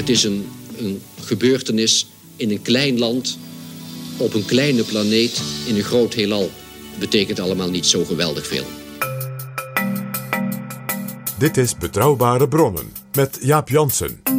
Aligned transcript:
Het 0.00 0.08
is 0.08 0.24
een, 0.24 0.48
een 0.78 1.02
gebeurtenis 1.20 2.06
in 2.36 2.50
een 2.50 2.62
klein 2.62 2.98
land 2.98 3.38
op 4.16 4.34
een 4.34 4.44
kleine 4.44 4.82
planeet 4.82 5.42
in 5.66 5.76
een 5.76 5.82
groot 5.82 6.14
heelal 6.14 6.50
betekent 6.98 7.40
allemaal 7.40 7.70
niet 7.70 7.86
zo 7.86 8.04
geweldig 8.04 8.46
veel. 8.46 8.64
Dit 11.38 11.56
is 11.56 11.76
Betrouwbare 11.76 12.48
Bronnen 12.48 12.92
met 13.14 13.38
Jaap 13.40 13.68
Jansen. 13.68 14.29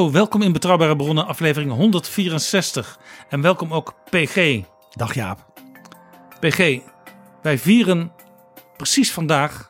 Hallo, 0.00 0.14
welkom 0.14 0.42
in 0.42 0.52
Betrouwbare 0.52 0.96
Bronnen, 0.96 1.26
aflevering 1.26 1.72
164. 1.72 2.98
En 3.28 3.40
welkom 3.40 3.72
ook 3.72 3.94
PG. 4.10 4.60
Dag 4.90 5.14
Jaap. 5.14 5.62
PG, 6.38 6.80
wij 7.42 7.58
vieren 7.58 8.12
precies 8.76 9.12
vandaag, 9.12 9.68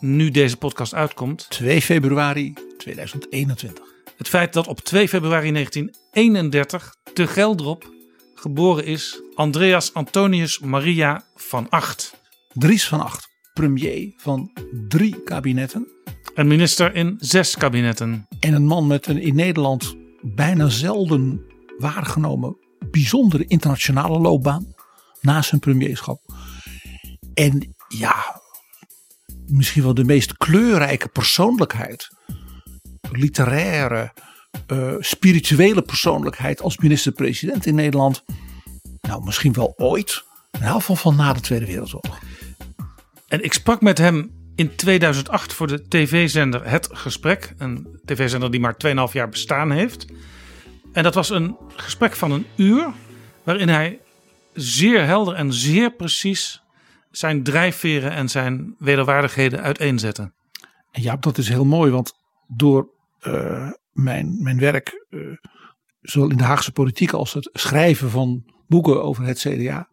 nu 0.00 0.30
deze 0.30 0.56
podcast 0.56 0.94
uitkomt, 0.94 1.50
2 1.50 1.82
februari 1.82 2.52
2021. 2.78 3.84
het 4.16 4.28
feit 4.28 4.52
dat 4.52 4.66
op 4.66 4.80
2 4.80 5.08
februari 5.08 5.52
1931 5.52 6.94
te 7.14 7.26
Geldrop 7.26 7.92
geboren 8.34 8.84
is 8.84 9.22
Andreas 9.34 9.94
Antonius 9.94 10.58
Maria 10.58 11.24
van 11.34 11.66
Acht. 11.68 12.14
Dries 12.52 12.88
van 12.88 13.00
Acht, 13.00 13.28
premier 13.54 14.12
van 14.16 14.50
drie 14.88 15.22
kabinetten. 15.22 15.88
Een 16.40 16.46
minister 16.46 16.94
in 16.94 17.16
zes 17.18 17.56
kabinetten. 17.56 18.26
En 18.38 18.54
een 18.54 18.66
man 18.66 18.86
met 18.86 19.06
een 19.06 19.18
in 19.18 19.34
Nederland 19.34 19.96
bijna 20.20 20.68
zelden 20.68 21.40
waargenomen 21.78 22.56
bijzondere 22.90 23.44
internationale 23.46 24.18
loopbaan. 24.18 24.74
Na 25.20 25.42
zijn 25.42 25.60
premierschap. 25.60 26.20
En 27.34 27.74
ja, 27.88 28.40
misschien 29.46 29.82
wel 29.82 29.94
de 29.94 30.04
meest 30.04 30.36
kleurrijke 30.36 31.08
persoonlijkheid. 31.08 32.08
Literaire, 33.10 34.12
eh, 34.66 34.94
spirituele 34.98 35.82
persoonlijkheid 35.82 36.62
als 36.62 36.78
minister-president 36.78 37.66
in 37.66 37.74
Nederland. 37.74 38.24
Nou, 39.00 39.24
misschien 39.24 39.52
wel 39.52 39.74
ooit. 39.76 40.24
In 40.50 40.58
ieder 40.58 40.74
geval 40.74 40.96
van 40.96 41.16
na 41.16 41.32
de 41.32 41.40
Tweede 41.40 41.66
Wereldoorlog. 41.66 42.18
En 43.28 43.44
ik 43.44 43.52
sprak 43.52 43.80
met 43.80 43.98
hem 43.98 44.39
in 44.54 44.76
2008 44.76 45.52
voor 45.52 45.66
de 45.66 45.88
tv-zender 45.88 46.68
Het 46.68 46.88
Gesprek. 46.92 47.54
Een 47.58 48.00
tv-zender 48.04 48.50
die 48.50 48.60
maar 48.60 48.76
2,5 48.86 49.12
jaar 49.12 49.28
bestaan 49.28 49.70
heeft. 49.70 50.06
En 50.92 51.02
dat 51.02 51.14
was 51.14 51.30
een 51.30 51.56
gesprek 51.76 52.16
van 52.16 52.30
een 52.30 52.46
uur. 52.56 52.92
Waarin 53.42 53.68
hij 53.68 54.00
zeer 54.52 55.04
helder 55.04 55.34
en 55.34 55.52
zeer 55.52 55.92
precies 55.92 56.62
zijn 57.10 57.42
drijfveren 57.42 58.10
en 58.10 58.28
zijn 58.28 58.74
wederwaardigheden 58.78 59.62
uiteenzette. 59.62 60.32
En 60.90 61.02
ja, 61.02 61.16
dat 61.16 61.38
is 61.38 61.48
heel 61.48 61.64
mooi, 61.64 61.90
want 61.90 62.12
door 62.46 62.88
eh, 63.20 63.70
mijn, 63.92 64.42
mijn 64.42 64.58
werk, 64.58 65.06
eh, 65.10 65.20
zowel 66.00 66.30
in 66.30 66.36
de 66.36 66.44
Haagse 66.44 66.72
politiek 66.72 67.12
als 67.12 67.32
het 67.32 67.50
schrijven 67.52 68.10
van 68.10 68.44
boeken 68.66 69.02
over 69.02 69.24
het 69.24 69.38
CDA, 69.38 69.88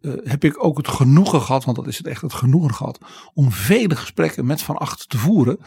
eh, 0.00 0.12
heb 0.24 0.44
ik 0.44 0.64
ook 0.64 0.76
het 0.76 0.88
genoegen 0.88 1.40
gehad, 1.40 1.64
want 1.64 1.76
dat 1.76 1.86
is 1.86 1.98
het 1.98 2.06
echt 2.06 2.22
het 2.22 2.32
genoegen 2.32 2.74
gehad, 2.74 2.98
om 3.34 3.52
vele 3.52 3.96
gesprekken 3.96 4.46
met 4.46 4.62
Van 4.62 4.76
Acht 4.76 5.08
te 5.08 5.18
voeren. 5.18 5.58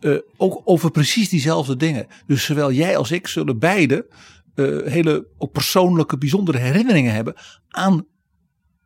eh, 0.00 0.16
ook 0.36 0.60
over 0.64 0.90
precies 0.90 1.28
diezelfde 1.28 1.76
dingen. 1.76 2.06
Dus 2.26 2.44
zowel 2.44 2.72
jij 2.72 2.96
als 2.96 3.10
ik 3.10 3.26
zullen 3.26 3.58
beide 3.58 4.06
eh, 4.54 4.64
hele 4.84 5.26
ook 5.38 5.52
persoonlijke, 5.52 6.18
bijzondere 6.18 6.58
herinneringen 6.58 7.14
hebben 7.14 7.34
aan 7.68 8.06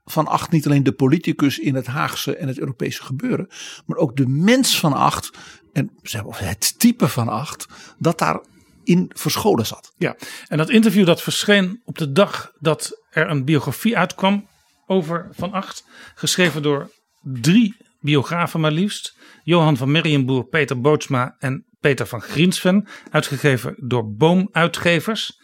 Van 0.05 0.27
Acht. 0.27 0.51
Niet 0.51 0.67
alleen 0.67 0.83
de 0.83 0.93
politicus 0.93 1.59
in 1.59 1.75
het 1.75 1.87
Haagse 1.87 2.37
en 2.37 2.49
het 2.49 2.59
Europese 2.59 3.03
gebeuren, 3.03 3.49
maar 3.87 3.97
ook 3.97 4.17
de 4.17 4.27
mens 4.27 4.79
van 4.79 4.93
Acht 4.93 5.31
en 5.73 5.91
het 6.33 6.79
type 6.79 7.09
van 7.09 7.29
Acht 7.29 7.67
dat 7.99 8.19
daarin 8.19 9.11
verscholen 9.15 9.67
zat. 9.67 9.93
Ja, 9.97 10.17
en 10.49 10.59
dat 10.59 10.71
interview 10.71 11.07
dat 11.07 11.23
verscheen 11.23 11.81
op 11.85 11.99
de 11.99 12.13
dag 12.13 12.53
dat 12.59 13.03
er 13.11 13.31
een 13.31 13.45
biografie 13.45 13.99
uitkwam 13.99 14.47
over 14.89 15.29
Van 15.31 15.53
Acht. 15.53 15.85
Geschreven 16.15 16.63
door 16.63 16.91
drie 17.23 17.77
biografen 18.01 18.61
maar 18.61 18.73
liefst. 18.73 19.17
Johan 19.43 19.77
van 19.77 19.91
Merrienboer, 19.91 20.45
Peter 20.45 20.81
Bootsma 20.81 21.35
en 21.39 21.67
Peter 21.81 22.07
van 22.07 22.21
Griensven. 22.21 22.89
Uitgegeven 23.11 23.75
door 23.89 24.15
Boomuitgevers. 24.15 25.41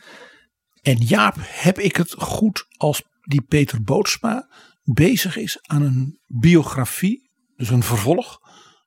En 0.83 0.97
Jaap, 0.97 1.35
heb 1.39 1.79
ik 1.79 1.97
het 1.97 2.15
goed 2.19 2.65
als 2.77 3.03
die 3.21 3.43
Peter 3.43 3.83
Bootsma 3.83 4.49
bezig 4.83 5.37
is 5.37 5.59
aan 5.63 5.83
een 5.83 6.19
biografie, 6.27 7.31
dus 7.57 7.71
een 7.71 7.83
vervolg 7.83 8.39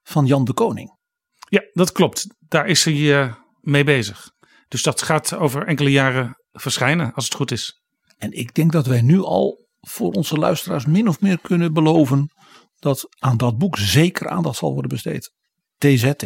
van 0.04 0.26
Jan 0.26 0.46
de 0.46 0.54
Koning? 0.54 0.98
Ja, 1.50 1.62
dat 1.74 1.92
klopt. 1.92 2.36
Daar 2.48 2.68
is 2.68 2.84
hij 2.84 3.22
eh, 3.22 3.34
mee 3.60 3.84
bezig. 3.84 4.32
Dus 4.68 4.84
dat 4.84 5.02
gaat 5.02 5.34
over 5.34 5.68
enkele 5.68 5.92
jaren 5.92 6.36
verschijnen, 6.52 7.14
als 7.14 7.26
het 7.26 7.34
goed 7.34 7.52
is. 7.52 7.82
En 8.18 8.32
ik 8.32 8.54
denk 8.54 8.72
dat 8.72 8.86
wij 8.86 9.02
nu 9.02 9.20
al 9.20 9.67
voor 9.88 10.12
onze 10.12 10.36
luisteraars 10.36 10.86
min 10.86 11.08
of 11.08 11.22
meer 11.22 11.40
kunnen 11.40 11.74
beloven 11.74 12.32
dat 12.80 13.08
aan 13.20 13.38
dat 13.38 13.58
boek 13.58 13.78
zeker 13.78 14.30
aandacht 14.30 14.58
zal 14.58 14.72
worden 14.72 14.90
besteed. 14.90 15.34
TZT. 15.78 16.26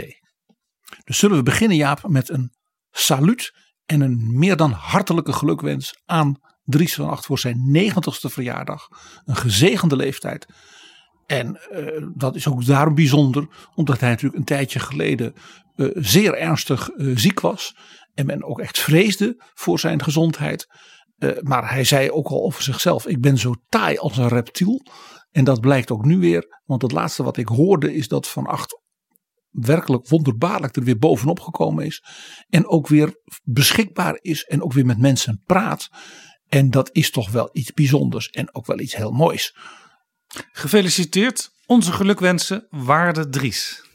Dus 1.04 1.18
zullen 1.18 1.38
we 1.38 1.44
beginnen 1.44 1.78
Jaap 1.78 2.08
met 2.08 2.30
een 2.30 2.52
saluut 2.92 3.54
en 3.86 4.02
een 4.02 4.40
meer 4.40 4.56
dan 4.56 4.72
hartelijke 4.72 5.34
gelukwens 5.34 6.02
aan 6.06 6.40
Dries 6.64 6.94
van 6.94 7.10
Acht 7.10 7.26
voor 7.26 7.40
zijn 7.40 7.72
negentigste 7.72 8.30
verjaardag. 8.30 8.88
Een 9.26 9.36
gezegende 9.36 9.96
leeftijd. 9.96 10.46
En 11.26 11.56
eh, 11.56 12.08
dat 12.16 12.36
is 12.36 12.48
ook 12.48 12.66
daarom 12.66 12.96
bijzonder, 12.96 13.48
omdat 13.76 14.00
hij 14.00 14.10
natuurlijk 14.10 14.40
een 14.40 14.46
tijdje 14.46 14.80
geleden 14.80 15.34
eh, 15.76 15.88
zeer 15.94 16.34
ernstig 16.34 16.90
eh, 16.90 17.12
ziek 17.16 17.40
was. 17.40 17.76
En 18.14 18.26
men 18.26 18.44
ook 18.44 18.60
echt 18.60 18.80
vreesde 18.80 19.44
voor 19.54 19.80
zijn 19.80 20.04
gezondheid. 20.04 20.68
Eh, 21.22 21.42
maar 21.42 21.72
hij 21.72 21.84
zei 21.84 22.12
ook 22.12 22.28
al 22.28 22.44
over 22.44 22.64
zichzelf: 22.64 23.08
Ik 23.08 23.22
ben 23.22 23.38
zo 23.38 23.56
taai 23.70 23.98
als 23.98 24.18
een 24.18 24.28
reptiel. 24.28 24.82
En 25.32 25.44
dat 25.44 25.62
blijkt 25.62 25.92
ook 25.92 26.06
nu 26.06 26.18
weer. 26.18 26.62
Want 26.66 26.82
het 26.82 26.92
laatste 26.92 27.24
wat 27.24 27.38
ik 27.38 27.48
hoorde 27.48 27.94
is 27.94 28.08
dat 28.08 28.28
Van 28.28 28.46
Acht 28.46 28.80
werkelijk 29.50 30.08
wonderbaarlijk 30.08 30.76
er 30.76 30.84
weer 30.84 30.98
bovenop 30.98 31.40
gekomen 31.40 31.86
is. 31.86 32.04
En 32.50 32.68
ook 32.68 32.88
weer 32.88 33.16
beschikbaar 33.44 34.18
is 34.22 34.44
en 34.44 34.64
ook 34.64 34.74
weer 34.74 34.86
met 34.86 34.98
mensen 34.98 35.42
praat. 35.46 35.90
En 36.48 36.70
dat 36.70 36.90
is 36.92 37.12
toch 37.12 37.32
wel 37.32 37.50
iets 37.52 37.74
bijzonders 37.74 38.30
en 38.30 38.56
ook 38.56 38.66
wel 38.66 38.80
iets 38.80 38.96
heel 38.96 39.12
moois. 39.12 39.56
Gefeliciteerd. 40.52 41.50
Onze 41.66 41.92
gelukwensen, 41.92 42.68
waarde 42.70 43.30
Dries. 43.30 43.86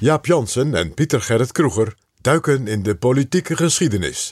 Jaap 0.00 0.26
Jansen 0.26 0.74
en 0.74 0.94
Pieter 0.94 1.20
Gerrit 1.22 1.52
Kroeger 1.52 1.96
duiken 2.20 2.66
in 2.66 2.82
de 2.82 2.96
politieke 2.96 3.56
geschiedenis. 3.56 4.30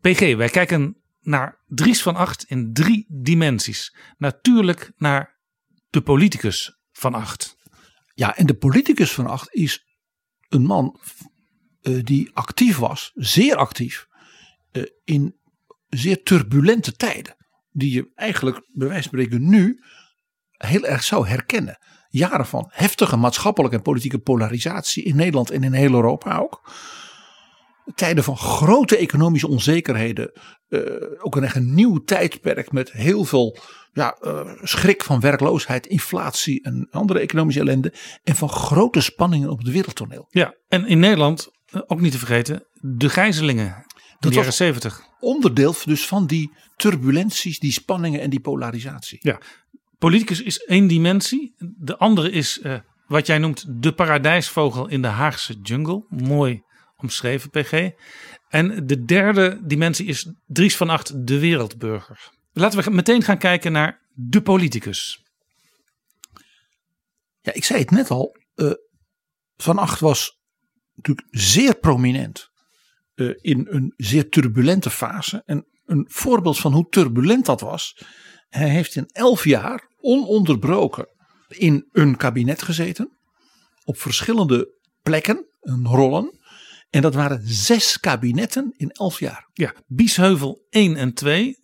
PG, 0.00 0.36
wij 0.36 0.48
kijken 0.48 0.96
naar 1.20 1.58
Dries 1.66 2.02
van 2.02 2.16
Acht 2.16 2.44
in 2.44 2.72
drie 2.72 3.06
dimensies. 3.08 3.96
Natuurlijk 4.18 4.92
naar 4.96 5.36
de 5.90 6.00
politicus 6.00 6.78
van 6.92 7.14
Acht. 7.14 7.56
Ja, 8.14 8.36
en 8.36 8.46
de 8.46 8.54
politicus 8.54 9.12
van 9.12 9.26
Acht 9.26 9.54
is 9.54 9.86
een 10.48 10.62
man 10.62 11.00
eh, 11.82 12.02
die 12.02 12.30
actief 12.32 12.76
was, 12.76 13.10
zeer 13.14 13.56
actief, 13.56 14.06
eh, 14.72 14.82
in 15.04 15.36
zeer 15.88 16.22
turbulente 16.22 16.92
tijden. 16.92 17.36
Die 17.70 17.92
je 17.92 18.10
eigenlijk, 18.14 18.56
bij 18.72 18.88
wijze 18.88 19.08
van 19.08 19.18
spreken, 19.18 19.48
nu 19.48 19.82
heel 20.52 20.84
erg 20.84 21.02
zou 21.02 21.28
herkennen. 21.28 21.78
Jaren 22.12 22.46
van 22.46 22.68
heftige 22.72 23.16
maatschappelijke 23.16 23.76
en 23.76 23.82
politieke 23.82 24.18
polarisatie 24.18 25.04
in 25.04 25.16
Nederland 25.16 25.50
en 25.50 25.62
in 25.62 25.72
heel 25.72 25.92
Europa 25.92 26.38
ook. 26.38 26.70
Tijden 27.94 28.24
van 28.24 28.36
grote 28.36 28.96
economische 28.96 29.48
onzekerheden. 29.48 30.32
eh, 30.68 30.80
ook 31.18 31.36
een 31.36 31.44
echt 31.44 31.56
een 31.56 31.74
nieuw 31.74 31.98
tijdperk 31.98 32.72
met 32.72 32.92
heel 32.92 33.24
veel 33.24 33.58
ja, 33.92 34.16
eh, 34.20 34.50
schrik 34.62 35.02
van 35.02 35.20
werkloosheid, 35.20 35.86
inflatie 35.86 36.62
en 36.62 36.88
andere 36.90 37.18
economische 37.18 37.60
ellende. 37.60 37.94
En 38.22 38.36
van 38.36 38.48
grote 38.48 39.00
spanningen 39.00 39.50
op 39.50 39.58
het 39.58 39.70
wereldtoneel. 39.70 40.26
Ja, 40.28 40.54
en 40.68 40.86
in 40.86 40.98
Nederland, 40.98 41.50
eh, 41.66 41.80
ook 41.86 42.00
niet 42.00 42.12
te 42.12 42.18
vergeten, 42.18 42.66
de 42.80 43.08
gijzelingen. 43.08 43.84
In 44.20 44.28
de 44.28 44.34
jaren 44.34 44.52
zeventig. 44.52 45.02
Onderdeel 45.20 45.74
dus 45.84 46.06
van 46.06 46.26
die 46.26 46.52
turbulenties, 46.76 47.58
die 47.58 47.72
spanningen 47.72 48.20
en 48.20 48.30
die 48.30 48.40
polarisatie. 48.40 49.18
Ja, 49.20 49.40
politicus 50.02 50.42
is 50.42 50.58
één 50.58 50.86
dimensie. 50.86 51.54
De 51.76 51.96
andere 51.96 52.30
is 52.30 52.60
eh, 52.60 52.78
wat 53.06 53.26
jij 53.26 53.38
noemt 53.38 53.82
de 53.82 53.92
paradijsvogel 53.92 54.88
in 54.88 55.02
de 55.02 55.08
Haagse 55.08 55.54
jungle. 55.62 56.04
Mooi 56.08 56.62
omschreven, 56.96 57.50
PG. 57.50 57.90
En 58.48 58.86
de 58.86 59.04
derde 59.04 59.60
dimensie 59.64 60.06
is 60.06 60.32
Dries 60.46 60.76
van 60.76 60.90
Acht, 60.90 61.26
de 61.26 61.38
wereldburger. 61.38 62.30
Laten 62.52 62.82
we 62.82 62.90
meteen 62.90 63.22
gaan 63.22 63.38
kijken 63.38 63.72
naar 63.72 64.00
de 64.14 64.42
politicus. 64.42 65.22
Ja, 67.40 67.52
ik 67.52 67.64
zei 67.64 67.80
het 67.80 67.90
net 67.90 68.10
al. 68.10 68.36
eh, 68.54 68.70
van 69.56 69.78
Acht 69.78 70.00
was 70.00 70.40
natuurlijk 70.94 71.26
zeer 71.30 71.78
prominent 71.78 72.50
eh, 73.14 73.30
in 73.40 73.66
een 73.70 73.94
zeer 73.96 74.28
turbulente 74.28 74.90
fase. 74.90 75.42
En 75.44 75.66
een 75.84 76.06
voorbeeld 76.08 76.58
van 76.58 76.72
hoe 76.72 76.88
turbulent 76.88 77.46
dat 77.46 77.60
was. 77.60 78.04
Hij 78.52 78.68
heeft 78.68 78.94
in 78.94 79.08
elf 79.12 79.44
jaar 79.44 79.88
ononderbroken 80.00 81.08
in 81.48 81.88
een 81.92 82.16
kabinet 82.16 82.62
gezeten. 82.62 83.18
Op 83.84 83.98
verschillende 83.98 84.74
plekken, 85.02 85.46
en 85.60 85.86
rollen. 85.86 86.40
En 86.90 87.02
dat 87.02 87.14
waren 87.14 87.40
zes 87.44 88.00
kabinetten 88.00 88.74
in 88.76 88.90
elf 88.90 89.18
jaar. 89.18 89.48
Ja, 89.52 89.74
Biesheuvel 89.86 90.66
1 90.70 90.96
en 90.96 91.14
2, 91.14 91.58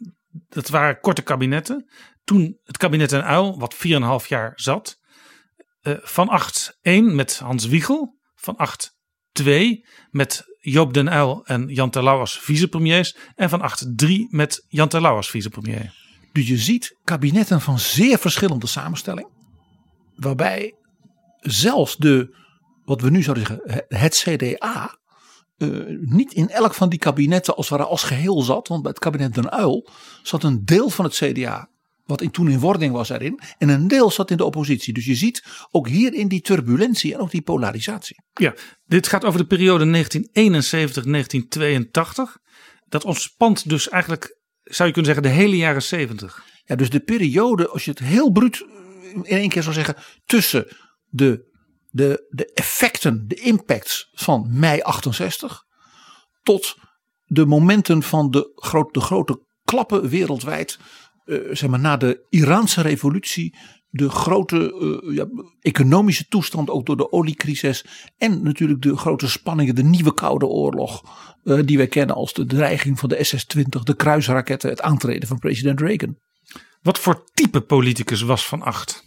dat 0.48 0.68
waren 0.68 1.00
korte 1.00 1.22
kabinetten. 1.22 1.90
Toen 2.24 2.58
het 2.64 2.76
kabinet 2.76 3.12
en 3.12 3.24
Uil, 3.24 3.58
wat 3.58 3.74
4,5 3.74 4.28
jaar 4.28 4.52
zat. 4.54 4.98
Eh, 5.80 5.94
van 6.00 6.28
8 6.28 6.78
1 6.80 7.14
met 7.14 7.38
Hans 7.38 7.66
Wiegel. 7.66 8.16
Van 8.34 8.56
8 8.56 8.96
2 9.32 9.86
met 10.10 10.44
Joop 10.60 10.94
den 10.94 11.12
Uyl 11.12 11.44
en 11.46 11.68
Jan 11.68 11.90
Terlouw 11.90 12.18
als 12.18 12.38
vicepremiers. 12.38 13.16
En 13.34 13.48
van 13.48 13.60
8 13.60 13.86
3 13.96 14.26
met 14.30 14.64
Jan 14.68 14.88
Terlouw 14.88 15.16
als 15.16 15.30
vicepremier. 15.30 16.07
Dus 16.38 16.48
je 16.48 16.58
ziet 16.58 16.96
kabinetten 17.04 17.60
van 17.60 17.78
zeer 17.78 18.18
verschillende 18.18 18.66
samenstelling. 18.66 19.28
Waarbij 20.16 20.74
zelfs 21.40 21.96
de, 21.96 22.36
wat 22.84 23.00
we 23.00 23.10
nu 23.10 23.22
zouden 23.22 23.46
zeggen, 23.46 23.84
het 23.88 24.14
CDA. 24.14 24.98
eh, 25.56 25.68
niet 26.00 26.32
in 26.32 26.48
elk 26.48 26.74
van 26.74 26.88
die 26.88 26.98
kabinetten 26.98 27.56
als, 27.56 27.72
als 27.72 28.02
geheel 28.02 28.42
zat. 28.42 28.68
Want 28.68 28.82
bij 28.82 28.90
het 28.90 29.00
kabinet 29.00 29.34
Den 29.34 29.50
Uil 29.50 29.88
zat 30.22 30.42
een 30.42 30.64
deel 30.64 30.90
van 30.90 31.04
het 31.04 31.14
CDA. 31.14 31.68
Wat 32.04 32.20
in, 32.20 32.30
toen 32.30 32.50
in 32.50 32.60
wording 32.60 32.92
was 32.92 33.08
erin. 33.08 33.40
En 33.58 33.68
een 33.68 33.88
deel 33.88 34.10
zat 34.10 34.30
in 34.30 34.36
de 34.36 34.44
oppositie. 34.44 34.94
Dus 34.94 35.04
je 35.04 35.14
ziet 35.14 35.44
ook 35.70 35.88
hierin 35.88 36.28
die 36.28 36.40
turbulentie 36.40 37.14
en 37.14 37.20
ook 37.20 37.30
die 37.30 37.42
polarisatie. 37.42 38.22
Ja, 38.32 38.54
dit 38.86 39.06
gaat 39.06 39.24
over 39.24 39.40
de 39.40 39.46
periode 39.46 39.86
1971-1982. 39.86 39.90
Dat 42.88 43.04
ontspant 43.04 43.68
dus 43.68 43.88
eigenlijk, 43.88 44.37
zou 44.68 44.88
je 44.88 44.94
kunnen 44.94 45.14
zeggen, 45.14 45.22
de 45.22 45.38
hele 45.40 45.56
jaren 45.56 45.82
70. 45.82 46.44
Ja, 46.64 46.76
dus 46.76 46.90
de 46.90 47.00
periode, 47.00 47.68
als 47.68 47.84
je 47.84 47.90
het 47.90 47.98
heel 47.98 48.30
bruut 48.30 48.64
in 49.12 49.24
één 49.24 49.48
keer 49.48 49.62
zou 49.62 49.74
zeggen, 49.74 49.96
tussen 50.24 50.66
de, 51.08 51.46
de, 51.90 52.26
de 52.30 52.52
effecten, 52.52 53.28
de 53.28 53.34
impacts 53.34 54.08
van 54.12 54.48
mei 54.50 54.80
68 54.80 55.64
tot 56.42 56.76
de 57.24 57.46
momenten 57.46 58.02
van 58.02 58.30
de, 58.30 58.52
groot, 58.54 58.94
de 58.94 59.00
grote 59.00 59.46
klappen 59.64 60.08
wereldwijd, 60.08 60.78
eh, 61.24 61.38
zeg 61.50 61.70
maar 61.70 61.80
na 61.80 61.96
de 61.96 62.26
Iraanse 62.28 62.80
revolutie, 62.80 63.56
de 63.90 64.10
grote 64.10 64.72
eh, 64.72 65.14
ja, 65.14 65.26
economische 65.60 66.26
toestand 66.28 66.70
ook 66.70 66.86
door 66.86 66.96
de 66.96 67.12
oliecrisis 67.12 67.84
en 68.16 68.42
natuurlijk 68.42 68.82
de 68.82 68.96
grote 68.96 69.28
spanningen, 69.28 69.74
de 69.74 69.82
nieuwe 69.82 70.14
Koude 70.14 70.46
Oorlog, 70.46 71.02
eh, 71.44 71.58
die 71.64 71.76
wij 71.76 71.88
kennen 71.88 72.16
als 72.16 72.32
de 72.32 72.44
dreiging 72.44 72.98
van 72.98 73.08
de 73.08 73.24
SS-20, 73.24 73.82
de 73.82 73.94
kruisraketten, 73.96 74.70
het 74.70 74.80
aantreden 74.80 75.28
van 75.28 75.38
president 75.38 75.80
Reagan. 75.80 76.18
Wat 76.82 76.98
voor 76.98 77.24
type 77.34 77.60
politicus 77.60 78.22
was 78.22 78.46
Van 78.46 78.62
Acht? 78.62 79.06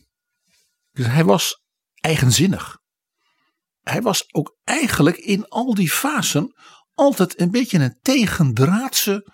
Dus 0.92 1.06
hij 1.06 1.26
was 1.26 1.62
eigenzinnig. 1.96 2.80
Hij 3.82 4.02
was 4.02 4.34
ook 4.34 4.58
eigenlijk 4.64 5.18
in 5.18 5.48
al 5.48 5.74
die 5.74 5.90
fasen 5.90 6.54
altijd 6.94 7.40
een 7.40 7.52
beetje 7.52 7.80
een 7.80 7.98
tegendraadse 8.02 9.32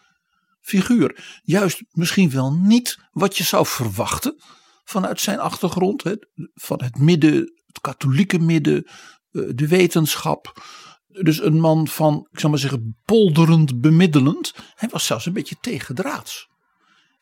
figuur. 0.62 1.42
Juist 1.44 1.84
misschien 1.92 2.30
wel 2.30 2.54
niet 2.54 2.98
wat 3.12 3.38
je 3.38 3.44
zou 3.44 3.66
verwachten 3.66 4.42
vanuit 4.90 5.22
zijn 5.22 5.40
achtergrond. 5.40 6.04
Hè, 6.04 6.14
van 6.54 6.84
het 6.84 7.00
midden, 7.00 7.34
het 7.66 7.82
katholieke 7.82 8.40
midden, 8.40 8.88
eh, 9.32 9.42
de 9.56 9.68
wetenschap. 9.68 10.64
Dus 11.08 11.42
een 11.42 11.60
man 11.60 11.88
van, 11.88 12.28
ik 12.32 12.40
zou 12.40 12.52
maar 12.52 12.62
zeggen, 12.62 12.98
polderend 13.06 13.82
bemiddelend. 13.82 14.54
Hij 14.76 14.90
was 14.90 15.06
zelfs 15.06 15.26
een 15.26 15.34
beetje 15.34 15.58
tegendraads. 15.62 16.50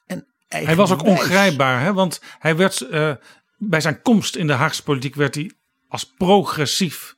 En 0.05 0.27
Hij 0.47 0.75
was 0.75 0.91
ook 0.91 1.03
ongrijpbaar, 1.03 1.81
hè? 1.81 1.93
want 1.93 2.21
hij 2.39 2.55
werd 2.55 2.81
eh, 2.81 3.11
bij 3.57 3.81
zijn 3.81 4.01
komst 4.01 4.35
in 4.35 4.47
de 4.47 4.53
Haagse 4.53 4.83
politiek 4.83 5.15
werd 5.15 5.35
hij 5.35 5.51
als 5.87 6.13
progressief 6.17 7.15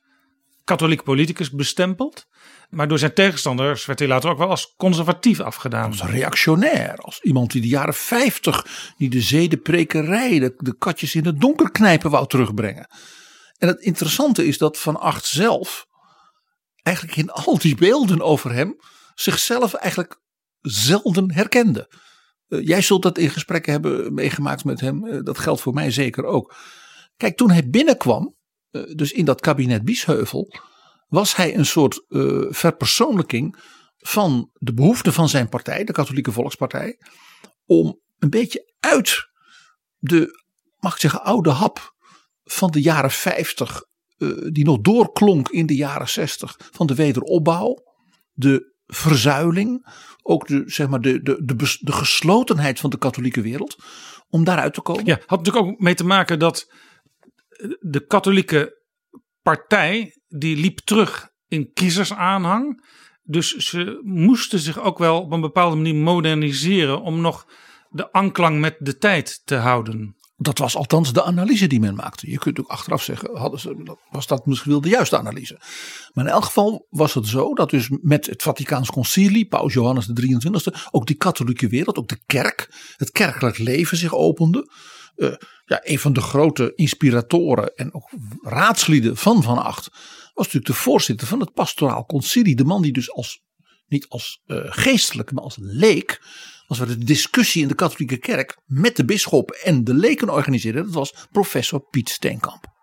katholiek 0.64 1.02
politicus 1.02 1.50
bestempeld. 1.50 2.26
Maar 2.70 2.88
door 2.88 2.98
zijn 2.98 3.14
tegenstanders 3.14 3.86
werd 3.86 3.98
hij 3.98 4.08
later 4.08 4.30
ook 4.30 4.38
wel 4.38 4.48
als 4.48 4.74
conservatief 4.76 5.40
afgedaan. 5.40 5.90
als 5.90 6.02
reactionair. 6.02 6.96
Als 6.96 7.20
iemand 7.20 7.52
die 7.52 7.60
de 7.60 7.68
jaren 7.68 7.94
50 7.94 8.92
die 8.96 9.10
de 9.10 9.20
zedenprekerij, 9.20 10.38
de, 10.38 10.54
de 10.56 10.76
katjes 10.76 11.14
in 11.14 11.26
het 11.26 11.40
donker 11.40 11.70
knijpen 11.70 12.10
wou 12.10 12.26
terugbrengen. 12.26 12.88
En 13.58 13.68
het 13.68 13.80
interessante 13.80 14.46
is 14.46 14.58
dat 14.58 14.78
Van 14.78 15.00
Acht 15.00 15.26
zelf 15.26 15.86
eigenlijk 16.82 17.16
in 17.16 17.30
al 17.30 17.58
die 17.58 17.74
beelden 17.74 18.22
over 18.22 18.52
hem 18.52 18.76
zichzelf 19.14 19.74
eigenlijk 19.74 20.20
zelden 20.60 21.32
herkende. 21.32 21.88
Eh, 22.48 22.66
jij 22.66 22.82
zult 22.82 23.02
dat 23.02 23.18
in 23.18 23.30
gesprekken 23.30 23.72
hebben 23.72 24.14
meegemaakt 24.14 24.64
met 24.64 24.80
hem. 24.80 25.06
Eh, 25.06 25.18
dat 25.22 25.38
geldt 25.38 25.60
voor 25.60 25.74
mij 25.74 25.90
zeker 25.90 26.24
ook. 26.24 26.54
Kijk, 27.16 27.36
toen 27.36 27.50
hij 27.50 27.68
binnenkwam, 27.68 28.36
eh, 28.70 28.82
dus 28.94 29.12
in 29.12 29.24
dat 29.24 29.40
kabinet 29.40 29.84
Biesheuvel, 29.84 30.54
was 31.08 31.36
hij 31.36 31.56
een 31.56 31.66
soort 31.66 32.04
eh, 32.08 32.44
verpersoonlijking 32.48 33.56
van 33.96 34.50
de 34.52 34.74
behoefte 34.74 35.12
van 35.12 35.28
zijn 35.28 35.48
partij, 35.48 35.84
de 35.84 35.92
Katholieke 35.92 36.32
Volkspartij, 36.32 36.98
om 37.66 38.00
een 38.18 38.30
beetje 38.30 38.72
uit 38.80 39.28
de, 39.98 40.44
mag 40.78 40.94
ik 40.94 41.00
zeggen, 41.00 41.22
oude 41.22 41.50
hap 41.50 41.94
van 42.44 42.70
de 42.70 42.80
jaren 42.80 43.10
50, 43.10 43.82
eh, 44.18 44.28
die 44.52 44.64
nog 44.64 44.80
doorklonk 44.80 45.48
in 45.48 45.66
de 45.66 45.76
jaren 45.76 46.08
60, 46.08 46.56
van 46.72 46.86
de 46.86 46.94
wederopbouw, 46.94 47.84
de 48.32 48.76
verzuiling, 48.86 49.86
ook 50.22 50.46
de, 50.46 50.62
zeg 50.66 50.88
maar 50.88 51.00
de, 51.00 51.22
de, 51.22 51.78
de 51.80 51.92
geslotenheid 51.92 52.80
van 52.80 52.90
de 52.90 52.98
katholieke 52.98 53.40
wereld, 53.40 53.76
om 54.30 54.44
daaruit 54.44 54.74
te 54.74 54.80
komen. 54.80 55.04
Ja, 55.04 55.20
had 55.26 55.38
natuurlijk 55.38 55.66
ook 55.66 55.80
mee 55.80 55.94
te 55.94 56.04
maken 56.04 56.38
dat 56.38 56.72
de 57.80 58.06
katholieke 58.06 58.82
partij 59.42 60.17
die 60.28 60.56
liep 60.56 60.78
terug 60.78 61.30
in 61.48 61.72
kiezersaanhang. 61.72 62.86
Dus 63.22 63.56
ze 63.56 64.00
moesten 64.02 64.58
zich 64.58 64.80
ook 64.80 64.98
wel 64.98 65.20
op 65.20 65.32
een 65.32 65.40
bepaalde 65.40 65.76
manier 65.76 65.94
moderniseren 65.94 67.02
om 67.02 67.20
nog 67.20 67.46
de 67.90 68.12
anklang 68.12 68.60
met 68.60 68.76
de 68.78 68.98
tijd 68.98 69.42
te 69.44 69.54
houden. 69.54 70.16
Dat 70.36 70.58
was 70.58 70.76
althans 70.76 71.12
de 71.12 71.22
analyse 71.22 71.66
die 71.66 71.80
men 71.80 71.94
maakte. 71.94 72.30
Je 72.30 72.38
kunt 72.38 72.60
ook 72.60 72.68
achteraf 72.68 73.02
zeggen, 73.02 73.36
hadden 73.36 73.60
ze, 73.60 73.96
was 74.10 74.26
dat 74.26 74.46
misschien 74.46 74.70
wel 74.70 74.80
de 74.80 74.88
juiste 74.88 75.18
analyse. 75.18 75.60
Maar 76.12 76.24
in 76.24 76.30
elk 76.30 76.44
geval 76.44 76.86
was 76.90 77.14
het 77.14 77.26
zo 77.26 77.54
dat 77.54 77.70
dus 77.70 77.88
met 78.02 78.26
het 78.26 78.42
Vaticaans 78.42 78.90
concilie, 78.90 79.46
Paus 79.46 79.72
Johannes 79.72 80.06
de 80.06 80.40
23e, 80.40 80.88
ook 80.90 81.06
die 81.06 81.16
katholieke 81.16 81.68
wereld, 81.68 81.98
ook 81.98 82.08
de 82.08 82.20
kerk, 82.26 82.92
het 82.96 83.10
kerkelijk 83.10 83.58
leven 83.58 83.96
zich 83.96 84.14
opende. 84.14 84.72
Eh, 85.16 85.32
ja, 85.64 85.80
een 85.82 85.98
van 85.98 86.12
de 86.12 86.20
grote 86.20 86.72
inspiratoren 86.74 87.76
en 87.76 87.94
ook 87.94 88.10
raadslieden 88.42 89.16
van 89.16 89.42
Van 89.42 89.58
Acht 89.58 89.90
was 90.38 90.46
natuurlijk 90.46 90.66
de 90.66 90.82
voorzitter 90.82 91.26
van 91.26 91.40
het 91.40 91.52
pastoraal 91.52 92.06
concilie. 92.06 92.56
De 92.56 92.64
man 92.64 92.82
die 92.82 92.92
dus 92.92 93.12
als, 93.12 93.42
niet 93.88 94.08
als 94.08 94.42
eh, 94.46 94.56
geestelijk, 94.64 95.32
maar 95.32 95.42
als 95.42 95.56
leek 95.60 96.20
als 96.68 96.78
we 96.78 96.86
de 96.86 97.04
discussie 97.04 97.62
in 97.62 97.68
de 97.68 97.74
katholieke 97.74 98.16
kerk 98.16 98.58
met 98.66 98.96
de 98.96 99.04
bisschop 99.04 99.50
en 99.50 99.84
de 99.84 99.94
leken 99.94 100.30
organiseerden, 100.30 100.84
dat 100.84 100.94
was 100.94 101.14
professor 101.30 101.80
Piet 101.90 102.08
Steenkamp. 102.08 102.76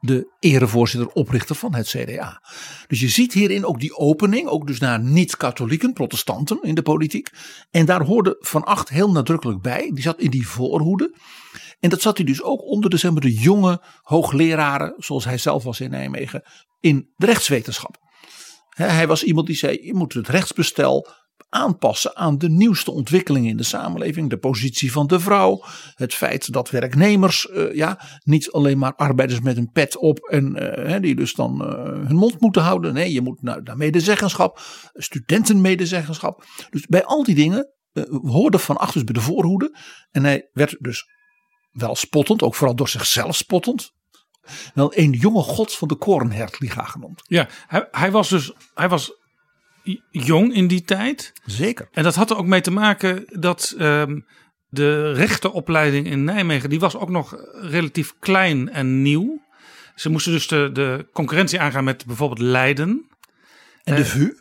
De 0.00 0.32
erevoorzitter, 0.38 1.08
oprichter 1.08 1.56
van 1.56 1.74
het 1.74 1.88
CDA. 1.88 2.42
Dus 2.86 3.00
je 3.00 3.08
ziet 3.08 3.32
hierin 3.32 3.64
ook 3.64 3.80
die 3.80 3.96
opening, 3.96 4.48
ook 4.48 4.66
dus 4.66 4.78
naar 4.78 5.00
niet-katholieken, 5.00 5.92
protestanten 5.92 6.58
in 6.62 6.74
de 6.74 6.82
politiek. 6.82 7.30
En 7.70 7.86
daar 7.86 8.02
hoorde 8.04 8.36
Van 8.40 8.64
Acht 8.64 8.88
heel 8.88 9.10
nadrukkelijk 9.10 9.60
bij. 9.60 9.90
Die 9.94 10.02
zat 10.02 10.20
in 10.20 10.30
die 10.30 10.46
voorhoede. 10.46 11.14
En 11.82 11.88
dat 11.88 12.00
zat 12.00 12.16
hij 12.16 12.26
dus 12.26 12.42
ook 12.42 12.62
onder 12.62 12.90
de, 12.90 12.96
zeg 12.96 13.12
maar, 13.12 13.20
de 13.20 13.34
jonge 13.34 13.82
hoogleraren, 14.02 14.94
zoals 14.96 15.24
hij 15.24 15.38
zelf 15.38 15.62
was 15.62 15.80
in 15.80 15.90
Nijmegen, 15.90 16.42
in 16.80 17.12
de 17.16 17.26
rechtswetenschap. 17.26 17.96
Hij 18.68 19.06
was 19.06 19.22
iemand 19.22 19.46
die 19.46 19.56
zei: 19.56 19.78
je 19.82 19.94
moet 19.94 20.12
het 20.12 20.28
rechtsbestel 20.28 21.08
aanpassen 21.48 22.16
aan 22.16 22.38
de 22.38 22.48
nieuwste 22.48 22.90
ontwikkelingen 22.90 23.50
in 23.50 23.56
de 23.56 23.62
samenleving. 23.62 24.30
De 24.30 24.38
positie 24.38 24.92
van 24.92 25.06
de 25.06 25.20
vrouw. 25.20 25.64
Het 25.94 26.14
feit 26.14 26.52
dat 26.52 26.70
werknemers 26.70 27.48
uh, 27.50 27.74
ja, 27.74 28.00
niet 28.24 28.50
alleen 28.50 28.78
maar 28.78 28.94
arbeiders 28.94 29.40
met 29.40 29.56
een 29.56 29.70
pet 29.70 29.96
op 29.96 30.18
en 30.18 30.56
uh, 30.88 31.00
die 31.00 31.14
dus 31.14 31.34
dan 31.34 31.62
uh, 31.62 32.06
hun 32.06 32.16
mond 32.16 32.40
moeten 32.40 32.62
houden. 32.62 32.94
Nee, 32.94 33.12
je 33.12 33.20
moet 33.20 33.42
naar, 33.42 33.62
naar 33.62 33.76
medezeggenschap, 33.76 34.60
studentenmedezeggenschap. 34.92 36.44
Dus 36.70 36.86
bij 36.86 37.04
al 37.04 37.24
die 37.24 37.34
dingen 37.34 37.72
hoorde 38.22 38.58
Van 38.58 38.76
Acht 38.76 38.92
dus 38.92 39.04
bij 39.04 39.14
de 39.14 39.20
voorhoede. 39.20 39.78
En 40.10 40.24
hij 40.24 40.48
werd 40.52 40.76
dus 40.80 41.06
wel 41.72 41.94
spottend, 41.94 42.42
ook 42.42 42.54
vooral 42.54 42.76
door 42.76 42.88
zichzelf 42.88 43.36
spottend. 43.36 43.92
Wel 44.74 44.96
een 44.96 45.10
jonge 45.10 45.42
god 45.42 45.74
van 45.74 45.88
de 45.88 45.94
Korenhertliga 45.94 46.84
genoemd. 46.84 47.22
Ja, 47.26 47.48
hij, 47.66 47.88
hij 47.90 48.10
was 48.10 48.28
dus 48.28 48.52
hij 48.74 48.88
was 48.88 49.12
jong 50.10 50.54
in 50.54 50.66
die 50.66 50.82
tijd. 50.82 51.32
Zeker. 51.44 51.88
En 51.92 52.02
dat 52.02 52.14
had 52.14 52.30
er 52.30 52.36
ook 52.36 52.46
mee 52.46 52.60
te 52.60 52.70
maken 52.70 53.24
dat 53.40 53.74
um, 53.78 54.26
de 54.68 55.12
rechtenopleiding 55.12 56.06
in 56.06 56.24
Nijmegen, 56.24 56.70
die 56.70 56.80
was 56.80 56.96
ook 56.96 57.08
nog 57.08 57.36
relatief 57.52 58.14
klein 58.18 58.70
en 58.70 59.02
nieuw. 59.02 59.42
Ze 59.94 60.10
moesten 60.10 60.32
dus 60.32 60.48
de, 60.48 60.70
de 60.72 61.08
concurrentie 61.12 61.60
aangaan 61.60 61.84
met 61.84 62.06
bijvoorbeeld 62.06 62.40
Leiden. 62.40 63.08
En 63.84 63.94
de 63.94 64.00
uh, 64.00 64.06
VU? 64.06 64.32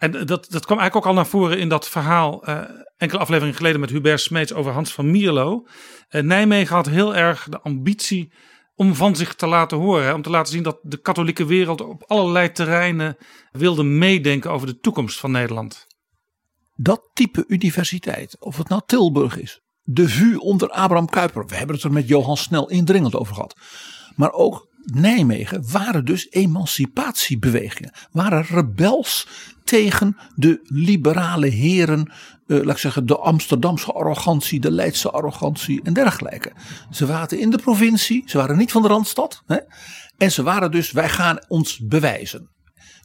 En 0.00 0.10
dat, 0.10 0.28
dat 0.28 0.64
kwam 0.66 0.78
eigenlijk 0.78 0.96
ook 0.96 1.06
al 1.06 1.14
naar 1.14 1.26
voren 1.26 1.58
in 1.58 1.68
dat 1.68 1.88
verhaal 1.88 2.48
uh, 2.48 2.60
enkele 2.96 3.20
afleveringen 3.20 3.56
geleden 3.56 3.80
met 3.80 3.90
Hubert 3.90 4.20
Smeets 4.20 4.52
over 4.52 4.72
Hans 4.72 4.92
van 4.92 5.10
Mierlo. 5.10 5.66
Uh, 6.10 6.22
Nijmegen 6.22 6.74
had 6.74 6.86
heel 6.86 7.16
erg 7.16 7.46
de 7.48 7.60
ambitie 7.60 8.32
om 8.74 8.94
van 8.94 9.16
zich 9.16 9.34
te 9.34 9.46
laten 9.46 9.78
horen. 9.78 10.14
Om 10.14 10.22
te 10.22 10.30
laten 10.30 10.52
zien 10.52 10.62
dat 10.62 10.78
de 10.82 11.00
katholieke 11.00 11.44
wereld 11.44 11.80
op 11.80 12.04
allerlei 12.06 12.52
terreinen 12.52 13.16
wilde 13.50 13.82
meedenken 13.82 14.50
over 14.50 14.66
de 14.66 14.78
toekomst 14.78 15.18
van 15.18 15.30
Nederland. 15.30 15.86
Dat 16.74 17.10
type 17.12 17.44
universiteit, 17.46 18.36
of 18.38 18.56
het 18.56 18.68
nou 18.68 18.82
Tilburg 18.86 19.38
is, 19.38 19.60
de 19.82 20.08
VU 20.08 20.34
onder 20.36 20.68
Abraham 20.70 21.08
Kuyper, 21.08 21.46
we 21.46 21.56
hebben 21.56 21.74
het 21.76 21.84
er 21.84 21.92
met 21.92 22.08
Johan 22.08 22.36
Snel 22.36 22.70
indringend 22.70 23.14
over 23.14 23.34
gehad. 23.34 23.56
Maar 24.16 24.32
ook 24.32 24.69
Nijmegen 24.84 25.70
waren 25.70 26.04
dus 26.04 26.30
emancipatiebewegingen, 26.30 27.92
waren 28.10 28.42
rebels 28.42 29.26
tegen 29.64 30.16
de 30.34 30.60
liberale 30.64 31.46
heren, 31.46 32.12
uh, 32.46 32.64
laat 32.64 32.74
ik 32.74 32.78
zeggen, 32.78 33.06
de 33.06 33.18
Amsterdamse 33.18 33.92
arrogantie, 33.92 34.60
de 34.60 34.70
Leidse 34.70 35.10
arrogantie 35.10 35.80
en 35.82 35.92
dergelijke. 35.92 36.52
Ze 36.90 37.06
waren 37.06 37.40
in 37.40 37.50
de 37.50 37.58
provincie, 37.58 38.22
ze 38.26 38.38
waren 38.38 38.56
niet 38.56 38.72
van 38.72 38.82
de 38.82 38.88
Randstad. 38.88 39.42
Hè, 39.46 39.56
en 40.16 40.32
ze 40.32 40.42
waren 40.42 40.70
dus, 40.70 40.92
wij 40.92 41.08
gaan 41.08 41.38
ons 41.48 41.78
bewijzen. 41.78 42.48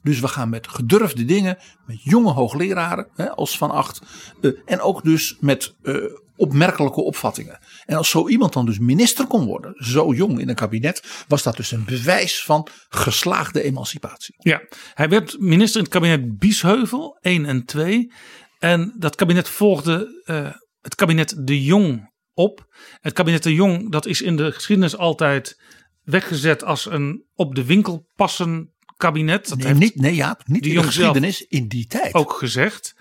Dus 0.04 0.20
we 0.20 0.28
gaan 0.28 0.50
met 0.50 0.68
gedurfde 0.68 1.26
dingen, 1.26 1.58
met 1.86 2.04
jonge 2.04 2.32
hoogleraren 2.32 3.08
hè, 3.16 3.30
als 3.30 3.58
Van 3.58 3.72
Acht. 3.72 4.02
Uh, 4.42 4.60
en 4.66 4.82
ook 4.82 5.04
dus 5.04 5.38
met 5.40 5.76
uh, 5.84 5.96
opmerkelijke 6.36 7.02
opvattingen. 7.02 7.60
En 7.86 7.98
als 7.98 8.10
zo 8.10 8.28
iemand 8.28 8.54
dan 8.54 8.66
dus 8.66 8.80
minister 8.80 9.28
kon 9.28 9.46
worden, 9.46 9.74
zo 9.78 10.14
jong 10.14 10.40
in 10.40 10.50
een 10.50 10.56
kabinet, 10.56 11.26
was 11.28 11.44
dat 11.44 11.58
dus 11.58 11.72
een 11.72 11.86
bewijs 11.86 12.44
van 12.44 12.68
geslaagde 12.90 13.64
emancipatie. 13.64 14.36
Ja, 14.38 14.62
hij 14.94 15.10
werd 15.10 15.40
minister 15.40 15.78
in 15.78 15.84
het 15.84 15.94
kabinet 15.94 16.38
Biesheuvel 16.38 17.18
1 17.22 17.46
en 17.46 17.66
2. 17.66 18.12
En 18.60 18.96
dat 18.98 19.16
kabinet 19.16 19.50
volgde 19.50 20.24
uh, 20.26 20.50
het 20.82 20.96
kabinet 20.96 21.48
De 21.48 21.64
Jong 21.64 22.14
op. 22.34 22.66
Het 23.02 23.14
kabinet 23.14 23.44
De 23.44 23.54
Jong, 23.54 23.92
dat 23.92 24.06
is 24.06 24.22
in 24.22 24.36
de 24.36 24.52
geschiedenis 24.52 24.98
altijd 24.98 25.62
weggezet 26.04 26.64
als 26.64 26.86
een 26.86 27.26
op 27.34 27.56
de 27.56 27.66
winkel 27.66 28.10
passen 28.16 28.74
kabinet. 28.98 29.50
Dat 29.50 29.58
nee, 29.58 29.68
heeft 29.68 29.80
niet, 29.80 29.96
nee 29.96 30.16
ja, 30.16 30.40
niet 30.46 30.64
de 30.64 30.70
in 30.70 30.76
de 30.76 30.84
geschiedenis, 30.84 31.42
in 31.42 31.68
die 31.68 31.88
tijd. 31.88 32.14
Ook 32.14 32.34
gezegd. 32.34 32.96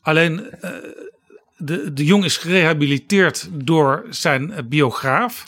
Alleen 0.00 0.54
uh, 0.64 0.70
de, 1.62 1.92
de 1.92 2.04
Jong 2.04 2.24
is 2.24 2.36
gerehabiliteerd 2.36 3.48
door 3.52 4.06
zijn 4.10 4.66
biograaf. 4.68 5.46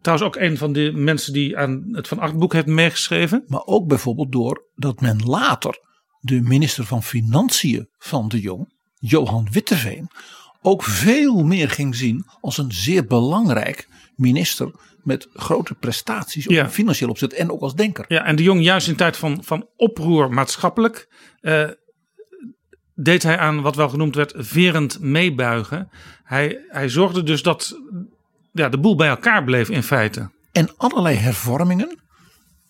Trouwens 0.00 0.28
ook 0.28 0.42
een 0.42 0.58
van 0.58 0.72
de 0.72 0.92
mensen 0.94 1.32
die 1.32 1.58
aan 1.58 1.84
het 1.92 2.08
Van 2.08 2.18
Acht 2.18 2.38
boek 2.38 2.52
heeft 2.52 2.66
meegeschreven. 2.66 3.44
Maar 3.46 3.64
ook 3.64 3.86
bijvoorbeeld 3.86 4.32
door 4.32 4.64
dat 4.74 5.00
men 5.00 5.18
later 5.24 5.78
de 6.20 6.40
minister 6.40 6.84
van 6.84 7.02
Financiën 7.02 7.88
van 7.98 8.28
de 8.28 8.40
Jong, 8.40 8.72
Johan 8.98 9.48
Witteveen, 9.50 10.08
ook 10.62 10.82
veel 10.82 11.44
meer 11.44 11.70
ging 11.70 11.94
zien 11.96 12.24
als 12.40 12.58
een 12.58 12.72
zeer 12.72 13.06
belangrijk 13.06 13.88
minister 14.16 14.70
met 15.02 15.28
grote 15.34 15.74
prestaties 15.74 16.46
op 16.46 16.52
Ja. 16.52 16.70
financieel 16.70 17.10
opzet 17.10 17.32
en 17.32 17.50
ook 17.50 17.60
als 17.60 17.74
denker. 17.74 18.04
Ja, 18.08 18.24
en 18.24 18.36
de 18.36 18.42
Jong 18.42 18.62
juist 18.62 18.88
in 18.88 18.96
tijd 18.96 19.16
van, 19.16 19.44
van 19.44 19.68
oproer 19.76 20.30
maatschappelijk 20.30 21.08
eh, 21.40 21.68
deed 22.94 23.22
hij 23.22 23.38
aan 23.38 23.62
wat 23.62 23.76
wel 23.76 23.88
genoemd 23.88 24.14
werd 24.14 24.34
verend 24.36 25.00
meebuigen. 25.00 25.90
Hij, 26.24 26.64
hij 26.68 26.88
zorgde 26.88 27.22
dus 27.22 27.42
dat 27.42 27.80
ja, 28.52 28.68
de 28.68 28.78
boel 28.78 28.96
bij 28.96 29.08
elkaar 29.08 29.44
bleef 29.44 29.68
in 29.68 29.82
feite. 29.82 30.30
En 30.52 30.76
allerlei 30.76 31.16
hervormingen, 31.16 31.98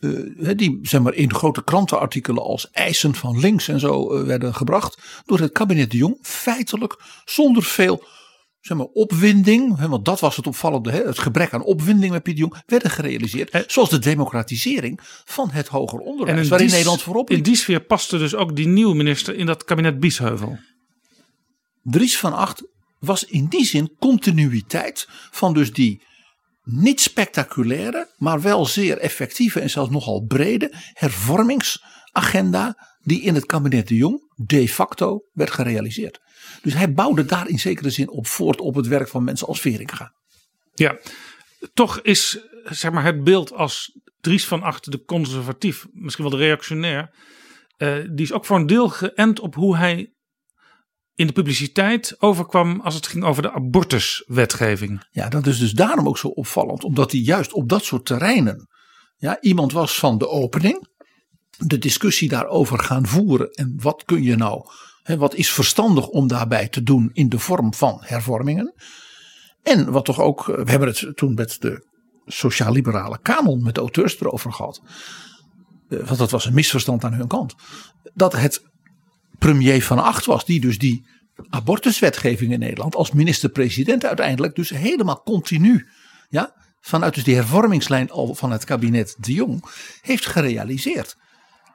eh, 0.01 0.51
die 0.57 0.79
zeg 0.83 1.01
maar, 1.01 1.15
in 1.15 1.35
grote 1.35 1.65
krantenartikelen 1.65 2.43
als 2.43 2.71
eisen 2.71 3.15
van 3.15 3.39
links 3.39 3.69
en 3.69 3.81
zo 3.81 4.13
eh, 4.13 4.27
werden 4.27 4.55
gebracht 4.55 5.23
door 5.27 5.39
het 5.39 5.53
kabinet 5.53 5.91
de 5.91 5.97
Jong. 5.97 6.19
Feitelijk 6.23 6.97
zonder 7.25 7.63
veel 7.63 8.05
zeg 8.67 8.77
maar, 8.77 8.87
opwinding, 8.87 9.79
hè, 9.79 9.89
want 9.89 10.05
dat 10.05 10.21
was 10.21 10.37
het 10.37 10.47
opvallende, 10.47 10.91
hè, 10.91 11.03
het 11.03 11.19
gebrek 11.19 11.53
aan 11.53 11.63
opwinding 11.65 12.13
met 12.13 12.23
Piet 12.23 12.39
Jong, 12.39 12.63
werden 12.67 12.91
gerealiseerd. 12.91 13.65
Zoals 13.73 13.91
de 13.91 13.99
democratisering 13.99 15.01
van 15.25 15.51
het 15.51 15.69
hoger 15.69 15.99
onderwijs, 15.99 16.43
in 16.43 16.49
waarin 16.49 16.67
die- 16.67 16.77
Nederland 16.77 17.03
voorop 17.03 17.31
In 17.31 17.37
liep. 17.37 17.45
die 17.45 17.57
sfeer 17.57 17.81
paste 17.81 18.19
dus 18.19 18.35
ook 18.35 18.57
die 18.57 18.67
nieuwe 18.67 18.95
minister 18.95 19.35
in 19.35 19.47
dat 19.47 19.65
kabinet 19.65 20.01
Biesheuvel. 20.01 20.59
Dries 21.83 22.19
van 22.19 22.33
Acht 22.33 22.63
was 22.99 23.25
in 23.25 23.47
die 23.47 23.65
zin 23.65 23.95
continuïteit 23.99 25.07
van 25.31 25.55
dus 25.55 25.73
die 25.73 26.03
niet 26.63 27.01
spectaculaire, 27.01 28.15
maar 28.17 28.41
wel 28.43 28.67
zeer 28.67 28.99
effectieve 28.99 29.61
en 29.61 29.71
zelfs 29.71 29.91
nogal 29.91 30.25
brede 30.27 30.73
hervormingsagenda 30.93 32.77
die 33.03 33.21
in 33.23 33.35
het 33.35 33.47
kabinet 33.47 33.89
de 33.89 33.97
Jong 33.97 34.33
de 34.37 34.69
facto 34.69 35.21
werd 35.33 35.51
gerealiseerd. 35.51 36.21
Dus 36.65 36.75
hij 36.75 36.93
bouwde 36.93 37.25
daar 37.25 37.49
in 37.49 37.59
zekere 37.59 37.91
zin 37.91 38.11
op 38.11 38.27
voort 38.27 38.61
op 38.61 38.75
het 38.75 38.87
werk 38.87 39.09
van 39.09 39.25
mensen 39.25 39.47
als 39.47 39.61
Veringa. 39.61 40.15
Ja, 40.75 40.99
toch 41.75 42.01
is 42.01 42.39
zeg 42.65 42.93
maar, 42.93 43.05
het 43.05 43.25
beeld 43.25 43.53
als 43.53 43.99
Dries 44.21 44.47
van 44.47 44.63
Acht 44.63 44.91
de 44.91 45.05
conservatief, 45.05 45.87
misschien 45.93 46.25
wel 46.25 46.39
de 46.39 46.45
reactionair, 46.45 47.15
eh, 47.77 47.97
die 48.11 48.25
is 48.25 48.33
ook 48.33 48.45
voor 48.45 48.57
een 48.57 48.67
deel 48.67 48.89
geënt 48.89 49.41
op 49.41 49.55
hoe 49.55 49.77
hij 49.77 50.13
in 51.15 51.27
de 51.27 51.33
publiciteit 51.33 52.17
overkwam 52.19 52.81
als 52.81 52.95
het 52.95 53.07
ging 53.07 53.25
over 53.25 53.43
de 53.43 53.53
abortuswetgeving. 53.53 55.07
Ja, 55.11 55.29
dat 55.29 55.47
is 55.47 55.59
dus 55.59 55.73
daarom 55.73 56.09
ook 56.09 56.19
zo 56.19 56.29
opvallend, 56.29 56.85
omdat 56.85 57.11
hij 57.13 57.21
juist 57.21 57.53
op 57.53 57.69
dat 57.69 57.85
soort 57.85 58.07
terreinen 58.07 58.69
ja, 59.17 59.41
iemand 59.41 59.73
was 59.73 59.99
van 59.99 60.19
de 60.19 60.29
opening, 60.29 60.89
de 61.59 61.79
discussie 61.79 62.29
daarover 62.29 62.79
gaan 62.79 63.07
voeren 63.07 63.51
en 63.51 63.75
wat 63.81 64.05
kun 64.05 64.23
je 64.23 64.37
nou, 64.37 64.65
wat 65.05 65.35
is 65.35 65.53
verstandig 65.53 66.09
om 66.09 66.29
daarbij 66.29 66.69
te 66.69 66.83
doen 66.83 67.11
in 67.13 67.29
de 67.29 67.39
vorm 67.39 67.75
van 67.75 67.99
hervormingen. 68.01 68.75
En 69.63 69.91
wat 69.91 70.05
toch 70.05 70.21
ook, 70.21 70.47
we 70.47 70.71
hebben 70.71 70.89
het 70.89 71.17
toen 71.17 71.35
met 71.35 71.57
de 71.61 71.87
sociaal-liberale 72.27 73.19
kanon, 73.23 73.63
met 73.63 73.75
de 73.75 73.81
auteurs 73.81 74.21
erover 74.21 74.53
gehad, 74.53 74.83
eh, 75.89 75.99
want 75.99 76.19
dat 76.19 76.31
was 76.31 76.45
een 76.45 76.55
misverstand 76.55 77.05
aan 77.05 77.13
hun 77.13 77.27
kant, 77.27 77.55
dat 78.15 78.33
het 78.33 78.63
premier 79.39 79.83
van 79.83 79.99
Acht 79.99 80.25
was, 80.25 80.45
die 80.45 80.61
dus 80.61 80.79
die 80.79 81.07
abortuswetgeving 81.49 82.53
in 82.53 82.59
Nederland 82.59 82.95
als 82.95 83.13
minister-president 83.13 84.05
uiteindelijk 84.05 84.55
dus 84.55 84.71
helemaal 84.71 85.23
continu, 85.23 85.87
ja, 86.29 86.55
vanuit 86.81 87.15
dus 87.15 87.25
die 87.25 87.35
hervormingslijn 87.35 88.11
al 88.11 88.35
van 88.35 88.51
het 88.51 88.65
kabinet 88.65 89.17
De 89.19 89.33
Jong, 89.33 89.65
heeft 90.01 90.27
gerealiseerd. 90.27 91.17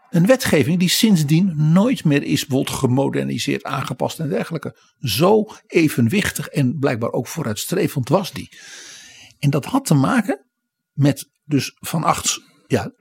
Een 0.09 0.25
wetgeving 0.25 0.79
die 0.79 0.89
sindsdien 0.89 1.71
nooit 1.71 2.03
meer 2.03 2.23
is 2.23 2.45
bijvoorbeeld 2.45 2.77
gemoderniseerd, 2.77 3.63
aangepast 3.63 4.19
en 4.19 4.29
dergelijke. 4.29 4.77
Zo 4.99 5.45
evenwichtig 5.67 6.47
en 6.47 6.79
blijkbaar 6.79 7.11
ook 7.11 7.27
vooruitstrevend 7.27 8.09
was 8.09 8.31
die. 8.31 8.57
En 9.39 9.49
dat 9.49 9.65
had 9.65 9.85
te 9.85 9.93
maken 9.93 10.45
met 10.93 11.29
dus 11.45 11.77
van 11.79 12.03
Achts, 12.03 12.41
ja, 12.67 12.91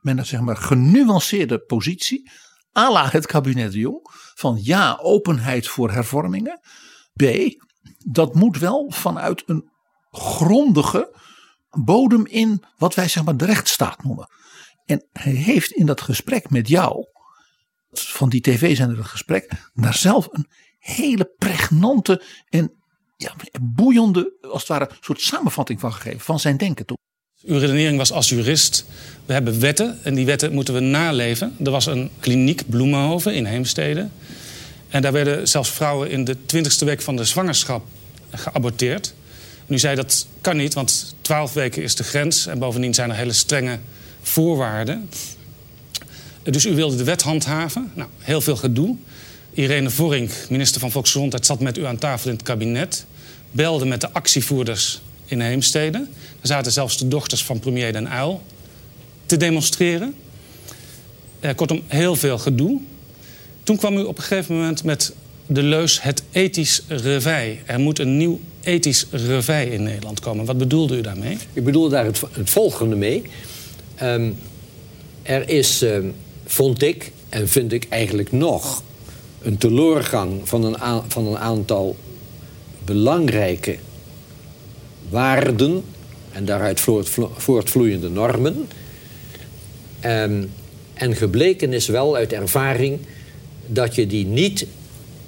men 0.00 0.26
zeg 0.26 0.40
maar 0.40 0.56
genuanceerde 0.56 1.58
positie 1.58 2.30
à 2.78 2.92
la 2.92 3.08
het 3.08 3.26
kabinet 3.26 3.72
de 3.72 3.78
Jong. 3.78 4.10
Van 4.34 4.58
ja, 4.62 4.98
openheid 5.02 5.68
voor 5.68 5.90
hervormingen. 5.90 6.60
B, 7.12 7.22
dat 7.98 8.34
moet 8.34 8.58
wel 8.58 8.92
vanuit 8.92 9.42
een 9.46 9.70
grondige 10.10 11.16
bodem 11.70 12.26
in 12.26 12.64
wat 12.76 12.94
wij 12.94 13.08
zeg 13.08 13.24
maar 13.24 13.36
de 13.36 13.44
rechtsstaat 13.44 14.02
noemen. 14.04 14.28
En 14.88 15.04
hij 15.12 15.32
heeft 15.32 15.72
in 15.72 15.86
dat 15.86 16.00
gesprek 16.00 16.50
met 16.50 16.68
jou, 16.68 17.06
van 17.90 18.28
die 18.28 18.40
tv-zender 18.40 18.96
het 18.96 19.06
gesprek, 19.06 19.50
daar 19.74 19.94
zelf 19.94 20.28
een 20.30 20.46
hele 20.78 21.32
pregnante 21.38 22.22
en 22.48 22.72
ja, 23.16 23.34
boeiende, 23.60 24.36
als 24.40 24.60
het 24.60 24.68
ware, 24.68 24.90
soort 25.00 25.20
samenvatting 25.20 25.80
van 25.80 25.92
gegeven. 25.92 26.20
Van 26.20 26.40
zijn 26.40 26.56
denken 26.56 26.86
toe. 26.86 26.96
Uw 27.42 27.58
redenering 27.58 27.96
was 27.96 28.12
als 28.12 28.28
jurist. 28.28 28.84
We 29.26 29.32
hebben 29.32 29.60
wetten 29.60 29.98
en 30.04 30.14
die 30.14 30.26
wetten 30.26 30.52
moeten 30.52 30.74
we 30.74 30.80
naleven. 30.80 31.56
Er 31.64 31.70
was 31.70 31.86
een 31.86 32.10
kliniek 32.20 32.68
Bloemenhoven 32.68 33.34
in 33.34 33.44
Heemstede. 33.44 34.08
En 34.88 35.02
daar 35.02 35.12
werden 35.12 35.48
zelfs 35.48 35.70
vrouwen 35.70 36.10
in 36.10 36.24
de 36.24 36.44
twintigste 36.46 36.84
week 36.84 37.02
van 37.02 37.16
de 37.16 37.24
zwangerschap 37.24 37.86
geaborteerd. 38.30 39.14
Nu 39.66 39.78
zei 39.78 39.96
dat 39.96 40.26
kan 40.40 40.56
niet, 40.56 40.74
want 40.74 41.14
12 41.20 41.52
weken 41.52 41.82
is 41.82 41.94
de 41.94 42.04
grens. 42.04 42.46
En 42.46 42.58
bovendien 42.58 42.94
zijn 42.94 43.10
er 43.10 43.16
hele 43.16 43.32
strenge 43.32 43.78
voorwaarden. 44.28 45.10
Dus 46.42 46.66
u 46.66 46.74
wilde 46.74 46.96
de 46.96 47.04
wet 47.04 47.22
handhaven. 47.22 47.90
Nou, 47.94 48.08
heel 48.18 48.40
veel 48.40 48.56
gedoe. 48.56 48.96
Irene 49.52 49.90
Vorink, 49.90 50.30
minister 50.48 50.80
van 50.80 50.90
Volksgezondheid, 50.90 51.46
zat 51.46 51.60
met 51.60 51.78
u 51.78 51.86
aan 51.86 51.98
tafel 51.98 52.30
in 52.30 52.36
het 52.36 52.44
kabinet. 52.44 53.06
Belde 53.50 53.86
met 53.86 54.00
de 54.00 54.12
actievoerders 54.12 55.00
in 55.24 55.40
Heemstede. 55.40 55.98
Er 56.40 56.46
zaten 56.46 56.72
zelfs 56.72 56.98
de 56.98 57.08
dochters 57.08 57.44
van 57.44 57.58
premier 57.58 57.92
Den 57.92 58.12
Uyl 58.12 58.42
te 59.26 59.36
demonstreren. 59.36 60.14
Eh, 61.40 61.54
kortom, 61.54 61.82
heel 61.86 62.16
veel 62.16 62.38
gedoe. 62.38 62.80
Toen 63.62 63.76
kwam 63.76 63.96
u 63.96 64.02
op 64.02 64.16
een 64.18 64.24
gegeven 64.24 64.54
moment 64.54 64.84
met 64.84 65.12
de 65.46 65.62
leus 65.62 66.02
het 66.02 66.22
ethisch 66.30 66.82
revij. 66.88 67.62
Er 67.66 67.80
moet 67.80 67.98
een 67.98 68.16
nieuw 68.16 68.40
ethisch 68.60 69.06
revij 69.10 69.66
in 69.66 69.82
Nederland 69.82 70.20
komen. 70.20 70.44
Wat 70.44 70.58
bedoelde 70.58 70.96
u 70.96 71.00
daarmee? 71.00 71.38
Ik 71.52 71.64
bedoel 71.64 71.88
daar 71.88 72.04
het, 72.04 72.20
het 72.32 72.50
volgende 72.50 72.96
mee. 72.96 73.22
Um, 74.02 74.36
er 75.22 75.48
is, 75.48 75.82
um, 75.82 76.14
vond 76.44 76.82
ik, 76.82 77.12
en 77.28 77.48
vind 77.48 77.72
ik 77.72 77.86
eigenlijk 77.88 78.32
nog... 78.32 78.82
een 79.42 79.58
teleurgang 79.58 80.48
van 80.48 80.64
een, 80.64 81.02
van 81.08 81.26
een 81.26 81.38
aantal 81.38 81.96
belangrijke 82.84 83.76
waarden... 85.08 85.84
en 86.32 86.44
daaruit 86.44 86.80
voortvloeiende 87.36 88.08
normen... 88.08 88.68
Um, 90.04 90.50
en 90.94 91.16
gebleken 91.16 91.72
is 91.72 91.86
wel 91.86 92.16
uit 92.16 92.32
ervaring 92.32 92.98
dat 93.66 93.94
je 93.94 94.06
die 94.06 94.26
niet 94.26 94.66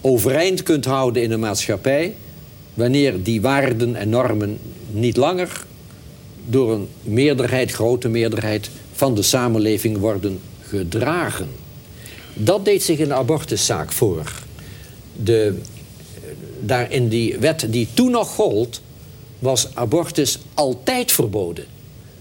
overeind 0.00 0.62
kunt 0.62 0.84
houden 0.84 1.22
in 1.22 1.30
een 1.30 1.40
maatschappij 1.40 2.14
wanneer 2.74 3.22
die 3.22 3.40
waarden 3.40 3.96
en 3.96 4.08
normen 4.08 4.58
niet 4.90 5.16
langer 5.16 5.64
door 6.46 6.72
een 6.72 6.88
meerderheid, 7.02 7.72
grote 7.72 8.08
meerderheid 8.08 8.70
van 8.92 9.14
de 9.14 9.22
samenleving 9.22 9.98
worden 9.98 10.40
gedragen. 10.60 11.48
Dat 12.34 12.64
deed 12.64 12.82
zich 12.82 12.98
in 12.98 13.08
de 13.08 13.14
abortuszaak 13.14 13.92
voor. 13.92 14.32
De, 15.22 15.58
daar 16.60 16.92
in 16.92 17.08
die 17.08 17.38
wet 17.38 17.66
die 17.68 17.88
toen 17.94 18.10
nog 18.10 18.34
gold, 18.34 18.80
was 19.38 19.68
abortus 19.74 20.38
altijd 20.54 21.12
verboden. 21.12 21.64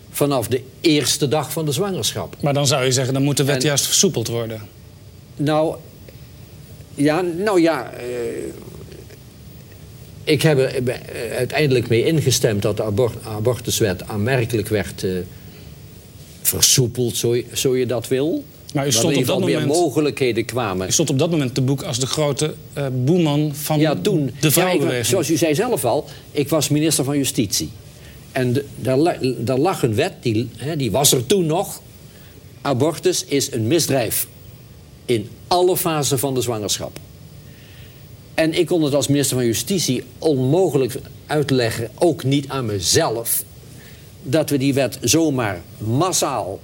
Vanaf 0.10 0.48
de 0.48 0.62
eerste 0.82 1.28
dag 1.28 1.52
van 1.52 1.66
de 1.66 1.72
zwangerschap. 1.72 2.36
Maar 2.42 2.54
dan 2.54 2.68
zou 2.68 2.86
je 2.86 2.92
zeggen, 2.92 3.14
dan 3.14 3.24
moet 3.24 3.38
de 3.38 3.44
wet 3.44 3.62
juist 3.62 3.86
versoepeld 3.86 4.28
worden. 4.28 4.62
Nou, 5.36 5.76
ja, 6.96 7.22
nou 7.22 7.62
ja. 7.62 7.92
Ik 10.30 10.42
heb 10.42 10.58
er 10.58 10.88
eh, 10.88 11.36
uiteindelijk 11.38 11.88
mee 11.88 12.06
ingestemd 12.06 12.62
dat 12.62 12.78
de 12.78 12.84
abort 12.84 13.26
abortuswet 13.26 14.08
aanmerkelijk 14.08 14.68
werd 14.68 15.04
uh, 15.04 15.20
versoepeld, 16.42 17.18
zo, 17.18 17.36
zo, 17.54 17.78
je 17.78 17.86
dat 17.86 18.08
wil. 18.08 18.44
Maar 18.74 18.88
u 18.88 18.92
stond 18.92 19.18
op 19.18 19.26
dat 19.26 19.40
meer 19.40 19.60
moment, 19.60 19.80
mogelijkheden 19.80 20.46
kwamen. 20.46 20.88
U 20.88 20.92
stond 20.92 21.10
op 21.10 21.20
dat 21.20 21.32
moment 21.32 21.54
te 21.54 21.62
boek 21.62 21.84
als 21.84 22.00
de 22.00 22.06
grote 22.06 22.54
uh, 22.78 22.86
boeman 23.06 23.52
van 23.56 23.80
ja, 23.80 23.96
toen, 23.96 24.32
de 24.40 24.52
vrouwenbeweging. 24.52 25.04
Ja, 25.04 25.10
zoals 25.10 25.30
u 25.30 25.38
zei 25.38 25.56
zelf 25.56 25.86
al, 25.86 26.06
ik 26.32 26.50
was 26.50 26.70
minister 26.70 27.04
van 27.04 27.18
Justitie. 27.18 27.70
En 28.32 28.58
daar 29.38 29.58
lag 29.58 29.84
een 29.84 29.96
wet, 29.96 30.14
die, 30.22 30.50
hè, 30.58 30.76
die 30.76 30.92
was 30.92 31.12
er 31.12 31.26
toen 31.26 31.46
nog. 31.46 31.82
Abortus 32.62 33.26
is 33.26 33.52
een 33.52 33.68
misdrijf 33.68 34.28
in 35.06 35.30
alle 35.48 35.78
fasen 35.78 36.20
van 36.20 36.34
de 36.34 36.42
zwangerschap. 36.42 37.00
En 38.40 38.54
ik 38.54 38.66
kon 38.66 38.84
het 38.84 38.94
als 38.94 39.08
minister 39.08 39.38
van 39.38 39.46
Justitie 39.46 40.04
onmogelijk 40.18 41.00
uitleggen, 41.26 41.90
ook 41.96 42.24
niet 42.24 42.50
aan 42.50 42.66
mezelf, 42.66 43.44
dat 44.24 44.50
we 44.50 44.58
die 44.58 44.74
wet 44.74 44.98
zomaar 45.02 45.62
massaal 45.78 46.60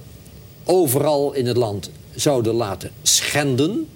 overal 0.64 1.32
in 1.32 1.46
het 1.46 1.56
land 1.56 1.90
zouden 2.14 2.54
laten 2.54 2.90
schenden, 3.02 3.88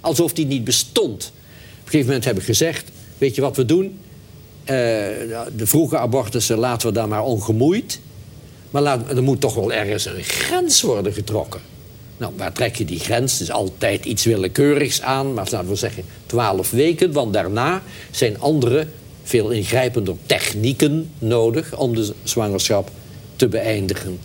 alsof 0.00 0.32
die 0.32 0.46
niet 0.46 0.64
bestond. 0.64 1.32
Op 1.32 1.84
een 1.84 1.90
gegeven 1.90 2.06
moment 2.06 2.24
heb 2.24 2.38
ik 2.38 2.42
gezegd: 2.42 2.90
Weet 3.18 3.34
je 3.34 3.40
wat 3.40 3.56
we 3.56 3.64
doen? 3.64 3.84
Uh, 3.84 3.96
de 5.56 5.66
vroege 5.66 5.98
abortussen 5.98 6.58
laten 6.58 6.88
we 6.88 6.94
daar 6.94 7.08
maar 7.08 7.24
ongemoeid. 7.24 8.00
Maar 8.70 9.08
er 9.08 9.22
moet 9.22 9.40
toch 9.40 9.54
wel 9.54 9.72
ergens 9.72 10.04
een 10.04 10.22
grens 10.22 10.82
worden 10.82 11.12
getrokken. 11.12 11.60
Nou, 12.18 12.32
waar 12.36 12.52
trek 12.52 12.76
je 12.76 12.84
die 12.84 12.98
grens? 12.98 13.32
Het 13.32 13.40
is 13.40 13.50
altijd 13.50 14.04
iets 14.04 14.24
willekeurigs 14.24 15.02
aan, 15.02 15.34
maar 15.34 15.48
laten 15.50 15.68
we 15.68 15.74
zeggen 15.74 16.04
twaalf 16.26 16.70
weken. 16.70 17.12
Want 17.12 17.32
daarna 17.32 17.82
zijn 18.10 18.40
andere, 18.40 18.86
veel 19.22 19.50
ingrijpender 19.50 20.14
technieken 20.26 21.10
nodig 21.18 21.76
om 21.76 21.94
de 21.94 22.14
zwangerschap 22.22 22.90
te 23.36 23.48
beëindigen. 23.48 24.18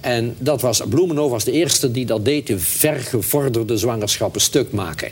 En 0.00 0.34
dat 0.38 0.60
was, 0.60 0.82
Bloemenhof 0.88 1.30
was 1.30 1.44
de 1.44 1.52
eerste 1.52 1.90
die 1.90 2.06
dat 2.06 2.24
deed, 2.24 2.46
de 2.46 2.58
vergevorderde 2.58 3.76
zwangerschappen 3.76 4.40
stuk 4.40 4.72
maken. 4.72 5.10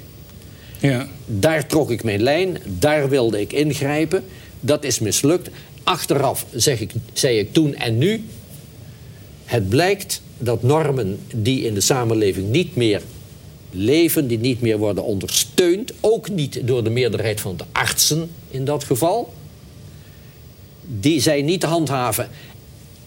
Ja. 0.78 1.08
Daar 1.26 1.66
trok 1.66 1.90
ik 1.90 2.04
mijn 2.04 2.22
lijn, 2.22 2.58
daar 2.64 3.08
wilde 3.08 3.40
ik 3.40 3.52
ingrijpen. 3.52 4.24
Dat 4.60 4.84
is 4.84 4.98
mislukt. 4.98 5.48
Achteraf 5.82 6.46
zeg 6.54 6.80
ik, 6.80 6.92
zei 7.12 7.38
ik 7.38 7.52
toen 7.52 7.74
en 7.74 7.98
nu, 7.98 8.24
het 9.44 9.68
blijkt 9.68 10.22
dat 10.38 10.62
normen 10.62 11.18
die 11.34 11.64
in 11.64 11.74
de 11.74 11.80
samenleving 11.80 12.50
niet 12.50 12.76
meer 12.76 13.02
leven, 13.70 14.26
die 14.26 14.38
niet 14.38 14.60
meer 14.60 14.78
worden 14.78 15.04
ondersteund, 15.04 15.92
ook 16.00 16.28
niet 16.28 16.60
door 16.64 16.84
de 16.84 16.90
meerderheid 16.90 17.40
van 17.40 17.56
de 17.56 17.64
artsen 17.72 18.30
in 18.50 18.64
dat 18.64 18.84
geval, 18.84 19.32
die 20.86 21.20
zijn 21.20 21.44
niet 21.44 21.60
te 21.60 21.66
handhaven. 21.66 22.28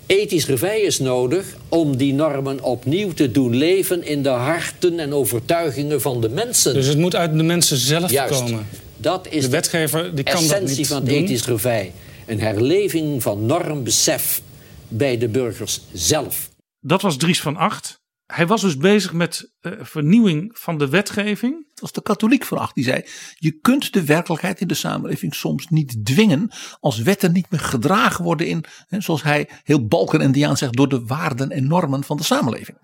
Ethisch 0.06 0.46
revij 0.46 0.82
is 0.82 1.00
nodig 1.00 1.58
om 1.70 1.98
die 1.98 2.14
normen 2.14 2.64
opnieuw 2.64 3.14
te 3.14 3.32
doen 3.32 3.56
leven 3.56 4.04
in 4.04 4.24
de 4.24 4.30
harten 4.30 5.00
en 5.00 5.14
overtuigingen 5.14 6.02
van 6.02 6.22
de 6.22 6.30
mensen. 6.30 6.74
Dus 6.74 6.88
het 6.88 6.98
moet 6.98 7.16
uit 7.16 7.38
de 7.38 7.44
mensen 7.44 7.78
zelf 7.78 8.12
Juist. 8.12 8.40
komen. 8.40 8.68
Dat 8.98 9.28
is 9.30 9.44
de 9.44 9.50
wetgever 9.50 10.16
die 10.16 10.24
kan 10.24 10.36
essentie 10.36 10.68
dat 10.68 10.78
niet 10.78 10.88
van 10.88 10.98
het 10.98 11.06
doen. 11.06 11.16
ethisch 11.18 11.46
revij. 11.46 11.92
Een 12.26 12.40
herleving 12.40 13.22
van 13.22 13.46
normbesef 13.46 14.42
bij 14.88 15.18
de 15.18 15.28
burgers 15.28 15.82
zelf. 15.94 16.50
Dat 16.80 17.02
was 17.02 17.18
Dries 17.18 17.42
van 17.42 17.58
Acht. 17.58 18.06
Hij 18.26 18.48
was 18.48 18.62
dus 18.62 18.78
bezig 18.78 19.14
met 19.14 19.52
uh, 19.62 19.74
vernieuwing 19.80 20.50
van 20.54 20.78
de 20.78 20.90
wetgeving. 20.90 21.66
Het 21.70 21.80
was 21.80 21.92
de 21.92 22.02
katholiek 22.02 22.46
van 22.46 22.58
Acht 22.58 22.76
die 22.76 22.84
zei: 22.84 23.06
Je 23.36 23.52
kunt 23.52 23.94
de 23.94 24.06
werkelijkheid 24.06 24.62
in 24.62 24.68
de 24.68 24.74
samenleving 24.74 25.36
soms 25.36 25.68
niet 25.68 26.06
dwingen. 26.06 26.52
als 26.80 27.00
wetten 27.00 27.32
niet 27.32 27.50
meer 27.50 27.60
gedragen 27.60 28.24
worden 28.24 28.48
in, 28.48 28.64
hè, 28.88 29.02
zoals 29.02 29.24
hij 29.24 29.50
heel 29.64 29.88
balkenendiaan 29.88 30.58
zegt, 30.58 30.76
door 30.76 30.90
de 30.90 31.06
waarden 31.06 31.50
en 31.50 31.68
normen 31.68 32.04
van 32.04 32.18
de 32.18 32.24
samenleving. 32.24 32.78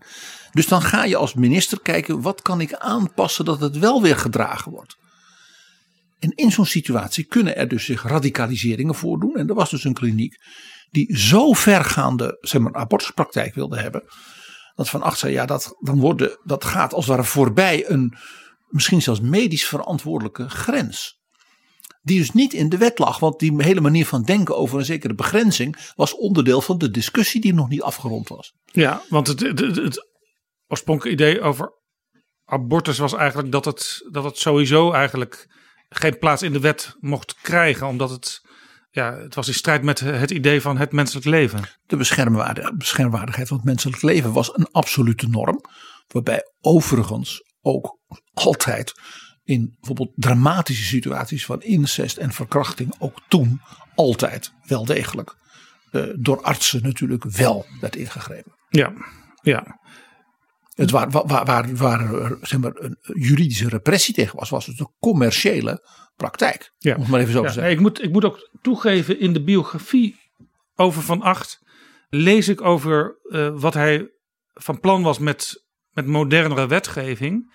Dus 0.52 0.68
dan 0.68 0.82
ga 0.82 1.06
je 1.06 1.16
als 1.16 1.34
minister 1.34 1.82
kijken: 1.82 2.22
wat 2.22 2.42
kan 2.42 2.62
ik 2.62 2.74
aanpassen 2.74 3.46
dat 3.46 3.60
het 3.60 3.78
wel 3.78 4.02
weer 4.02 4.18
gedragen 4.18 4.72
wordt. 4.72 4.98
En 6.20 6.32
in 6.36 6.52
zo'n 6.52 6.66
situatie 6.66 7.24
kunnen 7.24 7.56
er 7.56 7.68
dus 7.68 7.86
zich 7.86 8.04
radicaliseringen 8.04 8.96
voordoen. 8.96 9.36
En 9.36 9.48
er 9.48 9.56
was 9.56 9.70
dus 9.70 9.84
een 9.84 9.94
kliniek 9.94 10.38
die 10.94 11.18
zo 11.18 11.54
vergaande 11.54 12.38
zeg 12.42 12.62
maar, 12.62 12.74
abortuspraktijk 12.74 13.56
wilde 13.56 13.80
hebben. 13.80 14.04
Dat 14.76 14.90
Van 14.90 15.02
Acht 15.02 15.20
zei, 15.20 15.34
ja, 15.34 15.46
dat, 15.46 15.76
dan 15.80 16.00
worden, 16.00 16.40
dat 16.44 16.66
gaat 16.66 16.94
als 16.94 17.06
het 17.06 17.16
ware 17.16 17.28
voorbij 17.28 17.90
een 17.90 18.18
misschien 18.68 19.02
zelfs 19.02 19.20
medisch 19.20 19.66
verantwoordelijke 19.66 20.50
grens. 20.50 21.22
Die 22.02 22.20
dus 22.20 22.32
niet 22.32 22.54
in 22.54 22.70
de 22.70 22.78
wet 22.78 23.00
lag, 23.00 23.20
want 23.20 23.40
die 23.40 23.64
hele 23.64 23.82
manier 23.82 24.06
van 24.06 24.24
denken 24.24 24.58
over 24.58 24.80
een 24.80 24.86
zekere 24.86 25.16
begrenzing 25.16 25.92
was 25.96 26.16
onderdeel 26.16 26.62
van 26.62 26.78
de 26.78 26.92
discussie 26.92 27.42
die 27.42 27.54
nog 27.54 27.70
niet 27.70 27.82
afgerond 27.82 28.30
was. 28.30 28.54
Ja, 28.66 29.02
want 29.10 29.28
het, 29.28 29.40
het, 29.40 29.60
het, 29.60 29.76
het 29.76 30.08
oorspronkelijke 30.68 31.24
idee 31.24 31.42
over 31.42 31.74
abortus 32.46 32.98
was 32.98 33.14
eigenlijk 33.14 33.52
dat 33.52 33.66
het, 33.66 34.08
dat 34.12 34.24
het 34.24 34.38
sowieso 34.38 34.92
eigenlijk 34.92 35.48
geen 35.90 36.18
plaats 36.18 36.42
in 36.42 36.54
de 36.54 36.60
wet 36.60 36.96
mocht 37.00 37.36
krijgen, 37.42 37.88
omdat 37.88 38.10
het, 38.10 38.42
ja, 38.94 39.18
het 39.18 39.36
was 39.36 39.48
in 39.48 39.54
strijd 39.54 39.84
met 39.84 40.00
het 40.00 40.32
idee 40.32 40.62
van 40.62 40.78
het 40.78 40.92
menselijk 40.92 41.26
leven. 41.26 41.62
De 41.86 41.98
beschermwaardigheid, 41.98 42.78
beschermwaardigheid 42.78 43.48
van 43.48 43.58
het 43.58 43.66
menselijk 43.66 44.02
leven 44.02 44.34
was 44.34 44.58
een 44.58 44.68
absolute 44.72 45.28
norm, 45.28 45.62
waarbij 46.08 46.42
overigens 46.62 47.42
ook 47.62 48.00
altijd 48.34 48.94
in 49.44 49.76
bijvoorbeeld 49.80 50.12
dramatische 50.16 50.84
situaties 50.84 51.46
van 51.46 51.62
incest 51.62 52.18
en 52.18 52.32
verkrachting 52.32 52.96
ook 53.00 53.22
toen 53.28 53.62
altijd 53.96 54.54
wel 54.66 54.86
degelijk 54.86 55.36
uh, 55.92 56.04
door 56.16 56.42
artsen 56.42 56.82
natuurlijk 56.82 57.24
wel 57.24 57.66
werd 57.80 57.96
ingegrepen. 57.96 58.56
Ja, 58.70 58.94
ja. 59.42 59.80
Het 60.74 60.92
waar, 60.92 61.10
waar, 61.10 61.46
waar, 61.46 61.76
waar 61.76 62.32
zeg 62.42 62.60
maar, 62.60 62.72
een 62.76 62.98
juridische 63.02 63.70
repressie 63.70 64.14
tegen 64.14 64.40
was, 64.40 64.50
was 64.50 64.66
het 64.66 64.80
een 64.80 64.94
commerciële 65.00 65.88
praktijk. 66.30 66.74
Ja. 66.78 66.96
Om 66.96 67.02
het 67.02 67.10
maar 67.10 67.20
even 67.20 67.34
zo 67.34 67.42
Ja, 67.42 67.48
te 67.48 67.54
zeggen. 67.54 67.64
nee, 67.64 67.74
ik, 67.74 67.80
moet, 67.80 68.04
ik 68.04 68.12
moet 68.12 68.26
ook 68.26 68.50
toegeven, 68.62 69.20
in 69.20 69.34
de 69.34 69.44
biografie 69.44 70.16
over 70.76 71.02
Van 71.02 71.22
Acht 71.22 71.62
lees 72.10 72.48
ik 72.48 72.62
over 72.62 73.18
eh, 73.30 73.50
wat 73.54 73.74
hij 73.74 74.10
van 74.54 74.80
plan 74.80 75.02
was 75.02 75.20
met, 75.20 75.64
met 75.92 76.06
modernere 76.06 76.68
wetgeving. 76.68 77.54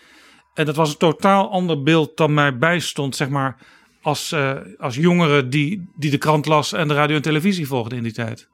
En 0.55 0.65
dat 0.65 0.77
was 0.77 0.91
een 0.91 0.97
totaal 0.97 1.51
ander 1.51 1.83
beeld 1.83 2.17
dan 2.17 2.35
mij 2.35 2.59
bijstond, 2.59 3.17
zeg 3.17 3.29
maar, 3.29 3.67
als, 4.03 4.33
uh, 4.33 4.59
als 4.79 4.95
jongere 4.95 5.49
die, 5.49 5.91
die 5.97 6.11
de 6.11 6.19
krant 6.19 6.47
las 6.47 6.73
en 6.73 6.89
de 6.89 6.95
radio 6.95 7.17
en 7.17 7.23
televisie 7.23 7.67
volgde 7.67 7.97
in 7.97 8.03
die 8.03 8.13
tijd. 8.13 8.49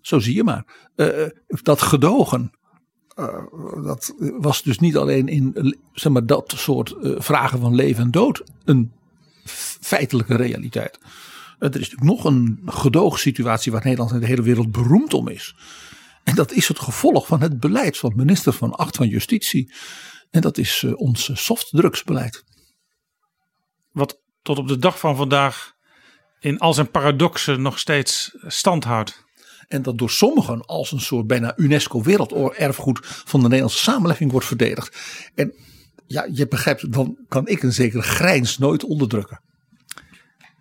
Zo 0.00 0.18
zie 0.18 0.34
je 0.34 0.44
maar. 0.44 0.64
Uh, 0.96 1.26
dat 1.48 1.82
gedogen, 1.82 2.50
uh, 3.16 3.44
dat 3.84 4.14
was 4.18 4.62
dus 4.62 4.78
niet 4.78 4.96
alleen 4.96 5.28
in 5.28 5.76
zeg 5.92 6.12
maar, 6.12 6.26
dat 6.26 6.52
soort 6.56 6.94
vragen 7.00 7.60
van 7.60 7.74
leven 7.74 8.04
en 8.04 8.10
dood 8.10 8.42
een 8.64 8.92
feitelijke 9.80 10.36
realiteit. 10.36 10.98
er 11.58 11.66
is 11.66 11.90
natuurlijk 11.90 12.02
nog 12.02 12.24
een 12.24 12.62
gedoogsituatie 12.66 13.72
waar 13.72 13.84
Nederland 13.84 14.12
en 14.12 14.20
de 14.20 14.26
hele 14.26 14.42
wereld 14.42 14.70
beroemd 14.70 15.14
om 15.14 15.28
is. 15.28 15.54
En 16.24 16.34
dat 16.34 16.52
is 16.52 16.68
het 16.68 16.78
gevolg 16.78 17.26
van 17.26 17.40
het 17.40 17.60
beleid 17.60 17.98
van 17.98 18.12
minister 18.16 18.52
van 18.52 18.74
Acht 18.74 18.96
van 18.96 19.08
Justitie. 19.08 19.72
En 20.30 20.40
dat 20.40 20.58
is 20.58 20.82
uh, 20.82 20.92
ons 20.96 21.30
softdrugsbeleid. 21.44 22.44
Wat 23.92 24.20
tot 24.42 24.58
op 24.58 24.68
de 24.68 24.78
dag 24.78 24.98
van 24.98 25.16
vandaag 25.16 25.72
in 26.40 26.58
al 26.58 26.74
zijn 26.74 26.90
paradoxen 26.90 27.62
nog 27.62 27.78
steeds 27.78 28.36
stand 28.46 28.84
houdt. 28.84 29.24
En 29.68 29.82
dat 29.82 29.98
door 29.98 30.10
sommigen 30.10 30.64
als 30.64 30.92
een 30.92 31.00
soort 31.00 31.26
bijna 31.26 31.52
UNESCO 31.56 32.02
werelderfgoed 32.02 32.98
van 33.02 33.40
de 33.40 33.46
Nederlandse 33.46 33.82
samenleving 33.82 34.30
wordt 34.30 34.46
verdedigd. 34.46 34.98
En 35.34 35.54
ja, 36.08 36.28
je 36.32 36.48
begrijpt, 36.48 36.92
dan 36.92 37.18
kan 37.28 37.46
ik 37.46 37.62
een 37.62 37.72
zekere 37.72 38.02
grijns 38.02 38.58
nooit 38.58 38.84
onderdrukken. 38.84 39.40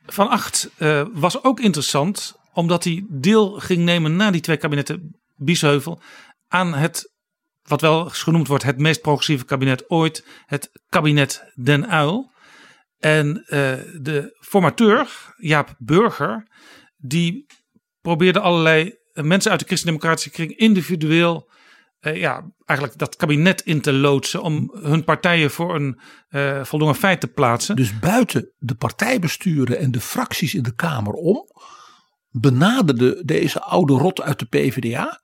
Van 0.06 0.30
Acht 0.30 0.70
uh, 0.78 1.06
was 1.14 1.44
ook 1.44 1.60
interessant 1.60 2.36
omdat 2.54 2.84
hij 2.84 3.06
deel 3.10 3.52
ging 3.52 3.84
nemen 3.84 4.16
na 4.16 4.32
die 4.32 4.42
twee 4.42 4.58
kabinetten 4.58 5.16
Biesheuvel 5.36 6.02
aan 6.48 6.74
het, 6.74 7.14
wat 7.64 7.82
wel 7.82 8.10
genoemd 8.10 8.48
wordt, 8.48 8.64
het 8.64 8.78
meest 8.78 9.02
progressieve 9.02 9.46
kabinet 9.46 9.90
ooit, 9.90 10.26
het 10.46 10.70
kabinet 10.90 11.52
Den 11.56 11.88
Uil. 11.88 12.32
En 12.98 13.28
uh, 13.28 13.44
de 14.02 14.38
formateur, 14.40 15.34
Jaap 15.38 15.76
Burger, 15.78 16.48
die 16.98 17.46
probeerde 18.02 18.40
allerlei 18.40 18.96
mensen 19.14 19.52
uit 19.52 19.60
de 19.60 19.66
christendemocratische 19.66 20.30
kring 20.30 20.58
individueel 20.58 21.50
uh, 22.02 22.16
ja, 22.16 22.52
eigenlijk 22.66 23.00
dat 23.00 23.16
kabinet 23.16 23.62
in 23.62 23.82
te 23.82 23.94
loodsen 23.94 24.42
om 24.42 24.72
hun 24.82 25.04
partijen 25.04 25.52
voor 25.52 25.76
een 25.76 26.00
uh, 26.30 26.64
voldongen 26.64 26.96
feit 26.96 27.20
te 27.20 27.28
plaatsen. 27.28 27.76
Dus 27.76 28.00
buiten 28.00 28.52
de 28.58 28.76
partijbesturen 28.76 29.80
en 29.80 29.92
de 29.92 30.02
fracties 30.02 30.54
in 30.54 30.64
de 30.64 30.76
Kamer 30.76 31.14
om, 31.14 31.46
benaderde 32.30 33.26
deze 33.26 33.62
oude 33.62 33.94
rot 33.94 34.22
uit 34.22 34.40
de 34.40 34.46
PvdA 34.46 35.22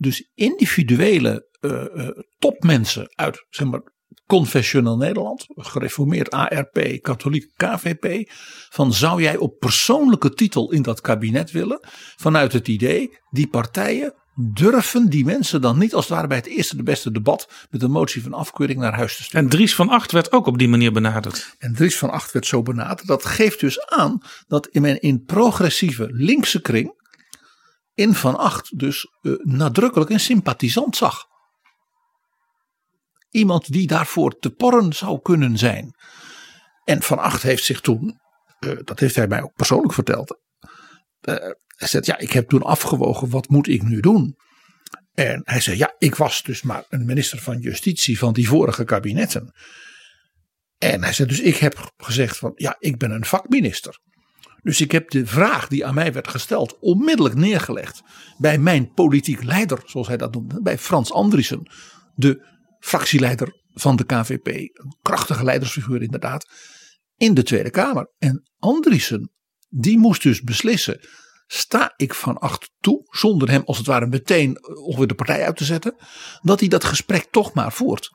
dus 0.00 0.30
individuele 0.34 1.48
uh, 1.60 2.08
topmensen 2.38 3.12
uit 3.14 3.46
zeg 3.50 3.68
maar, 3.68 3.82
confessioneel 4.26 4.96
Nederland, 4.96 5.44
gereformeerd 5.48 6.30
ARP, 6.30 6.98
katholiek 7.00 7.52
KVP, 7.56 8.30
van 8.68 8.92
zou 8.92 9.22
jij 9.22 9.36
op 9.36 9.58
persoonlijke 9.58 10.34
titel 10.34 10.72
in 10.72 10.82
dat 10.82 11.00
kabinet 11.00 11.50
willen, 11.50 11.88
vanuit 12.16 12.52
het 12.52 12.68
idee, 12.68 13.18
die 13.30 13.48
partijen 13.48 14.14
durven 14.40 15.08
die 15.08 15.24
mensen 15.24 15.60
dan 15.60 15.78
niet 15.78 15.94
als 15.94 16.04
het 16.04 16.14
ware 16.14 16.26
bij 16.26 16.36
het 16.36 16.46
eerste 16.46 16.76
de 16.76 16.82
beste 16.82 17.10
debat 17.10 17.66
met 17.70 17.82
een 17.82 17.90
motie 17.90 18.22
van 18.22 18.32
afkeuring 18.32 18.78
naar 18.78 18.94
huis 18.94 19.16
te 19.16 19.22
sturen. 19.22 19.44
En 19.44 19.50
Dries 19.50 19.74
van 19.74 19.88
Acht 19.88 20.12
werd 20.12 20.32
ook 20.32 20.46
op 20.46 20.58
die 20.58 20.68
manier 20.68 20.92
benaderd. 20.92 21.54
En 21.58 21.74
Dries 21.74 21.98
van 21.98 22.10
Acht 22.10 22.32
werd 22.32 22.46
zo 22.46 22.62
benaderd. 22.62 23.06
Dat 23.06 23.24
geeft 23.24 23.60
dus 23.60 23.86
aan 23.86 24.22
dat 24.46 24.66
in 24.66 24.82
men 24.82 25.00
in 25.00 25.24
progressieve 25.24 26.08
linkse 26.10 26.60
kring 26.60 26.98
in 27.94 28.14
Van 28.14 28.36
Acht 28.36 28.78
dus 28.78 29.06
uh, 29.22 29.34
nadrukkelijk 29.42 30.10
een 30.10 30.20
sympathisant 30.20 30.96
zag. 30.96 31.26
Iemand 33.30 33.72
die 33.72 33.86
daarvoor 33.86 34.38
te 34.38 34.50
porren 34.50 34.92
zou 34.92 35.20
kunnen 35.22 35.58
zijn. 35.58 35.94
En 36.84 37.02
Van 37.02 37.18
Acht 37.18 37.42
heeft 37.42 37.64
zich 37.64 37.80
toen, 37.80 38.20
uh, 38.60 38.78
dat 38.84 39.00
heeft 39.00 39.16
hij 39.16 39.26
mij 39.26 39.42
ook 39.42 39.54
persoonlijk 39.54 39.92
verteld. 39.92 40.38
Uh, 41.20 41.36
hij 41.80 41.88
zei, 41.88 42.02
ja, 42.06 42.18
ik 42.18 42.32
heb 42.32 42.48
toen 42.48 42.62
afgewogen, 42.62 43.30
wat 43.30 43.48
moet 43.48 43.68
ik 43.68 43.82
nu 43.82 44.00
doen? 44.00 44.36
En 45.14 45.42
hij 45.44 45.60
zei, 45.60 45.76
ja, 45.76 45.94
ik 45.98 46.14
was 46.14 46.42
dus 46.42 46.62
maar 46.62 46.84
een 46.88 47.04
minister 47.04 47.38
van 47.38 47.58
Justitie 47.58 48.18
van 48.18 48.32
die 48.32 48.48
vorige 48.48 48.84
kabinetten. 48.84 49.54
En 50.78 51.02
hij 51.02 51.12
zei, 51.12 51.28
dus 51.28 51.40
ik 51.40 51.56
heb 51.56 51.92
gezegd 51.96 52.36
van, 52.36 52.52
ja, 52.54 52.76
ik 52.78 52.98
ben 52.98 53.10
een 53.10 53.24
vakminister. 53.24 54.00
Dus 54.62 54.80
ik 54.80 54.92
heb 54.92 55.10
de 55.10 55.26
vraag 55.26 55.68
die 55.68 55.86
aan 55.86 55.94
mij 55.94 56.12
werd 56.12 56.28
gesteld 56.28 56.78
onmiddellijk 56.78 57.34
neergelegd 57.34 58.02
bij 58.38 58.58
mijn 58.58 58.92
politiek 58.92 59.42
leider, 59.42 59.82
zoals 59.84 60.06
hij 60.08 60.16
dat 60.16 60.34
noemde, 60.34 60.62
bij 60.62 60.78
Frans 60.78 61.12
Andriessen, 61.12 61.70
de 62.14 62.46
fractieleider 62.78 63.62
van 63.68 63.96
de 63.96 64.04
KVP. 64.04 64.46
Een 64.46 64.96
krachtige 65.02 65.44
leidersfiguur 65.44 66.02
inderdaad, 66.02 66.50
in 67.16 67.34
de 67.34 67.42
Tweede 67.42 67.70
Kamer. 67.70 68.12
En 68.18 68.50
Andriessen, 68.58 69.32
die 69.68 69.98
moest 69.98 70.22
dus 70.22 70.42
beslissen, 70.42 71.00
sta 71.52 71.94
ik 71.96 72.14
van 72.14 72.38
acht 72.38 72.70
toe, 72.80 73.06
zonder 73.08 73.50
hem 73.50 73.62
als 73.64 73.78
het 73.78 73.86
ware 73.86 74.06
meteen 74.06 74.58
ongeveer 74.84 75.06
de 75.06 75.14
partij 75.14 75.44
uit 75.44 75.56
te 75.56 75.64
zetten, 75.64 75.94
dat 76.42 76.60
hij 76.60 76.68
dat 76.68 76.84
gesprek 76.84 77.28
toch 77.30 77.54
maar 77.54 77.72
voert. 77.72 78.10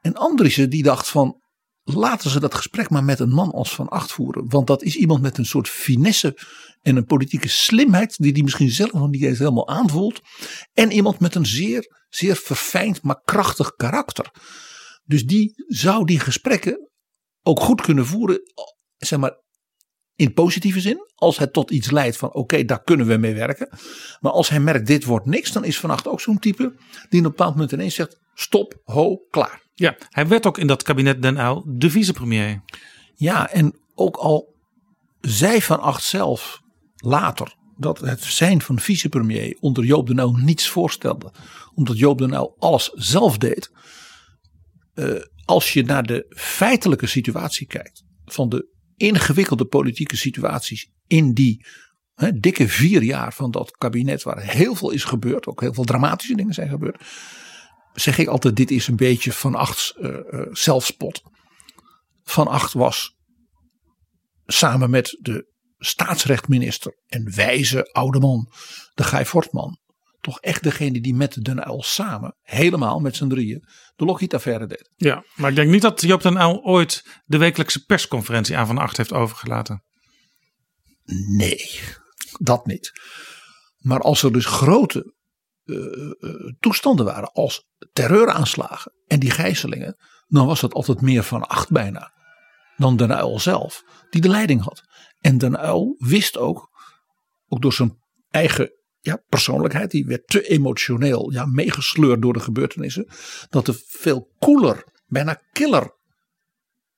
En 0.00 0.14
Andriessen 0.14 0.70
die 0.70 0.82
dacht 0.82 1.08
van, 1.08 1.40
laten 1.82 2.30
ze 2.30 2.40
dat 2.40 2.54
gesprek 2.54 2.90
maar 2.90 3.04
met 3.04 3.20
een 3.20 3.32
man 3.32 3.50
als 3.50 3.74
Van 3.74 3.88
Acht 3.88 4.12
voeren. 4.12 4.48
Want 4.48 4.66
dat 4.66 4.82
is 4.82 4.96
iemand 4.96 5.22
met 5.22 5.38
een 5.38 5.46
soort 5.46 5.68
finesse 5.68 6.38
en 6.82 6.96
een 6.96 7.04
politieke 7.04 7.48
slimheid 7.48 8.16
die 8.16 8.32
die 8.32 8.42
misschien 8.42 8.70
zelf 8.70 8.92
nog 8.92 9.10
niet 9.10 9.22
eens 9.22 9.38
helemaal 9.38 9.68
aanvoelt. 9.68 10.20
En 10.72 10.92
iemand 10.92 11.20
met 11.20 11.34
een 11.34 11.46
zeer, 11.46 12.06
zeer 12.08 12.36
verfijnd 12.36 13.02
maar 13.02 13.20
krachtig 13.24 13.74
karakter. 13.74 14.30
Dus 15.04 15.26
die 15.26 15.52
zou 15.66 16.04
die 16.04 16.20
gesprekken 16.20 16.90
ook 17.42 17.60
goed 17.60 17.80
kunnen 17.80 18.06
voeren, 18.06 18.40
zeg 18.96 19.18
maar 19.18 19.42
in 20.16 20.32
positieve 20.32 20.80
zin. 20.80 21.08
Als 21.14 21.38
het 21.38 21.52
tot 21.52 21.70
iets 21.70 21.90
leidt 21.90 22.16
van 22.16 22.32
oké, 22.32 22.64
daar 22.64 22.82
kunnen 22.82 23.06
we 23.06 23.16
mee 23.16 23.34
werken. 23.34 23.68
Maar 24.20 24.32
als 24.32 24.48
hij 24.48 24.60
merkt 24.60 24.86
dit 24.86 25.04
wordt 25.04 25.26
niks, 25.26 25.52
dan 25.52 25.64
is 25.64 25.80
Van 25.80 25.90
Acht 25.90 26.08
ook 26.08 26.20
zo'n 26.20 26.38
type 26.38 26.62
die 26.62 27.02
op 27.02 27.10
een 27.10 27.22
bepaald 27.22 27.52
moment 27.52 27.72
ineens 27.72 27.94
zegt 27.94 28.20
stop, 28.34 28.80
ho, 28.84 29.16
klaar. 29.30 29.62
Ja, 29.74 29.96
hij 30.08 30.28
werd 30.28 30.46
ook 30.46 30.58
in 30.58 30.66
dat 30.66 30.82
kabinet 30.82 31.22
Den 31.22 31.38
Uyl 31.38 31.64
de 31.66 31.90
vicepremier. 31.90 32.62
Ja, 33.14 33.50
en 33.50 33.78
ook 33.94 34.16
al 34.16 34.54
zei 35.20 35.62
Van 35.62 35.80
Acht 35.80 36.02
zelf 36.02 36.60
later 36.96 37.56
dat 37.76 37.98
het 38.00 38.22
zijn 38.22 38.62
van 38.62 38.78
vicepremier 38.78 39.56
onder 39.60 39.84
Joop 39.84 40.06
den 40.06 40.18
Uyl 40.18 40.32
niets 40.32 40.68
voorstelde. 40.68 41.32
Omdat 41.74 41.98
Joop 41.98 42.18
den 42.18 42.32
Uyl 42.32 42.56
alles 42.58 42.88
zelf 42.88 43.38
deed. 43.38 43.70
Uh, 44.94 45.20
als 45.44 45.72
je 45.72 45.84
naar 45.84 46.02
de 46.02 46.34
feitelijke 46.36 47.06
situatie 47.06 47.66
kijkt 47.66 48.02
van 48.24 48.48
de 48.48 48.73
ingewikkelde 48.96 49.64
politieke 49.64 50.16
situaties 50.16 50.90
in 51.06 51.32
die 51.32 51.66
hè, 52.14 52.38
dikke 52.38 52.68
vier 52.68 53.02
jaar 53.02 53.32
van 53.32 53.50
dat 53.50 53.70
kabinet 53.70 54.22
waar 54.22 54.40
heel 54.42 54.74
veel 54.74 54.90
is 54.90 55.04
gebeurd, 55.04 55.46
ook 55.46 55.60
heel 55.60 55.74
veel 55.74 55.84
dramatische 55.84 56.36
dingen 56.36 56.54
zijn 56.54 56.68
gebeurd 56.68 57.02
zeg 57.94 58.18
ik 58.18 58.28
altijd, 58.28 58.56
dit 58.56 58.70
is 58.70 58.86
een 58.86 58.96
beetje 58.96 59.32
Van 59.32 59.54
Acht's 59.54 59.94
uh, 59.98 60.10
uh, 60.30 60.46
zelfspot. 60.52 61.22
Van 62.22 62.46
Acht 62.46 62.72
was 62.72 63.16
samen 64.46 64.90
met 64.90 65.18
de 65.20 65.52
staatsrechtminister 65.78 66.98
en 67.06 67.34
wijze 67.34 67.92
oude 67.92 68.18
man, 68.18 68.48
de 68.94 69.04
Guy 69.04 69.24
Fortman, 69.24 69.78
toch 70.24 70.40
echt 70.40 70.62
degene 70.62 71.00
die 71.00 71.14
met 71.14 71.44
Den 71.44 71.68
Uyl 71.68 71.82
samen, 71.82 72.36
helemaal 72.40 73.00
met 73.00 73.16
z'n 73.16 73.28
drieën, 73.28 73.64
de 73.96 74.04
Lockheed-affaire 74.04 74.66
deed. 74.66 74.90
Ja, 74.96 75.24
maar 75.34 75.50
ik 75.50 75.56
denk 75.56 75.70
niet 75.70 75.82
dat 75.82 76.00
Joop 76.00 76.22
Den 76.22 76.36
Uyl 76.36 76.62
ooit 76.62 77.22
de 77.24 77.38
wekelijkse 77.38 77.84
persconferentie 77.84 78.56
aan 78.56 78.66
Van 78.66 78.78
Acht 78.78 78.96
heeft 78.96 79.12
overgelaten. 79.12 79.84
Nee, 81.36 81.80
dat 82.38 82.66
niet. 82.66 82.92
Maar 83.78 84.00
als 84.00 84.22
er 84.22 84.32
dus 84.32 84.46
grote 84.46 85.14
uh, 85.64 86.14
toestanden 86.60 87.04
waren 87.04 87.32
als 87.32 87.66
terreuraanslagen 87.92 88.92
en 89.06 89.18
die 89.18 89.30
gijzelingen, 89.30 89.96
dan 90.26 90.46
was 90.46 90.60
dat 90.60 90.74
altijd 90.74 91.00
meer 91.00 91.22
van 91.22 91.46
acht 91.46 91.70
bijna 91.70 92.12
dan 92.76 92.96
Den 92.96 93.10
Uyl 93.10 93.38
zelf, 93.38 93.82
die 94.10 94.20
de 94.20 94.28
leiding 94.28 94.62
had. 94.62 94.82
En 95.20 95.38
Den 95.38 95.64
Uyl 95.64 95.94
wist 95.98 96.36
ook, 96.36 96.68
ook 97.48 97.62
door 97.62 97.72
zijn 97.72 97.98
eigen 98.30 98.72
ja, 99.04 99.22
persoonlijkheid, 99.28 99.90
die 99.90 100.06
werd 100.06 100.26
te 100.26 100.48
emotioneel 100.48 101.32
ja, 101.32 101.44
meegesleurd 101.46 102.22
door 102.22 102.32
de 102.32 102.40
gebeurtenissen, 102.40 103.06
dat 103.48 103.68
er 103.68 103.80
veel 103.86 104.30
koeler, 104.38 104.84
bijna 105.06 105.40
killer 105.52 105.96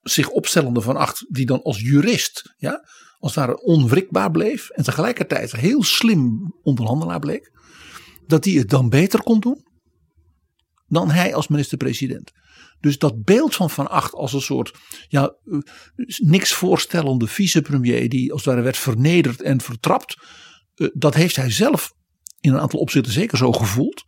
zich 0.02 0.28
opstellende 0.28 0.80
van 0.80 0.96
acht, 0.96 1.26
die 1.28 1.46
dan 1.46 1.62
als 1.62 1.80
jurist, 1.80 2.54
ja, 2.56 2.88
als 3.18 3.34
ware 3.34 3.62
onwrikbaar 3.62 4.30
bleef 4.30 4.68
en 4.68 4.84
tegelijkertijd 4.84 5.52
heel 5.52 5.82
slim 5.82 6.54
onderhandelaar 6.62 7.18
bleek, 7.18 7.52
dat 8.26 8.44
hij 8.44 8.54
het 8.54 8.70
dan 8.70 8.88
beter 8.88 9.22
kon 9.22 9.40
doen 9.40 9.64
dan 10.86 11.10
hij 11.10 11.34
als 11.34 11.48
minister-president. 11.48 12.32
Dus 12.80 12.98
dat 12.98 13.24
beeld 13.24 13.54
van 13.54 13.70
Van 13.70 13.88
Acht 13.88 14.12
als 14.12 14.32
een 14.32 14.40
soort 14.40 14.72
ja, 15.08 15.36
eh, 15.44 15.58
niks 16.16 16.52
voorstellende 16.52 17.26
vicepremier 17.26 18.08
die 18.08 18.32
als 18.32 18.44
het 18.44 18.50
ware 18.50 18.64
werd 18.64 18.76
vernederd 18.76 19.42
en 19.42 19.60
vertrapt. 19.60 20.16
Eh, 20.74 20.88
dat 20.92 21.14
heeft 21.14 21.36
hij 21.36 21.50
zelf 21.50 21.92
in 22.46 22.54
een 22.54 22.60
aantal 22.60 22.80
opzichten 22.80 23.12
zeker 23.12 23.38
zo 23.38 23.52
gevoeld. 23.52 24.04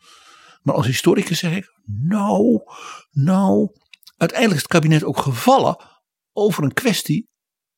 Maar 0.62 0.74
als 0.74 0.86
historicus 0.86 1.38
zeg 1.38 1.56
ik, 1.56 1.72
nou, 1.84 2.62
nou, 3.10 3.68
uiteindelijk 4.16 4.60
is 4.60 4.62
het 4.62 4.72
kabinet 4.72 5.04
ook 5.04 5.18
gevallen 5.18 5.84
over 6.32 6.64
een 6.64 6.72
kwestie 6.72 7.28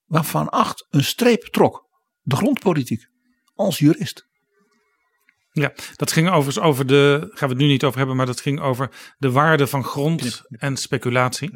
waarvan 0.05 0.49
acht 0.49 0.87
een 0.91 1.05
streep 1.05 1.43
trok. 1.43 1.89
De 2.21 2.37
grondpolitiek. 2.37 3.09
Als 3.55 3.79
jurist. 3.79 4.29
Ja, 5.53 5.73
dat 5.97 6.13
ging 6.13 6.29
overigens 6.29 6.59
over 6.59 6.87
de, 6.87 7.19
gaan 7.21 7.49
we 7.49 7.55
het 7.55 7.63
nu 7.63 7.67
niet 7.69 7.85
over 7.85 7.99
hebben, 7.99 8.17
maar 8.17 8.27
dat 8.27 8.41
ging 8.41 8.61
over 8.61 9.15
de 9.19 9.31
waarde 9.31 9.67
van 9.67 9.85
grond 9.85 10.43
en 10.49 10.77
speculatie. 10.77 11.51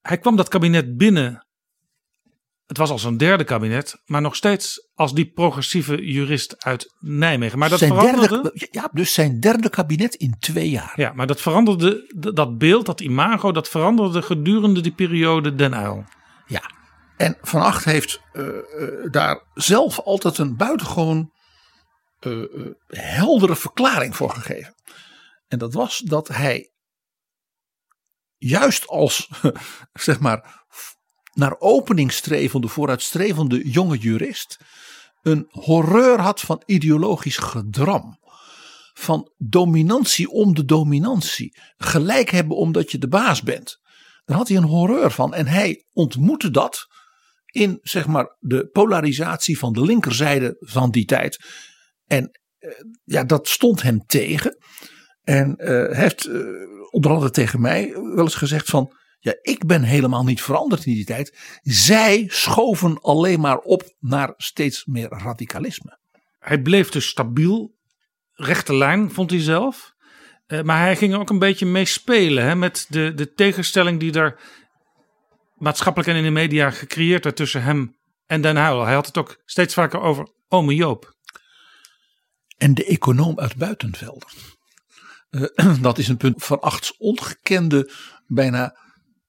Hij 0.00 0.18
kwam 0.18 0.36
dat 0.36 0.48
kabinet 0.48 0.96
binnen. 0.96 1.46
Het 2.66 2.76
was 2.76 2.90
als 2.90 3.04
een 3.04 3.16
derde 3.16 3.44
kabinet, 3.44 4.02
maar 4.04 4.20
nog 4.20 4.36
steeds 4.36 4.88
als 4.94 5.14
die 5.14 5.32
progressieve 5.32 6.04
jurist 6.04 6.64
uit 6.64 6.94
Nijmegen. 6.98 7.58
Maar 7.58 7.68
dat 7.68 7.78
zijn 7.78 7.94
veranderde. 7.94 8.42
derde, 8.42 8.68
ja, 8.70 8.88
dus 8.92 9.12
zijn 9.12 9.40
derde 9.40 9.68
kabinet 9.68 10.14
in 10.14 10.36
twee 10.38 10.70
jaar. 10.70 10.92
Ja, 10.96 11.12
maar 11.12 11.26
dat 11.26 11.40
veranderde, 11.40 12.14
dat 12.32 12.58
beeld, 12.58 12.86
dat 12.86 13.00
imago, 13.00 13.52
dat 13.52 13.68
veranderde 13.68 14.22
gedurende 14.22 14.80
die 14.80 14.94
periode 14.94 15.54
Den 15.54 15.72
Uyl. 15.72 16.04
Ja, 16.46 16.70
en 17.16 17.38
Van 17.40 17.62
Acht 17.62 17.84
heeft 17.84 18.20
uh, 18.32 18.46
uh, 18.46 19.10
daar 19.10 19.42
zelf 19.54 20.00
altijd 20.00 20.38
een 20.38 20.56
buitengewoon 20.56 21.32
uh, 22.20 22.46
heldere 22.86 23.56
verklaring 23.56 24.16
voor 24.16 24.30
gegeven. 24.30 24.74
En 25.48 25.58
dat 25.58 25.74
was 25.74 25.98
dat 25.98 26.28
hij 26.28 26.72
juist 28.36 28.86
als, 28.86 29.30
zeg 29.92 30.20
maar, 30.20 30.64
naar 31.34 31.56
opening 31.58 32.12
strevende, 32.12 32.68
vooruitstrevende 32.68 33.68
jonge 33.70 33.98
jurist, 33.98 34.58
een 35.22 35.46
horreur 35.50 36.20
had 36.20 36.40
van 36.40 36.62
ideologisch 36.66 37.36
gedram. 37.36 38.18
Van 38.92 39.32
dominantie 39.36 40.30
om 40.30 40.54
de 40.54 40.64
dominantie. 40.64 41.58
Gelijk 41.76 42.30
hebben 42.30 42.56
omdat 42.56 42.90
je 42.90 42.98
de 42.98 43.08
baas 43.08 43.42
bent. 43.42 43.78
Daar 44.24 44.36
had 44.36 44.48
hij 44.48 44.56
een 44.56 44.62
horreur 44.62 45.10
van. 45.10 45.34
En 45.34 45.46
hij 45.46 45.84
ontmoette 45.92 46.50
dat 46.50 46.86
in 47.46 47.78
zeg 47.82 48.06
maar, 48.06 48.36
de 48.38 48.68
polarisatie 48.68 49.58
van 49.58 49.72
de 49.72 49.82
linkerzijde 49.82 50.56
van 50.58 50.90
die 50.90 51.04
tijd. 51.04 51.38
En 52.04 52.30
ja, 53.04 53.24
dat 53.24 53.48
stond 53.48 53.82
hem 53.82 54.06
tegen. 54.06 54.56
En 55.22 55.54
uh, 55.58 55.96
heeft 55.96 56.26
uh, 56.26 56.46
onder 56.90 57.10
andere 57.10 57.30
tegen 57.30 57.60
mij 57.60 57.92
wel 57.92 58.24
eens 58.24 58.34
gezegd 58.34 58.70
van... 58.70 58.92
Ja, 59.24 59.34
ik 59.42 59.66
ben 59.66 59.82
helemaal 59.82 60.24
niet 60.24 60.42
veranderd 60.42 60.86
in 60.86 60.94
die 60.94 61.04
tijd. 61.04 61.58
Zij 61.62 62.24
schoven 62.28 63.00
alleen 63.00 63.40
maar 63.40 63.58
op 63.58 63.94
naar 64.00 64.34
steeds 64.36 64.84
meer 64.84 65.08
radicalisme. 65.08 65.98
Hij 66.38 66.62
bleef 66.62 66.88
dus 66.88 67.08
stabiel, 67.08 67.74
rechte 68.32 68.74
lijn 68.76 69.10
vond 69.10 69.30
hij 69.30 69.40
zelf. 69.40 69.94
Uh, 70.46 70.62
maar 70.62 70.80
hij 70.80 70.96
ging 70.96 71.14
ook 71.14 71.30
een 71.30 71.38
beetje 71.38 71.66
meespelen 71.66 72.44
hè, 72.44 72.54
met 72.54 72.86
de, 72.88 73.12
de 73.14 73.32
tegenstelling 73.32 74.00
die 74.00 74.12
er 74.12 74.40
maatschappelijk 75.54 76.10
en 76.10 76.16
in 76.16 76.22
de 76.22 76.30
media 76.30 76.70
gecreëerd 76.70 77.24
werd 77.24 77.36
tussen 77.36 77.62
hem 77.62 77.96
en 78.26 78.40
Den 78.40 78.56
Uyl. 78.56 78.84
Hij 78.84 78.94
had 78.94 79.06
het 79.06 79.18
ook 79.18 79.42
steeds 79.44 79.74
vaker 79.74 80.00
over 80.00 80.28
ome 80.48 80.74
Joop. 80.74 81.14
En 82.56 82.74
de 82.74 82.84
econoom 82.84 83.38
uit 83.38 83.56
Buitenvelden. 83.56 84.28
Uh, 85.30 85.74
dat 85.80 85.98
is 85.98 86.08
een 86.08 86.16
punt 86.16 86.44
van 86.44 86.60
achts 86.60 86.96
ongekende, 86.96 87.92
bijna 88.26 88.82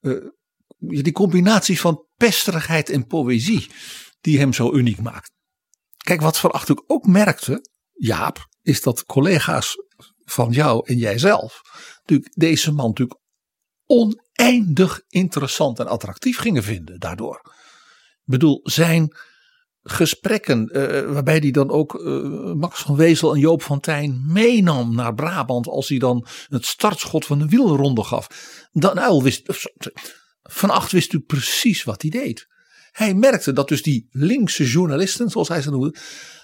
uh, 0.06 0.30
die 0.78 1.12
combinatie 1.12 1.80
van 1.80 2.08
pesterigheid 2.16 2.90
en 2.90 3.08
poëzie 3.08 3.70
die 4.22 4.40
hem 4.40 4.54
zo 4.54 4.74
uniek 4.74 5.02
maakt. 5.02 5.32
Kijk, 5.98 6.22
wat 6.22 6.40
Van 6.40 6.52
ook 6.88 7.06
merkte, 7.08 7.70
Jaap, 7.94 8.48
is 8.62 8.82
dat 8.82 9.06
collega's 9.06 9.76
van 10.26 10.52
jou 10.52 10.88
en 10.88 10.98
jijzelf 10.98 11.62
natuurlijk 12.00 12.32
deze 12.36 12.72
man 12.72 12.88
natuurlijk 12.88 13.20
oneindig 13.86 15.02
interessant 15.08 15.80
en 15.80 15.88
attractief 15.88 16.38
gingen 16.38 16.64
vinden 16.64 17.00
daardoor. 17.00 17.42
Ik 17.46 18.32
bedoel, 18.32 18.60
zijn 18.64 19.16
gesprekken 19.88 20.70
uh, 20.72 21.12
waarbij 21.12 21.38
hij 21.38 21.52
dan 21.52 21.70
ook 21.70 21.94
uh, 21.94 22.54
Max 22.54 22.82
van 22.82 22.96
Wezel 22.96 23.34
en 23.34 23.40
Joop 23.40 23.62
van 23.62 23.80
Tijn 23.80 24.24
meenam 24.28 24.96
naar 24.96 25.14
Brabant 25.14 25.68
als 25.68 25.90
hij 25.90 25.98
dan 25.98 26.26
het 26.48 26.66
startschot 26.66 27.26
van 27.26 27.40
de 27.40 27.48
wielronde 27.48 28.04
gaf. 28.04 28.28
Dan 28.72 29.00
Uil 29.00 29.24
wist, 29.24 29.70
Van 30.44 30.70
Acht 30.70 30.92
wist 30.92 31.14
u 31.14 31.20
precies 31.20 31.84
wat 31.84 32.02
hij 32.02 32.12
deed. 32.12 32.48
Hij 32.92 33.14
merkte 33.14 33.54
dat 33.54 33.68
dus 33.68 33.84
die 33.84 34.08
linkse 34.12 34.66
journalisten, 34.66 35.30
zoals 35.30 35.48
hij 35.48 35.62
ze 35.62 35.70
noemde, 35.70 35.96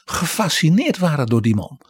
gefascineerd 0.05 0.97
waren 0.97 1.25
door 1.25 1.41
die 1.41 1.55
man. 1.55 1.81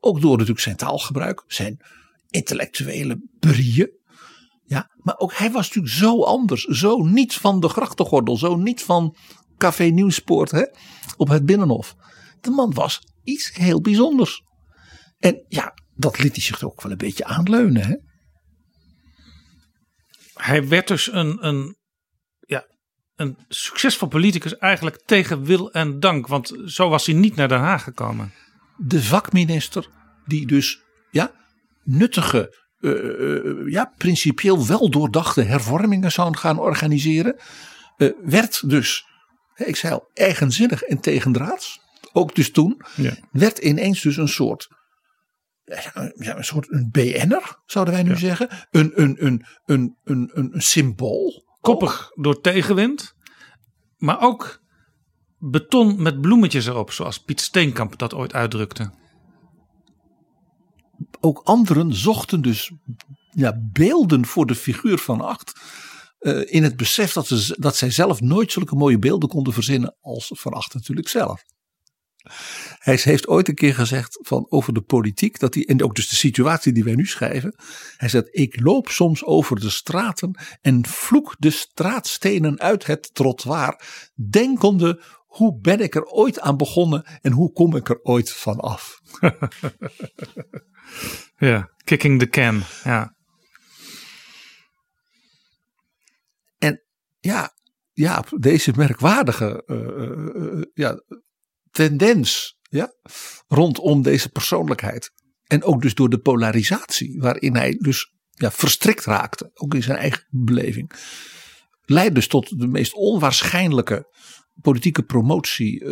Ook 0.00 0.20
door 0.20 0.32
natuurlijk 0.32 0.60
zijn 0.60 0.76
taalgebruik, 0.76 1.44
zijn 1.46 1.80
intellectuele 2.28 3.22
brieën. 3.38 3.98
Ja, 4.64 4.90
maar 4.96 5.18
ook 5.18 5.34
hij 5.34 5.50
was 5.50 5.66
natuurlijk 5.66 5.94
zo 5.94 6.22
anders, 6.22 6.64
zo 6.64 7.02
niet 7.02 7.34
van 7.34 7.60
de 7.60 7.68
grachtengordel, 7.68 8.36
zo 8.36 8.56
niet 8.56 8.82
van 8.82 9.16
Café 9.60 9.84
Nieuwspoort 9.84 10.50
hè, 10.50 10.64
op 11.16 11.28
het 11.28 11.46
Binnenhof. 11.46 11.94
De 12.40 12.50
man 12.50 12.74
was 12.74 13.00
iets 13.22 13.52
heel 13.52 13.80
bijzonders. 13.80 14.42
En 15.18 15.44
ja, 15.48 15.74
dat 15.94 16.18
liet 16.18 16.34
hij 16.34 16.42
zich 16.44 16.62
ook 16.62 16.82
wel 16.82 16.92
een 16.92 16.98
beetje 16.98 17.24
aanleunen. 17.24 17.86
Hè? 17.86 17.96
Hij 20.34 20.68
werd 20.68 20.88
dus 20.88 21.12
een, 21.12 21.46
een, 21.46 21.76
ja, 22.40 22.66
een 23.14 23.36
succesvol 23.48 24.08
politicus 24.08 24.56
eigenlijk 24.56 25.02
tegen 25.04 25.44
wil 25.44 25.72
en 25.72 26.00
dank. 26.00 26.26
Want 26.26 26.52
zo 26.64 26.88
was 26.88 27.06
hij 27.06 27.14
niet 27.14 27.36
naar 27.36 27.48
Den 27.48 27.58
Haag 27.58 27.82
gekomen. 27.82 28.32
De 28.76 29.02
vakminister 29.02 29.88
die 30.26 30.46
dus 30.46 30.82
ja, 31.10 31.32
nuttige, 31.82 32.56
uh, 32.78 32.92
uh, 32.92 33.72
ja, 33.72 33.92
principieel 33.96 34.66
wel 34.66 34.90
doordachte 34.90 35.42
hervormingen 35.42 36.12
zou 36.12 36.36
gaan 36.36 36.58
organiseren. 36.58 37.36
Uh, 37.96 38.10
werd 38.22 38.68
dus 38.68 39.09
ik 39.66 39.76
zei 39.76 39.92
al, 39.92 40.10
eigenzinnig 40.14 40.82
en 40.82 41.00
tegendraads. 41.00 41.80
Ook 42.12 42.34
dus 42.34 42.50
toen. 42.50 42.82
Ja. 42.96 43.16
Werd 43.32 43.58
ineens 43.58 44.00
dus 44.00 44.16
een 44.16 44.28
soort. 44.28 44.68
Ja, 46.14 46.36
een 46.36 46.44
soort 46.44 46.72
een 46.72 46.88
BN'er, 46.90 47.58
zouden 47.66 47.94
wij 47.94 48.02
nu 48.02 48.10
ja. 48.10 48.16
zeggen. 48.16 48.48
Een, 48.70 48.92
een, 48.94 49.26
een, 49.26 49.46
een, 49.64 49.96
een, 50.04 50.30
een, 50.34 50.52
een 50.52 50.62
symbool. 50.62 51.44
Koppig 51.60 52.10
door 52.14 52.40
tegenwind. 52.40 53.14
Maar 53.96 54.20
ook 54.20 54.62
beton 55.38 56.02
met 56.02 56.20
bloemetjes 56.20 56.66
erop. 56.66 56.92
Zoals 56.92 57.18
Piet 57.18 57.40
Steenkamp 57.40 57.98
dat 57.98 58.14
ooit 58.14 58.34
uitdrukte. 58.34 58.90
Ook 61.20 61.40
anderen 61.44 61.94
zochten 61.94 62.42
dus 62.42 62.72
ja, 63.30 63.60
beelden 63.72 64.26
voor 64.26 64.46
de 64.46 64.54
figuur 64.54 64.98
van 64.98 65.20
Acht 65.20 65.60
uh, 66.20 66.42
in 66.46 66.62
het 66.62 66.76
besef 66.76 67.12
dat, 67.12 67.26
ze, 67.26 67.56
dat 67.58 67.76
zij 67.76 67.90
zelf 67.90 68.20
nooit 68.20 68.52
zulke 68.52 68.74
mooie 68.74 68.98
beelden 68.98 69.28
konden 69.28 69.52
verzinnen 69.52 69.96
als 70.00 70.30
Van 70.34 70.52
Acht 70.52 70.74
natuurlijk 70.74 71.08
zelf. 71.08 71.44
Hij 72.78 72.98
heeft 73.02 73.28
ooit 73.28 73.48
een 73.48 73.54
keer 73.54 73.74
gezegd 73.74 74.18
van 74.22 74.46
over 74.48 74.74
de 74.74 74.80
politiek, 74.80 75.38
dat 75.38 75.54
hij, 75.54 75.64
en 75.64 75.82
ook 75.82 75.94
dus 75.94 76.08
de 76.08 76.16
situatie 76.16 76.72
die 76.72 76.84
wij 76.84 76.94
nu 76.94 77.06
schrijven. 77.06 77.54
Hij 77.96 78.08
zegt, 78.08 78.28
ik 78.30 78.60
loop 78.60 78.88
soms 78.88 79.24
over 79.24 79.60
de 79.60 79.70
straten 79.70 80.40
en 80.60 80.86
vloek 80.86 81.34
de 81.38 81.50
straatstenen 81.50 82.60
uit 82.60 82.86
het 82.86 83.14
trottoir, 83.14 83.80
denkende, 84.30 85.02
hoe 85.26 85.60
ben 85.60 85.80
ik 85.80 85.94
er 85.94 86.04
ooit 86.04 86.40
aan 86.40 86.56
begonnen 86.56 87.04
en 87.20 87.32
hoe 87.32 87.52
kom 87.52 87.76
ik 87.76 87.88
er 87.88 88.02
ooit 88.02 88.32
van 88.32 88.60
af? 88.60 89.00
ja, 91.36 91.70
kicking 91.84 92.18
the 92.18 92.28
can, 92.28 92.62
ja. 92.84 93.18
Ja, 97.20 97.54
ja, 97.92 98.24
deze 98.38 98.72
merkwaardige 98.76 99.62
uh, 99.66 100.56
uh, 100.56 100.62
ja, 100.74 101.02
tendens 101.70 102.58
ja, 102.62 102.92
rondom 103.48 104.02
deze 104.02 104.28
persoonlijkheid. 104.28 105.10
En 105.46 105.62
ook 105.62 105.82
dus 105.82 105.94
door 105.94 106.08
de 106.08 106.18
polarisatie 106.18 107.20
waarin 107.20 107.56
hij 107.56 107.76
dus 107.78 108.14
ja, 108.30 108.50
verstrikt 108.50 109.04
raakte, 109.04 109.50
ook 109.54 109.74
in 109.74 109.82
zijn 109.82 109.98
eigen 109.98 110.26
beleving. 110.30 110.92
Leidt 111.84 112.14
dus 112.14 112.26
tot 112.26 112.58
de 112.58 112.66
meest 112.66 112.94
onwaarschijnlijke 112.94 114.14
politieke 114.60 115.02
promotie 115.02 115.84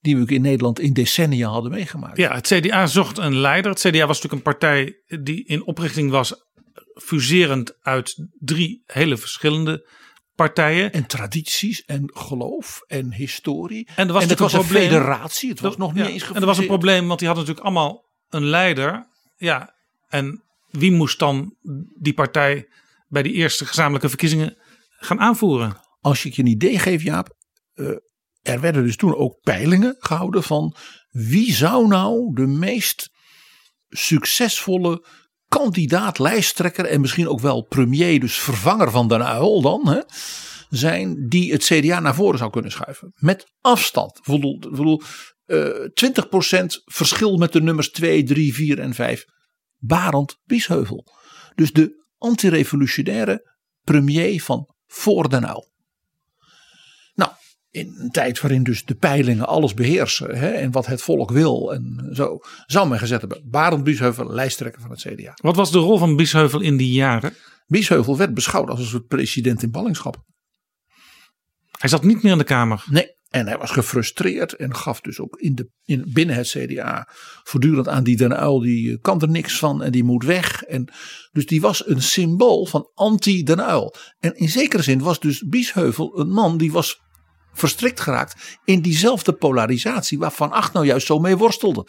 die 0.00 0.16
we 0.16 0.34
in 0.34 0.42
Nederland 0.42 0.80
in 0.80 0.92
decennia 0.92 1.48
hadden 1.48 1.70
meegemaakt. 1.70 2.16
Ja, 2.16 2.34
het 2.34 2.46
CDA 2.46 2.86
zocht 2.86 3.18
een 3.18 3.36
leider. 3.36 3.70
Het 3.70 3.80
CDA 3.80 4.06
was 4.06 4.22
natuurlijk 4.22 4.32
een 4.32 4.52
partij 4.52 5.02
die 5.22 5.44
in 5.44 5.64
oprichting 5.64 6.10
was 6.10 6.34
fuserend 6.94 7.82
uit 7.82 8.26
drie 8.38 8.82
hele 8.86 9.16
verschillende 9.16 9.88
partijen. 10.36 10.92
En 10.92 11.06
tradities 11.06 11.84
en 11.84 12.10
geloof 12.14 12.80
en 12.86 13.12
historie. 13.12 13.88
En 13.96 14.06
er 14.06 14.12
was, 14.12 14.22
en 14.22 14.28
het 14.28 14.38
was 14.38 14.52
een, 14.52 14.60
probleem. 14.60 14.82
federatie. 14.82 15.50
Het 15.50 15.60
was 15.60 15.76
nog 15.76 15.94
niet 15.94 16.04
ja, 16.04 16.10
eens 16.10 16.32
En 16.32 16.40
er 16.40 16.46
was 16.46 16.58
een 16.58 16.66
probleem, 16.66 17.06
want 17.06 17.18
die 17.18 17.28
hadden 17.28 17.46
natuurlijk 17.46 17.76
allemaal 17.76 18.04
een 18.28 18.44
leider. 18.44 19.08
Ja, 19.36 19.74
en 20.08 20.44
wie 20.70 20.92
moest 20.92 21.18
dan 21.18 21.56
die 22.00 22.14
partij 22.14 22.68
bij 23.08 23.22
die 23.22 23.32
eerste 23.32 23.66
gezamenlijke 23.66 24.08
verkiezingen 24.08 24.56
gaan 24.88 25.20
aanvoeren? 25.20 25.80
Als 26.00 26.24
ik 26.24 26.32
je 26.32 26.42
een 26.42 26.48
idee 26.48 26.78
geef, 26.78 27.02
Jaap. 27.02 27.34
Uh, 27.74 27.96
er 28.42 28.60
werden 28.60 28.84
dus 28.84 28.96
toen 28.96 29.14
ook 29.14 29.40
peilingen 29.40 29.96
gehouden 29.98 30.42
van 30.42 30.76
wie 31.10 31.52
zou 31.52 31.86
nou 31.86 32.34
de 32.34 32.46
meest 32.46 33.10
succesvolle 33.88 35.06
kandidaat, 35.48 36.18
lijsttrekker 36.18 36.84
en 36.84 37.00
misschien 37.00 37.28
ook 37.28 37.40
wel 37.40 37.62
premier, 37.62 38.20
dus 38.20 38.38
vervanger 38.38 38.90
van 38.90 39.08
Den 39.08 39.20
Uyl 39.20 39.62
dan, 39.62 39.88
hè, 39.88 40.00
zijn 40.68 41.28
die 41.28 41.52
het 41.52 41.64
CDA 41.64 42.00
naar 42.00 42.14
voren 42.14 42.38
zou 42.38 42.50
kunnen 42.50 42.70
schuiven. 42.70 43.12
Met 43.14 43.46
afstand. 43.60 44.20
Bedoel, 44.24 44.58
bedoel, 44.58 45.02
eh, 45.44 45.68
20% 45.94 46.82
verschil 46.84 47.36
met 47.36 47.52
de 47.52 47.62
nummers 47.62 47.90
2, 47.90 48.22
3, 48.22 48.54
4 48.54 48.78
en 48.78 48.94
5. 48.94 49.24
Barend 49.78 50.38
Biesheuvel. 50.44 51.06
Dus 51.54 51.72
de 51.72 52.04
antirevolutionaire 52.18 53.56
premier 53.82 54.42
van 54.42 54.74
voor 54.86 55.28
Den 55.28 55.44
Uyl. 55.44 55.74
In 57.76 57.94
een 57.98 58.10
tijd 58.10 58.40
waarin 58.40 58.62
dus 58.62 58.84
de 58.84 58.94
peilingen 58.94 59.46
alles 59.46 59.74
beheersen 59.74 60.38
hè, 60.38 60.48
en 60.48 60.70
wat 60.70 60.86
het 60.86 61.02
volk 61.02 61.30
wil 61.30 61.74
en 61.74 62.08
zo, 62.12 62.38
zou 62.66 62.88
men 62.88 62.98
gezet 62.98 63.20
hebben. 63.20 63.42
Barend 63.44 63.84
Biesheuvel, 63.84 64.32
lijsttrekker 64.32 64.80
van 64.80 64.90
het 64.90 65.00
CDA. 65.00 65.32
Wat 65.34 65.56
was 65.56 65.70
de 65.72 65.78
rol 65.78 65.98
van 65.98 66.16
Biesheuvel 66.16 66.60
in 66.60 66.76
die 66.76 66.92
jaren? 66.92 67.34
Biesheuvel 67.66 68.16
werd 68.16 68.34
beschouwd 68.34 68.68
als 68.68 68.80
een 68.80 68.86
soort 68.86 69.06
president 69.06 69.62
in 69.62 69.70
ballingschap. 69.70 70.24
Hij 71.78 71.88
zat 71.88 72.04
niet 72.04 72.22
meer 72.22 72.32
in 72.32 72.38
de 72.38 72.44
Kamer. 72.44 72.84
Nee, 72.90 73.16
en 73.30 73.46
hij 73.46 73.58
was 73.58 73.70
gefrustreerd 73.70 74.52
en 74.52 74.74
gaf 74.74 75.00
dus 75.00 75.20
ook 75.20 75.36
in 75.36 75.54
de, 75.54 75.70
in, 75.84 76.10
binnen 76.12 76.36
het 76.36 76.48
CDA 76.48 77.08
voortdurend 77.42 77.88
aan 77.88 78.04
die 78.04 78.16
Den 78.16 78.42
Uyl, 78.42 78.60
die 78.60 78.90
eh, 78.90 78.98
kan 79.00 79.20
er 79.20 79.28
niks 79.28 79.58
van 79.58 79.82
en 79.82 79.92
die 79.92 80.04
moet 80.04 80.24
weg. 80.24 80.62
En, 80.62 80.92
dus 81.32 81.46
die 81.46 81.60
was 81.60 81.88
een 81.88 82.02
symbool 82.02 82.66
van 82.66 82.90
anti-Den 82.94 83.58
Uyl. 83.58 83.94
En 84.18 84.34
in 84.34 84.48
zekere 84.48 84.82
zin 84.82 84.98
was 84.98 85.20
dus 85.20 85.42
Biesheuvel 85.48 86.18
een 86.18 86.30
man 86.30 86.56
die 86.56 86.72
was 86.72 87.04
verstrikt 87.58 88.00
geraakt 88.00 88.58
in 88.64 88.80
diezelfde 88.80 89.32
polarisatie 89.32 90.18
waar 90.18 90.32
Van 90.32 90.52
Acht 90.52 90.72
nou 90.72 90.86
juist 90.86 91.06
zo 91.06 91.18
mee 91.18 91.36
worstelde. 91.36 91.86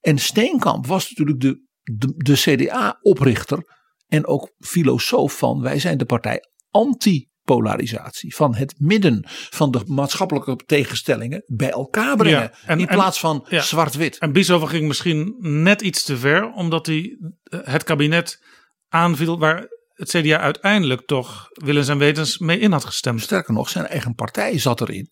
En 0.00 0.18
Steenkamp 0.18 0.86
was 0.86 1.08
natuurlijk 1.08 1.40
de, 1.40 1.66
de, 1.82 2.14
de 2.16 2.34
CDA-oprichter 2.34 3.80
en 4.06 4.26
ook 4.26 4.52
filosoof 4.58 5.38
van 5.38 5.60
wij 5.60 5.78
zijn 5.78 5.98
de 5.98 6.04
partij 6.04 6.40
anti 6.70 7.30
polarisatie, 7.42 8.34
van 8.34 8.54
het 8.54 8.74
midden 8.78 9.24
van 9.28 9.70
de 9.70 9.80
maatschappelijke 9.86 10.56
tegenstellingen 10.56 11.42
bij 11.46 11.70
elkaar 11.70 12.16
brengen. 12.16 12.40
Ja, 12.40 12.52
en- 12.66 12.78
in 12.78 12.86
plaats 12.86 13.20
van 13.20 13.46
ja. 13.48 13.60
zwart-wit. 13.60 14.18
En 14.18 14.32
Biesheuvel 14.32 14.66
ging 14.66 14.86
misschien 14.86 15.34
net 15.38 15.82
iets 15.82 16.02
te 16.02 16.16
ver, 16.16 16.52
omdat 16.52 16.86
hij 16.86 17.18
eh, 17.42 17.60
het 17.62 17.84
kabinet 17.84 18.44
aanviel 18.88 19.38
waar 19.38 19.66
het 20.02 20.22
CDA 20.22 20.38
uiteindelijk 20.38 21.06
toch 21.06 21.48
willens 21.52 21.88
en 21.88 21.98
wetens 21.98 22.38
mee 22.38 22.58
in 22.58 22.72
had 22.72 22.84
gestemd. 22.84 23.20
Sterker 23.20 23.54
nog, 23.54 23.68
zijn 23.68 23.86
eigen 23.86 24.14
partij 24.14 24.58
zat 24.58 24.80
erin. 24.80 25.10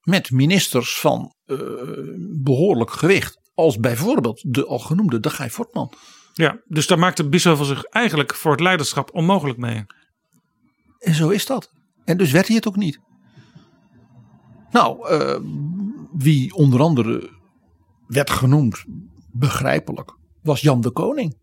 Met 0.00 0.30
ministers 0.30 0.98
van 0.98 1.34
eh, 1.44 1.58
behoorlijk 2.42 2.90
gewicht. 2.90 3.38
Als 3.54 3.78
bijvoorbeeld 3.78 4.44
de 4.46 4.66
al 4.66 4.78
genoemde 4.78 5.20
de 5.20 5.30
Guy 5.30 5.50
Fortman. 5.50 5.94
Ja, 6.32 6.60
dus 6.66 6.86
daar 6.86 6.98
maakte 6.98 7.28
Biesheuvel 7.28 7.64
zich 7.64 7.84
eigenlijk 7.84 8.34
voor 8.34 8.50
het 8.50 8.60
leiderschap 8.60 9.14
onmogelijk 9.14 9.58
mee. 9.58 9.84
En 10.98 11.14
zo 11.14 11.28
is 11.28 11.46
dat. 11.46 11.70
En 12.04 12.16
dus 12.16 12.30
werd 12.30 12.46
hij 12.46 12.56
het 12.56 12.68
ook 12.68 12.76
niet. 12.76 13.00
Nou, 14.70 15.08
eh, 15.08 15.40
wie 16.12 16.54
onder 16.54 16.80
andere 16.80 17.30
werd 18.06 18.30
genoemd, 18.30 18.84
begrijpelijk, 19.32 20.16
was 20.42 20.60
Jan 20.60 20.80
de 20.80 20.90
Koning. 20.90 21.42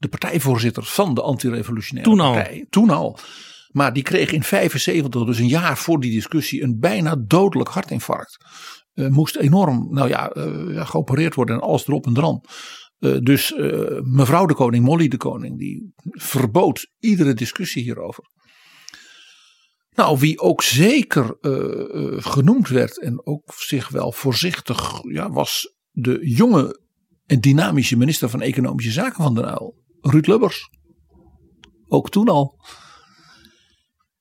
De 0.00 0.08
partijvoorzitter 0.08 0.84
van 0.84 1.14
de 1.14 1.22
antirevolutionaire 1.22 2.10
Toen 2.10 2.20
al. 2.20 2.32
partij. 2.32 2.66
Toen 2.70 2.90
al. 2.90 3.18
Maar 3.70 3.92
die 3.92 4.02
kreeg 4.02 4.32
in 4.32 4.42
75, 4.42 5.24
dus 5.24 5.38
een 5.38 5.48
jaar 5.48 5.78
voor 5.78 6.00
die 6.00 6.10
discussie, 6.10 6.62
een 6.62 6.78
bijna 6.78 7.16
dodelijk 7.26 7.70
hartinfarct. 7.70 8.38
Eh, 8.92 9.08
moest 9.08 9.36
enorm, 9.36 9.88
nou 9.90 10.08
ja, 10.08 10.30
eh, 10.30 10.74
ja, 10.74 10.84
geopereerd 10.84 11.34
worden 11.34 11.54
en 11.54 11.60
alles 11.60 11.86
erop 11.86 12.06
en 12.06 12.14
dran. 12.14 12.44
Eh, 12.98 13.16
dus 13.22 13.54
mevrouw 14.02 14.46
de 14.46 14.54
koning, 14.54 14.84
Molly 14.84 15.08
de 15.08 15.16
koning, 15.16 15.58
die 15.58 15.92
verbood 16.10 16.90
iedere 16.98 17.34
discussie 17.34 17.82
hierover. 17.82 18.24
Nou, 19.90 20.18
wie 20.18 20.40
ook 20.40 20.62
zeker 20.62 21.36
genoemd 22.22 22.68
werd 22.68 23.00
en 23.00 23.26
ook 23.26 23.54
zich 23.56 23.88
wel 23.88 24.12
voorzichtig, 24.12 25.00
ja, 25.02 25.30
was 25.30 25.74
de 25.90 26.18
jonge 26.22 26.80
en 27.26 27.40
dynamische 27.40 27.96
minister 27.96 28.28
van 28.28 28.40
Economische 28.40 28.90
Zaken 28.90 29.22
van 29.22 29.34
Den 29.34 29.44
Uyl, 29.44 29.74
Ruud 30.00 30.26
Lubbers. 30.26 30.70
Ook 31.88 32.10
toen 32.10 32.28
al. 32.28 32.64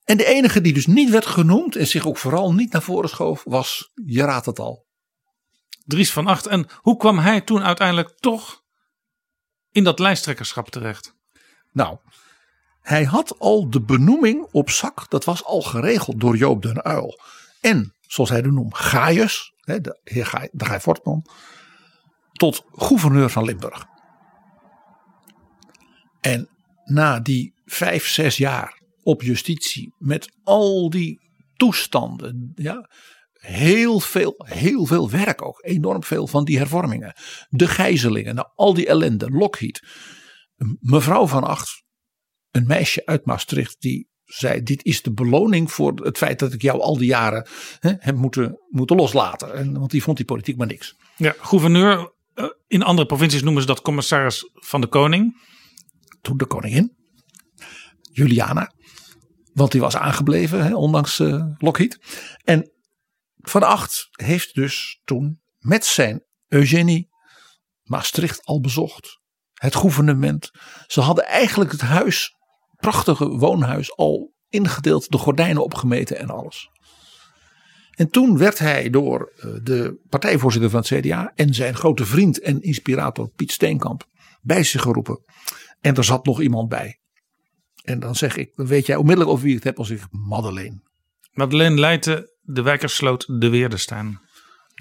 En 0.03 0.17
de 0.17 0.25
enige 0.25 0.61
die 0.61 0.73
dus 0.73 0.85
niet 0.85 1.09
werd 1.09 1.25
genoemd 1.25 1.75
en 1.75 1.87
zich 1.87 2.07
ook 2.07 2.17
vooral 2.17 2.53
niet 2.53 2.71
naar 2.71 2.81
voren 2.81 3.09
schoof, 3.09 3.43
was, 3.43 3.91
je 4.05 4.23
raadt 4.23 4.45
het 4.45 4.59
al, 4.59 4.87
Dries 5.85 6.11
van 6.11 6.27
Acht. 6.27 6.47
En 6.47 6.67
hoe 6.75 6.97
kwam 6.97 7.19
hij 7.19 7.41
toen 7.41 7.63
uiteindelijk 7.63 8.17
toch 8.19 8.63
in 9.71 9.83
dat 9.83 9.99
lijsttrekkerschap 9.99 10.69
terecht? 10.69 11.15
Nou, 11.71 11.97
hij 12.81 13.03
had 13.03 13.39
al 13.39 13.69
de 13.69 13.81
benoeming 13.81 14.47
op 14.51 14.69
zak. 14.69 15.09
Dat 15.09 15.25
was 15.25 15.43
al 15.43 15.61
geregeld 15.61 16.19
door 16.19 16.37
Joop 16.37 16.61
den 16.61 16.87
Uyl. 16.87 17.19
En, 17.61 17.95
zoals 18.01 18.29
hij 18.29 18.41
de 18.41 18.51
noemt, 18.51 18.77
Gaius, 18.77 19.53
de 19.59 19.99
heer 20.03 20.25
Gaai, 20.25 20.49
de 20.51 20.65
Gaai 20.65 20.79
Fortman, 20.79 21.25
tot 22.31 22.63
gouverneur 22.71 23.29
van 23.29 23.43
Limburg. 23.45 23.85
En 26.21 26.49
na 26.85 27.19
die 27.19 27.53
vijf, 27.65 28.07
zes 28.07 28.37
jaar 28.37 28.81
op 29.03 29.21
justitie 29.21 29.93
met 29.97 30.29
al 30.43 30.89
die 30.89 31.19
toestanden, 31.55 32.51
ja, 32.55 32.89
heel 33.33 33.99
veel, 33.99 34.33
heel 34.37 34.85
veel 34.85 35.09
werk 35.09 35.41
ook, 35.45 35.63
enorm 35.63 36.03
veel 36.03 36.27
van 36.27 36.45
die 36.45 36.57
hervormingen, 36.57 37.13
de 37.49 37.67
gijzelingen, 37.67 38.35
nou, 38.35 38.47
al 38.55 38.73
die 38.73 38.87
ellende, 38.87 39.29
Lockheed. 39.29 39.81
Mevrouw 40.79 41.27
van 41.27 41.43
Acht, 41.43 41.83
een 42.51 42.67
meisje 42.67 43.05
uit 43.05 43.25
Maastricht, 43.25 43.75
die 43.79 44.07
zei: 44.25 44.63
Dit 44.63 44.83
is 44.85 45.01
de 45.01 45.13
beloning 45.13 45.71
voor 45.71 45.93
het 45.93 46.17
feit 46.17 46.39
dat 46.39 46.53
ik 46.53 46.61
jou 46.61 46.81
al 46.81 46.97
die 46.97 47.07
jaren 47.07 47.47
hè, 47.79 47.91
heb 47.97 48.15
moeten, 48.15 48.59
moeten 48.69 48.95
loslaten. 48.95 49.53
En, 49.53 49.73
want 49.79 49.91
die 49.91 50.03
vond 50.03 50.17
die 50.17 50.25
politiek 50.25 50.57
maar 50.57 50.67
niks. 50.67 50.95
Ja, 51.15 51.35
gouverneur. 51.39 52.13
eh, 52.33 52.45
In 52.67 52.83
andere 52.83 53.07
provincies 53.07 53.43
noemen 53.43 53.61
ze 53.61 53.67
dat 53.67 53.81
commissaris 53.81 54.49
van 54.53 54.81
de 54.81 54.87
koning. 54.87 55.47
Toen 56.21 56.37
de 56.37 56.45
koningin, 56.45 56.95
Juliana, 58.11 58.73
want 59.53 59.71
die 59.71 59.81
was 59.81 59.97
aangebleven, 59.97 60.65
hè, 60.65 60.75
ondanks 60.75 61.19
eh 61.19 61.45
Lockheed. 61.57 61.99
En 62.43 62.71
Van 63.37 63.63
Acht 63.63 64.07
heeft 64.11 64.55
dus 64.55 65.01
toen 65.03 65.41
met 65.59 65.85
zijn 65.85 66.23
Eugenie 66.47 67.09
Maastricht 67.83 68.45
al 68.45 68.61
bezocht. 68.61 69.19
Het 69.53 69.75
gouvernement. 69.75 70.51
Ze 70.87 71.01
hadden 71.01 71.25
eigenlijk 71.27 71.71
het 71.71 71.81
huis, 71.81 72.35
prachtige 72.75 73.27
woonhuis, 73.27 73.95
al 73.95 74.33
ingedeeld, 74.49 75.11
de 75.11 75.17
gordijnen 75.17 75.63
opgemeten 75.63 76.17
en 76.17 76.29
alles. 76.29 76.69
En 77.91 78.09
toen 78.09 78.37
werd 78.37 78.59
hij 78.59 78.89
door 78.89 79.31
eh, 79.35 79.49
de 79.63 79.99
partijvoorzitter 80.09 80.69
van 80.69 80.79
het 80.79 80.89
CDA 80.89 81.31
en 81.35 81.53
zijn 81.53 81.75
grote 81.75 82.05
vriend 82.05 82.39
en 82.39 82.61
inspirator 82.61 83.29
Piet 83.29 83.51
Steenkamp 83.51 84.07
bij 84.41 84.63
zich 84.63 84.81
geroepen. 84.81 85.23
En 85.81 85.95
er 85.95 86.03
zat 86.03 86.25
nog 86.25 86.41
iemand 86.41 86.69
bij. 86.69 86.99
En 87.83 87.99
dan 87.99 88.15
zeg 88.15 88.35
ik, 88.35 88.55
dan 88.55 88.67
weet 88.67 88.85
jij 88.85 88.95
onmiddellijk 88.95 89.31
over 89.31 89.43
wie 89.43 89.55
ik 89.55 89.63
het 89.63 89.67
heb 89.67 89.77
als 89.77 89.89
ik 89.89 90.01
Madeleine. 90.11 90.81
Madeleine 91.31 91.79
Leijten, 91.79 92.31
de 92.41 92.61
Wijkersloot, 92.61 93.39
de 93.39 93.49
Weerdestein. 93.49 94.19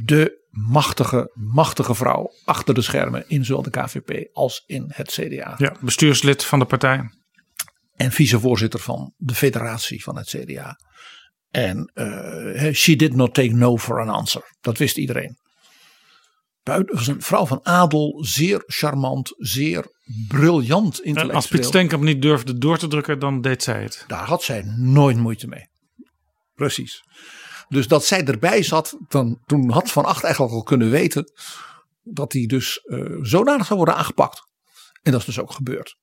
De 0.04 0.46
machtige, 0.50 1.30
machtige 1.34 1.94
vrouw 1.94 2.32
achter 2.44 2.74
de 2.74 2.82
schermen 2.82 3.28
in 3.28 3.44
zowel 3.44 3.62
de 3.62 3.70
KVP 3.70 4.28
als 4.32 4.62
in 4.66 4.84
het 4.88 5.10
CDA. 5.10 5.54
Ja, 5.58 5.76
bestuurslid 5.80 6.44
van 6.44 6.58
de 6.58 6.64
partij. 6.64 7.10
En 7.96 8.12
vicevoorzitter 8.12 8.80
van 8.80 9.14
de 9.16 9.34
federatie 9.34 10.02
van 10.02 10.16
het 10.16 10.28
CDA. 10.28 10.76
En 11.50 11.90
eh, 11.94 12.72
she 12.74 12.96
did 12.96 13.14
not 13.14 13.34
take 13.34 13.54
no 13.54 13.76
for 13.76 14.00
an 14.00 14.08
answer. 14.08 14.56
Dat 14.60 14.78
wist 14.78 14.96
iedereen. 14.96 15.38
Was 16.86 17.06
een 17.06 17.22
vrouw 17.22 17.46
van 17.46 17.60
adel, 17.62 18.24
zeer 18.24 18.62
charmant, 18.66 19.34
zeer 19.36 19.92
briljant 20.28 20.98
En 20.98 21.04
intellectueel. 21.04 21.36
als 21.36 21.46
Piet 21.46 21.64
Steenkamp 21.64 22.02
niet 22.02 22.22
durfde 22.22 22.58
door 22.58 22.78
te 22.78 22.88
drukken, 22.88 23.18
dan 23.18 23.40
deed 23.40 23.62
zij 23.62 23.82
het. 23.82 24.04
Daar 24.06 24.26
had 24.26 24.42
zij 24.42 24.62
nooit 24.76 25.16
moeite 25.16 25.46
mee. 25.46 25.68
Precies. 26.54 27.02
Dus 27.68 27.88
dat 27.88 28.04
zij 28.04 28.24
erbij 28.24 28.62
zat, 28.62 28.98
dan, 29.08 29.40
toen 29.46 29.70
had 29.70 29.90
Van 29.90 30.04
Acht 30.04 30.24
eigenlijk 30.24 30.54
al 30.54 30.62
kunnen 30.62 30.90
weten 30.90 31.32
dat 32.02 32.32
hij 32.32 32.46
dus 32.46 32.78
eh, 32.78 33.00
zodanig 33.20 33.66
zou 33.66 33.76
worden 33.76 33.96
aangepakt. 33.96 34.42
En 35.02 35.12
dat 35.12 35.20
is 35.20 35.26
dus 35.26 35.40
ook 35.40 35.52
gebeurd. 35.52 35.96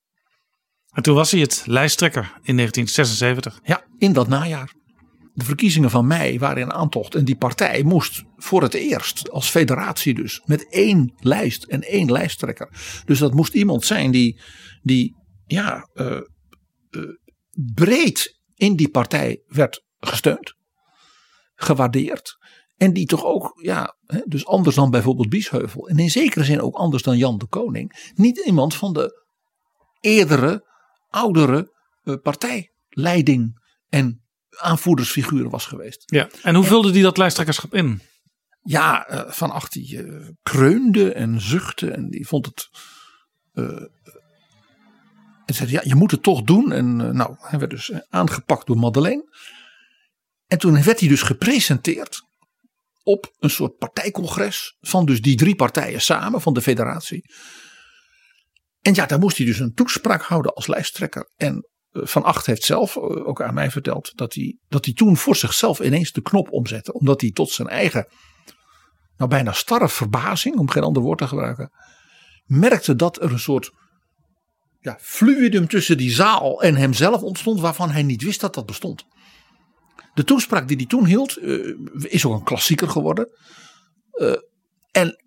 En 0.90 1.02
toen 1.02 1.14
was 1.14 1.30
hij 1.30 1.40
het 1.40 1.62
lijsttrekker 1.66 2.32
in 2.42 2.56
1976. 2.56 3.60
Ja, 3.62 3.84
in 3.98 4.12
dat 4.12 4.28
najaar. 4.28 4.72
De 5.36 5.44
verkiezingen 5.44 5.90
van 5.90 6.06
mei 6.06 6.38
waren 6.38 6.62
in 6.62 6.72
aantocht. 6.72 7.14
En 7.14 7.24
die 7.24 7.36
partij 7.36 7.82
moest 7.82 8.24
voor 8.36 8.62
het 8.62 8.74
eerst, 8.74 9.30
als 9.30 9.50
federatie 9.50 10.14
dus, 10.14 10.42
met 10.44 10.68
één 10.68 11.12
lijst 11.16 11.64
en 11.64 11.82
één 11.82 12.10
lijsttrekker. 12.10 12.68
Dus 13.04 13.18
dat 13.18 13.34
moest 13.34 13.54
iemand 13.54 13.84
zijn 13.84 14.10
die, 14.10 14.40
die 14.82 15.16
ja, 15.46 15.88
eh, 15.94 16.16
eh, 16.16 16.22
breed 17.74 18.40
in 18.54 18.76
die 18.76 18.88
partij 18.88 19.42
werd 19.46 19.84
gesteund, 19.98 20.54
gewaardeerd. 21.54 22.36
En 22.76 22.92
die 22.92 23.06
toch 23.06 23.24
ook, 23.24 23.52
ja, 23.62 23.96
dus 24.24 24.46
anders 24.46 24.76
dan 24.76 24.90
bijvoorbeeld 24.90 25.28
Biesheuvel. 25.28 25.88
En 25.88 25.98
in 25.98 26.10
zekere 26.10 26.44
zin 26.44 26.60
ook 26.60 26.76
anders 26.76 27.02
dan 27.02 27.16
Jan 27.16 27.38
de 27.38 27.46
Koning. 27.46 28.10
Niet 28.14 28.38
iemand 28.38 28.74
van 28.74 28.92
de 28.92 29.24
eerdere, 30.00 30.66
oudere 31.08 31.74
eh, 32.02 32.14
partijleiding 32.22 33.64
en 33.88 34.25
aanvoerdersfiguren 34.56 35.50
was 35.50 35.66
geweest. 35.66 36.02
Ja. 36.06 36.28
En 36.42 36.54
hoe 36.54 36.64
vulde 36.64 36.90
die 36.90 37.02
dat 37.02 37.16
lijsttrekkerschap 37.16 37.74
in? 37.74 38.00
Ja, 38.62 39.06
eh, 39.06 39.32
Van 39.32 39.50
Acht 39.50 39.72
die 39.72 40.02
eh, 40.02 40.28
kreunde 40.42 41.12
en 41.12 41.40
zuchtte 41.40 41.90
en 41.90 42.08
die 42.08 42.26
vond 42.26 42.46
het... 42.46 42.68
eh, 43.52 43.82
en 45.46 45.54
zei, 45.54 45.70
ja, 45.70 45.80
je 45.84 45.94
moet 45.94 46.10
het 46.10 46.22
toch 46.22 46.42
doen. 46.42 46.72
En 46.72 46.96
nou, 46.96 47.36
hij 47.38 47.58
werd 47.58 47.70
dus 47.70 47.92
aangepakt 48.08 48.66
door 48.66 48.76
Madeleine. 48.76 49.36
En 50.46 50.58
toen 50.58 50.82
werd 50.82 51.00
hij 51.00 51.08
dus 51.08 51.22
gepresenteerd 51.22 52.22
op 53.02 53.34
een 53.38 53.50
soort 53.50 53.76
partijcongres 53.76 54.76
van 54.80 55.06
dus 55.06 55.20
die 55.20 55.36
drie 55.36 55.56
partijen 55.56 56.00
samen 56.00 56.40
van 56.40 56.54
de 56.54 56.62
federatie. 56.62 57.24
En 58.80 58.94
ja, 58.94 59.06
daar 59.06 59.18
moest 59.18 59.36
hij 59.36 59.46
dus 59.46 59.58
een 59.58 59.74
toespraak 59.74 60.22
houden 60.22 60.54
als 60.54 60.66
lijsttrekker. 60.66 61.30
En 61.36 61.68
Van 62.02 62.22
Acht 62.22 62.46
heeft 62.46 62.62
zelf 62.62 62.96
eh, 62.96 63.02
ook 63.02 63.42
aan 63.42 63.54
mij 63.54 63.70
verteld 63.70 64.12
dat 64.14 64.34
hij, 64.34 64.58
dat 64.68 64.84
hij 64.84 64.94
toen 64.94 65.16
voor 65.16 65.36
zichzelf 65.36 65.80
ineens 65.80 66.12
de 66.12 66.22
knop 66.22 66.52
omzette. 66.52 66.92
Omdat 66.92 67.20
hij 67.20 67.30
tot 67.30 67.50
zijn 67.50 67.68
eigen, 67.68 68.06
nou 69.16 69.30
bijna 69.30 69.52
starre 69.52 69.88
verbazing, 69.88 70.56
om 70.56 70.70
geen 70.70 70.82
ander 70.82 71.02
woord 71.02 71.18
te 71.18 71.28
gebruiken, 71.28 71.70
merkte 72.44 72.96
dat 72.96 73.22
er 73.22 73.32
een 73.32 73.38
soort 73.38 73.70
ja, 74.80 74.98
fluidum 75.00 75.68
tussen 75.68 75.96
die 75.96 76.10
zaal 76.10 76.62
en 76.62 76.74
hemzelf 76.74 77.22
ontstond 77.22 77.60
waarvan 77.60 77.90
hij 77.90 78.02
niet 78.02 78.22
wist 78.22 78.40
dat 78.40 78.54
dat 78.54 78.66
bestond. 78.66 79.04
De 80.14 80.24
toespraak 80.24 80.68
die 80.68 80.76
hij 80.76 80.86
toen 80.86 81.06
hield 81.06 81.36
eh, 81.36 81.74
is 82.02 82.24
ook 82.24 82.34
een 82.34 82.44
klassieker 82.44 82.88
geworden. 82.88 83.28
Eh, 84.10 84.36
en 84.90 85.24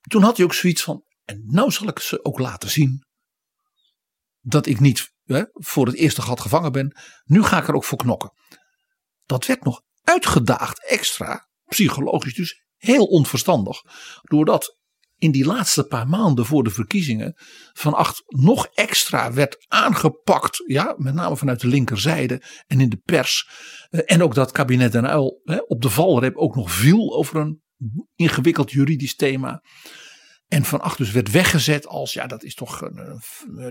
toen 0.00 0.22
had 0.22 0.36
hij 0.36 0.46
ook 0.46 0.54
zoiets 0.54 0.82
van, 0.82 1.04
en 1.24 1.42
nou 1.46 1.70
zal 1.70 1.88
ik 1.88 1.98
ze 1.98 2.24
ook 2.24 2.38
laten 2.38 2.70
zien 2.70 3.04
dat 4.40 4.66
ik 4.66 4.80
niet 4.80 5.12
voor 5.52 5.86
het 5.86 5.94
eerste 5.94 6.22
gat 6.22 6.40
gevangen 6.40 6.72
ben. 6.72 6.96
Nu 7.24 7.42
ga 7.42 7.58
ik 7.58 7.68
er 7.68 7.74
ook 7.74 7.84
voor 7.84 7.98
knokken. 7.98 8.32
Dat 9.26 9.46
werd 9.46 9.64
nog 9.64 9.82
uitgedaagd 10.02 10.88
extra, 10.88 11.48
psychologisch 11.64 12.34
dus 12.34 12.64
heel 12.76 13.04
onverstandig. 13.04 13.82
Doordat 14.22 14.78
in 15.20 15.30
die 15.30 15.44
laatste 15.44 15.84
paar 15.84 16.08
maanden 16.08 16.46
voor 16.46 16.64
de 16.64 16.70
verkiezingen 16.70 17.34
Van 17.72 17.94
Acht 17.94 18.22
nog 18.26 18.66
extra 18.66 19.32
werd 19.32 19.64
aangepakt. 19.68 20.62
Ja, 20.66 20.94
met 20.96 21.14
name 21.14 21.36
vanuit 21.36 21.60
de 21.60 21.66
linkerzijde 21.66 22.42
en 22.66 22.80
in 22.80 22.88
de 22.88 22.96
pers. 22.96 23.48
Eh, 23.90 24.00
En 24.04 24.22
ook 24.22 24.34
dat 24.34 24.52
kabinet 24.52 24.92
Den 24.92 25.04
Uyl 25.04 25.40
hè, 25.44 25.56
op 25.56 25.82
de 25.82 25.90
valreep 25.90 26.36
ook 26.36 26.54
nog 26.54 26.72
viel 26.72 27.14
over 27.16 27.36
een 27.36 27.62
ingewikkeld 28.14 28.70
juridisch 28.70 29.16
thema. 29.16 29.62
En 30.50 30.64
Van 30.64 30.80
Acht 30.80 30.98
dus 30.98 31.10
werd 31.10 31.30
weggezet 31.30 31.86
als, 31.86 32.12
ja 32.12 32.26
dat 32.26 32.42
is 32.42 32.54
toch 32.54 32.80
een, 32.80 33.20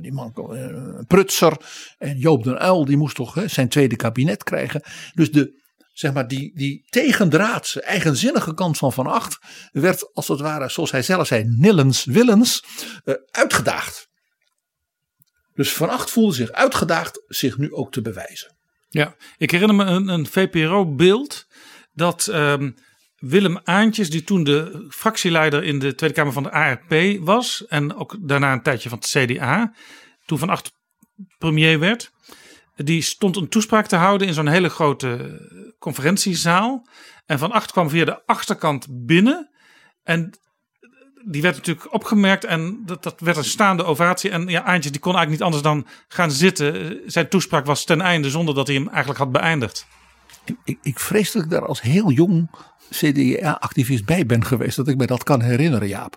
die 0.02 0.14
man, 0.14 0.34
eh, 0.36 0.60
een 0.62 1.06
prutser. 1.08 1.58
En 1.98 2.18
Joop 2.18 2.44
den 2.44 2.64
Uyl 2.64 2.86
die 2.86 2.98
moest 2.98 3.16
toch 3.16 3.34
hè, 3.34 3.48
zijn 3.48 3.70
tweede 3.70 3.96
kabinet 3.96 4.44
krijgen. 4.44 4.82
Dus 5.14 5.32
de, 5.32 5.62
zeg 5.94 6.14
maar, 6.14 6.28
die, 6.28 6.52
die 6.56 6.86
tegendraadse, 6.90 7.82
eigenzinnige 7.82 8.54
kant 8.54 8.78
van 8.78 8.94
Van 8.94 9.08
Acht 9.08 9.38
werd 9.72 10.14
als 10.14 10.28
het 10.28 10.40
ware, 10.40 10.70
zoals 10.70 10.92
hij 10.92 11.02
zelf 11.02 11.28
zei, 11.28 11.44
nillens 11.44 12.06
willens, 12.06 12.64
eh, 13.04 13.14
uitgedaagd. 13.32 14.08
Dus 15.54 15.74
Van 15.74 15.90
Acht 15.90 16.10
voelde 16.10 16.36
zich 16.36 16.52
uitgedaagd 16.52 17.24
zich 17.28 17.58
nu 17.58 17.74
ook 17.74 17.92
te 17.92 18.02
bewijzen. 18.02 18.58
Ja, 18.90 19.16
ik 19.38 19.52
herinner 19.52 19.76
me 19.76 19.84
een, 19.84 20.08
een 20.08 20.28
VPRO-beeld 20.28 21.46
dat 21.92 22.28
ehm, 22.28 22.72
Willem 23.20 23.60
Aantjes, 23.64 24.10
die 24.10 24.24
toen 24.24 24.44
de 24.44 24.86
fractieleider 24.90 25.64
in 25.64 25.80
de 25.80 25.96
Tweede 25.96 26.16
Kamer 26.16 26.34
van 26.34 26.44
de 26.44 26.52
ARP 26.52 26.94
was, 27.20 27.66
en 27.68 27.96
ook 27.96 28.16
daarna 28.20 28.54
een 28.54 28.62
tijdje 28.62 28.90
van 28.90 28.98
het 28.98 29.08
CDA, 29.08 29.74
toen 30.26 30.38
Van 30.38 30.50
Acht 30.50 30.72
premier 31.38 31.80
werd, 31.80 32.12
die 32.76 33.02
stond 33.02 33.36
een 33.36 33.50
toespraak 33.50 33.88
te 33.88 33.96
houden 33.96 34.28
in 34.28 34.34
zo'n 34.34 34.48
hele 34.48 34.70
grote 34.70 35.42
conferentiezaal. 35.80 36.88
En 37.26 37.40
Van 37.40 37.52
Acht 37.52 37.72
kwam 37.72 37.90
via 37.90 38.06
de 38.06 38.26
achterkant 38.26 38.88
binnen 38.90 39.50
en 40.04 40.40
die 41.26 41.42
werd 41.42 41.56
natuurlijk 41.56 41.94
opgemerkt 41.94 42.44
en 42.44 42.82
dat, 42.86 43.04
dat 43.04 43.20
werd 43.20 43.38
een 43.38 43.44
staande 43.44 43.84
ovatie. 43.84 44.30
En 44.30 44.48
ja, 44.48 44.64
Aantjes 44.64 44.92
die 44.92 45.02
kon 45.02 45.16
eigenlijk 45.16 45.30
niet 45.30 45.54
anders 45.54 45.64
dan 45.64 45.88
gaan 46.08 46.32
zitten. 46.32 47.02
Zijn 47.06 47.30
toespraak 47.30 47.66
was 47.66 47.84
ten 47.84 48.02
einde 48.02 48.30
zonder 48.30 48.56
dat 48.56 48.68
hij 48.68 48.76
hem 48.76 48.88
eigenlijk 48.88 49.20
had 49.20 49.32
beëindigd. 49.32 49.88
Ik, 50.64 50.78
ik 50.82 51.00
vrees 51.00 51.32
dat 51.32 51.44
ik 51.44 51.50
daar 51.50 51.66
als 51.66 51.82
heel 51.82 52.12
jong 52.12 52.50
CDA-activist 52.90 54.06
bij 54.06 54.26
ben 54.26 54.46
geweest. 54.46 54.76
Dat 54.76 54.88
ik 54.88 54.98
me 54.98 55.06
dat 55.06 55.24
kan 55.24 55.42
herinneren, 55.42 55.88
Jaap. 55.88 56.16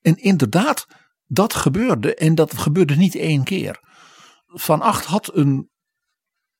En 0.00 0.16
inderdaad, 0.16 0.86
dat 1.26 1.54
gebeurde. 1.54 2.14
En 2.14 2.34
dat 2.34 2.56
gebeurde 2.56 2.96
niet 2.96 3.14
één 3.14 3.44
keer. 3.44 3.78
Van 4.46 4.80
Acht 4.80 5.04
had 5.04 5.36
een, 5.36 5.70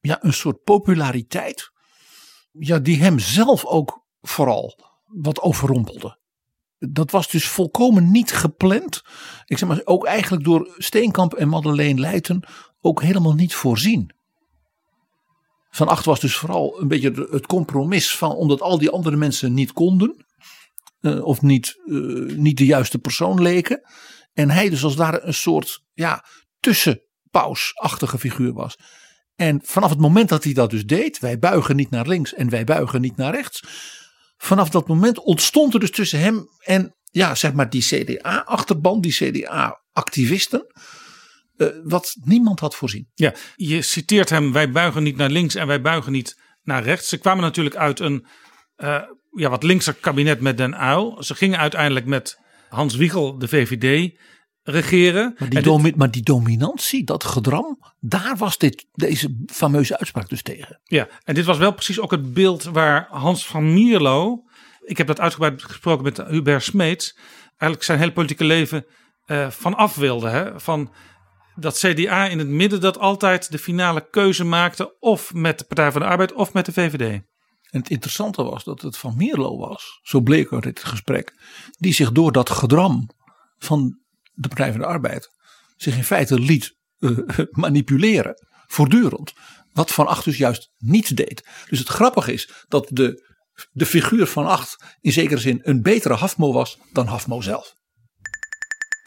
ja, 0.01 0.25
een 0.25 0.33
soort 0.33 0.63
populariteit. 0.63 1.71
Ja, 2.51 2.79
die 2.79 3.03
hem 3.03 3.19
zelf 3.19 3.65
ook 3.65 4.05
vooral 4.21 4.79
wat 5.05 5.41
overrompelde. 5.41 6.19
Dat 6.79 7.11
was 7.11 7.29
dus 7.29 7.49
volkomen 7.49 8.11
niet 8.11 8.33
gepland. 8.33 9.03
Ik 9.45 9.59
zeg 9.59 9.69
maar 9.69 9.81
ook 9.85 10.07
eigenlijk 10.07 10.45
door 10.45 10.75
Steenkamp 10.77 11.35
en 11.35 11.49
Madeleine 11.49 12.01
Leijten 12.01 12.49
ook 12.81 13.03
helemaal 13.03 13.35
niet 13.35 13.55
voorzien. 13.55 14.14
Van 15.75 15.89
Acht 15.89 16.05
was 16.05 16.21
dus 16.21 16.37
vooral 16.37 16.81
een 16.81 16.89
beetje 16.89 17.29
het 17.31 17.47
compromis 17.47 18.17
van 18.17 18.31
omdat 18.31 18.61
al 18.61 18.79
die 18.79 18.91
andere 18.91 19.17
mensen 19.17 19.55
niet 19.55 19.73
konden. 19.73 20.27
eh, 21.01 21.25
of 21.25 21.43
niet, 21.43 21.75
eh, 21.87 21.95
niet 22.37 22.57
de 22.57 22.65
juiste 22.65 22.99
persoon 22.99 23.43
leken. 23.43 23.81
En 24.33 24.51
hij 24.51 24.69
dus 24.71 24.85
als 24.85 24.95
ware 24.95 25.21
een 25.21 25.35
soort 25.35 25.83
ja, 25.93 26.25
tussenpausachtige 26.61 28.19
figuur 28.19 28.53
was. 28.53 28.77
En 29.35 29.61
vanaf 29.63 29.91
het 29.91 29.99
moment 29.99 30.29
dat 30.29 30.45
hij 30.45 30.53
dat 30.53 30.71
dus 30.71 30.85
deed, 30.85 31.19
wij 31.19 31.39
buigen 31.39 31.77
niet 31.77 31.91
naar 31.91 32.07
links 32.07 32.35
en 32.35 32.49
wij 32.49 32.65
buigen 32.65 33.01
niet 33.01 33.17
naar 33.17 33.35
rechts. 33.35 33.63
Vanaf 34.37 34.69
dat 34.71 34.89
moment 34.89 35.19
ontstond 35.19 35.75
er 35.75 35.81
dus 35.81 35.91
tussen 35.91 36.21
hem 36.21 36.49
en 36.59 36.95
ja, 37.11 37.35
zeg 37.35 37.53
maar 37.53 37.71
die 37.71 37.83
CDA-achterban, 37.83 39.01
die 39.01 39.13
CDA-activisten, 39.13 40.67
eh, 41.57 41.67
wat 41.85 42.17
niemand 42.21 42.61
had 42.61 42.75
voorzien. 42.75 43.09
Ja, 43.15 43.35
je 43.57 43.83
citeert 43.83 44.29
hem, 44.31 44.53
wij 44.53 44.71
buigen 44.71 45.03
niet 45.03 45.17
naar 45.17 45.31
links 45.31 45.55
en 45.55 45.67
wij 45.67 45.81
buigen 45.81 46.13
niet 46.13 46.41
naar 46.63 46.83
rechts. 46.83 47.09
Ze 47.09 47.19
kwamen 47.19 47.43
natuurlijk 47.43 47.77
uit 47.77 48.01
een 48.01 48.27
eh, 48.77 49.03
ja, 49.31 49.51
wat 49.51 49.63
linkser 49.63 49.95
kabinet 49.95 50.41
met 50.41 50.57
Den 50.57 50.83
Uyl. 50.83 51.23
Ze 51.23 51.35
gingen 51.35 51.59
uiteindelijk 51.59 52.07
met 52.07 52.39
Hans 52.69 52.97
Wiegel, 52.97 53.39
de 53.39 53.49
VVD, 53.49 54.17
regeren. 54.63 55.23
Maar 55.23 55.49
die, 55.49 55.59
En 55.59 55.65
dit- 55.65 55.65
domi- 55.65 55.93
maar 55.97 56.11
die 56.11 56.23
dominantie, 56.23 57.05
dat 57.05 57.25
gedram, 57.25 57.79
daar 58.01 58.37
was 58.37 58.59
dit, 58.59 58.87
deze 58.93 59.45
fameuze 59.47 59.99
uitspraak 59.99 60.29
dus 60.29 60.43
tegen. 60.43 60.81
Ja, 60.85 61.09
en 61.25 61.35
dit 61.35 61.45
was 61.45 61.59
wel 61.59 61.73
precies 61.73 62.01
ook 62.01 62.11
het 62.11 62.33
beeld 62.35 62.63
waar 62.63 63.07
Hans 63.11 63.47
van 63.47 63.73
Mierlo, 63.75 64.43
ik 64.85 64.99
heb 64.99 65.07
dat 65.07 65.21
uitgebreid 65.21 65.63
gesproken 65.63 66.05
met 66.05 66.17
Hubert 66.17 66.63
Smeets, 66.63 67.17
eigenlijk 67.49 67.83
zijn 67.83 67.99
hele 67.99 68.13
politieke 68.13 68.45
leven 68.45 68.87
eh, 69.25 69.51
van 69.51 69.75
af 69.75 69.95
wilde. 69.95 70.29
Hè? 70.29 70.61
Van 70.61 70.93
dat 71.57 71.79
CDA 71.79 72.27
in 72.27 72.39
het 72.39 72.49
midden 72.49 72.81
dat 72.81 72.99
altijd 72.99 73.51
de 73.51 73.59
finale 73.59 74.09
keuze 74.11 74.45
maakte, 74.45 74.97
of 74.99 75.35
met 75.35 75.59
de 75.59 75.65
Partij 75.65 75.93
van 75.93 76.01
de 76.01 76.07
Arbeid 76.07 76.33
of 76.33 76.53
met 76.53 76.67
de 76.67 76.73
VVD. 76.73 77.23
En 77.71 77.81
het 77.81 77.91
interessante 77.91 78.43
was 78.43 78.65
dat 78.65 78.83
het 78.83 78.97
van 78.97 79.17
Mierlo 79.17 79.59
was, 79.59 80.01
zo 80.03 80.21
bleek 80.21 80.53
uit 80.53 80.63
dit 80.63 80.85
gesprek, 80.85 81.35
die 81.79 81.93
zich 81.93 82.13
door 82.13 82.33
dat 82.33 82.51
gedram 82.51 83.11
van 83.59 83.99
de 84.33 84.49
Partij 84.49 84.71
van 84.71 84.81
de 84.81 84.87
Arbeid 84.87 85.33
zich 85.77 85.97
in 85.97 86.05
feite 86.05 86.41
liet 86.41 86.77
eh, 86.99 87.19
manipuleren, 87.51 88.35
voortdurend. 88.67 89.33
Wat 89.73 89.93
Van 89.93 90.07
Acht 90.07 90.25
dus 90.25 90.37
juist 90.37 90.71
niet 90.79 91.17
deed. 91.17 91.49
Dus 91.69 91.79
het 91.79 91.89
grappige 91.89 92.33
is 92.33 92.51
dat 92.69 92.89
de, 92.93 93.33
de 93.73 93.87
figuur 93.87 94.27
van 94.27 94.47
Acht 94.47 94.85
in 95.01 95.13
zekere 95.13 95.41
zin 95.41 95.61
een 95.63 95.83
betere 95.83 96.15
Hafmo 96.15 96.53
was 96.53 96.79
dan 96.93 97.07
Hafmo 97.07 97.41
zelf. 97.41 97.75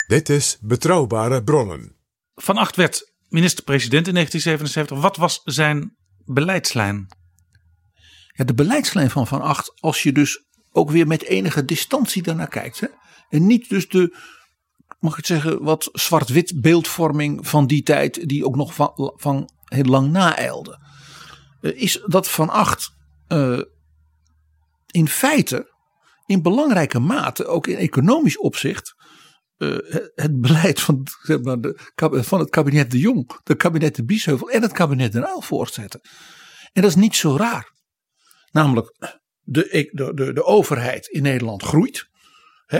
Dit 0.06 0.28
is 0.28 0.58
Betrouwbare 0.60 1.42
Bronnen. 1.42 1.97
Van 2.40 2.56
Acht 2.56 2.76
werd 2.76 3.12
minister-president 3.28 4.06
in 4.06 4.14
1977. 4.14 5.00
Wat 5.00 5.16
was 5.16 5.40
zijn 5.44 5.96
beleidslijn? 6.24 7.06
Ja, 8.26 8.44
de 8.44 8.54
beleidslijn 8.54 9.10
van 9.10 9.26
Van 9.26 9.40
Acht, 9.40 9.80
als 9.80 10.02
je 10.02 10.12
dus 10.12 10.46
ook 10.70 10.90
weer 10.90 11.06
met 11.06 11.22
enige 11.22 11.64
distantie 11.64 12.22
daarnaar 12.22 12.48
kijkt. 12.48 12.80
Hè? 12.80 12.86
En 13.28 13.46
niet 13.46 13.68
dus 13.68 13.88
de, 13.88 14.16
mag 14.98 15.10
ik 15.10 15.16
het 15.16 15.26
zeggen, 15.26 15.62
wat 15.62 15.88
zwart-wit 15.92 16.60
beeldvorming 16.60 17.48
van 17.48 17.66
die 17.66 17.82
tijd, 17.82 18.28
die 18.28 18.46
ook 18.46 18.56
nog 18.56 18.74
van, 18.74 19.12
van 19.16 19.50
heel 19.64 19.84
lang 19.84 20.10
naeilde. 20.10 20.78
Eh, 21.60 21.82
Is 21.82 22.02
dat 22.06 22.30
Van 22.30 22.50
Acht 22.50 22.90
eh, 23.26 23.60
in 24.86 25.08
feite, 25.08 25.74
in 26.26 26.42
belangrijke 26.42 26.98
mate, 26.98 27.46
ook 27.46 27.66
in 27.66 27.76
economisch 27.76 28.38
opzicht, 28.38 28.94
eh, 29.58 29.76
het- 30.14 30.40
beleid 30.40 30.80
van, 30.80 31.06
zeg 31.22 31.40
maar, 31.40 31.60
de, 31.60 31.78
van 32.24 32.40
het 32.40 32.50
kabinet 32.50 32.90
De 32.90 32.98
Jong, 32.98 33.30
het 33.44 33.56
kabinet 33.56 33.96
De 33.96 34.04
Biesheuvel 34.04 34.50
en 34.50 34.62
het 34.62 34.72
kabinet 34.72 35.12
Den 35.12 35.22
Uyl 35.22 35.40
voortzetten. 35.40 36.00
En 36.72 36.82
dat 36.82 36.90
is 36.90 36.96
niet 36.96 37.16
zo 37.16 37.36
raar. 37.36 37.72
Namelijk, 38.50 38.94
de, 39.40 39.88
de, 39.92 40.14
de, 40.14 40.32
de 40.32 40.44
overheid 40.44 41.06
in 41.06 41.22
Nederland 41.22 41.62
groeit. 41.62 42.08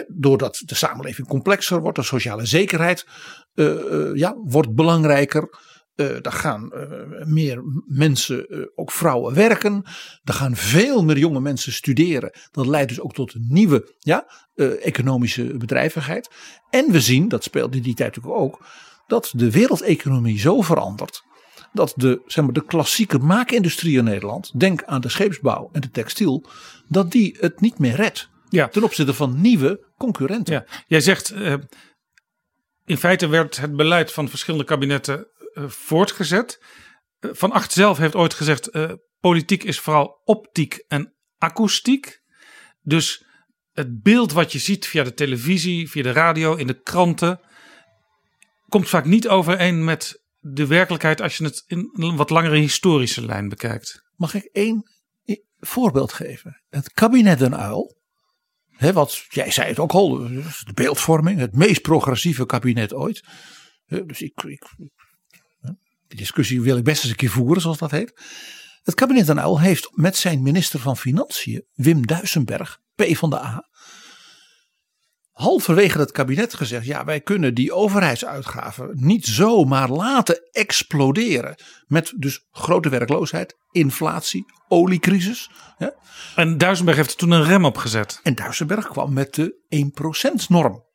Doordat 0.09 0.63
de 0.65 0.75
samenleving 0.75 1.29
complexer 1.29 1.81
wordt, 1.81 1.99
de 1.99 2.05
sociale 2.05 2.47
zekerheid 2.47 3.07
uh, 3.55 3.67
uh, 3.67 4.15
ja, 4.15 4.35
wordt 4.37 4.75
belangrijker. 4.75 5.59
Uh, 6.01 6.27
er 6.27 6.33
gaan 6.33 6.73
meer 7.27 7.63
mensen, 7.87 8.47
ook 8.75 8.93
vrouwen, 8.93 9.35
werken. 9.35 9.83
Er 10.25 10.35
gaan 10.35 10.57
veel 10.57 11.05
meer 11.05 11.19
jonge 11.19 11.41
mensen 11.41 11.73
studeren. 11.73 12.33
Dat 12.51 12.67
leidt 12.67 12.89
dus 12.89 13.01
ook 13.01 13.15
tot 13.15 13.35
een 13.35 13.47
nieuwe 13.49 13.95
ja, 13.99 14.27
economische 14.81 15.57
bedrijvigheid. 15.57 16.31
En 16.71 16.91
we 16.93 17.01
zien, 17.01 17.29
dat 17.29 17.45
speelt 17.45 17.75
in 17.75 17.83
die 17.83 17.95
tijd 17.95 18.17
natuurlijk 18.17 18.43
ook, 18.43 18.67
dat 19.07 19.33
de 19.35 19.51
wereldeconomie 19.51 20.39
zo 20.39 20.61
verandert. 20.61 21.23
Dat 21.73 21.93
de, 21.97 22.23
zeg 22.27 22.45
maar, 22.45 22.53
de 22.53 22.65
klassieke 22.65 23.19
maakindustrie 23.19 23.99
in 23.99 24.05
Nederland, 24.05 24.61
denk 24.61 24.85
aan 24.85 25.01
de 25.01 25.09
scheepsbouw 25.09 25.69
en 25.73 25.81
de 25.81 25.91
textiel, 25.91 26.45
dat 26.89 27.11
die 27.11 27.37
het 27.41 27.61
niet 27.61 27.79
meer 27.79 27.95
redt. 27.95 28.29
Ja. 28.49 28.69
Ten 28.69 28.83
opzichte 28.83 29.15
van 29.15 29.41
nieuwe 29.41 29.87
concurrenten. 29.97 30.55
Ja. 30.55 30.65
Jij 30.87 31.01
zegt, 31.01 31.35
in 32.85 32.97
feite 32.97 33.27
werd 33.27 33.57
het 33.57 33.77
beleid 33.77 34.13
van 34.13 34.29
verschillende 34.29 34.67
kabinetten 34.67 35.27
voortgezet. 35.67 36.65
Uh, 37.21 37.31
van 37.35 37.53
Acht 37.53 37.73
zelf 37.73 37.99
heeft 37.99 38.15
ooit 38.15 38.35
gezegd, 38.35 38.71
politiek 39.21 39.63
is 39.63 39.81
vooral 39.81 40.21
optiek 40.25 40.85
en 40.89 41.15
akoestiek. 41.37 42.21
Dus 42.81 43.25
het 43.73 44.03
beeld 44.03 44.33
wat 44.33 44.53
je 44.53 44.59
ziet 44.59 44.87
via 44.87 45.05
de 45.05 45.15
televisie, 45.15 45.91
via 45.91 46.03
de 46.03 46.13
radio, 46.13 46.55
in 46.55 46.67
de 46.67 46.81
kranten, 46.81 47.41
komt 48.69 48.89
vaak 48.89 49.05
niet 49.05 49.29
overeen 49.29 49.85
met 49.85 50.23
de 50.39 50.67
werkelijkheid 50.67 51.21
als 51.21 51.37
je 51.37 51.45
het 51.45 51.65
in 51.67 51.91
een 51.93 52.17
wat 52.17 52.31
langere 52.31 52.57
historische 52.57 53.25
lijn 53.25 53.49
bekijkt. 53.49 54.03
Mag 54.17 54.35
ik 54.35 54.45
één 54.45 54.91
voorbeeld 55.59 56.13
geven? 56.13 56.63
Het 56.69 56.93
kabinet 56.93 57.39
Den 57.39 57.57
Uil 57.57 57.99
He, 58.79 58.93
wat, 58.93 59.25
jij 59.29 59.51
zei 59.51 59.69
het 59.69 59.79
ook 59.79 59.93
al, 59.93 60.19
de 60.19 60.73
beeldvorming, 60.75 61.39
het 61.39 61.55
meest 61.55 61.83
progressieve 61.83 62.47
kabinet 62.47 62.95
ooit. 62.95 63.25
dus 63.87 64.23
ik, 64.23 64.43
ik, 64.43 64.65
die 66.09 66.19
discussie 66.19 66.61
wil 66.61 66.77
ik 66.77 66.85
best 66.85 67.03
eens 67.03 67.11
een 67.11 67.17
keer 67.19 67.31
voeren, 67.31 67.63
zoals 67.63 67.79
dat 67.79 67.91
heet. 67.91 68.13
Het 68.83 68.95
kabinet 68.95 69.27
Den 69.27 69.39
Uyl 69.39 69.61
heeft 69.61 69.89
met 69.93 70.17
zijn 70.17 70.43
minister 70.43 70.81
van 70.81 70.97
Financiën, 70.97 71.65
Wim 71.73 72.07
Duisenberg, 72.07 72.79
P 72.95 73.17
van 73.17 73.31
de 73.31 73.39
A, 73.39 73.69
halverwege 75.39 75.99
het 75.99 76.13
kabinet 76.13 76.55
gezegd: 76.55 76.87
ja, 76.87 77.05
wij 77.05 77.21
kunnen 77.21 77.55
die 77.55 77.73
overheidsuitgaven 77.73 78.91
niet 78.95 79.27
zomaar 79.27 79.89
laten 79.89 80.49
exploderen. 80.51 81.55
Met 81.87 82.13
dus 82.17 82.47
grote 82.51 82.89
werkloosheid, 82.89 83.57
inflatie, 83.71 84.45
oliecrisis. 84.69 85.51
En 86.37 86.59
Duisenberg 86.59 86.97
heeft 86.97 87.11
er 87.11 87.17
toen 87.17 87.31
een 87.31 87.45
rem 87.45 87.65
op 87.65 87.77
gezet. 87.77 88.21
En 88.23 88.35
Duisenberg 88.35 88.89
kwam 88.89 89.13
met 89.13 89.35
de 89.35 89.55
1%-norm. 90.37 90.87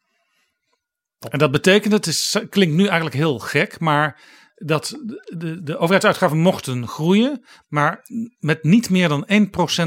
En 1.30 1.40
dat 1.40 1.52
betekent, 1.52 1.94
het 1.94 2.08
is, 2.08 2.38
klinkt 2.50 2.76
nu 2.76 2.86
eigenlijk 2.86 3.16
heel 3.16 3.40
gek, 3.40 3.80
maar 3.80 4.22
dat 4.66 5.00
de, 5.38 5.64
de, 5.64 5.78
overheidsuitgaven 5.78 6.38
mochten 6.38 6.88
groeien, 6.88 7.46
maar 7.68 8.08
met 8.40 8.64
niet 8.64 8.90
meer 8.90 9.08
dan 9.08 9.28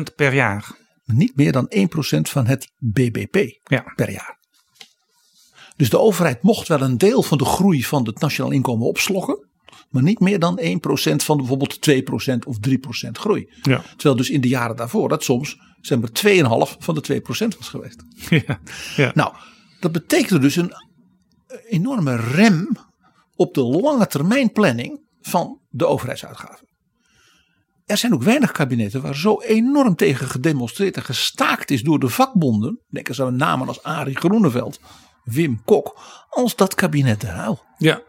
1% 0.00 0.14
per 0.16 0.34
jaar. 0.34 0.76
Niet 1.04 1.36
meer 1.36 1.52
dan 1.52 1.72
1% 1.76 2.20
van 2.20 2.46
het 2.46 2.70
BBP 2.78 3.36
ja. 3.64 3.92
per 3.94 4.10
jaar. 4.10 4.38
Dus 5.76 5.90
de 5.90 5.98
overheid 5.98 6.42
mocht 6.42 6.68
wel 6.68 6.80
een 6.80 6.98
deel 6.98 7.22
van 7.22 7.38
de 7.38 7.44
groei 7.44 7.84
van 7.84 8.06
het 8.06 8.20
nationaal 8.20 8.52
inkomen 8.52 8.86
opslokken. 8.86 9.48
Maar 9.90 10.02
niet 10.02 10.20
meer 10.20 10.38
dan 10.38 10.60
1% 10.60 10.62
van 11.16 11.36
bijvoorbeeld 11.36 11.90
2% 11.90 12.38
of 12.46 12.56
3% 12.68 13.10
groei. 13.12 13.52
Ja. 13.62 13.82
Terwijl 13.96 14.16
dus 14.16 14.30
in 14.30 14.40
de 14.40 14.48
jaren 14.48 14.76
daarvoor 14.76 15.08
dat 15.08 15.24
soms 15.24 15.56
zeg 15.80 15.98
maar 15.98 16.10
2,5 16.68 16.78
van 16.78 16.94
de 16.94 17.22
2% 17.52 17.56
was 17.58 17.68
geweest. 17.68 18.04
Ja. 18.46 18.60
Ja. 18.96 19.10
Nou, 19.14 19.34
dat 19.80 19.92
betekende 19.92 20.40
dus 20.40 20.56
een 20.56 20.72
enorme 21.68 22.16
rem 22.16 22.68
op 23.36 23.54
de 23.54 23.62
lange 23.62 24.06
termijn 24.06 24.52
planning 24.52 25.00
van 25.20 25.60
de 25.68 25.86
overheidsuitgaven. 25.86 26.68
Er 27.86 27.96
zijn 27.96 28.14
ook 28.14 28.22
weinig 28.22 28.52
kabinetten 28.52 29.02
waar 29.02 29.16
zo 29.16 29.40
enorm 29.40 29.96
tegen 29.96 30.28
gedemonstreerd 30.28 30.96
en 30.96 31.02
gestaakt 31.02 31.70
is 31.70 31.82
door 31.82 31.98
de 31.98 32.08
vakbonden. 32.08 32.80
Denk 32.88 33.08
eens 33.08 33.20
aan 33.20 33.36
namen 33.36 33.68
als 33.68 33.82
Arie 33.82 34.16
Groeneveld 34.16 34.80
Wim 35.24 35.62
Kok 35.64 35.98
als 36.28 36.56
dat 36.56 36.74
kabinet 36.74 37.20
de 37.20 37.26
Ruil. 37.26 37.62
Ja. 37.78 38.02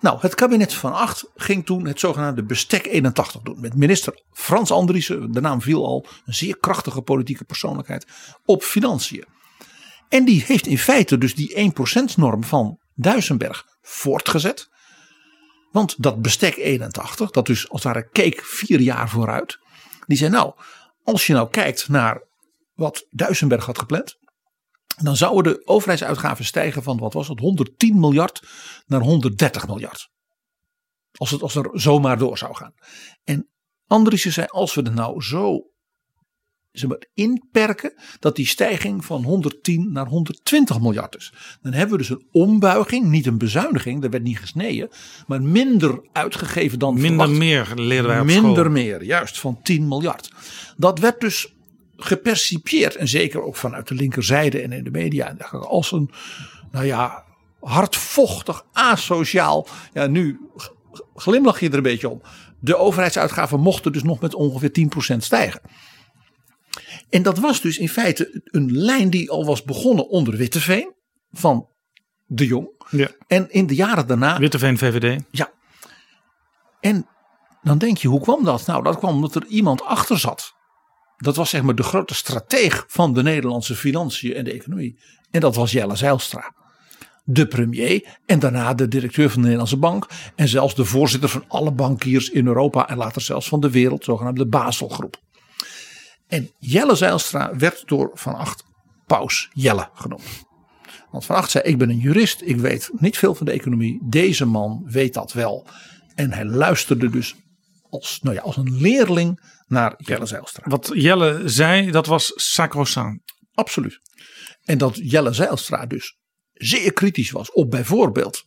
Nou, 0.00 0.18
het 0.20 0.34
kabinet 0.34 0.74
van 0.74 0.92
Acht 0.92 1.24
ging 1.34 1.66
toen 1.66 1.86
het 1.86 2.00
zogenaamde 2.00 2.44
bestek 2.44 2.86
81 2.86 3.40
doen. 3.40 3.60
Met 3.60 3.76
minister 3.76 4.22
Frans 4.32 4.70
Andriessen, 4.70 5.32
de 5.32 5.40
naam 5.40 5.60
viel 5.60 5.86
al, 5.86 6.06
een 6.24 6.34
zeer 6.34 6.58
krachtige 6.58 7.02
politieke 7.02 7.44
persoonlijkheid, 7.44 8.06
op 8.44 8.62
financiën. 8.62 9.24
En 10.08 10.24
die 10.24 10.44
heeft 10.46 10.66
in 10.66 10.78
feite 10.78 11.18
dus 11.18 11.34
die 11.34 11.72
1% 12.10 12.14
norm 12.16 12.44
van 12.44 12.78
Duisenberg 12.94 13.66
voortgezet. 13.82 14.68
Want 15.72 16.02
dat 16.02 16.22
bestek 16.22 16.56
81, 16.56 17.30
dat 17.30 17.46
dus 17.46 17.68
als 17.68 17.82
het 17.82 17.92
ware 17.92 18.08
keek 18.08 18.42
vier 18.44 18.80
jaar 18.80 19.08
vooruit. 19.08 19.58
Die 20.06 20.16
zei 20.16 20.30
nou, 20.30 20.54
als 21.04 21.26
je 21.26 21.32
nou 21.32 21.48
kijkt 21.50 21.88
naar 21.88 22.22
wat 22.74 23.06
Duisenberg 23.10 23.64
had 23.64 23.78
gepland 23.78 24.20
dan 24.96 25.16
zouden 25.16 25.52
de 25.52 25.66
overheidsuitgaven 25.66 26.44
stijgen 26.44 26.82
van 26.82 26.98
wat 26.98 27.12
was 27.12 27.28
het 27.28 27.38
110 27.38 28.00
miljard 28.00 28.42
naar 28.86 29.00
130 29.00 29.66
miljard. 29.66 30.10
Als 31.12 31.30
het 31.30 31.42
als 31.42 31.54
er 31.54 31.70
zomaar 31.72 32.18
door 32.18 32.38
zou 32.38 32.54
gaan. 32.54 32.74
En 33.24 33.48
Andriessen 33.86 34.32
zei 34.32 34.46
als 34.50 34.74
we 34.74 34.82
er 34.82 34.92
nou 34.92 35.22
zo 35.22 35.71
zeg 36.72 36.88
maar, 36.88 37.02
inperken 37.14 37.92
dat 38.20 38.36
die 38.36 38.46
stijging 38.46 39.04
van 39.04 39.24
110 39.24 39.92
naar 39.92 40.06
120 40.06 40.80
miljard 40.80 41.16
is. 41.16 41.32
Dan 41.62 41.72
hebben 41.72 41.92
we 41.92 41.98
dus 41.98 42.10
een 42.10 42.26
ombuiging, 42.32 43.06
niet 43.06 43.26
een 43.26 43.38
bezuiniging, 43.38 44.04
er 44.04 44.10
werd 44.10 44.22
niet 44.22 44.38
gesneden, 44.38 44.88
maar 45.26 45.42
minder 45.42 46.00
uitgegeven 46.12 46.78
dan 46.78 46.94
Minder 46.94 47.10
verwacht. 47.10 47.38
meer 47.38 47.72
leren 47.74 48.06
wij 48.06 48.20
op 48.20 48.26
Minder 48.26 48.54
school. 48.54 48.70
meer, 48.70 49.04
juist, 49.04 49.38
van 49.38 49.62
10 49.62 49.88
miljard. 49.88 50.30
Dat 50.76 50.98
werd 50.98 51.20
dus 51.20 51.54
gepercipieerd 51.96 52.96
en 52.96 53.08
zeker 53.08 53.42
ook 53.42 53.56
vanuit 53.56 53.88
de 53.88 53.94
linkerzijde 53.94 54.60
en 54.60 54.72
in 54.72 54.84
de 54.84 54.90
media 54.90 55.36
als 55.50 55.92
een, 55.92 56.10
nou 56.70 56.86
ja, 56.86 57.24
hardvochtig, 57.60 58.64
asociaal. 58.72 59.66
Ja, 59.92 60.06
nu 60.06 60.40
glimlach 61.14 61.60
je 61.60 61.68
er 61.68 61.76
een 61.76 61.82
beetje 61.82 62.08
om. 62.08 62.22
De 62.58 62.76
overheidsuitgaven 62.76 63.60
mochten 63.60 63.92
dus 63.92 64.02
nog 64.02 64.20
met 64.20 64.34
ongeveer 64.34 64.70
10% 65.14 65.16
stijgen. 65.16 65.60
En 67.12 67.22
dat 67.22 67.38
was 67.38 67.60
dus 67.60 67.78
in 67.78 67.88
feite 67.88 68.42
een 68.44 68.72
lijn 68.72 69.10
die 69.10 69.30
al 69.30 69.44
was 69.44 69.62
begonnen 69.62 70.08
onder 70.08 70.36
Witteveen 70.36 70.92
van 71.30 71.68
de 72.26 72.46
Jong. 72.46 72.68
Ja. 72.90 73.08
En 73.26 73.50
in 73.50 73.66
de 73.66 73.74
jaren 73.74 74.06
daarna. 74.06 74.38
Witteveen 74.38 74.78
VVD. 74.78 75.22
Ja. 75.30 75.52
En 76.80 77.06
dan 77.62 77.78
denk 77.78 77.96
je, 77.96 78.08
hoe 78.08 78.20
kwam 78.20 78.44
dat? 78.44 78.66
Nou, 78.66 78.82
dat 78.82 78.98
kwam 78.98 79.14
omdat 79.14 79.34
er 79.34 79.46
iemand 79.46 79.82
achter 79.82 80.18
zat. 80.18 80.54
Dat 81.16 81.36
was 81.36 81.50
zeg 81.50 81.62
maar 81.62 81.74
de 81.74 81.82
grote 81.82 82.14
strateeg 82.14 82.84
van 82.88 83.14
de 83.14 83.22
Nederlandse 83.22 83.74
financiën 83.74 84.34
en 84.34 84.44
de 84.44 84.52
economie. 84.52 84.98
En 85.30 85.40
dat 85.40 85.56
was 85.56 85.72
Jelle 85.72 85.96
Zijlstra. 85.96 86.54
De 87.24 87.46
premier 87.46 88.18
en 88.26 88.38
daarna 88.38 88.74
de 88.74 88.88
directeur 88.88 89.26
van 89.26 89.36
de 89.36 89.42
Nederlandse 89.42 89.76
Bank. 89.76 90.06
En 90.34 90.48
zelfs 90.48 90.74
de 90.74 90.84
voorzitter 90.84 91.28
van 91.28 91.44
alle 91.48 91.72
bankiers 91.72 92.30
in 92.30 92.46
Europa 92.46 92.88
en 92.88 92.96
later 92.96 93.22
zelfs 93.22 93.48
van 93.48 93.60
de 93.60 93.70
wereld, 93.70 94.04
zogenaamde 94.04 94.46
Baselgroep. 94.46 95.20
En 96.32 96.50
Jelle 96.58 96.94
Zijlstra 96.94 97.56
werd 97.56 97.82
door 97.86 98.10
Van 98.14 98.34
Acht 98.34 98.64
Paus 99.06 99.48
Jelle 99.52 99.88
genoemd. 99.94 100.22
Want 101.10 101.24
Van 101.24 101.36
Acht 101.36 101.50
zei: 101.50 101.64
Ik 101.64 101.78
ben 101.78 101.90
een 101.90 101.98
jurist, 101.98 102.40
ik 102.40 102.56
weet 102.56 102.90
niet 102.92 103.18
veel 103.18 103.34
van 103.34 103.46
de 103.46 103.52
economie. 103.52 103.98
Deze 104.02 104.44
man 104.44 104.82
weet 104.86 105.14
dat 105.14 105.32
wel. 105.32 105.66
En 106.14 106.32
hij 106.32 106.44
luisterde 106.44 107.10
dus 107.10 107.34
als, 107.90 108.18
nou 108.22 108.36
ja, 108.36 108.42
als 108.42 108.56
een 108.56 108.80
leerling 108.80 109.40
naar 109.66 109.94
Jelle 109.96 110.26
Zijlstra. 110.26 110.68
Wat 110.68 110.90
Jelle 110.94 111.42
zei, 111.44 111.90
dat 111.90 112.06
was 112.06 112.32
sacrosanct. 112.34 113.34
Absoluut. 113.54 114.00
En 114.62 114.78
dat 114.78 114.96
Jelle 115.10 115.32
Zijlstra 115.32 115.86
dus 115.86 116.16
zeer 116.52 116.92
kritisch 116.92 117.30
was 117.30 117.52
op 117.52 117.70
bijvoorbeeld 117.70 118.44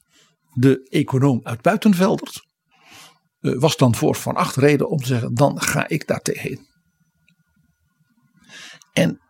de 0.53 0.87
econoom 0.89 1.39
uit 1.43 1.61
Buitenveldert. 1.61 2.45
Uh, 3.39 3.59
was 3.59 3.77
dan 3.77 3.95
voor 3.95 4.15
Van 4.15 4.35
Acht 4.35 4.55
reden 4.55 4.89
om 4.89 4.97
te 4.97 5.07
zeggen: 5.07 5.33
dan 5.33 5.61
ga 5.61 5.87
ik 5.87 6.07
daar 6.07 6.21
tegenin. 6.21 6.73
En 8.95 9.21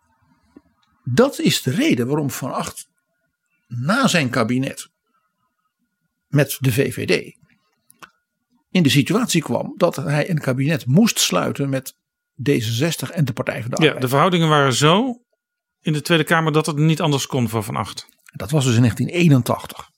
dat 1.03 1.39
is 1.39 1.61
de 1.61 1.72
reden 1.72 2.07
waarom 2.07 2.30
Van 2.30 2.53
Acht 2.53 2.88
na 3.68 4.07
zijn 4.07 4.30
kabinet 4.30 4.89
met 6.28 6.57
de 6.59 6.72
VVD 6.72 7.36
in 8.76 8.84
de 8.84 8.89
situatie 8.89 9.41
kwam 9.41 9.74
dat 9.78 9.95
hij 9.95 10.30
een 10.30 10.39
kabinet 10.39 10.86
moest 10.86 11.20
sluiten 11.20 11.70
met 11.70 11.93
D66 12.49 13.11
en 13.11 13.26
de 13.26 13.34
Partij 13.34 13.61
van 13.61 13.70
de 13.70 13.76
Arbeid. 13.76 13.93
Ja, 13.93 13.99
de 13.99 14.07
verhoudingen 14.07 14.49
waren 14.49 14.74
zo 14.74 15.22
in 15.82 15.93
de 15.93 16.01
Tweede 16.01 16.24
Kamer 16.24 16.51
dat 16.51 16.66
het 16.66 16.78
niet 16.78 17.01
anders 17.01 17.28
kon 17.28 17.49
voor 17.49 17.63
Van 17.63 17.76
Acht. 17.76 18.07
Dat 18.34 18.51
was 18.51 18.66
dus 18.66 18.76
in 18.76 18.82
1981. 18.82 19.89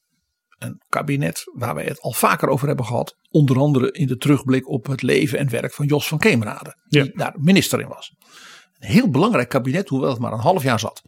Een 0.57 0.81
kabinet 0.89 1.43
waar 1.53 1.75
wij 1.75 1.85
het 1.85 2.01
al 2.01 2.11
vaker 2.11 2.47
over 2.47 2.67
hebben 2.67 2.85
gehad. 2.85 3.15
Onder 3.29 3.59
andere 3.59 3.91
in 3.91 4.07
de 4.07 4.17
terugblik 4.17 4.69
op 4.69 4.85
het 4.85 5.01
leven 5.01 5.39
en 5.39 5.49
werk 5.49 5.73
van 5.73 5.85
Jos 5.85 6.07
van 6.07 6.17
Kemenade. 6.17 6.77
Ja. 6.87 7.03
Die 7.03 7.17
daar 7.17 7.35
minister 7.37 7.79
in 7.79 7.87
was. 7.87 8.15
Een 8.79 8.89
heel 8.89 9.09
belangrijk 9.09 9.49
kabinet, 9.49 9.89
hoewel 9.89 10.09
het 10.09 10.19
maar 10.19 10.31
een 10.31 10.39
half 10.39 10.63
jaar 10.63 10.79
zat. 10.79 11.03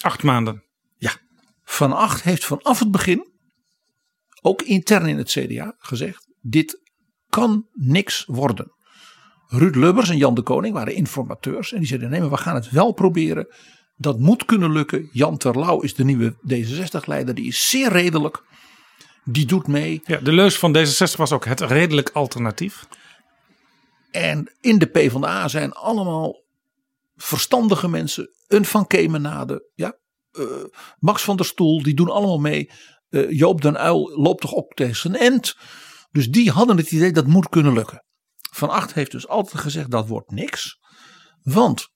Acht 0.00 0.22
maanden. 0.22 0.62
Ja, 0.96 1.12
Van 1.64 1.92
Acht 1.92 2.22
heeft 2.22 2.44
vanaf 2.44 2.78
het 2.78 2.90
begin, 2.90 3.30
ook 4.40 4.62
intern 4.62 5.06
in 5.06 5.18
het 5.18 5.30
CDA, 5.30 5.74
gezegd: 5.78 6.26
dit 6.40 6.80
kan 7.28 7.66
niks 7.72 8.24
worden. 8.26 8.72
Ruud 9.46 9.74
Lubbers 9.74 10.08
en 10.08 10.16
Jan 10.16 10.34
de 10.34 10.42
Koning 10.42 10.74
waren 10.74 10.94
informateurs 10.94 11.72
en 11.72 11.78
die 11.78 11.86
zeiden: 11.86 12.10
nee, 12.10 12.20
maar 12.20 12.30
we 12.30 12.36
gaan 12.36 12.54
het 12.54 12.70
wel 12.70 12.92
proberen. 12.92 13.54
Dat 13.96 14.18
moet 14.18 14.44
kunnen 14.44 14.72
lukken. 14.72 15.08
Jan 15.12 15.36
Terlouw 15.36 15.80
is 15.80 15.94
de 15.94 16.04
nieuwe 16.04 16.32
D66-leider, 16.32 17.34
die 17.34 17.46
is 17.46 17.70
zeer 17.70 17.92
redelijk. 17.92 18.42
Die 19.24 19.46
doet 19.46 19.66
mee. 19.66 20.00
Ja, 20.04 20.18
de 20.18 20.32
leus 20.32 20.58
van 20.58 20.76
D66 20.76 21.16
was 21.16 21.32
ook 21.32 21.44
het 21.44 21.60
redelijk 21.60 22.10
alternatief. 22.12 22.86
En 24.10 24.52
in 24.60 24.78
de 24.78 24.86
PvdA 24.86 25.48
zijn 25.48 25.72
allemaal 25.72 26.42
verstandige 27.22 27.88
mensen. 27.88 28.28
Een 28.46 28.64
Van 28.64 28.86
Kemenade, 28.86 29.70
ja, 29.74 29.98
uh, 30.32 30.64
Max 30.98 31.22
van 31.22 31.36
der 31.36 31.46
Stoel, 31.46 31.82
die 31.82 31.94
doen 31.94 32.10
allemaal 32.10 32.38
mee. 32.38 32.70
Uh, 33.08 33.30
Joop 33.30 33.60
den 33.62 33.76
Uil 33.76 34.20
loopt 34.20 34.40
toch 34.40 34.54
ook 34.54 34.74
tegen 34.74 34.96
zijn 34.96 35.16
end. 35.16 35.56
Dus 36.10 36.28
die 36.28 36.50
hadden 36.50 36.76
het 36.76 36.92
idee 36.92 37.12
dat 37.12 37.26
moet 37.26 37.48
kunnen 37.48 37.72
lukken. 37.72 38.04
Van 38.52 38.70
Acht 38.70 38.92
heeft 38.92 39.10
dus 39.10 39.28
altijd 39.28 39.62
gezegd 39.62 39.90
dat 39.90 40.08
wordt 40.08 40.30
niks. 40.30 40.78
Want 41.42 41.88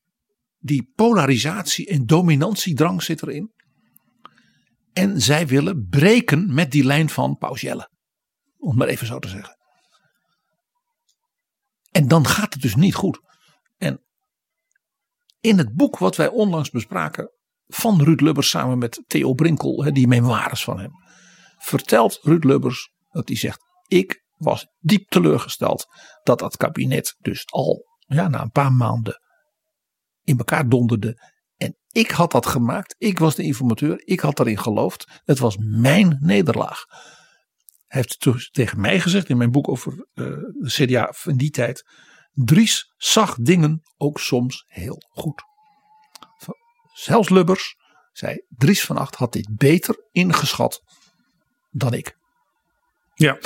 die 0.58 0.90
polarisatie 0.94 1.86
en 1.86 2.06
dominantiedrang 2.06 3.02
zit 3.02 3.22
erin. 3.22 3.52
En 4.92 5.20
zij 5.20 5.46
willen 5.46 5.86
breken 5.88 6.54
met 6.54 6.70
die 6.70 6.84
lijn 6.84 7.08
van 7.08 7.36
Paus 7.36 7.60
Jelle. 7.60 7.90
Om 8.56 8.68
het 8.68 8.78
maar 8.78 8.88
even 8.88 9.06
zo 9.06 9.18
te 9.18 9.28
zeggen. 9.28 9.56
En 11.90 12.08
dan 12.08 12.26
gaat 12.26 12.52
het 12.52 12.62
dus 12.62 12.74
niet 12.74 12.94
goed. 12.94 13.20
En 13.76 14.04
in 15.42 15.58
het 15.58 15.74
boek 15.74 15.98
wat 15.98 16.16
wij 16.16 16.28
onlangs 16.28 16.70
bespraken 16.70 17.30
van 17.66 18.02
Ruud 18.02 18.20
Lubbers 18.20 18.50
samen 18.50 18.78
met 18.78 19.02
Theo 19.06 19.32
Brinkel, 19.32 19.92
die 19.92 20.08
memoires 20.08 20.64
van 20.64 20.78
hem, 20.78 20.90
vertelt 21.58 22.18
Ruud 22.22 22.44
Lubbers 22.44 22.90
dat 23.10 23.28
hij 23.28 23.36
zegt: 23.36 23.60
Ik 23.86 24.24
was 24.36 24.66
diep 24.78 25.08
teleurgesteld 25.08 25.86
dat 26.22 26.38
dat 26.38 26.56
kabinet 26.56 27.16
dus 27.18 27.46
al 27.46 27.84
ja, 27.98 28.28
na 28.28 28.40
een 28.40 28.50
paar 28.50 28.72
maanden 28.72 29.20
in 30.22 30.38
elkaar 30.38 30.68
donderde. 30.68 31.30
En 31.56 31.76
ik 31.88 32.10
had 32.10 32.30
dat 32.30 32.46
gemaakt. 32.46 32.94
Ik 32.98 33.18
was 33.18 33.34
de 33.34 33.42
informateur. 33.42 34.02
Ik 34.04 34.20
had 34.20 34.36
daarin 34.36 34.58
geloofd. 34.58 35.20
Het 35.24 35.38
was 35.38 35.56
mijn 35.58 36.18
nederlaag. 36.20 36.84
Hij 37.86 38.04
heeft 38.08 38.52
tegen 38.52 38.80
mij 38.80 39.00
gezegd 39.00 39.28
in 39.28 39.36
mijn 39.36 39.50
boek 39.50 39.68
over 39.68 39.92
uh, 39.92 40.26
de 40.60 40.68
CDA 40.68 41.12
van 41.16 41.36
die 41.36 41.50
tijd. 41.50 41.84
Dries 42.34 42.92
zag 42.96 43.36
dingen 43.40 43.82
ook 43.96 44.20
soms 44.20 44.64
heel 44.66 45.02
goed. 45.10 45.42
Zelfs 46.92 47.28
Lubbers 47.28 47.76
zei: 48.12 48.44
Dries 48.48 48.84
van 48.84 48.96
Acht 48.96 49.14
had 49.14 49.32
dit 49.32 49.48
beter 49.56 50.04
ingeschat 50.12 50.82
dan 51.70 51.94
ik. 51.94 52.16
Ja, 53.14 53.38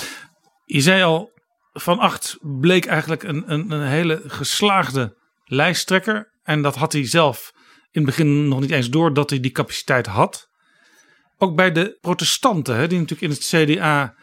je 0.64 0.80
zei 0.80 1.02
al, 1.02 1.30
Van 1.72 1.98
Acht 1.98 2.36
bleek 2.40 2.86
eigenlijk 2.86 3.22
een, 3.22 3.52
een, 3.52 3.70
een 3.70 3.86
hele 3.86 4.22
geslaagde 4.26 5.16
lijsttrekker. 5.44 6.32
En 6.42 6.62
dat 6.62 6.76
had 6.76 6.92
hij 6.92 7.06
zelf 7.06 7.52
in 7.90 8.02
het 8.02 8.04
begin 8.04 8.48
nog 8.48 8.60
niet 8.60 8.70
eens 8.70 8.90
door 8.90 9.14
dat 9.14 9.30
hij 9.30 9.40
die 9.40 9.50
capaciteit 9.50 10.06
had. 10.06 10.48
Ook 11.38 11.56
bij 11.56 11.72
de 11.72 11.98
protestanten, 12.00 12.76
hè, 12.76 12.86
die 12.86 12.98
natuurlijk 12.98 13.32
in 13.32 13.38
het 13.38 13.74
CDA 13.74 14.14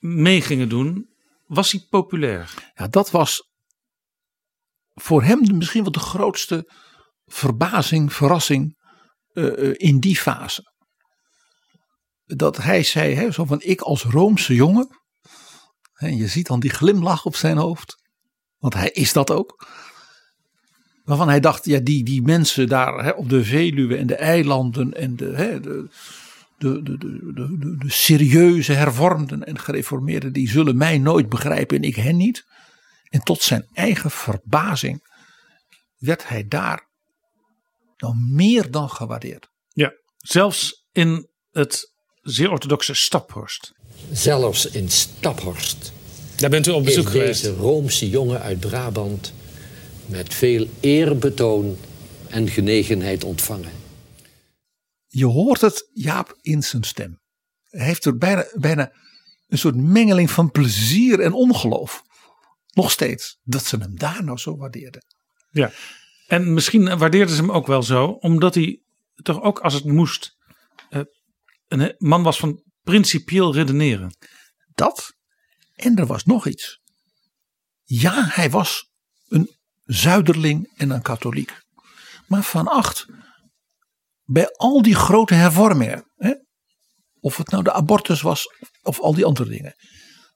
mee 0.00 0.40
gingen 0.40 0.68
doen, 0.68 1.08
was 1.46 1.72
hij 1.72 1.86
populair. 1.90 2.54
Ja, 2.74 2.88
dat 2.88 3.10
was 3.10 3.47
voor 5.00 5.22
hem 5.22 5.56
misschien 5.56 5.82
wel 5.82 5.92
de 5.92 5.98
grootste 5.98 6.72
verbazing, 7.24 8.12
verrassing 8.12 8.76
uh, 9.32 9.74
in 9.76 9.98
die 9.98 10.16
fase. 10.16 10.72
Dat 12.24 12.56
hij 12.56 12.82
zei, 12.82 13.14
hè, 13.14 13.30
zo 13.30 13.44
van 13.44 13.60
ik 13.62 13.80
als 13.80 14.02
Roomse 14.02 14.54
jongen. 14.54 14.88
En 15.94 16.16
je 16.16 16.28
ziet 16.28 16.46
dan 16.46 16.60
die 16.60 16.70
glimlach 16.70 17.24
op 17.24 17.36
zijn 17.36 17.56
hoofd. 17.56 17.96
Want 18.58 18.74
hij 18.74 18.90
is 18.90 19.12
dat 19.12 19.30
ook. 19.30 19.66
Waarvan 21.04 21.28
hij 21.28 21.40
dacht, 21.40 21.64
ja, 21.64 21.78
die, 21.78 22.04
die 22.04 22.22
mensen 22.22 22.68
daar 22.68 23.14
op 23.14 23.28
de 23.28 23.44
Veluwe 23.44 23.96
en 23.96 24.06
de 24.06 24.16
eilanden 24.16 24.92
en 24.92 25.16
de, 25.16 25.58
de, 25.62 25.88
de, 26.58 26.82
de, 26.82 26.98
de, 26.98 27.76
de 27.78 27.90
serieuze 27.90 28.72
hervormden 28.72 29.44
en 29.44 29.58
gereformeerden, 29.58 30.32
die 30.32 30.48
zullen 30.48 30.76
mij 30.76 30.98
nooit 30.98 31.28
begrijpen 31.28 31.76
en 31.76 31.82
ik 31.82 31.96
hen 31.96 32.16
niet. 32.16 32.44
En 33.08 33.22
tot 33.22 33.42
zijn 33.42 33.68
eigen 33.72 34.10
verbazing 34.10 35.06
werd 35.96 36.28
hij 36.28 36.48
daar 36.48 36.88
nou 37.96 38.14
meer 38.16 38.70
dan 38.70 38.90
gewaardeerd. 38.90 39.50
Ja, 39.68 39.92
zelfs 40.16 40.86
in 40.92 41.28
het 41.50 41.92
zeer 42.22 42.50
orthodoxe 42.50 42.94
Staphorst. 42.94 43.72
Zelfs 44.12 44.66
in 44.66 44.88
Staphorst. 44.88 45.92
Daar 46.36 46.50
bent 46.50 46.66
u 46.66 46.70
op 46.70 46.84
bezoek 46.84 47.08
geweest. 47.08 47.42
Deze 47.42 47.54
Roomse 47.56 48.08
jongen 48.08 48.40
uit 48.40 48.60
Brabant 48.60 49.32
met 50.06 50.34
veel 50.34 50.68
eerbetoon 50.80 51.76
en 52.28 52.48
genegenheid 52.48 53.24
ontvangen. 53.24 53.72
Je 55.06 55.26
hoort 55.26 55.60
het 55.60 55.90
Jaap 55.92 56.38
in 56.40 56.62
zijn 56.62 56.84
stem. 56.84 57.20
Hij 57.64 57.86
heeft 57.86 58.04
er 58.04 58.16
bijna, 58.16 58.46
bijna 58.54 58.92
een 59.48 59.58
soort 59.58 59.76
mengeling 59.76 60.30
van 60.30 60.50
plezier 60.50 61.20
en 61.20 61.32
ongeloof. 61.32 62.02
Nog 62.72 62.90
steeds. 62.90 63.38
Dat 63.42 63.64
ze 63.64 63.76
hem 63.76 63.98
daar 63.98 64.24
nou 64.24 64.38
zo 64.38 64.56
waardeerden. 64.56 65.04
Ja. 65.50 65.72
En 66.26 66.52
misschien 66.54 66.98
waardeerden 66.98 67.34
ze 67.34 67.40
hem 67.40 67.52
ook 67.52 67.66
wel 67.66 67.82
zo. 67.82 68.06
Omdat 68.06 68.54
hij 68.54 68.82
toch 69.14 69.42
ook 69.42 69.58
als 69.58 69.74
het 69.74 69.84
moest. 69.84 70.36
Uh, 70.90 71.02
een 71.68 71.94
man 71.98 72.22
was 72.22 72.38
van 72.38 72.62
principieel 72.82 73.54
redeneren. 73.54 74.16
Dat. 74.74 75.12
En 75.74 75.96
er 75.96 76.06
was 76.06 76.24
nog 76.24 76.46
iets. 76.46 76.80
Ja, 77.84 78.24
hij 78.28 78.50
was 78.50 78.90
een 79.28 79.56
zuiderling 79.84 80.72
en 80.76 80.90
een 80.90 81.02
katholiek. 81.02 81.60
Maar 82.26 82.42
van 82.42 82.68
acht, 82.68 83.06
bij 84.24 84.48
al 84.50 84.82
die 84.82 84.94
grote 84.94 85.34
hervormingen, 85.34 86.12
hè, 86.16 86.34
of 87.20 87.36
het 87.36 87.50
nou 87.50 87.62
de 87.62 87.72
abortus 87.72 88.20
was 88.20 88.46
of 88.82 89.00
al 89.00 89.14
die 89.14 89.24
andere 89.24 89.48
dingen, 89.48 89.74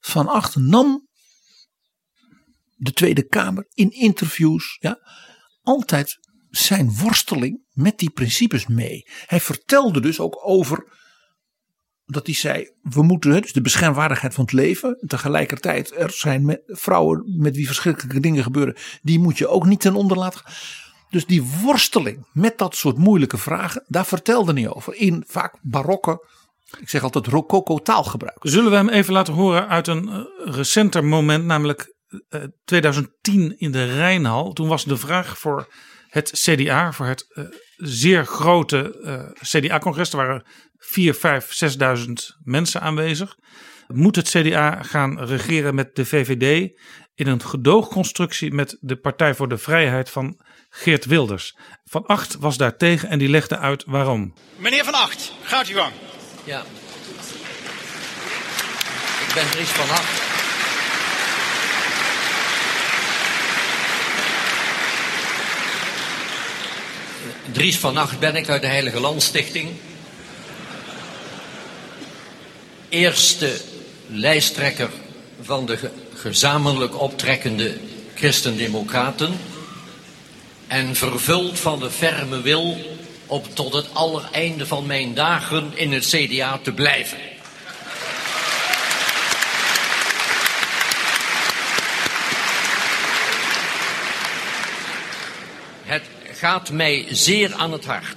van 0.01 0.29
acht 0.29 0.57
nam 0.57 1.09
de 2.83 2.93
Tweede 2.93 3.27
Kamer 3.27 3.67
in 3.75 3.91
interviews 3.91 4.77
ja, 4.81 4.99
altijd 5.63 6.19
zijn 6.51 6.97
worsteling 6.97 7.61
met 7.73 7.99
die 7.99 8.11
principes 8.11 8.67
mee. 8.67 9.09
Hij 9.27 9.41
vertelde 9.41 10.01
dus 10.01 10.21
ook 10.21 10.41
over 10.45 11.01
dat 12.05 12.27
hij 12.27 12.35
zei: 12.35 12.71
we 12.83 13.03
moeten 13.03 13.43
dus 13.43 13.53
de 13.53 13.61
beschermwaardigheid 13.61 14.35
van 14.35 14.45
het 14.45 14.53
leven. 14.53 14.99
Tegelijkertijd, 15.07 15.97
er 15.97 16.11
zijn 16.11 16.61
vrouwen 16.67 17.37
met 17.39 17.57
wie 17.57 17.67
verschrikkelijke 17.67 18.21
dingen 18.21 18.43
gebeuren, 18.43 18.77
die 19.03 19.19
moet 19.19 19.39
je 19.39 19.49
ook 19.49 19.67
niet 19.67 19.81
ten 19.81 19.95
onder 19.95 20.19
laten. 20.19 20.43
Dus 21.11 21.27
die 21.27 21.43
worsteling 21.43 22.27
met 22.33 22.59
dat 22.59 22.77
soort 22.77 22.99
moeilijke 22.99 23.39
vragen, 23.39 23.85
daar 23.87 24.07
vertelde 24.07 24.53
hij 24.53 24.69
over. 24.69 24.95
In 24.95 25.25
vaak 25.27 25.59
barokke, 25.63 26.27
ik 26.81 26.89
zeg 26.89 27.03
altijd 27.03 27.27
rococo 27.27 27.79
taalgebruik. 27.79 28.39
Zullen 28.41 28.71
we 28.71 28.77
hem 28.77 28.89
even 28.89 29.13
laten 29.13 29.35
horen 29.35 29.69
uit 29.69 29.87
een 29.87 30.09
uh, 30.09 30.25
recenter 30.55 31.05
moment, 31.05 31.45
namelijk 31.45 31.93
uh, 32.31 32.43
2010 32.65 33.59
in 33.59 33.73
de 33.73 33.85
Rijnhal. 33.85 34.53
Toen 34.53 34.69
was 34.69 34.85
de 34.85 34.97
vraag 34.97 35.39
voor 35.39 35.73
het 36.09 36.31
CDA, 36.31 36.93
voor 36.93 37.07
het 37.07 37.27
uh, 37.35 37.45
zeer 37.77 38.27
grote 38.27 39.35
CDA-congres. 39.43 40.11
Er 40.11 40.17
waren 40.17 40.45
4, 40.79 41.15
5, 41.15 41.77
6.000 41.99 42.13
mensen 42.45 42.81
aanwezig. 42.81 43.37
Moet 43.87 44.17
het 44.17 44.29
CDA 44.29 44.83
gaan 44.83 45.21
regeren 45.21 45.75
met 45.75 45.97
de 45.97 46.05
VVD 46.05 46.71
in 47.15 47.27
een 47.27 47.43
gedoogconstructie 47.43 48.53
met 48.53 48.77
de 48.81 48.97
Partij 48.97 49.35
voor 49.35 49.49
de 49.49 49.59
Vrijheid 49.59 50.11
van 50.11 50.41
Geert 50.71 51.05
Wilders? 51.05 51.57
Van 51.85 52.07
Acht 52.07 52.37
was 52.39 52.57
daar 52.57 52.77
tegen 52.77 53.09
en 53.09 53.19
die 53.19 53.29
legde 53.29 53.59
uit 53.59 53.85
waarom. 53.87 54.35
Meneer 54.57 54.85
Van 54.85 54.95
Acht, 54.95 55.33
gaat 55.43 55.69
u 55.69 55.75
gang. 55.75 55.93
Ja. 56.45 56.61
Ik 59.29 59.35
ben 59.35 59.51
Dries 59.51 59.69
van 59.69 59.91
Acht. 59.91 60.32
Dries 67.53 67.79
van 67.79 67.97
Acht 67.97 68.19
ben 68.19 68.37
ik 68.37 68.49
uit 68.49 68.61
de 68.61 68.67
Heilige 68.67 69.01
Landstichting. 69.01 69.71
Eerste 72.89 73.61
lijsttrekker 74.07 74.91
van 75.41 75.67
de 75.67 75.91
gezamenlijk 76.15 77.01
optrekkende 77.01 77.79
Christendemocraten. 78.15 79.41
En 80.67 80.97
vervuld 80.97 81.59
van 81.59 81.79
de 81.79 81.91
ferme 81.91 82.41
wil 82.41 82.77
om 83.27 83.43
tot 83.55 83.73
het 83.73 83.95
allereinde 83.95 84.67
van 84.67 84.87
mijn 84.87 85.15
dagen 85.15 85.73
in 85.75 85.93
het 85.93 86.07
CDA 86.07 86.59
te 86.63 86.73
blijven. 86.73 87.19
Het 95.85 96.03
gaat 96.43 96.71
mij 96.71 97.07
zeer 97.11 97.55
aan 97.55 97.73
het 97.73 97.85
hart 97.85 98.17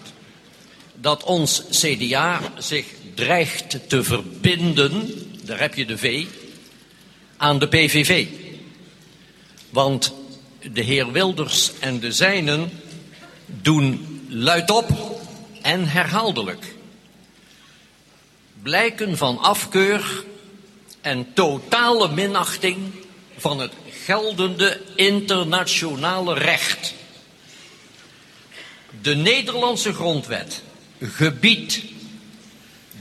dat 0.93 1.23
ons 1.23 1.63
CDA 1.69 2.41
zich 2.57 2.85
dreigt 3.13 3.89
te 3.89 4.03
verbinden, 4.03 5.11
daar 5.43 5.59
heb 5.59 5.75
je 5.75 5.85
de 5.85 5.97
V, 5.97 6.25
aan 7.37 7.59
de 7.59 7.67
PVV. 7.67 8.25
Want 9.69 10.13
de 10.71 10.81
heer 10.81 11.11
Wilders 11.11 11.71
en 11.79 11.99
de 11.99 12.11
zijnen 12.11 12.71
doen 13.45 14.23
luidop 14.29 14.89
en 15.61 15.87
herhaaldelijk 15.87 16.75
blijken 18.61 19.17
van 19.17 19.39
afkeur 19.39 20.23
en 21.01 21.33
totale 21.33 22.07
minachting 22.11 22.77
van 23.37 23.59
het 23.59 23.71
geldende 24.05 24.81
internationale 24.95 26.33
recht. 26.33 26.93
De 29.05 29.15
Nederlandse 29.15 29.93
grondwet 29.93 30.61
gebiedt 30.99 31.81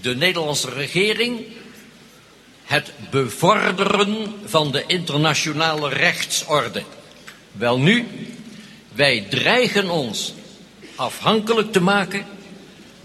de 0.01 0.17
Nederlandse 0.17 0.71
regering 0.71 1.45
het 2.65 2.93
bevorderen 3.11 4.35
van 4.45 4.73
de 4.73 4.85
internationale 4.87 5.89
rechtsorde. 5.89 6.83
Welnu, 7.53 8.07
wij 8.93 9.27
dreigen 9.31 9.91
ons 9.91 10.35
afhankelijk 10.95 11.73
te 11.73 11.81
maken 11.81 12.27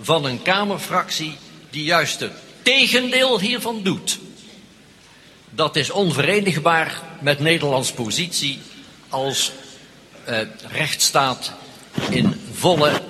van 0.02 0.26
een 0.26 0.42
Kamerfractie 0.42 1.38
die 1.70 1.84
juist 1.84 2.20
het 2.20 2.34
tegendeel 2.62 3.40
hiervan 3.40 3.84
doet. 3.84 4.20
Dat 5.50 5.76
is 5.76 5.90
onverenigbaar 5.90 7.02
met 7.22 7.40
Nederlands 7.40 7.92
positie 7.92 8.60
als 9.10 9.52
eh, 10.24 10.40
rechtsstaat 10.72 11.54
in 12.10 12.42
volle, 12.52 13.02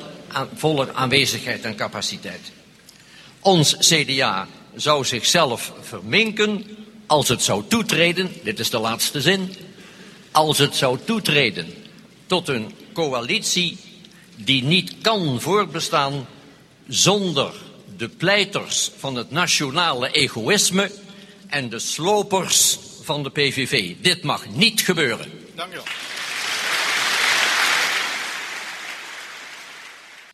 volle 0.56 0.94
aanwezigheid 0.94 1.64
en 1.64 1.76
capaciteit. 1.76 2.52
Ons 3.40 3.76
CDA 3.78 4.48
zou 4.76 5.06
zichzelf 5.06 5.74
verminken 5.82 6.66
als 7.08 7.28
het 7.28 7.42
zou 7.42 7.64
toetreden, 7.68 8.32
dit 8.44 8.60
is 8.60 8.70
de 8.70 8.80
laatste 8.80 9.22
zin, 9.22 9.56
als 10.32 10.58
het 10.58 10.76
zou 10.76 10.98
toetreden 11.06 11.74
tot 12.26 12.48
een 12.48 12.72
coalitie 12.94 13.78
die 14.36 14.64
niet 14.64 14.96
kan 15.02 15.42
voortbestaan 15.42 16.28
zonder 16.88 17.54
de 17.98 18.10
pleiters 18.10 18.92
van 18.98 19.16
het 19.16 19.32
nationale 19.32 20.12
egoïsme 20.12 20.92
en 21.48 21.70
de 21.70 21.80
slopers 21.80 22.78
van 23.04 23.24
de 23.24 23.30
PVV. 23.30 23.94
Dit 24.02 24.24
mag 24.24 24.50
niet 24.50 24.82
gebeuren. 24.82 25.32
Dank 25.56 25.72
u 25.72 25.76
wel. 25.76 25.84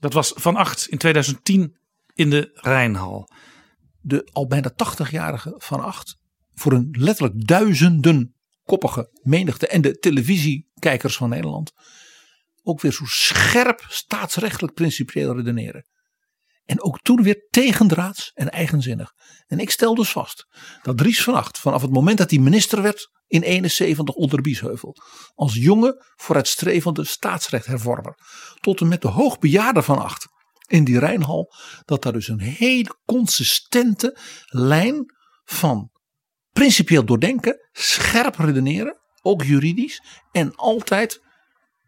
Dat 0.05 0.13
was 0.13 0.31
Van 0.35 0.55
Acht 0.55 0.87
in 0.87 0.97
2010 0.97 1.77
in 2.13 2.29
de 2.29 2.49
Rijnhal. 2.53 3.29
De 4.01 4.29
al 4.31 4.47
bijna 4.47 4.71
80-jarige 4.71 5.53
Van 5.57 5.83
Acht 5.83 6.17
voor 6.53 6.71
een 6.71 6.95
letterlijk 6.99 7.47
duizenden 7.47 8.35
koppige 8.63 9.19
menigte 9.21 9.67
en 9.67 9.81
de 9.81 9.97
televisiekijkers 9.97 11.17
van 11.17 11.29
Nederland 11.29 11.71
ook 12.63 12.81
weer 12.81 12.91
zo 12.91 13.05
scherp 13.05 13.85
staatsrechtelijk 13.87 14.73
principieel 14.73 15.35
redeneren. 15.35 15.85
En 16.65 16.81
ook 16.81 17.01
toen 17.01 17.23
weer 17.23 17.47
tegendraads 17.49 18.31
en 18.33 18.51
eigenzinnig. 18.51 19.13
En 19.47 19.59
ik 19.59 19.69
stel 19.69 19.95
dus 19.95 20.09
vast 20.09 20.47
dat 20.81 20.97
Dries 20.97 21.23
van 21.23 21.33
Acht 21.33 21.59
vanaf 21.59 21.81
het 21.81 21.91
moment 21.91 22.17
dat 22.17 22.29
hij 22.29 22.39
minister 22.39 22.81
werd 22.81 23.11
in 23.27 23.41
71 23.41 24.15
onder 24.15 24.41
Biesheuvel. 24.41 24.95
Als 25.33 25.55
jonge 25.55 26.05
vooruitstrevende 26.15 27.03
staatsrechthervormer. 27.03 28.17
Tot 28.65 28.81
en 28.81 28.87
met 28.87 29.01
de 29.01 29.07
hoogbejaarde 29.07 29.81
van 29.81 29.97
Acht 29.97 30.27
in 30.67 30.83
die 30.83 30.99
Rijnhal. 30.99 31.53
Dat 31.83 32.03
daar 32.03 32.13
dus 32.13 32.27
een 32.27 32.39
hele 32.39 32.95
consistente 33.05 34.17
lijn 34.45 35.05
van 35.43 35.91
principieel 36.51 37.05
doordenken, 37.05 37.69
scherp 37.71 38.35
redeneren, 38.35 38.97
ook 39.21 39.43
juridisch. 39.43 40.03
En 40.31 40.55
altijd 40.55 41.21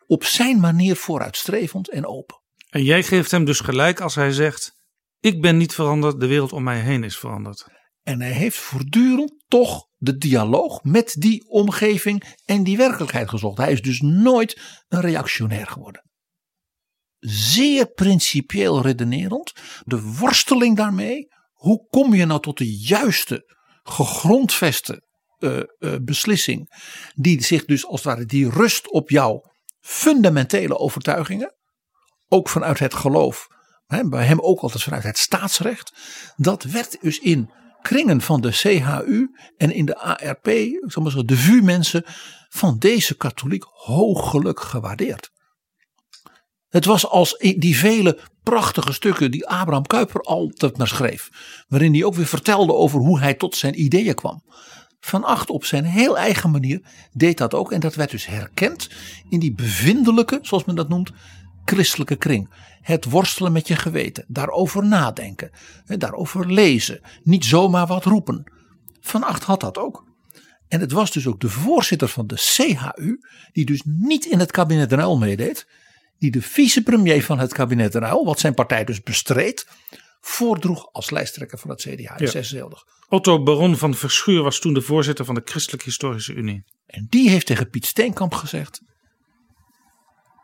op 0.07 0.23
zijn 0.23 0.59
manier 0.59 0.95
vooruitstrevend 0.95 1.89
en 1.89 2.05
open. 2.05 2.41
En 2.69 2.83
jij 2.83 3.03
geeft 3.03 3.31
hem 3.31 3.45
dus 3.45 3.59
gelijk 3.59 4.01
als 4.01 4.15
hij 4.15 4.31
zegt: 4.31 4.71
Ik 5.19 5.41
ben 5.41 5.57
niet 5.57 5.73
veranderd, 5.73 6.19
de 6.19 6.27
wereld 6.27 6.53
om 6.53 6.63
mij 6.63 6.79
heen 6.79 7.03
is 7.03 7.17
veranderd. 7.17 7.65
En 8.03 8.21
hij 8.21 8.31
heeft 8.31 8.57
voortdurend 8.57 9.43
toch 9.47 9.87
de 9.95 10.17
dialoog 10.17 10.83
met 10.83 11.15
die 11.19 11.49
omgeving 11.49 12.35
en 12.45 12.63
die 12.63 12.77
werkelijkheid 12.77 13.29
gezocht. 13.29 13.57
Hij 13.57 13.71
is 13.71 13.81
dus 13.81 14.01
nooit 14.01 14.61
een 14.87 15.01
reactionair 15.01 15.67
geworden. 15.67 16.05
Zeer 17.19 17.91
principieel 17.91 18.81
redenerend. 18.81 19.53
De 19.83 20.01
worsteling 20.01 20.75
daarmee. 20.75 21.27
Hoe 21.53 21.87
kom 21.89 22.13
je 22.13 22.25
nou 22.25 22.41
tot 22.41 22.57
de 22.57 22.77
juiste, 22.77 23.55
gegrondveste 23.83 25.05
uh, 25.39 25.59
uh, 25.79 25.95
beslissing. 26.01 26.69
Die 27.15 27.43
zich 27.43 27.65
dus 27.65 27.85
als 27.85 28.03
het 28.03 28.13
ware 28.13 28.25
die 28.25 28.49
rust 28.49 28.91
op 28.91 29.09
jouw 29.09 29.41
fundamentele 29.79 30.77
overtuigingen. 30.77 31.55
Ook 32.27 32.49
vanuit 32.49 32.79
het 32.79 32.93
geloof. 32.93 33.47
Hè, 33.85 34.09
bij 34.09 34.25
hem 34.25 34.39
ook 34.39 34.59
altijd 34.59 34.83
vanuit 34.83 35.03
het 35.03 35.17
staatsrecht. 35.17 35.93
Dat 36.35 36.63
werd 36.63 36.97
dus 37.01 37.19
in 37.19 37.51
kringen 37.81 38.21
van 38.21 38.41
de 38.41 38.51
CHU 38.51 39.29
en 39.57 39.71
in 39.71 39.85
de 39.85 39.97
ARP, 39.97 40.47
ik 40.47 41.27
de 41.27 41.37
VU-mensen 41.37 42.03
van 42.49 42.77
deze 42.77 43.15
katholiek 43.15 43.63
hoogelijk 43.63 44.59
gewaardeerd. 44.59 45.31
Het 46.77 46.85
was 46.85 47.07
als 47.07 47.37
die 47.57 47.77
vele 47.77 48.19
prachtige 48.43 48.93
stukken 48.93 49.31
die 49.31 49.47
Abraham 49.47 49.87
Kuyper 49.87 50.21
altijd 50.21 50.77
maar 50.77 50.87
schreef, 50.87 51.29
waarin 51.67 51.93
hij 51.93 52.03
ook 52.03 52.15
weer 52.15 52.25
vertelde 52.25 52.73
over 52.73 52.99
hoe 52.99 53.19
hij 53.19 53.33
tot 53.33 53.55
zijn 53.55 53.81
ideeën 53.81 54.15
kwam. 54.15 54.43
Van 54.99 55.23
Acht 55.23 55.49
op 55.49 55.65
zijn 55.65 55.83
heel 55.85 56.17
eigen 56.17 56.51
manier 56.51 56.81
deed 57.13 57.37
dat 57.37 57.53
ook 57.53 57.71
en 57.71 57.79
dat 57.79 57.95
werd 57.95 58.11
dus 58.11 58.25
herkend 58.25 58.89
in 59.29 59.39
die 59.39 59.53
bevindelijke, 59.53 60.39
zoals 60.41 60.65
men 60.65 60.75
dat 60.75 60.89
noemt, 60.89 61.11
christelijke 61.65 62.15
kring. 62.15 62.49
Het 62.81 63.05
worstelen 63.05 63.51
met 63.51 63.67
je 63.67 63.75
geweten, 63.75 64.25
daarover 64.27 64.85
nadenken, 64.85 65.51
daarover 65.85 66.51
lezen, 66.51 67.01
niet 67.23 67.45
zomaar 67.45 67.87
wat 67.87 68.05
roepen. 68.05 68.51
Van 68.99 69.23
Acht 69.23 69.43
had 69.43 69.59
dat 69.59 69.77
ook. 69.77 70.05
En 70.67 70.79
het 70.79 70.91
was 70.91 71.11
dus 71.11 71.27
ook 71.27 71.39
de 71.39 71.49
voorzitter 71.49 72.07
van 72.07 72.27
de 72.27 72.35
CHU, 72.37 73.19
die 73.51 73.65
dus 73.65 73.81
niet 73.85 74.25
in 74.25 74.39
het 74.39 74.51
kabinet 74.51 74.89
Den 74.89 74.99
Uyl 74.99 75.17
meedeed, 75.17 75.67
die 76.19 76.31
de 76.31 76.41
vicepremier 76.41 77.23
van 77.23 77.39
het 77.39 77.53
kabinet 77.53 77.95
Uyl, 77.95 78.25
wat 78.25 78.39
zijn 78.39 78.53
partij 78.53 78.83
dus 78.83 79.01
bestreed, 79.01 79.67
voordroeg 80.21 80.89
als 80.91 81.09
lijsttrekker 81.09 81.57
van 81.57 81.69
het 81.69 81.81
CDA 81.81 82.17
in 82.17 82.31
ja. 82.31 82.67
Otto 83.09 83.43
Baron 83.43 83.77
van 83.77 83.93
Verschuur 83.93 84.43
was 84.43 84.59
toen 84.59 84.73
de 84.73 84.81
voorzitter 84.81 85.25
van 85.25 85.35
de 85.35 85.41
Christelijke 85.45 85.85
Historische 85.85 86.33
Unie. 86.33 86.63
En 86.85 87.07
die 87.09 87.29
heeft 87.29 87.45
tegen 87.45 87.69
Piet 87.69 87.85
Steenkamp 87.85 88.33
gezegd: 88.33 88.81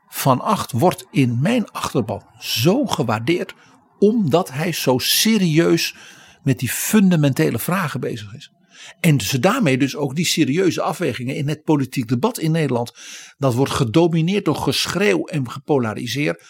Van 0.09 0.41
Acht 0.41 0.71
wordt 0.71 1.05
in 1.11 1.39
mijn 1.41 1.71
achterban 1.71 2.25
zo 2.39 2.85
gewaardeerd 2.85 3.53
omdat 3.99 4.51
hij 4.51 4.71
zo 4.71 4.97
serieus 4.97 5.95
met 6.43 6.59
die 6.59 6.69
fundamentele 6.69 7.59
vragen 7.59 7.99
bezig 7.99 8.33
is. 8.33 8.51
En 8.99 9.21
ze 9.21 9.39
daarmee 9.39 9.77
dus 9.77 9.95
ook 9.95 10.15
die 10.15 10.25
serieuze 10.25 10.81
afwegingen 10.81 11.35
in 11.35 11.47
het 11.47 11.63
politiek 11.63 12.07
debat 12.07 12.39
in 12.39 12.51
Nederland. 12.51 12.91
Dat 13.37 13.53
wordt 13.53 13.71
gedomineerd 13.71 14.45
door 14.45 14.55
geschreeuw 14.55 15.25
en 15.25 15.51
gepolariseerd. 15.51 16.43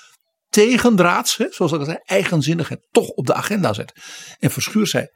Tegendraads, 0.49 1.38
hè, 1.38 1.47
zoals 1.49 1.71
ik 1.71 1.79
al 1.79 1.86
zei, 1.86 1.97
eigenzinnigheid 2.03 2.88
toch 2.91 3.07
op 3.07 3.25
de 3.25 3.34
agenda 3.34 3.73
zet. 3.73 3.93
En 4.39 4.51
Verschuur 4.51 4.88
zei, 4.88 5.07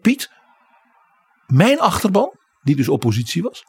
Piet, 0.00 0.30
mijn 1.46 1.80
achterban, 1.80 2.38
die 2.62 2.76
dus 2.76 2.88
oppositie 2.88 3.42
was, 3.42 3.64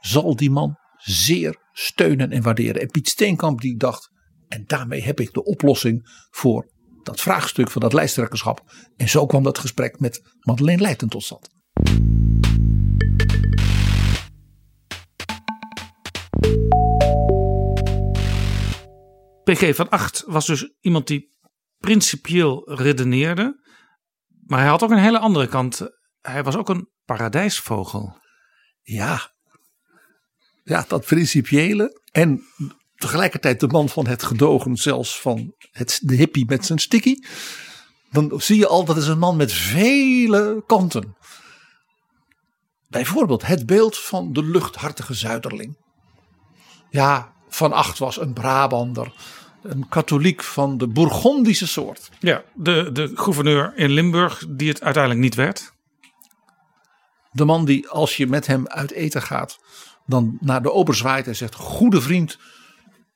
zal 0.00 0.36
die 0.36 0.50
man 0.50 0.76
zeer 0.96 1.56
steunen 1.72 2.30
en 2.30 2.42
waarderen. 2.42 2.80
En 2.80 2.88
Piet 2.88 3.08
Steenkamp 3.08 3.60
die 3.60 3.76
dacht, 3.76 4.10
en 4.48 4.64
daarmee 4.66 5.02
heb 5.02 5.20
ik 5.20 5.32
de 5.32 5.44
oplossing 5.44 6.26
voor 6.30 6.70
dat 7.02 7.20
vraagstuk 7.20 7.70
van 7.70 7.80
dat 7.80 7.92
lijsttrekkerschap. 7.92 8.62
En 8.96 9.08
zo 9.08 9.26
kwam 9.26 9.42
dat 9.42 9.58
gesprek 9.58 10.00
met 10.00 10.20
Madeleine 10.40 10.82
Leijten 10.82 11.08
tot 11.08 11.22
stand. 11.22 11.57
PG 19.48 19.74
van 19.74 19.88
Acht 19.88 20.24
was 20.26 20.46
dus 20.46 20.72
iemand 20.80 21.06
die 21.06 21.36
principieel 21.78 22.74
redeneerde. 22.74 23.66
Maar 24.46 24.58
hij 24.58 24.68
had 24.68 24.82
ook 24.82 24.90
een 24.90 24.98
hele 24.98 25.18
andere 25.18 25.46
kant. 25.46 25.88
Hij 26.20 26.42
was 26.42 26.56
ook 26.56 26.68
een 26.68 26.88
paradijsvogel. 27.04 28.16
Ja, 28.82 29.32
ja 30.64 30.84
dat 30.88 31.06
principiële. 31.06 32.02
En 32.10 32.42
tegelijkertijd 32.94 33.60
de 33.60 33.66
man 33.66 33.88
van 33.88 34.06
het 34.06 34.22
gedogen, 34.22 34.76
zelfs 34.76 35.20
van 35.20 35.54
het, 35.70 36.00
de 36.02 36.14
hippie 36.14 36.46
met 36.46 36.66
zijn 36.66 36.78
sticky. 36.78 37.14
Dan 38.10 38.40
zie 38.40 38.58
je 38.58 38.66
al 38.66 38.84
dat 38.84 38.96
is 38.96 39.06
een 39.06 39.18
man 39.18 39.36
met 39.36 39.52
vele 39.52 40.62
kanten. 40.66 41.16
Bijvoorbeeld 42.88 43.46
het 43.46 43.66
beeld 43.66 43.98
van 43.98 44.32
de 44.32 44.42
luchthartige 44.42 45.14
zuiderling. 45.14 45.76
Ja, 46.90 47.32
Van 47.48 47.72
Acht 47.72 47.98
was 47.98 48.20
een 48.20 48.32
Brabander 48.32 49.12
Een 49.62 49.88
katholiek 49.88 50.42
van 50.42 50.78
de 50.78 50.86
Bourgondische 50.86 51.66
soort. 51.66 52.10
Ja, 52.20 52.42
de, 52.54 52.92
de 52.92 53.10
gouverneur 53.14 53.72
in 53.76 53.90
Limburg, 53.90 54.44
die 54.48 54.68
het 54.68 54.82
uiteindelijk 54.82 55.24
niet 55.24 55.34
werd. 55.34 55.72
De 57.32 57.44
man 57.44 57.64
die 57.64 57.88
als 57.88 58.16
je 58.16 58.26
met 58.26 58.46
hem 58.46 58.66
uit 58.66 58.90
eten 58.90 59.22
gaat, 59.22 59.58
dan 60.06 60.38
naar 60.40 60.62
de 60.62 60.72
ober 60.72 60.94
zwaait 60.94 61.26
en 61.26 61.36
zegt: 61.36 61.54
Goede 61.54 62.00
vriend, 62.00 62.38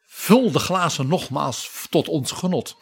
vul 0.07 0.51
de 0.51 0.59
glazen 0.59 1.07
nogmaals 1.07 1.87
tot 1.91 2.09
ons 2.09 2.31
genot. 2.31 2.77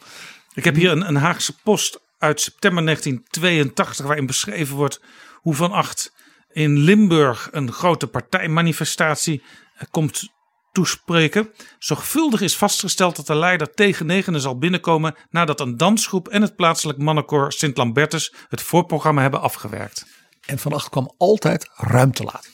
Ik 0.53 0.63
heb 0.63 0.75
hier 0.75 0.91
een, 0.91 1.07
een 1.07 1.15
Haagse 1.15 1.53
post 1.63 1.99
uit 2.17 2.41
september 2.41 2.83
1982, 2.83 4.05
waarin 4.05 4.25
beschreven 4.25 4.75
wordt 4.75 5.01
hoe 5.35 5.55
Van 5.55 5.71
Acht 5.71 6.13
in 6.53 6.77
Limburg 6.77 7.49
een 7.51 7.71
grote 7.71 8.07
partijmanifestatie 8.07 9.43
eh, 9.75 9.87
komt 9.91 10.29
toespreken. 10.71 11.49
Zorgvuldig 11.79 12.41
is 12.41 12.57
vastgesteld 12.57 13.15
dat 13.15 13.27
de 13.27 13.35
leider 13.35 13.73
tegen 13.73 14.05
negenen 14.05 14.41
zal 14.41 14.57
binnenkomen 14.57 15.15
nadat 15.29 15.59
een 15.59 15.77
dansgroep 15.77 16.27
en 16.27 16.41
het 16.41 16.55
plaatselijk 16.55 16.99
mannenkoor 16.99 17.51
Sint 17.51 17.77
Lambertus 17.77 18.33
het 18.49 18.61
voorprogramma 18.61 19.21
hebben 19.21 19.41
afgewerkt. 19.41 20.05
En 20.45 20.59
Van 20.59 20.73
Acht 20.73 20.89
kwam 20.89 21.13
altijd 21.17 21.69
ruim 21.75 22.13
te 22.13 22.23
laat. 22.23 22.49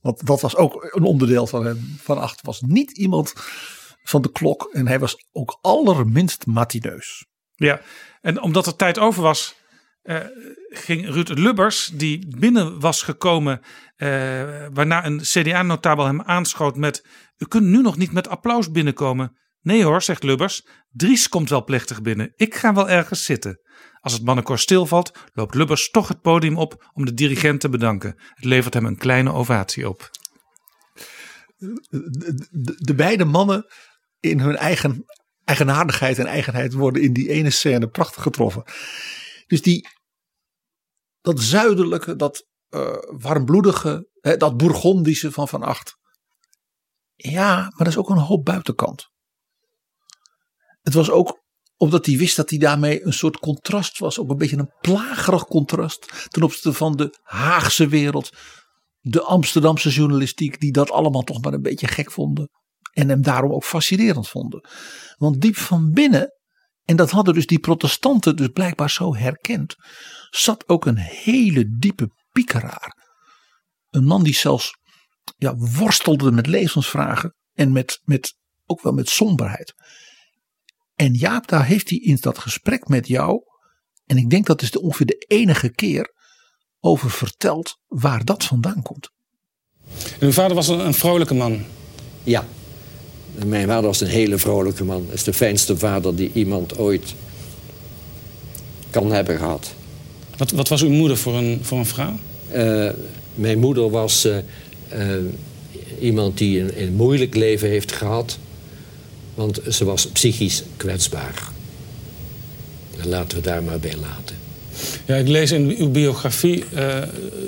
Want 0.00 0.26
dat 0.26 0.40
was 0.40 0.56
ook 0.56 0.88
een 0.94 1.02
onderdeel 1.02 1.46
van 1.46 1.66
hem. 1.66 1.98
Van 2.02 2.18
Acht 2.18 2.42
was 2.42 2.60
niet 2.60 2.90
iemand 2.90 3.32
van 4.02 4.22
de 4.22 4.32
klok 4.32 4.68
en 4.72 4.86
hij 4.86 4.98
was 4.98 5.26
ook 5.32 5.58
allerminst 5.60 6.46
matineus. 6.46 7.26
Ja, 7.54 7.80
en 8.20 8.42
omdat 8.42 8.66
er 8.66 8.76
tijd 8.76 8.98
over 8.98 9.22
was, 9.22 9.54
uh, 10.08 10.16
ging 10.68 11.08
Ruud 11.08 11.28
Lubbers, 11.28 11.90
die 11.94 12.36
binnen 12.38 12.80
was 12.80 13.02
gekomen, 13.02 13.60
uh, 13.96 14.08
waarna 14.72 15.06
een 15.06 15.20
CDA-notabel 15.20 16.06
hem 16.06 16.22
aanschoot 16.22 16.76
met: 16.76 17.06
U 17.36 17.46
kunt 17.46 17.66
nu 17.66 17.82
nog 17.82 17.96
niet 17.96 18.12
met 18.12 18.28
applaus 18.28 18.70
binnenkomen. 18.70 19.36
Nee 19.60 19.84
hoor, 19.84 20.02
zegt 20.02 20.22
Lubbers. 20.22 20.66
Dries 20.90 21.28
komt 21.28 21.50
wel 21.50 21.64
plechtig 21.64 22.02
binnen. 22.02 22.32
Ik 22.36 22.54
ga 22.54 22.74
wel 22.74 22.90
ergens 22.90 23.24
zitten. 23.24 23.60
Als 24.00 24.12
het 24.12 24.24
mannenkoor 24.24 24.58
stilvalt, 24.58 25.18
loopt 25.32 25.54
Lubbers 25.54 25.90
toch 25.90 26.08
het 26.08 26.20
podium 26.20 26.56
op 26.56 26.90
om 26.92 27.04
de 27.04 27.14
dirigent 27.14 27.60
te 27.60 27.68
bedanken. 27.68 28.14
Het 28.34 28.44
levert 28.44 28.74
hem 28.74 28.86
een 28.86 28.98
kleine 28.98 29.32
ovatie 29.32 29.88
op. 29.88 30.10
De, 31.56 32.46
de, 32.50 32.74
de 32.76 32.94
beide 32.94 33.24
mannen 33.24 33.66
in 34.20 34.40
hun 34.40 34.56
eigen 34.56 35.04
eigenaardigheid 35.44 36.18
en 36.18 36.26
eigenheid 36.26 36.72
worden 36.72 37.02
in 37.02 37.12
die 37.12 37.28
ene 37.28 37.50
scène 37.50 37.88
prachtig 37.88 38.22
getroffen. 38.22 38.62
Dus 39.46 39.62
die, 39.62 39.88
dat 41.28 41.40
zuidelijke, 41.40 42.16
dat 42.16 42.46
uh, 42.70 42.96
warmbloedige, 43.00 44.08
hè, 44.20 44.36
dat 44.36 44.56
Bourgondische 44.56 45.32
van 45.32 45.48
Van 45.48 45.62
Acht. 45.62 45.96
Ja, 47.14 47.56
maar 47.56 47.78
dat 47.78 47.86
is 47.86 47.96
ook 47.96 48.10
een 48.10 48.18
hoop 48.18 48.44
buitenkant. 48.44 49.08
Het 50.82 50.94
was 50.94 51.10
ook 51.10 51.46
omdat 51.76 52.06
hij 52.06 52.16
wist 52.16 52.36
dat 52.36 52.50
hij 52.50 52.58
daarmee 52.58 53.04
een 53.04 53.12
soort 53.12 53.38
contrast 53.38 53.98
was. 53.98 54.18
Ook 54.18 54.30
een 54.30 54.36
beetje 54.36 54.56
een 54.56 54.72
plagerig 54.80 55.44
contrast 55.44 56.28
ten 56.28 56.42
opzichte 56.42 56.72
van 56.72 56.96
de 56.96 57.18
Haagse 57.22 57.88
wereld. 57.88 58.30
De 59.00 59.22
Amsterdamse 59.22 59.90
journalistiek 59.90 60.60
die 60.60 60.72
dat 60.72 60.90
allemaal 60.90 61.22
toch 61.22 61.42
maar 61.42 61.52
een 61.52 61.62
beetje 61.62 61.86
gek 61.86 62.12
vonden. 62.12 62.50
En 62.92 63.08
hem 63.08 63.22
daarom 63.22 63.52
ook 63.52 63.64
fascinerend 63.64 64.28
vonden. 64.28 64.68
Want 65.16 65.40
diep 65.40 65.56
van 65.56 65.92
binnen, 65.92 66.37
en 66.88 66.96
dat 66.96 67.10
hadden 67.10 67.34
dus 67.34 67.46
die 67.46 67.58
protestanten 67.58 68.36
dus 68.36 68.48
blijkbaar 68.48 68.90
zo 68.90 69.16
herkend, 69.16 69.74
zat 70.30 70.68
ook 70.68 70.86
een 70.86 70.96
hele 70.96 71.76
diepe 71.78 72.10
piekeraar. 72.32 72.96
Een 73.90 74.04
man 74.04 74.22
die 74.22 74.34
zelfs 74.34 74.78
ja, 75.36 75.54
worstelde 75.56 76.32
met 76.32 76.46
levensvragen 76.46 77.34
en 77.52 77.72
met, 77.72 78.00
met, 78.04 78.34
ook 78.66 78.82
wel 78.82 78.92
met 78.92 79.08
somberheid. 79.08 79.74
En 80.94 81.14
Jaap, 81.14 81.48
daar 81.48 81.64
heeft 81.64 81.90
hij 81.90 81.98
in 81.98 82.16
dat 82.20 82.38
gesprek 82.38 82.88
met 82.88 83.06
jou, 83.06 83.42
en 84.06 84.16
ik 84.16 84.30
denk 84.30 84.46
dat 84.46 84.62
is 84.62 84.70
de, 84.70 84.80
ongeveer 84.80 85.06
de 85.06 85.24
enige 85.26 85.70
keer, 85.70 86.12
over 86.80 87.10
verteld 87.10 87.78
waar 87.86 88.24
dat 88.24 88.44
vandaan 88.44 88.82
komt. 88.82 89.10
En 90.20 90.26
uw 90.26 90.32
vader 90.32 90.54
was 90.54 90.68
een, 90.68 90.86
een 90.86 90.94
vrolijke 90.94 91.34
man. 91.34 91.64
Ja, 92.22 92.46
mijn 93.46 93.66
vader 93.66 93.84
was 93.84 94.00
een 94.00 94.06
hele 94.06 94.38
vrolijke 94.38 94.84
man. 94.84 95.06
Is 95.12 95.24
de 95.24 95.32
fijnste 95.32 95.76
vader 95.76 96.16
die 96.16 96.30
iemand 96.34 96.78
ooit 96.78 97.14
kan 98.90 99.12
hebben 99.12 99.38
gehad. 99.38 99.74
Wat, 100.36 100.50
wat 100.50 100.68
was 100.68 100.82
uw 100.82 100.90
moeder 100.90 101.16
voor 101.16 101.34
een, 101.34 101.58
voor 101.62 101.78
een 101.78 101.86
vrouw? 101.86 102.18
Uh, 102.54 102.90
mijn 103.34 103.58
moeder 103.58 103.90
was 103.90 104.26
uh, 104.26 104.36
uh, 104.92 105.14
iemand 106.00 106.38
die 106.38 106.60
een, 106.60 106.82
een, 106.82 106.94
moeilijk 106.94 107.34
leven 107.34 107.68
heeft 107.68 107.92
gehad. 107.92 108.38
Want 109.34 109.60
ze 109.70 109.84
was 109.84 110.06
psychisch 110.06 110.62
kwetsbaar. 110.76 111.48
En 113.00 113.08
laten 113.08 113.38
we 113.38 113.44
daar 113.44 113.62
maar 113.62 113.78
bij 113.78 113.94
laten. 114.00 114.36
Ja, 115.06 115.14
ik 115.14 115.28
lees 115.28 115.50
in 115.50 115.76
uw 115.78 115.90
biografie, 115.90 116.64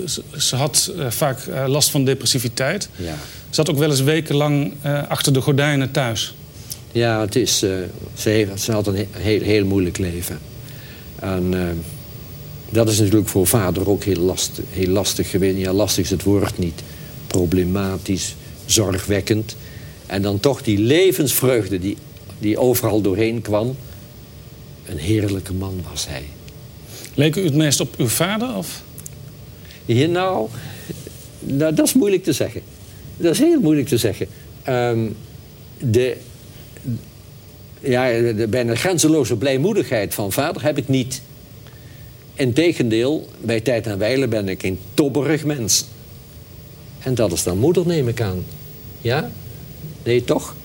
ze, 0.05 0.21
ze, 0.37 0.55
had 0.55 0.93
vaak 1.09 1.39
last 1.67 1.89
van 1.89 2.05
depressiviteit. 2.05 2.89
Ja 2.95 3.17
zat 3.55 3.69
ook 3.69 3.77
wel 3.77 3.89
eens 3.89 4.01
wekenlang 4.01 4.73
uh, 4.85 5.07
achter 5.07 5.33
de 5.33 5.41
gordijnen 5.41 5.91
thuis. 5.91 6.35
Ja, 6.91 7.21
het 7.21 7.35
is, 7.35 7.63
uh, 7.63 7.71
ze, 8.13 8.29
heeft, 8.29 8.61
ze 8.61 8.71
had 8.71 8.87
een 8.87 9.07
heel, 9.11 9.41
heel 9.41 9.65
moeilijk 9.65 9.97
leven. 9.97 10.39
En 11.19 11.53
uh, 11.53 11.63
dat 12.69 12.89
is 12.89 12.99
natuurlijk 12.99 13.27
voor 13.29 13.47
vader 13.47 13.89
ook 13.89 14.03
heel 14.03 14.21
lastig, 14.21 14.63
heel 14.69 14.87
lastig 14.87 15.29
geweest. 15.29 15.57
Ja, 15.57 15.73
lastig 15.73 16.03
is 16.03 16.09
het 16.09 16.23
woord 16.23 16.57
niet. 16.57 16.81
Problematisch, 17.27 18.35
zorgwekkend. 18.65 19.55
En 20.05 20.21
dan 20.21 20.39
toch 20.39 20.61
die 20.61 20.77
levensvreugde 20.77 21.79
die, 21.79 21.97
die 22.39 22.57
overal 22.57 23.01
doorheen 23.01 23.41
kwam. 23.41 23.75
Een 24.85 24.97
heerlijke 24.97 25.53
man 25.53 25.83
was 25.89 26.07
hij. 26.07 26.23
Leek 27.13 27.35
u 27.35 27.43
het 27.43 27.55
meest 27.55 27.79
op 27.79 27.95
uw 27.97 28.07
vader? 28.07 28.55
Of? 28.55 28.83
Ja, 29.85 30.07
nou, 30.07 30.47
nou, 31.39 31.73
dat 31.73 31.87
is 31.87 31.93
moeilijk 31.93 32.23
te 32.23 32.33
zeggen. 32.33 32.61
Dat 33.21 33.31
is 33.31 33.39
heel 33.39 33.59
moeilijk 33.59 33.87
te 33.87 33.97
zeggen. 33.97 34.27
Um, 34.69 35.15
de, 35.79 36.17
ja, 37.79 38.07
de 38.33 38.47
bijna 38.49 38.75
grenzeloze 38.75 39.35
blijmoedigheid 39.35 40.13
van 40.13 40.31
vader 40.31 40.63
heb 40.63 40.77
ik 40.77 40.87
niet. 40.87 41.21
Integendeel, 42.33 43.27
bij 43.41 43.59
tijd 43.59 43.87
en 43.87 43.97
wijle 43.97 44.27
ben 44.27 44.49
ik 44.49 44.63
een 44.63 44.79
tobberig 44.93 45.45
mens. 45.45 45.85
En 46.99 47.15
dat 47.15 47.31
is 47.31 47.43
dan 47.43 47.57
moeder, 47.57 47.87
neem 47.87 48.07
ik 48.07 48.21
aan. 48.21 48.45
Ja? 49.01 49.31
Nee, 50.03 50.23
toch? 50.23 50.55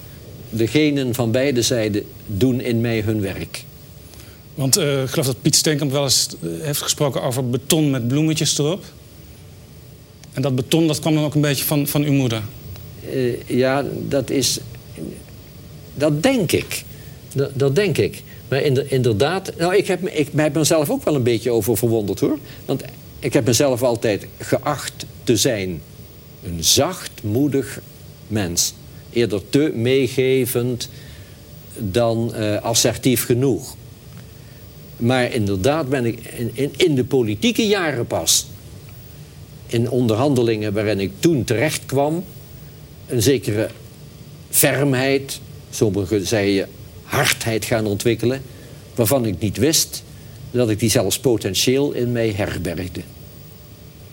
De 0.50 0.66
genen 0.66 1.14
van 1.14 1.30
beide 1.30 1.62
zijden 1.62 2.04
doen 2.26 2.60
in 2.60 2.80
mij 2.80 3.00
hun 3.00 3.20
werk. 3.20 3.64
Want 4.54 4.78
uh, 4.78 5.02
ik 5.02 5.08
geloof 5.08 5.26
dat 5.26 5.42
Piet 5.42 5.54
Steenkamp 5.54 5.92
wel 5.92 6.02
eens 6.02 6.28
eh, 6.42 6.48
heeft 6.60 6.82
gesproken 6.82 7.22
over 7.22 7.50
beton 7.50 7.90
met 7.90 8.08
bloemetjes 8.08 8.58
erop. 8.58 8.84
En 10.36 10.42
dat 10.42 10.54
beton, 10.54 10.86
dat 10.86 11.00
kwam 11.00 11.14
dan 11.14 11.24
ook 11.24 11.34
een 11.34 11.40
beetje 11.40 11.64
van, 11.64 11.86
van 11.86 12.02
uw 12.02 12.12
moeder? 12.12 12.42
Uh, 13.12 13.34
ja, 13.46 13.84
dat 14.08 14.30
is... 14.30 14.58
Dat 15.94 16.22
denk 16.22 16.52
ik. 16.52 16.84
Dat, 17.54 17.74
denk 17.74 17.98
ik. 17.98 18.22
Maar 18.48 18.62
inderdaad... 18.88 19.52
Nou, 19.58 19.76
ik 19.76 19.86
heb, 19.86 20.08
ik 20.08 20.28
heb 20.36 20.54
mezelf 20.54 20.90
ook 20.90 21.04
wel 21.04 21.14
een 21.14 21.22
beetje 21.22 21.50
over 21.50 21.76
verwonderd, 21.76 22.20
hoor. 22.20 22.38
Want 22.64 22.82
ik 23.18 23.32
heb 23.32 23.46
mezelf 23.46 23.82
altijd 23.82 24.26
geacht 24.38 25.06
te 25.24 25.36
zijn... 25.36 25.80
een 26.44 26.64
zachtmoedig 26.64 27.80
mens. 28.26 28.74
Eerder 29.12 29.42
te 29.48 29.72
meegevend 29.74 30.88
dan 31.78 32.32
uh, 32.34 32.62
assertief 32.62 33.24
genoeg. 33.24 33.76
Maar 34.96 35.32
inderdaad 35.32 35.88
ben 35.88 36.04
ik 36.04 36.18
in, 36.52 36.74
in 36.76 36.94
de 36.94 37.04
politieke 37.04 37.66
jaren 37.66 38.06
pas 38.06 38.46
in 39.66 39.90
onderhandelingen 39.90 40.72
waarin 40.72 41.00
ik 41.00 41.12
toen 41.18 41.44
terecht 41.44 41.86
kwam, 41.86 42.24
een 43.06 43.22
zekere 43.22 43.68
fermheid, 44.50 45.40
sommigen 45.70 46.26
zeiden 46.26 46.68
hardheid 47.02 47.64
gaan 47.64 47.86
ontwikkelen, 47.86 48.42
waarvan 48.94 49.24
ik 49.24 49.38
niet 49.38 49.56
wist 49.56 50.02
dat 50.50 50.70
ik 50.70 50.78
die 50.78 50.90
zelfs 50.90 51.18
potentieel 51.18 51.92
in 51.92 52.12
mij 52.12 52.32
herbergde. 52.36 53.00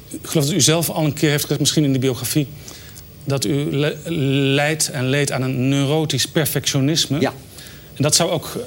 Ik 0.09 0.19
geloof 0.21 0.45
dat 0.45 0.55
u 0.55 0.61
zelf 0.61 0.89
al 0.89 1.05
een 1.05 1.13
keer 1.13 1.29
heeft 1.29 1.41
gezegd, 1.41 1.59
misschien 1.59 1.83
in 1.83 1.93
de 1.93 1.99
biografie, 1.99 2.47
dat 3.23 3.45
u 3.45 3.67
leidt 4.55 4.89
en 4.89 5.09
leed 5.09 5.31
aan 5.31 5.41
een 5.41 5.69
neurotisch 5.69 6.27
perfectionisme. 6.27 7.19
Ja. 7.19 7.33
En 7.93 8.03
dat 8.03 8.15
zou 8.15 8.31
ook 8.31 8.57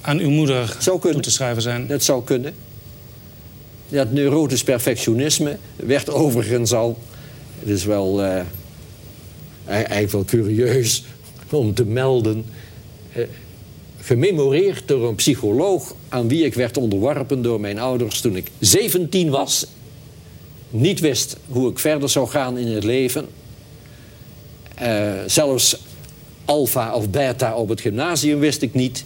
aan 0.00 0.18
uw 0.18 0.30
moeder 0.30 0.76
toe 0.80 1.20
te 1.20 1.30
schrijven 1.30 1.62
zijn. 1.62 1.86
Dat 1.86 2.02
zou 2.02 2.24
kunnen. 2.24 2.54
Dat 3.88 4.12
neurotisch 4.12 4.64
perfectionisme 4.64 5.56
werd 5.76 6.10
overigens 6.10 6.72
al... 6.72 6.98
Het 7.58 7.68
is 7.68 7.84
wel 7.84 8.24
uh, 8.24 8.40
eigenlijk 9.66 10.10
wel 10.10 10.24
curieus 10.24 11.04
om 11.50 11.74
te 11.74 11.84
melden... 11.84 12.44
Uh, 13.16 13.24
gememoreerd 14.06 14.88
door 14.88 15.08
een 15.08 15.14
psycholoog 15.14 15.94
aan 16.08 16.28
wie 16.28 16.44
ik 16.44 16.54
werd 16.54 16.76
onderworpen 16.76 17.42
door 17.42 17.60
mijn 17.60 17.78
ouders 17.78 18.20
toen 18.20 18.36
ik 18.36 18.50
17 18.58 19.30
was. 19.30 19.66
Niet 20.70 21.00
wist 21.00 21.36
hoe 21.48 21.70
ik 21.70 21.78
verder 21.78 22.08
zou 22.08 22.28
gaan 22.28 22.58
in 22.58 22.66
het 22.66 22.84
leven. 22.84 23.26
Uh, 24.82 25.12
zelfs 25.26 25.76
alfa 26.44 26.94
of 26.94 27.10
beta 27.10 27.54
op 27.54 27.68
het 27.68 27.80
gymnasium 27.80 28.38
wist 28.38 28.62
ik 28.62 28.74
niet. 28.74 29.04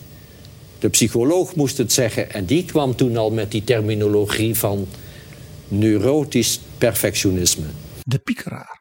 De 0.81 0.89
psycholoog 0.89 1.55
moest 1.55 1.79
het 1.79 1.93
zeggen 1.93 2.33
en 2.33 2.45
die 2.45 2.65
kwam 2.65 2.97
toen 2.97 3.17
al 3.17 3.31
met 3.31 3.51
die 3.51 3.65
terminologie 3.65 4.55
van 4.55 4.89
neurotisch 5.69 6.61
perfectionisme. 6.79 7.67
De 8.03 8.19
piekeraar. 8.19 8.81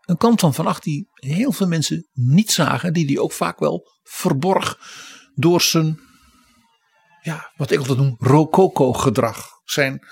Een 0.00 0.16
kant 0.16 0.40
van 0.40 0.54
Van 0.54 0.66
Acht 0.66 0.82
die 0.82 1.08
heel 1.14 1.52
veel 1.52 1.66
mensen 1.66 2.08
niet 2.12 2.50
zagen, 2.50 2.92
die 2.92 3.06
die 3.06 3.20
ook 3.20 3.32
vaak 3.32 3.58
wel 3.58 3.88
verborg 4.02 4.78
door 5.34 5.60
zijn, 5.60 6.00
ja, 7.22 7.52
wat 7.56 7.70
ik 7.70 7.78
altijd 7.78 7.98
noem, 7.98 8.16
rococo-gedrag. 8.18 9.48
Zijn, 9.64 10.06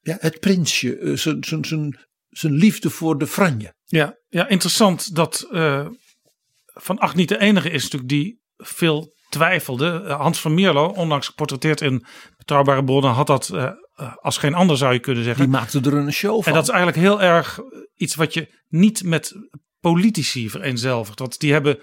ja, 0.00 0.16
het 0.20 0.40
prinsje, 0.40 0.98
eh, 0.98 1.16
zijn, 1.16 1.44
zijn, 1.44 1.64
zijn, 1.64 1.98
zijn 2.28 2.52
liefde 2.52 2.90
voor 2.90 3.18
de 3.18 3.26
franje. 3.26 3.74
Ja, 3.84 4.18
ja 4.28 4.48
interessant 4.48 5.14
dat 5.14 5.48
uh, 5.50 5.88
Van 6.64 6.98
Acht 6.98 7.14
niet 7.14 7.28
de 7.28 7.38
enige 7.38 7.70
is 7.70 7.82
natuurlijk 7.82 8.10
die 8.10 8.40
veel 8.56 9.13
twijfelde. 9.34 10.02
Eh, 10.06 10.20
Hans 10.20 10.40
van 10.40 10.54
Mierlo, 10.54 10.86
onlangs 10.86 11.26
geportretteerd 11.26 11.80
in 11.80 12.06
Betrouwbare 12.36 12.84
Bronnen, 12.84 13.10
had 13.10 13.26
dat 13.26 13.50
uh, 13.52 13.70
als 14.20 14.38
geen 14.38 14.54
ander 14.54 14.76
zou 14.76 14.92
je 14.92 14.98
kunnen 14.98 15.24
zeggen. 15.24 15.42
Die 15.42 15.52
maakte 15.52 15.80
er 15.80 15.94
een 15.94 16.12
show 16.12 16.34
van. 16.34 16.44
En 16.44 16.52
dat 16.52 16.62
is 16.62 16.68
eigenlijk 16.68 16.98
heel 16.98 17.22
erg 17.22 17.60
iets 17.94 18.14
wat 18.14 18.34
je 18.34 18.62
niet 18.68 19.04
met 19.04 19.32
politici 19.80 20.50
vereenzelvigt. 20.50 21.18
Want 21.18 21.40
die 21.40 21.52
hebben 21.52 21.78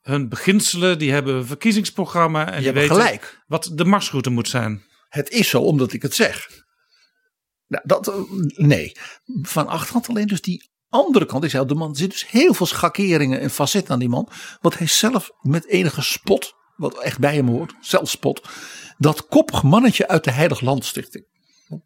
hun 0.00 0.28
beginselen, 0.28 0.98
die 0.98 1.12
hebben 1.12 1.34
een 1.34 1.46
verkiezingsprogramma. 1.46 2.46
En 2.46 2.52
die, 2.52 2.62
die 2.62 2.72
weten 2.72 2.96
gelijk. 2.96 3.42
wat 3.46 3.70
de 3.74 3.84
marsroute 3.84 4.30
moet 4.30 4.48
zijn. 4.48 4.82
Het 5.08 5.30
is 5.30 5.48
zo 5.48 5.60
omdat 5.60 5.92
ik 5.92 6.02
het 6.02 6.14
zeg. 6.14 6.48
Nou, 7.66 7.82
dat, 7.86 8.12
nee. 8.54 8.92
Van 9.42 9.66
Acht 9.66 9.88
had 9.88 10.08
alleen 10.08 10.26
dus 10.26 10.40
die 10.40 10.70
andere 10.88 11.26
kant. 11.26 11.44
Ik 11.44 11.50
zei, 11.50 11.66
de 11.66 11.74
man 11.74 11.90
er 11.90 11.96
zit 11.96 12.10
dus 12.10 12.30
heel 12.30 12.54
veel 12.54 12.66
schakeringen 12.66 13.40
en 13.40 13.50
facetten 13.50 13.92
aan 13.92 13.98
die 13.98 14.08
man. 14.08 14.28
Wat 14.60 14.78
hij 14.78 14.86
zelf 14.86 15.30
met 15.40 15.66
enige 15.66 16.02
spot, 16.02 16.54
wat 16.76 16.98
echt 16.98 17.18
bij 17.18 17.34
hem 17.34 17.48
hoort, 17.48 17.74
zelfspot. 17.80 18.48
Dat 18.98 19.26
koppig 19.26 19.62
mannetje 19.62 20.08
uit 20.08 20.24
de 20.24 20.30
Heilig 20.30 20.60
Landstichting. 20.60 21.26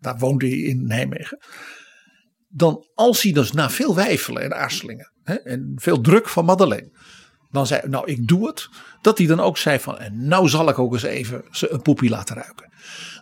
Daar 0.00 0.18
woonde 0.18 0.48
hij 0.48 0.58
in 0.58 0.86
Nijmegen. 0.86 1.38
Dan 2.48 2.86
als 2.94 3.22
hij 3.22 3.32
dus 3.32 3.52
na 3.52 3.70
veel 3.70 3.94
wijfelen 3.94 4.42
en 4.42 4.56
aarzelingen. 4.56 5.12
Hè, 5.22 5.34
en 5.34 5.72
veel 5.76 6.00
druk 6.00 6.28
van 6.28 6.44
Madeleine. 6.44 6.90
Dan 7.50 7.66
zei 7.66 7.88
nou 7.88 8.10
ik 8.10 8.28
doe 8.28 8.46
het. 8.46 8.68
Dat 9.02 9.18
hij 9.18 9.26
dan 9.26 9.40
ook 9.40 9.58
zei 9.58 9.78
van 9.78 9.98
en 9.98 10.26
nou 10.26 10.48
zal 10.48 10.68
ik 10.68 10.78
ook 10.78 10.92
eens 10.92 11.02
even 11.02 11.44
een 11.50 11.82
poepie 11.82 12.10
laten 12.10 12.36
ruiken. 12.36 12.72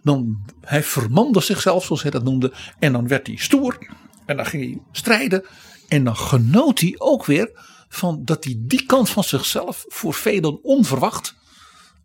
Dan 0.03 0.45
hij 0.61 0.83
vermande 0.83 1.41
zichzelf 1.41 1.85
zoals 1.85 2.03
hij 2.03 2.11
dat 2.11 2.25
noemde. 2.25 2.53
En 2.79 2.93
dan 2.93 3.09
werd 3.09 3.27
hij 3.27 3.37
stoer. 3.37 3.79
En 4.27 4.37
dan 4.37 4.47
ging 4.47 4.65
hij 4.65 4.83
strijden. 4.93 5.45
En 5.89 6.05
dan 6.05 6.17
genoot 6.17 6.81
hij 6.81 6.95
ook 6.99 7.25
weer 7.25 7.51
van 7.89 8.25
dat 8.25 8.45
hij 8.45 8.57
die 8.59 8.87
kant 8.87 9.11
van 9.11 9.25
zichzelf 9.25 9.85
voor 9.89 10.15
velen 10.15 10.63
onverwacht. 10.63 11.35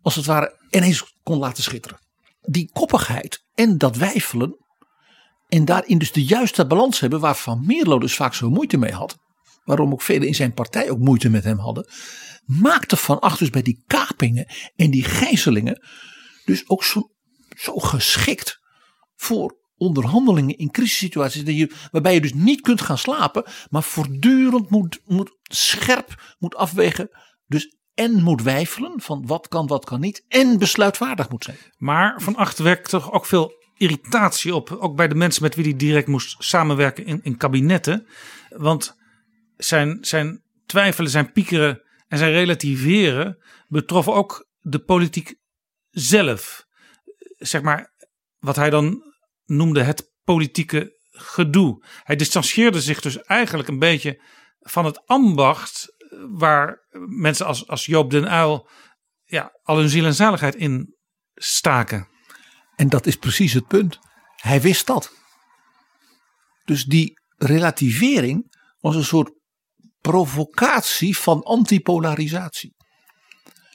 Als 0.02 0.14
het 0.14 0.26
ware 0.26 0.60
ineens 0.70 1.14
kon 1.22 1.38
laten 1.38 1.62
schitteren. 1.62 1.98
Die 2.40 2.70
koppigheid 2.72 3.44
en 3.54 3.78
dat 3.78 3.96
wijfelen. 3.96 4.56
En 5.48 5.64
daarin 5.64 5.98
dus 5.98 6.12
de 6.12 6.24
juiste 6.24 6.66
balans 6.66 7.00
hebben 7.00 7.20
waar 7.20 7.36
Van 7.36 7.66
Meerlo 7.66 7.98
dus 7.98 8.14
vaak 8.14 8.34
zo 8.34 8.50
moeite 8.50 8.76
mee 8.76 8.92
had. 8.92 9.16
Waarom 9.64 9.92
ook 9.92 10.02
velen 10.02 10.26
in 10.26 10.34
zijn 10.34 10.54
partij 10.54 10.90
ook 10.90 10.98
moeite 10.98 11.28
met 11.28 11.44
hem 11.44 11.58
hadden. 11.58 11.88
Maakte 12.44 12.96
Van 12.96 13.20
Acht 13.20 13.38
dus 13.38 13.50
bij 13.50 13.62
die 13.62 13.82
kapingen 13.86 14.46
en 14.76 14.90
die 14.90 15.04
gijzelingen. 15.04 15.86
Dus 16.44 16.68
ook 16.68 16.84
zo, 16.84 17.10
zo 17.56 17.76
geschikt 17.76 18.58
voor 19.14 19.60
onderhandelingen 19.76 20.56
in 20.56 20.70
crisissituaties. 20.70 21.42
Je, 21.44 21.74
waarbij 21.90 22.14
je 22.14 22.20
dus 22.20 22.34
niet 22.34 22.60
kunt 22.60 22.80
gaan 22.80 22.98
slapen. 22.98 23.44
Maar 23.70 23.82
voortdurend 23.82 24.70
moet, 24.70 25.00
moet 25.04 25.38
scherp 25.42 26.36
moet 26.38 26.54
afwegen. 26.54 27.08
Dus 27.46 27.76
en 27.94 28.22
moet 28.22 28.42
wijfelen 28.42 29.00
van 29.00 29.26
wat 29.26 29.48
kan, 29.48 29.66
wat 29.66 29.84
kan 29.84 30.00
niet. 30.00 30.24
En 30.28 30.58
besluitvaardig 30.58 31.28
moet 31.30 31.44
zijn. 31.44 31.56
Maar 31.76 32.20
Van 32.20 32.36
Acht 32.36 32.58
wekt 32.58 32.88
toch 32.88 33.12
ook 33.12 33.26
veel 33.26 33.52
irritatie 33.76 34.54
op. 34.54 34.70
Ook 34.70 34.96
bij 34.96 35.08
de 35.08 35.14
mensen 35.14 35.42
met 35.42 35.54
wie 35.54 35.64
hij 35.64 35.76
direct 35.76 36.06
moest 36.06 36.36
samenwerken 36.38 37.06
in, 37.06 37.20
in 37.22 37.36
kabinetten. 37.36 38.06
Want 38.48 38.96
zijn, 39.56 39.98
zijn 40.00 40.42
twijfelen, 40.66 41.10
zijn 41.10 41.32
piekeren 41.32 41.82
en 42.08 42.18
zijn 42.18 42.32
relativeren 42.32 43.38
betroffen 43.68 44.12
ook 44.14 44.48
de 44.60 44.78
politiek 44.78 45.34
zelf. 45.90 46.64
Zeg 47.36 47.62
maar 47.62 47.92
wat 48.38 48.56
hij 48.56 48.70
dan 48.70 49.02
noemde 49.44 49.82
het 49.82 50.12
politieke 50.24 51.00
gedoe. 51.10 51.84
Hij 52.02 52.16
distancieerde 52.16 52.80
zich 52.80 53.00
dus 53.00 53.22
eigenlijk 53.22 53.68
een 53.68 53.78
beetje 53.78 54.22
van 54.58 54.84
het 54.84 55.06
ambacht 55.06 55.94
waar 56.18 56.86
mensen 57.06 57.46
als, 57.46 57.68
als 57.68 57.86
Joop 57.86 58.10
den 58.10 58.28
Uil 58.28 58.68
ja, 59.24 59.58
al 59.62 59.76
hun 59.76 59.88
ziel 59.88 60.04
en 60.04 60.14
zaligheid 60.14 60.54
in 60.54 60.96
staken. 61.34 62.08
En 62.76 62.88
dat 62.88 63.06
is 63.06 63.16
precies 63.16 63.52
het 63.52 63.66
punt. 63.66 63.98
Hij 64.36 64.60
wist 64.60 64.86
dat. 64.86 65.12
Dus 66.64 66.84
die 66.84 67.20
relativering 67.36 68.56
was 68.80 68.96
een 68.96 69.04
soort 69.04 69.32
provocatie 70.00 71.16
van 71.16 71.42
antipolarisatie. 71.42 72.74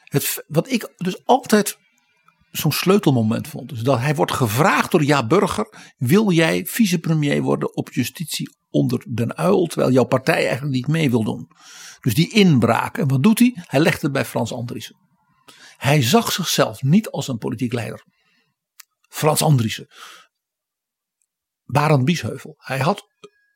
Het, 0.03 0.43
wat 0.47 0.69
ik 0.69 0.93
dus 0.97 1.25
altijd 1.25 1.77
zo'n 2.57 2.71
sleutelmoment 2.71 3.47
vond. 3.47 3.69
Dus 3.69 3.81
dat 3.81 3.99
hij 3.99 4.15
wordt 4.15 4.31
gevraagd 4.31 4.91
door 4.91 5.03
Ja 5.03 5.27
Burger: 5.27 5.93
wil 5.97 6.31
jij 6.31 6.65
vicepremier 6.65 7.41
worden 7.41 7.75
op 7.75 7.93
justitie 7.93 8.57
onder 8.69 9.05
Den 9.09 9.37
Uil, 9.37 9.65
terwijl 9.65 9.91
jouw 9.91 10.05
partij 10.05 10.47
eigenlijk 10.47 10.75
niet 10.75 10.87
mee 10.87 11.09
wil 11.09 11.23
doen. 11.23 11.51
Dus 11.99 12.13
die 12.13 12.33
inbraak. 12.33 12.97
En 12.97 13.07
wat 13.07 13.23
doet 13.23 13.39
hij? 13.39 13.51
Hij 13.55 13.79
legt 13.79 14.01
het 14.01 14.11
bij 14.11 14.25
Frans 14.25 14.53
Andriessen. 14.53 14.95
Hij 15.77 16.01
zag 16.01 16.31
zichzelf 16.31 16.81
niet 16.81 17.09
als 17.09 17.27
een 17.27 17.37
politiek 17.37 17.73
leider. 17.73 18.05
Frans 19.09 19.41
Andriessen. 19.41 19.87
Barend 21.63 22.05
Biesheuvel. 22.05 22.53
Hij 22.57 22.79
had 22.79 23.03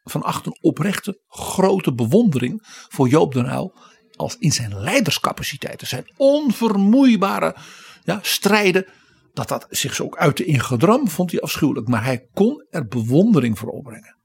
van 0.04 0.24
achter 0.24 0.52
oprechte 0.52 1.22
grote 1.28 1.94
bewondering 1.94 2.60
voor 2.90 3.08
Joop 3.08 3.34
den 3.34 3.46
Uyl 3.46 3.74
als 4.16 4.36
in 4.38 4.52
zijn 4.52 4.80
leiderscapaciteiten, 4.80 5.88
zijn 5.88 6.14
onvermoeibare 6.18 7.56
ja, 8.04 8.20
strijden, 8.22 8.86
dat 9.34 9.48
dat 9.48 9.68
zich 9.70 9.96
zo 9.96 10.04
ook 10.04 10.18
uitte 10.18 10.46
in 10.46 10.60
gedram, 10.60 11.10
vond 11.10 11.32
hij 11.32 11.42
afschuwelijk. 11.42 11.88
Maar 11.88 12.04
hij 12.04 12.28
kon 12.34 12.66
er 12.70 12.88
bewondering 12.88 13.60
voor 13.60 13.70
opbrengen. 13.70 14.20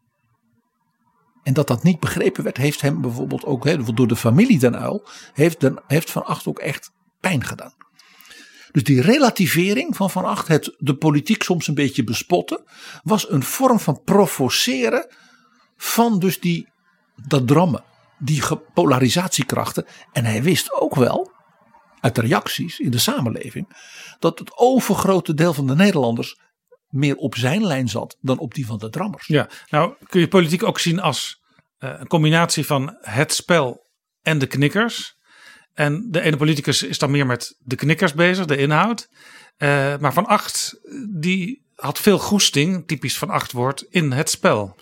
En 1.42 1.52
dat 1.52 1.66
dat 1.66 1.82
niet 1.82 2.00
begrepen 2.00 2.44
werd, 2.44 2.56
heeft 2.56 2.80
hem 2.80 3.00
bijvoorbeeld 3.00 3.44
ook 3.44 3.64
he, 3.64 3.92
door 3.94 4.08
de 4.08 4.16
familie 4.16 4.58
Den 4.58 4.74
Uyl, 4.74 5.06
heeft, 5.32 5.60
den, 5.60 5.82
heeft 5.86 6.10
Van 6.10 6.24
Acht 6.24 6.46
ook 6.46 6.58
echt 6.58 6.90
pijn 7.20 7.44
gedaan. 7.44 7.74
Dus 8.72 8.84
die 8.84 9.00
relativering 9.00 9.96
van 9.96 10.10
Van 10.10 10.24
Acht, 10.24 10.48
het 10.48 10.74
de 10.78 10.96
politiek 10.96 11.42
soms 11.42 11.66
een 11.66 11.74
beetje 11.74 12.04
bespotten, 12.04 12.64
was 13.02 13.30
een 13.30 13.42
vorm 13.42 13.80
van 13.80 14.00
provoceren 14.04 15.14
van 15.76 16.18
dus 16.18 16.40
die, 16.40 16.68
dat 17.26 17.46
drammen, 17.46 17.84
die 18.18 18.42
polarisatiekrachten. 18.74 19.86
En 20.12 20.24
hij 20.24 20.42
wist 20.42 20.72
ook 20.72 20.94
wel, 20.94 21.30
uit 22.06 22.14
de 22.14 22.20
reacties 22.20 22.78
in 22.78 22.90
de 22.90 22.98
samenleving, 22.98 23.66
dat 24.18 24.38
het 24.38 24.56
overgrote 24.56 25.34
deel 25.34 25.54
van 25.54 25.66
de 25.66 25.74
Nederlanders 25.74 26.40
meer 26.88 27.16
op 27.16 27.34
zijn 27.34 27.66
lijn 27.66 27.88
zat 27.88 28.16
dan 28.20 28.38
op 28.38 28.54
die 28.54 28.66
van 28.66 28.78
de 28.78 28.90
drammers. 28.90 29.26
Ja, 29.26 29.48
nou 29.68 29.94
kun 30.08 30.20
je 30.20 30.28
politiek 30.28 30.62
ook 30.62 30.78
zien 30.78 31.00
als 31.00 31.42
uh, 31.78 31.94
een 31.98 32.06
combinatie 32.06 32.66
van 32.66 32.96
het 33.00 33.32
spel 33.32 33.86
en 34.22 34.38
de 34.38 34.46
knikkers. 34.46 35.14
En 35.74 36.06
de 36.10 36.20
ene 36.20 36.36
politicus 36.36 36.82
is 36.82 36.98
dan 36.98 37.10
meer 37.10 37.26
met 37.26 37.56
de 37.58 37.76
knikkers 37.76 38.14
bezig, 38.14 38.44
de 38.44 38.56
inhoud. 38.56 39.08
Uh, 39.58 39.96
maar 39.98 40.12
Van 40.12 40.26
Acht, 40.26 40.80
die 41.20 41.64
had 41.74 41.98
veel 41.98 42.18
goesting, 42.18 42.86
typisch 42.86 43.18
Van 43.18 43.30
Acht 43.30 43.52
woord, 43.52 43.86
in 43.90 44.12
het 44.12 44.30
spel. 44.30 44.76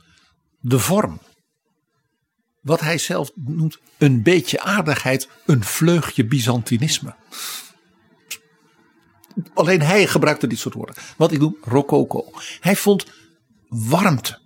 De 0.61 0.79
vorm. 0.79 1.21
Wat 2.65 2.81
hij 2.81 2.99
zelf 2.99 3.31
noemt 3.35 3.79
een 3.99 4.23
beetje 4.23 4.61
aardigheid, 4.61 5.29
een 5.47 5.65
vleugje 5.65 6.25
Byzantinisme. 6.25 7.15
Alleen 9.55 9.83
hij 9.83 10.07
gebruikte 10.07 10.47
dit 10.47 10.59
soort 10.59 10.75
woorden. 10.75 10.95
Wat 11.17 11.33
ik 11.33 11.41
noem 11.41 11.57
rococo. 11.61 12.31
Hij 12.61 12.77
vond 12.77 13.07
warmte 13.69 14.39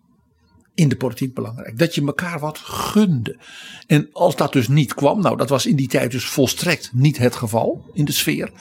in 0.75 0.89
de 0.89 0.97
politiek 0.97 1.35
belangrijk. 1.35 1.79
Dat 1.79 1.95
je 1.95 2.07
elkaar 2.07 2.39
wat 2.39 2.59
gunde. 2.59 3.39
En 3.87 4.09
als 4.12 4.37
dat 4.37 4.53
dus 4.53 4.69
niet 4.69 4.95
kwam, 4.95 5.21
nou 5.21 5.37
dat 5.37 5.49
was 5.49 5.66
in 5.66 5.77
die 5.77 5.89
tijd 5.89 6.11
dus 6.11 6.25
volstrekt 6.25 6.91
niet 6.93 7.19
het 7.19 7.37
geval 7.37 7.91
in 7.93 8.05
de 8.05 8.12
sfeer. 8.12 8.53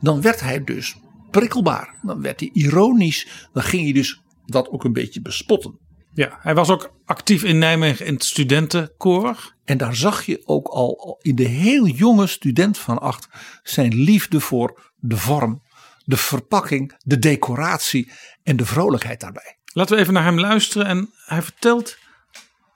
Dan 0.00 0.20
werd 0.20 0.40
hij 0.40 0.64
dus 0.64 0.96
prikkelbaar. 1.30 1.94
Dan 2.02 2.22
werd 2.22 2.40
hij 2.40 2.50
ironisch. 2.52 3.48
Dan 3.52 3.62
ging 3.62 3.82
hij 3.82 3.92
dus 3.92 4.20
dat 4.46 4.68
ook 4.68 4.84
een 4.84 4.92
beetje 4.92 5.20
bespotten. 5.20 5.78
Ja, 6.12 6.38
hij 6.40 6.54
was 6.54 6.68
ook 6.68 6.92
actief 7.04 7.42
in 7.42 7.58
Nijmegen 7.58 8.06
in 8.06 8.14
het 8.14 8.24
studentenkoor. 8.24 9.54
En 9.64 9.78
daar 9.78 9.94
zag 9.96 10.26
je 10.26 10.42
ook 10.44 10.66
al 10.68 11.18
in 11.22 11.34
de 11.34 11.48
heel 11.48 11.86
jonge 11.86 12.26
student 12.26 12.78
van 12.78 12.98
acht 12.98 13.28
zijn 13.62 13.94
liefde 13.94 14.40
voor 14.40 14.92
de 14.96 15.16
vorm, 15.16 15.62
de 16.04 16.16
verpakking, 16.16 16.94
de 16.98 17.18
decoratie 17.18 18.12
en 18.42 18.56
de 18.56 18.66
vrolijkheid 18.66 19.20
daarbij. 19.20 19.58
Laten 19.72 19.94
we 19.96 20.00
even 20.00 20.14
naar 20.14 20.24
hem 20.24 20.40
luisteren. 20.40 20.86
En 20.86 21.10
hij 21.24 21.42
vertelt 21.42 21.96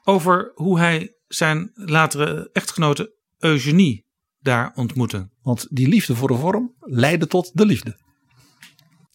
over 0.05 0.53
hoe 0.55 0.79
hij 0.79 1.15
zijn 1.27 1.71
latere 1.75 2.51
echtgenote 2.53 3.15
Eugenie 3.39 4.05
daar 4.41 4.73
ontmoeten. 4.75 5.33
Want 5.43 5.67
die 5.71 5.89
liefde 5.89 6.17
voor 6.17 6.29
de 6.29 6.37
vorm 6.37 6.75
leidde 6.81 7.27
tot 7.27 7.51
de 7.55 7.67
liefde. 7.67 7.99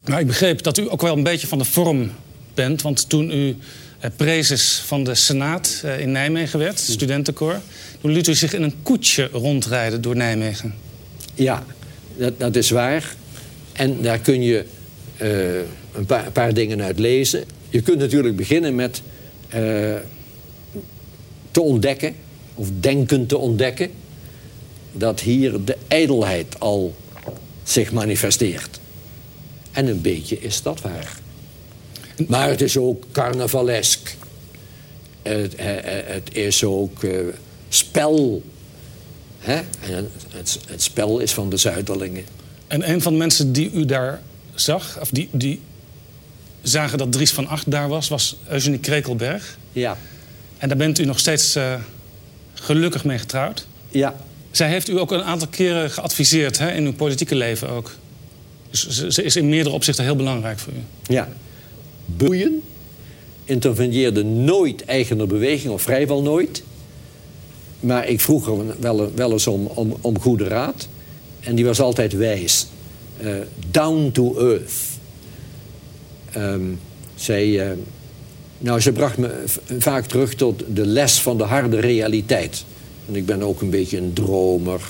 Nou, 0.02 0.20
ik 0.20 0.28
begreep 0.28 0.64
dat 0.64 0.78
u 0.78 0.92
ook 0.92 1.02
wel 1.02 1.18
een 1.18 1.24
beetje 1.24 1.48
van 1.48 1.58
de 1.58 1.66
vorm 1.66 2.12
bent. 2.54 2.82
Want 2.82 3.10
toen 3.10 3.32
u 3.32 3.58
prezes 4.16 4.82
van 4.86 5.04
de 5.04 5.16
Senaat 5.16 5.82
eh, 5.84 6.00
in 6.00 6.12
Nijmegen 6.12 6.60
werd, 6.60 6.80
studentenkoor... 6.80 7.60
toen 8.02 8.12
liet 8.12 8.28
u 8.28 8.36
zich 8.36 8.54
in 8.54 8.64
een 8.64 8.76
koetsje 8.84 9.30
rondrijden 9.32 10.02
door 10.02 10.16
Nijmegen. 10.16 10.74
Ja, 11.34 11.66
dat, 12.18 12.39
dat 12.39 12.56
is 12.56 12.70
waar. 12.70 13.16
En 13.74 14.02
daar 14.02 14.20
kun 14.20 14.41
je 14.41 14.66
eh, 15.18 15.56
een, 15.93 16.06
paar, 16.06 16.26
een 16.26 16.32
paar 16.32 16.54
dingen 16.54 16.82
uit 16.82 17.00
lezen. 17.00 17.43
Je 17.70 17.82
kunt 17.82 18.00
natuurlijk 18.00 18.36
beginnen 18.36 18.76
met 18.76 19.02
eh, 19.50 19.95
te 21.52 21.62
ontdekken, 21.62 22.16
of 22.56 22.68
denken 22.80 23.26
te 23.26 23.38
ontdekken, 23.38 23.89
dat 24.91 25.20
hier 25.20 25.64
de 25.66 25.78
ijdelheid 25.88 26.60
al 26.60 26.95
zich 27.64 27.91
manifesteert. 27.91 28.80
En 29.72 29.88
een 29.88 30.02
beetje 30.02 30.39
is 30.39 30.62
dat 30.62 30.82
waar. 30.82 31.19
Maar 32.28 32.50
het 32.50 32.62
is 32.62 32.78
ook 32.78 33.06
carnavalesk. 33.12 34.16
Het, 35.22 35.54
het 35.58 36.36
is 36.36 36.64
ook 36.64 37.04
eh, 37.04 37.20
spel. 37.70 38.44
Hè? 39.40 39.56
En 39.94 40.10
het, 40.30 40.60
het 40.68 40.82
spel 40.82 41.20
is 41.20 41.34
van 41.34 41.50
de 41.50 41.58
Zuiderlingen. 41.58 42.26
En 42.68 42.90
een 42.90 43.02
van 43.02 43.12
de 43.12 43.18
mensen 43.18 43.52
die 43.52 43.72
u 43.72 43.86
daar 43.86 44.22
zag, 44.54 44.98
of 45.02 45.10
die, 45.10 45.30
die 45.32 45.62
zagen 46.62 46.98
dat 46.98 47.12
Dries 47.12 47.32
van 47.32 47.48
Acht 47.48 47.72
daar 47.72 47.88
was, 47.88 48.08
was 48.08 48.36
Eugenie 48.48 48.80
Krekelberg. 48.80 49.58
Ja. 49.72 49.98
En 50.58 50.68
daar 50.68 50.78
bent 50.78 51.00
u 51.00 51.06
nog 51.06 51.20
steeds 51.20 51.56
eh, 51.56 51.74
gelukkig 52.54 53.04
mee 53.04 53.18
getrouwd. 53.18 53.68
Ja. 53.90 54.16
Zij 54.52 54.70
heeft 54.70 54.90
u 54.90 55.00
ook 55.00 55.12
een 55.12 55.24
aantal 55.24 55.48
keren 55.48 55.92
geadviseerd 55.92 56.58
hè, 56.58 56.72
in 56.72 56.86
uw 56.86 56.94
politieke 56.94 57.36
leven 57.36 57.70
ook. 57.70 57.92
Dus 58.70 58.88
ze, 58.88 59.12
ze 59.12 59.24
is 59.24 59.36
in 59.36 59.50
meerdere 59.50 59.76
opzichten 59.76 60.04
heel 60.04 60.16
belangrijk 60.16 60.60
voor 60.60 60.74
u. 60.74 60.84
Ja. 61.14 61.28
Boeien 62.18 62.62
interveneerde 63.43 64.24
nooit 64.24 64.86
eigener 64.86 65.28
beweging, 65.28 65.74
of 65.74 65.82
vrijwel 65.82 66.22
nooit. 66.22 66.64
Maar 67.80 68.07
ik 68.07 68.20
vroeg 68.20 68.47
er 68.47 68.76
wel, 68.80 69.12
wel 69.16 69.32
eens 69.32 69.47
om, 69.47 69.66
om, 69.66 69.95
om 70.01 70.20
goede 70.20 70.43
raad. 70.43 70.88
En 71.39 71.55
die 71.55 71.66
was 71.66 71.80
altijd 71.80 72.14
wijs. 72.14 72.68
Eh, 73.18 73.32
down 73.72 74.10
to 74.12 74.38
earth. 74.38 74.74
Ehm, 76.32 76.62
zij, 77.16 77.70
eh, 77.70 77.78
nou, 78.57 78.80
ze 78.80 78.91
bracht 78.91 79.18
me 79.18 79.43
vaak 79.78 80.05
terug 80.05 80.34
tot 80.34 80.64
de 80.74 80.86
les 80.86 81.22
van 81.22 81.38
de 81.38 81.43
harde 81.43 81.80
realiteit. 81.80 82.66
En 83.07 83.16
ik 83.16 83.26
ben 83.26 83.41
ook 83.41 83.62
een 83.62 83.70
beetje 83.70 83.97
een 83.97 84.14
dromer. 84.14 84.82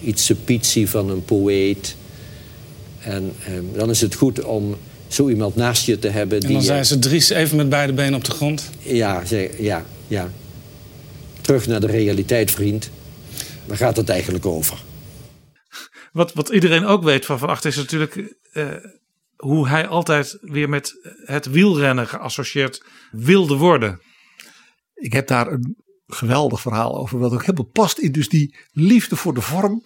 Iets 0.00 0.32
pietsie 0.44 0.88
van 0.90 1.10
een 1.10 1.24
poëet. 1.24 1.96
En 3.00 3.32
ehm, 3.46 3.64
dan 3.72 3.90
is 3.90 4.00
het 4.00 4.14
goed 4.14 4.44
om 4.44 4.76
zo 5.08 5.28
iemand 5.28 5.56
naast 5.56 5.86
je 5.86 5.98
te 5.98 6.08
hebben. 6.08 6.40
En 6.40 6.52
dan 6.52 6.62
zijn 6.62 6.84
ze 6.86 6.98
Dries 6.98 7.28
even 7.28 7.56
met 7.56 7.68
beide 7.68 7.92
benen 7.92 8.14
op 8.14 8.24
de 8.24 8.30
grond. 8.30 8.70
ja, 8.82 9.22
ja, 9.58 9.84
ja. 10.06 10.30
Terug 11.40 11.66
naar 11.66 11.80
de 11.80 11.86
realiteit, 11.86 12.50
vriend. 12.50 12.90
Waar 13.64 13.76
gaat 13.76 13.96
het 13.96 14.08
eigenlijk 14.08 14.46
over? 14.46 14.78
Wat, 16.12 16.32
wat 16.32 16.48
iedereen 16.48 16.84
ook 16.84 17.02
weet 17.02 17.26
van 17.26 17.38
Van 17.38 17.48
Acht 17.48 17.64
is 17.64 17.76
natuurlijk 17.76 18.36
eh, 18.52 18.66
hoe 19.36 19.68
hij 19.68 19.86
altijd 19.86 20.38
weer 20.40 20.68
met 20.68 20.94
het 21.24 21.50
wielrennen 21.50 22.08
geassocieerd 22.08 22.84
wilde 23.10 23.56
worden. 23.56 24.00
Ik 24.94 25.12
heb 25.12 25.26
daar 25.26 25.52
een 25.52 25.76
geweldig 26.06 26.60
verhaal 26.60 26.98
over, 26.98 27.18
wat 27.18 27.32
ook 27.32 27.44
helemaal 27.44 27.70
past 27.72 27.98
in 27.98 28.12
dus 28.12 28.28
die 28.28 28.56
liefde 28.70 29.16
voor 29.16 29.34
de 29.34 29.40
vorm, 29.40 29.84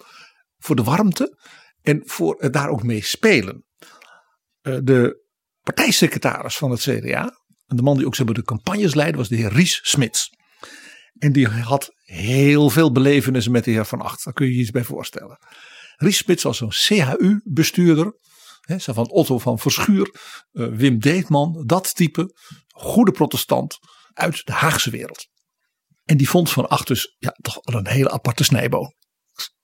voor 0.59 0.75
de 0.75 0.83
warmte 0.83 1.37
en 1.81 2.01
voor 2.05 2.35
het 2.39 2.53
daar 2.53 2.69
ook 2.69 2.83
mee 2.83 3.03
spelen. 3.03 3.63
Eh, 4.63 4.77
de 4.83 5.25
partijsecretaris 5.61 6.57
van 6.57 6.71
het 6.71 6.79
CDA, 6.79 7.41
en 7.67 7.75
de 7.75 7.81
man 7.81 7.97
die 7.97 8.05
ook 8.05 8.15
zeg 8.15 8.25
maar, 8.25 8.35
de 8.35 8.43
campagnes 8.43 8.93
leidde, 8.93 9.17
was 9.17 9.27
de 9.27 9.35
heer 9.35 9.51
Ries 9.51 9.79
Smits. 9.83 10.29
En 11.17 11.31
die 11.31 11.47
had 11.47 11.91
heel 12.03 12.69
veel 12.69 12.91
belevenissen 12.91 13.51
met 13.51 13.63
de 13.63 13.71
heer 13.71 13.85
Van 13.85 14.01
Acht. 14.01 14.23
Daar 14.23 14.33
kun 14.33 14.45
je 14.45 14.53
je 14.53 14.59
iets 14.59 14.71
bij 14.71 14.83
voorstellen. 14.83 15.37
Ries 15.95 16.17
Smits 16.17 16.43
was 16.43 16.57
zo'n 16.57 16.71
CHU-bestuurder. 16.71 18.21
Van 18.77 19.09
Otto 19.09 19.39
van 19.39 19.59
Verschuur, 19.59 20.15
eh, 20.51 20.67
Wim 20.67 20.99
Deetman, 20.99 21.63
dat 21.65 21.95
type. 21.95 22.35
Goede 22.67 23.11
protestant 23.11 23.77
uit 24.13 24.45
de 24.45 24.51
Haagse 24.51 24.89
wereld. 24.89 25.27
En 26.03 26.17
die 26.17 26.29
vond 26.29 26.51
Van 26.51 26.69
Acht 26.69 26.87
dus 26.87 27.15
ja, 27.19 27.37
toch 27.41 27.59
een 27.61 27.87
hele 27.87 28.09
aparte 28.11 28.43
snijboon. 28.43 28.93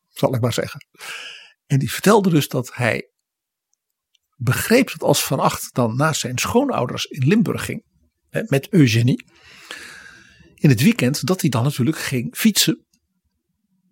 Zal 0.10 0.36
ik 0.36 0.42
maar 0.42 0.54
zeggen. 0.54 0.88
En 1.66 1.80
die 1.80 1.92
vertelde 1.92 2.30
dus 2.30 2.48
dat 2.48 2.72
hij 2.74 3.12
begreep 4.40 4.88
dat 4.92 5.04
als 5.04 5.24
Van 5.24 5.40
Acht 5.40 5.74
dan 5.74 5.96
naast 5.96 6.20
zijn 6.20 6.38
schoonouders 6.38 7.06
in 7.06 7.28
Limburg 7.28 7.66
ging. 7.66 7.84
Hè, 8.30 8.42
met 8.48 8.70
Eugenie. 8.70 9.26
In 10.56 10.70
het 10.70 10.82
weekend 10.82 11.26
dat 11.26 11.42
hij 11.42 11.50
dan 11.50 11.64
natuurlijk 11.64 11.98
ging 11.98 12.36
fietsen. 12.38 12.86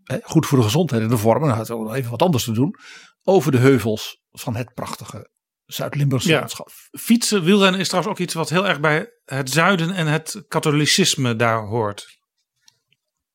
Hè, 0.04 0.18
goed 0.24 0.46
voor 0.46 0.58
de 0.58 0.64
gezondheid 0.64 1.02
en 1.02 1.08
de 1.08 1.18
vorm. 1.18 1.42
En 1.44 1.48
hij 1.50 1.58
had 1.58 1.72
ook 1.72 1.84
nog 1.84 1.96
even 1.96 2.12
wat 2.12 2.22
anders 2.22 2.44
te 2.44 2.52
doen. 2.52 2.76
Over 3.24 3.52
de 3.52 3.58
heuvels 3.58 4.22
van 4.32 4.56
het 4.56 4.74
prachtige 4.74 5.30
Zuid-Limburgse 5.66 6.30
Ja. 6.30 6.40
landschap. 6.40 6.70
Fietsen, 7.00 7.44
wielrennen 7.44 7.80
is 7.80 7.88
trouwens 7.88 8.14
ook 8.14 8.20
iets 8.20 8.34
wat 8.34 8.50
heel 8.50 8.68
erg 8.68 8.80
bij 8.80 9.10
het 9.26 9.50
zuiden 9.50 9.92
en 9.92 10.08
het 10.08 10.44
katholicisme 10.48 11.36
daar 11.36 11.66
hoort. 11.66 12.20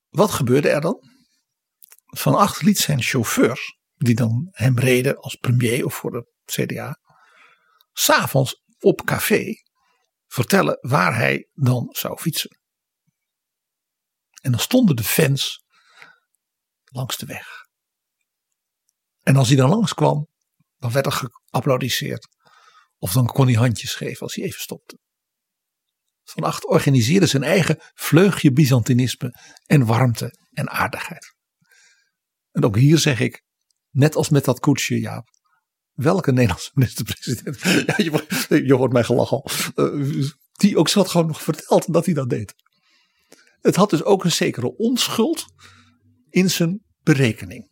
Wat 0.09 0.31
gebeurde 0.31 0.69
er 0.69 0.81
dan? 0.81 1.11
Van 2.05 2.35
Acht 2.35 2.61
liet 2.61 2.77
zijn 2.77 3.01
chauffeurs, 3.01 3.77
die 3.95 4.15
dan 4.15 4.47
hem 4.51 4.79
reden 4.79 5.17
als 5.17 5.35
premier 5.35 5.85
of 5.85 5.93
voor 5.93 6.11
de 6.11 6.31
CDA, 6.45 6.97
s'avonds 7.93 8.63
op 8.79 9.03
café 9.05 9.53
vertellen 10.27 10.77
waar 10.81 11.15
hij 11.15 11.49
dan 11.53 11.87
zou 11.91 12.17
fietsen. 12.17 12.57
En 14.41 14.51
dan 14.51 14.59
stonden 14.59 14.95
de 14.95 15.03
fans 15.03 15.63
langs 16.83 17.17
de 17.17 17.25
weg. 17.25 17.47
En 19.21 19.35
als 19.35 19.47
hij 19.47 19.57
dan 19.57 19.69
langskwam, 19.69 20.27
dan 20.77 20.91
werd 20.91 21.05
er 21.05 21.11
geapplaudisseerd. 21.11 22.27
Of 22.97 23.13
dan 23.13 23.25
kon 23.25 23.45
hij 23.45 23.55
handjes 23.55 23.93
geven 23.95 24.21
als 24.21 24.35
hij 24.35 24.45
even 24.45 24.61
stopte. 24.61 24.99
Van 26.23 26.43
Acht 26.43 26.65
organiseerde 26.65 27.25
zijn 27.25 27.43
eigen 27.43 27.77
vleugje 27.93 28.51
Byzantinisme 28.51 29.39
en 29.65 29.85
warmte 29.85 30.37
en 30.51 30.69
aardigheid. 30.69 31.35
En 32.51 32.65
ook 32.65 32.77
hier 32.77 32.97
zeg 32.97 33.19
ik, 33.19 33.43
net 33.89 34.15
als 34.15 34.29
met 34.29 34.45
dat 34.45 34.59
koetsje 34.59 34.99
Jaap, 34.99 35.29
welke 35.93 36.31
Nederlandse 36.31 36.71
minister-president, 36.75 37.61
ja, 37.61 37.95
je, 37.97 38.65
je 38.65 38.73
hoort 38.73 38.91
mij 38.91 39.03
gelachen 39.03 39.41
al, 39.41 39.49
eh, 39.75 40.27
die 40.51 40.77
ook 40.77 40.89
zat 40.89 41.09
gewoon 41.09 41.27
nog 41.27 41.41
verteld 41.41 41.93
dat 41.93 42.05
hij 42.05 42.13
dat 42.13 42.29
deed. 42.29 42.55
Het 43.61 43.75
had 43.75 43.89
dus 43.89 44.03
ook 44.03 44.23
een 44.23 44.31
zekere 44.31 44.75
onschuld 44.77 45.45
in 46.29 46.49
zijn 46.49 46.81
berekening. 47.03 47.71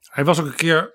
Hij 0.00 0.24
was 0.24 0.38
ook 0.38 0.46
een 0.46 0.54
keer 0.54 0.94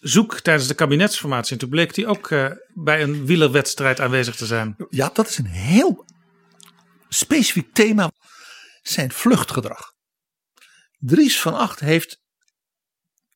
zoek 0.00 0.40
tijdens 0.40 0.68
de 0.68 0.74
kabinetsformatie. 0.74 1.52
En 1.52 1.58
toen 1.58 1.68
bleek 1.68 1.96
hij 1.96 2.06
ook 2.06 2.30
eh, 2.30 2.50
bij 2.74 3.02
een 3.02 3.26
wielerwedstrijd 3.26 4.00
aanwezig 4.00 4.36
te 4.36 4.46
zijn. 4.46 4.76
Ja, 4.90 5.10
dat 5.12 5.28
is 5.28 5.38
een 5.38 5.46
heel 5.46 6.04
specifiek 7.08 7.74
thema. 7.74 8.10
Zijn 8.82 9.12
vluchtgedrag. 9.12 9.92
Dries 10.98 11.40
van 11.40 11.54
Acht 11.54 11.80
heeft, 11.80 12.20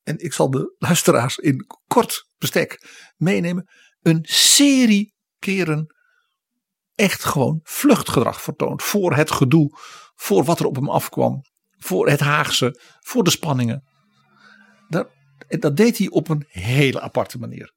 en 0.03 0.19
ik 0.19 0.33
zal 0.33 0.51
de 0.51 0.75
luisteraars 0.79 1.37
in 1.37 1.67
kort 1.87 2.27
bestek 2.39 2.89
meenemen, 3.17 3.71
een 4.03 4.19
serie 4.23 5.15
keren 5.39 5.95
echt 6.95 7.25
gewoon 7.25 7.61
vluchtgedrag 7.63 8.43
vertoond. 8.43 8.83
Voor 8.83 9.15
het 9.15 9.31
gedoe, 9.31 9.79
voor 10.15 10.45
wat 10.45 10.61
er 10.61 10.67
op 10.67 10.75
hem 10.75 10.89
afkwam, 10.89 11.43
voor 11.79 12.09
het 12.09 12.21
Haagse, 12.21 12.81
voor 13.01 13.25
de 13.25 13.31
spanningen. 13.31 13.85
Dat, 14.89 15.09
dat 15.49 15.77
deed 15.77 15.99
hij 15.99 16.09
op 16.09 16.29
een 16.29 16.45
hele 16.49 17.01
aparte 17.01 17.39
manier. 17.39 17.73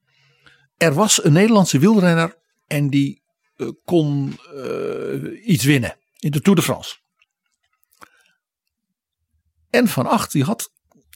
Er 0.77 0.93
was 0.93 1.23
een 1.23 1.33
Nederlandse 1.33 1.79
wielrenner 1.79 2.37
en 2.67 2.89
die 2.89 3.23
eh, 3.55 3.67
kon 3.83 4.37
eh, 4.53 5.47
iets 5.47 5.63
winnen 5.63 5.97
in 6.19 6.31
de 6.31 6.41
Tour 6.41 6.57
de 6.57 6.63
France. 6.63 6.95
En 9.69 9.87
Van 9.87 10.07
Acht 10.07 10.31
die 10.31 10.43
had 10.43 10.71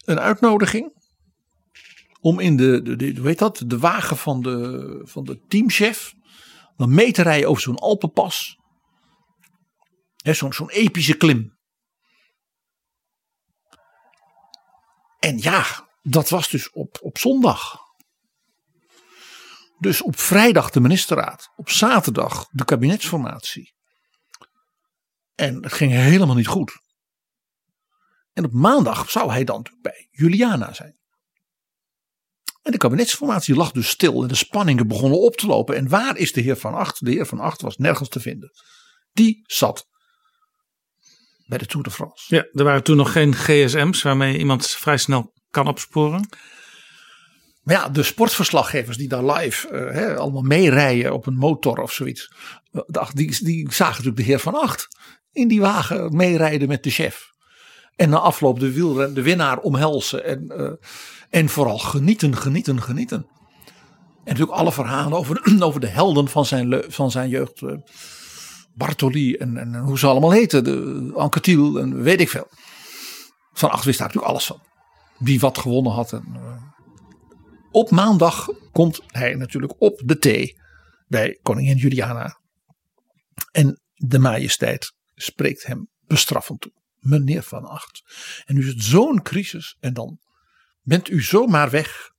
een 0.06 0.19
uitnodiging 0.19 0.98
om 2.19 2.39
in 2.39 2.57
de, 2.57 2.95
de, 2.95 3.21
heet 3.21 3.39
dat, 3.39 3.63
de 3.65 3.79
wagen 3.79 4.17
van 4.17 4.41
de, 4.41 5.01
van 5.03 5.23
de 5.23 5.41
teamchef 5.47 6.13
dan 6.75 6.93
mee 6.93 7.11
te 7.11 7.21
rijden 7.21 7.49
over 7.49 7.61
zo'n 7.61 7.79
Alpenpas. 7.79 8.57
Zo'n 10.15 10.53
zo'n 10.53 10.69
epische 10.69 11.17
klim. 11.17 11.57
En 15.19 15.37
ja, 15.37 15.89
dat 16.01 16.29
was 16.29 16.49
dus 16.49 16.71
op, 16.71 16.97
op 17.01 17.17
zondag. 17.17 17.77
Dus 19.79 20.01
op 20.01 20.19
vrijdag 20.19 20.69
de 20.69 20.79
ministerraad. 20.79 21.51
Op 21.55 21.69
zaterdag 21.69 22.47
de 22.51 22.65
kabinetsformatie. 22.65 23.73
En 25.35 25.63
het 25.63 25.73
ging 25.73 25.91
helemaal 25.91 26.35
niet 26.35 26.47
goed. 26.47 26.81
En 28.33 28.45
op 28.45 28.51
maandag 28.51 29.09
zou 29.09 29.31
hij 29.31 29.43
dan 29.43 29.65
bij 29.81 30.07
Juliana 30.11 30.73
zijn. 30.73 30.98
En 32.61 32.72
de 32.72 32.77
kabinetsformatie 32.77 33.56
lag 33.56 33.72
dus 33.72 33.90
stil 33.90 34.22
en 34.22 34.27
de 34.27 34.36
spanningen 34.36 34.88
begonnen 34.88 35.19
op 35.19 35.36
te 35.36 35.48
lopen. 35.48 35.76
En 35.76 35.90
waar 35.90 36.18
is 36.18 36.34
de 36.34 36.41
heer 36.41 36.57
Van 36.57 36.73
Acht? 36.73 37.06
De 37.06 37.11
heer 37.11 37.26
Van 37.26 37.40
Acht 37.40 37.61
was 37.61 37.77
nergens 37.77 38.10
te 38.10 38.19
vinden. 38.19 38.52
Die 39.11 39.44
zat 39.45 39.88
bij 41.45 41.57
de 41.57 41.65
Tour 41.65 41.84
de 41.84 41.91
France. 41.91 42.36
Ja, 42.36 42.48
er 42.52 42.64
waren 42.64 42.84
toen 42.84 42.98
nog 42.98 43.11
geen 43.11 43.36
gsm's 43.36 44.02
waarmee 44.02 44.38
iemand 44.38 44.68
vrij 44.68 44.98
snel 44.98 45.34
kan 45.49 45.68
opsporen. 45.68 46.30
Maar 47.61 47.76
ja, 47.76 47.90
de 47.90 48.03
sportverslaggevers 48.03 48.98
die 48.98 49.07
daar 49.07 49.26
live 49.26 49.68
uh, 49.72 49.94
hè, 49.94 50.18
allemaal 50.18 50.41
meerijden 50.41 51.14
op 51.14 51.26
een 51.26 51.38
motor 51.38 51.77
of 51.81 51.91
zoiets. 51.91 52.31
Uh, 52.72 53.10
die, 53.14 53.44
die 53.44 53.73
zagen 53.73 53.91
natuurlijk 53.91 54.18
de 54.18 54.23
heer 54.23 54.40
Van 54.40 54.56
Acht 54.56 54.88
in 55.31 55.48
die 55.48 55.61
wagen 55.61 56.15
meerijden 56.15 56.68
met 56.68 56.84
de 56.84 56.90
chef. 56.90 57.27
En 57.95 58.10
na 58.10 58.18
afloop 58.18 58.60
de, 58.60 58.73
wielren, 58.73 59.14
de 59.14 59.22
winnaar 59.22 59.57
omhelzen. 59.57 60.23
En, 60.23 60.53
uh, 60.57 60.72
en 61.30 61.49
vooral 61.49 61.77
genieten, 61.77 62.38
genieten, 62.38 62.81
genieten. 62.81 63.27
En 64.23 64.35
natuurlijk 64.35 64.57
alle 64.57 64.72
verhalen 64.72 65.18
over, 65.18 65.41
over 65.68 65.80
de 65.80 65.88
helden 65.88 66.27
van 66.27 66.45
zijn, 66.45 66.84
van 66.88 67.11
zijn 67.11 67.30
jeugd. 67.30 67.61
Bartoli 68.73 69.35
en, 69.35 69.57
en 69.57 69.76
hoe 69.76 69.99
ze 69.99 70.07
allemaal 70.07 70.31
heten. 70.31 70.64
De 70.64 71.11
Anquetil 71.15 71.80
en 71.80 72.01
weet 72.01 72.22
ik 72.22 72.30
veel. 72.30 72.47
Van 73.53 73.72
Acht 73.72 73.85
wist 73.85 73.97
daar 73.97 74.07
natuurlijk 74.07 74.34
alles 74.34 74.45
van. 74.45 74.61
Wie 75.18 75.39
wat 75.39 75.57
gewonnen 75.57 75.91
had. 75.91 76.14
En, 76.14 76.26
uh, 76.35 76.64
op 77.72 77.89
maandag 77.91 78.47
komt 78.72 79.01
hij 79.07 79.35
natuurlijk 79.35 79.73
op 79.77 80.01
de 80.06 80.18
thee 80.18 80.61
bij 81.07 81.39
koningin 81.41 81.77
Juliana. 81.77 82.39
En 83.51 83.81
de 83.93 84.19
majesteit 84.19 84.93
spreekt 85.15 85.65
hem 85.65 85.89
bestraffend 86.07 86.61
toe. 86.61 86.72
Meneer 86.99 87.43
Van 87.43 87.65
Acht. 87.65 88.01
En 88.45 88.56
nu 88.56 88.61
is 88.61 88.68
het 88.68 88.84
zo'n 88.84 89.22
crisis 89.22 89.77
en 89.80 89.93
dan 89.93 90.19
bent 90.81 91.10
u 91.10 91.22
zomaar 91.22 91.69
weg. 91.69 92.10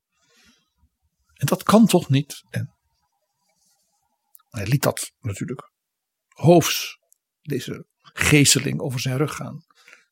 En 1.34 1.46
dat 1.46 1.62
kan 1.62 1.86
toch 1.86 2.08
niet? 2.08 2.42
En 2.50 2.74
hij 4.50 4.66
liet 4.66 4.82
dat 4.82 5.12
natuurlijk 5.20 5.70
hoofs, 6.28 6.98
deze 7.42 7.86
geesteling, 8.02 8.80
over 8.80 9.00
zijn 9.00 9.16
rug 9.16 9.34
gaan. 9.34 9.64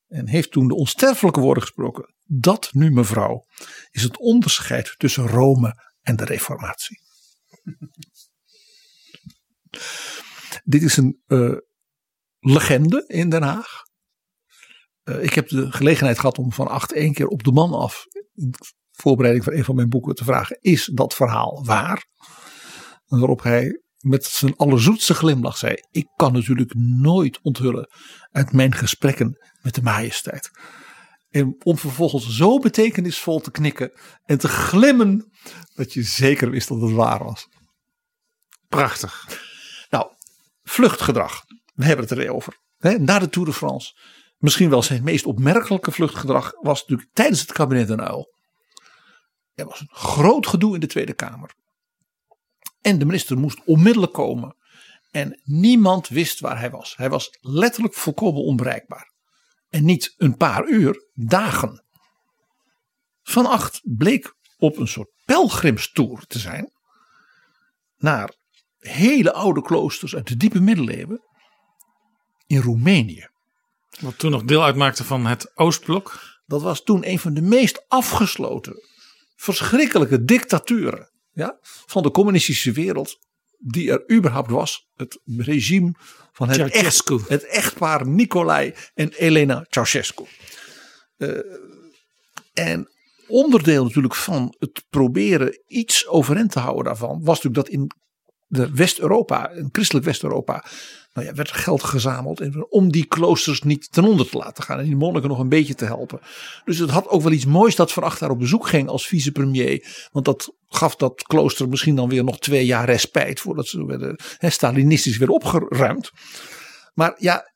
En 0.09 0.29
heeft 0.29 0.51
toen 0.51 0.69
de 0.69 0.75
onsterfelijke 0.75 1.41
woorden 1.41 1.63
gesproken. 1.63 2.15
Dat 2.25 2.73
nu, 2.73 2.91
mevrouw, 2.91 3.45
is 3.91 4.03
het 4.03 4.19
onderscheid 4.19 4.95
tussen 4.97 5.27
Rome 5.27 5.91
en 6.01 6.17
de 6.17 6.25
Reformatie. 6.25 7.01
Dit 10.65 10.83
is 10.83 10.97
een 10.97 11.23
uh, 11.27 11.57
legende 12.39 13.05
in 13.07 13.29
Den 13.29 13.43
Haag. 13.43 13.88
Uh, 15.09 15.23
ik 15.23 15.35
heb 15.35 15.49
de 15.49 15.73
gelegenheid 15.73 16.19
gehad 16.19 16.39
om 16.39 16.53
van 16.53 16.69
acht 16.69 16.93
één 16.93 17.13
keer 17.13 17.27
op 17.27 17.43
de 17.43 17.53
man 17.53 17.73
af. 17.73 18.05
In 18.35 18.55
voorbereiding 18.93 19.45
van 19.45 19.55
een 19.55 19.65
van 19.65 19.75
mijn 19.75 19.89
boeken 19.89 20.15
te 20.15 20.25
vragen: 20.25 20.59
is 20.61 20.91
dat 20.95 21.15
verhaal 21.15 21.65
waar? 21.65 22.07
Waarop 23.07 23.43
hij 23.43 23.81
met 23.99 24.25
zijn 24.25 24.57
allerzoetste 24.57 25.15
glimlach 25.15 25.57
zei: 25.57 25.75
Ik 25.91 26.09
kan 26.17 26.33
natuurlijk 26.33 26.75
nooit 27.01 27.39
onthullen 27.43 27.89
uit 28.31 28.53
mijn 28.53 28.75
gesprekken 28.75 29.39
met 29.63 29.75
de 29.75 29.83
majesteit. 29.83 30.51
En 31.31 31.57
om 31.63 31.79
vervolgens 31.79 32.37
zo 32.37 32.59
betekenisvol 32.59 33.41
te 33.41 33.51
knikken 33.51 33.93
en 34.25 34.39
te 34.39 34.49
glimmen 34.49 35.31
dat 35.75 35.93
je 35.93 36.03
zeker 36.03 36.51
wist 36.51 36.69
dat 36.69 36.81
het 36.81 36.93
waar 36.93 37.25
was. 37.25 37.49
Prachtig. 38.69 39.27
Nou, 39.91 40.07
vluchtgedrag. 40.63 41.43
We 41.75 41.85
hebben 41.85 42.09
het 42.09 42.19
er 42.19 42.31
over. 42.31 42.59
na 42.79 43.19
de 43.19 43.29
Tour 43.29 43.49
de 43.49 43.55
France. 43.55 43.93
Misschien 44.39 44.71
wel 44.71 44.83
zijn 44.83 45.05
meest 45.05 45.27
opmerkelijke 45.27 45.91
vluchtgedrag 45.91 46.53
was 46.61 46.81
natuurlijk 46.81 47.09
tijdens 47.13 47.41
het 47.41 47.53
kabinet 47.53 47.89
Den 47.89 48.09
Uil. 48.09 48.35
Er 49.55 49.65
was 49.65 49.81
een 49.81 49.89
groot 49.91 50.47
gedoe 50.47 50.75
in 50.75 50.81
de 50.81 50.87
Tweede 50.87 51.15
Kamer. 51.15 51.55
En 52.81 52.99
de 52.99 53.05
minister 53.05 53.39
moest 53.39 53.65
onmiddellijk 53.65 54.13
komen. 54.13 54.57
En 55.11 55.41
niemand 55.45 56.09
wist 56.09 56.41
waar 56.41 56.59
hij 56.59 56.71
was. 56.71 56.97
Hij 56.97 57.11
was 57.11 57.39
letterlijk 57.41 57.95
volkomen 57.95 58.43
onbereikbaar. 58.43 59.13
En 59.69 59.85
niet 59.85 60.15
een 60.17 60.37
paar 60.37 60.69
uur, 60.69 61.09
dagen. 61.15 61.85
Van 63.23 63.47
Acht 63.47 63.81
bleek 63.83 64.35
op 64.59 64.77
een 64.77 64.89
soort 64.89 65.11
pelgrimstoer 65.25 66.25
te 66.27 66.39
zijn. 66.39 66.73
Naar 67.97 68.35
hele 68.79 69.33
oude 69.33 69.63
kloosters 69.63 70.15
uit 70.15 70.29
de 70.29 70.37
diepe 70.37 70.61
middeleeuwen. 70.61 71.23
In 72.47 72.61
Roemenië. 72.61 73.29
Wat 74.01 74.19
toen 74.19 74.31
nog 74.31 74.45
deel 74.45 74.65
uitmaakte 74.65 75.05
van 75.05 75.27
het 75.27 75.53
Oostblok. 75.55 76.21
Dat 76.47 76.63
was 76.63 76.83
toen 76.83 77.09
een 77.09 77.19
van 77.19 77.35
de 77.35 77.43
meest 77.43 77.85
afgesloten, 77.89 78.83
verschrikkelijke 79.37 80.25
dictaturen 80.25 81.11
ja, 81.33 81.59
van 81.63 82.03
de 82.03 82.11
communistische 82.11 82.73
wereld 82.73 83.19
die 83.59 83.91
er 83.91 84.17
überhaupt 84.17 84.51
was. 84.51 84.89
Het 84.95 85.21
regime 85.37 85.95
van 86.33 86.49
het, 86.49 86.71
echt, 86.71 87.09
het 87.09 87.47
echtpaar 87.47 88.07
Nicolai 88.07 88.75
en 88.95 89.13
Elena 89.13 89.67
Ceausescu. 89.69 90.25
Uh, 91.17 91.39
en 92.53 92.89
onderdeel 93.29 93.85
natuurlijk 93.85 94.15
van 94.15 94.55
het 94.59 94.85
proberen 94.89 95.63
iets 95.67 96.07
overeind 96.07 96.53
te 96.53 96.59
houden 96.59 96.85
daarvan 96.85 97.25
was 97.25 97.43
natuurlijk 97.43 97.55
dat 97.55 97.69
in 97.69 97.91
de 98.49 98.71
West-Europa, 98.71 99.51
in 99.51 99.69
christelijk 99.73 100.07
West-Europa, 100.07 100.65
nou 101.13 101.27
ja, 101.27 101.35
werd 101.35 101.53
geld 101.53 101.83
gezameld 101.83 102.69
om 102.69 102.93
die 102.93 103.05
kloosters 103.05 103.63
niet 103.63 103.93
ten 103.93 104.05
onder 104.05 104.29
te 104.29 104.37
laten 104.37 104.65
gaan 104.65 104.79
en 104.79 104.85
die 104.85 104.97
monniken 104.97 105.29
nog 105.29 105.39
een 105.39 105.49
beetje 105.49 105.75
te 105.75 105.85
helpen. 105.85 106.21
Dus 106.65 106.79
het 106.79 106.91
had 106.91 107.09
ook 107.09 107.23
wel 107.23 107.33
iets 107.33 107.47
moois 107.47 107.77
dat 107.77 107.93
Van 107.93 108.03
Acht 108.03 108.21
daar 108.21 108.31
op 108.31 108.39
bezoek 108.39 108.69
ging 108.69 108.89
als 108.89 109.07
vicepremier, 109.07 110.09
want 110.13 110.25
dat 110.25 110.55
gaf 110.69 110.97
dat 110.97 111.23
klooster 111.23 111.69
misschien 111.69 111.95
dan 111.95 112.09
weer 112.09 112.25
nog 112.25 112.39
twee 112.39 112.67
jaar 112.67 112.85
respijt 112.85 113.41
voordat 113.41 113.67
ze 113.67 113.87
werden 113.87 114.21
Stalinistisch 114.39 115.17
weer 115.17 115.31
opgeruimd. 115.31 116.11
Maar 116.95 117.15
ja, 117.19 117.53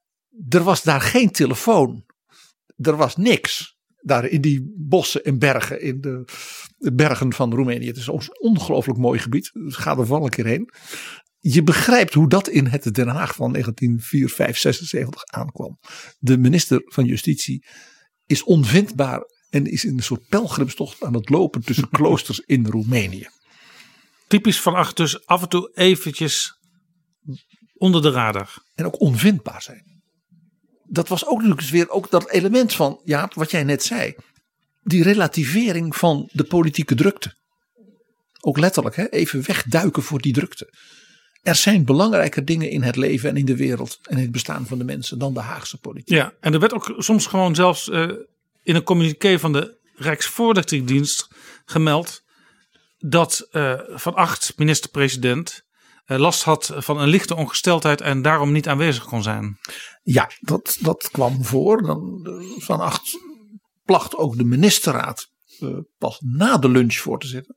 er 0.48 0.62
was 0.62 0.82
daar 0.82 1.00
geen 1.00 1.30
telefoon. 1.30 2.04
Er 2.76 2.96
was 2.96 3.16
niks 3.16 3.76
daar 4.02 4.26
in 4.26 4.40
die 4.40 4.72
bossen 4.76 5.24
en 5.24 5.38
bergen, 5.38 5.80
in 5.80 6.00
de, 6.00 6.24
de 6.76 6.94
bergen 6.94 7.32
van 7.32 7.54
Roemenië. 7.54 7.86
Het 7.86 7.96
is 7.96 8.06
een 8.06 8.38
ongelooflijk 8.40 8.98
mooi 8.98 9.18
gebied. 9.18 9.50
Dus 9.52 9.76
ga 9.76 9.96
er 9.96 10.08
wel 10.08 10.24
een 10.24 10.30
keer 10.30 10.46
heen. 10.46 10.70
Je 11.38 11.62
begrijpt 11.62 12.14
hoe 12.14 12.28
dat 12.28 12.48
in 12.48 12.66
het 12.66 12.94
Den 12.94 13.08
Haag 13.08 13.34
van 13.34 13.52
1976 13.52 15.24
aankwam. 15.24 15.78
De 16.18 16.38
minister 16.38 16.82
van 16.84 17.04
Justitie 17.04 17.64
is 18.26 18.44
onvindbaar 18.44 19.22
en 19.50 19.66
is 19.66 19.84
in 19.84 19.96
een 19.96 20.02
soort 20.02 20.28
pelgrimstocht 20.28 21.02
aan 21.02 21.14
het 21.14 21.28
lopen 21.28 21.64
tussen 21.64 21.88
kloosters 21.98 22.40
in 22.40 22.66
Roemenië. 22.66 23.28
Typisch 24.26 24.60
van 24.60 24.74
achter 24.74 25.04
dus 25.04 25.26
af 25.26 25.42
en 25.42 25.48
toe 25.48 25.70
eventjes 25.74 26.58
onder 27.74 28.02
de 28.02 28.10
radar. 28.10 28.62
En 28.74 28.86
ook 28.86 29.00
onvindbaar 29.00 29.62
zijn 29.62 29.91
dat 30.84 31.08
was 31.08 31.26
ook 31.26 31.40
natuurlijk 31.40 31.68
weer 31.68 31.90
ook 31.90 32.10
dat 32.10 32.30
element 32.30 32.74
van, 32.74 33.00
ja, 33.04 33.30
wat 33.34 33.50
jij 33.50 33.64
net 33.64 33.82
zei. 33.82 34.14
Die 34.82 35.02
relativering 35.02 35.96
van 35.96 36.28
de 36.32 36.44
politieke 36.44 36.94
drukte. 36.94 37.34
Ook 38.40 38.58
letterlijk, 38.58 38.96
hè, 38.96 39.08
even 39.08 39.46
wegduiken 39.46 40.02
voor 40.02 40.20
die 40.20 40.32
drukte. 40.32 40.72
Er 41.42 41.54
zijn 41.54 41.84
belangrijke 41.84 42.44
dingen 42.44 42.70
in 42.70 42.82
het 42.82 42.96
leven 42.96 43.28
en 43.28 43.36
in 43.36 43.44
de 43.44 43.56
wereld 43.56 43.98
en 44.02 44.16
in 44.16 44.22
het 44.22 44.32
bestaan 44.32 44.66
van 44.66 44.78
de 44.78 44.84
mensen 44.84 45.18
dan 45.18 45.34
de 45.34 45.40
Haagse 45.40 45.78
politiek. 45.78 46.16
Ja, 46.16 46.32
en 46.40 46.52
er 46.52 46.60
werd 46.60 46.72
ook 46.72 46.94
soms 46.98 47.26
gewoon 47.26 47.54
zelfs 47.54 47.88
uh, 47.88 48.10
in 48.62 48.74
een 48.74 48.82
communiqué 48.82 49.38
van 49.38 49.52
de 49.52 49.78
Rijksvoorlichtingsdienst 49.94 51.28
gemeld 51.64 52.22
dat 52.98 53.48
uh, 53.52 53.80
Van 53.88 54.14
Acht, 54.14 54.52
minister-president, 54.56 55.64
last 56.18 56.42
had 56.42 56.72
van 56.76 57.00
een 57.00 57.08
lichte 57.08 57.36
ongesteldheid 57.36 58.00
en 58.00 58.22
daarom 58.22 58.52
niet 58.52 58.68
aanwezig 58.68 59.04
kon 59.04 59.22
zijn. 59.22 59.58
Ja, 60.02 60.30
dat, 60.40 60.78
dat 60.80 61.08
kwam 61.12 61.44
voor. 61.44 61.82
Dan, 61.82 62.28
van 62.58 62.80
acht 62.80 63.18
placht 63.84 64.16
ook 64.16 64.36
de 64.36 64.44
ministerraad 64.44 65.28
uh, 65.60 65.78
pas 65.98 66.20
na 66.20 66.58
de 66.58 66.68
lunch 66.68 66.94
voor 66.94 67.20
te 67.20 67.26
zitten. 67.26 67.56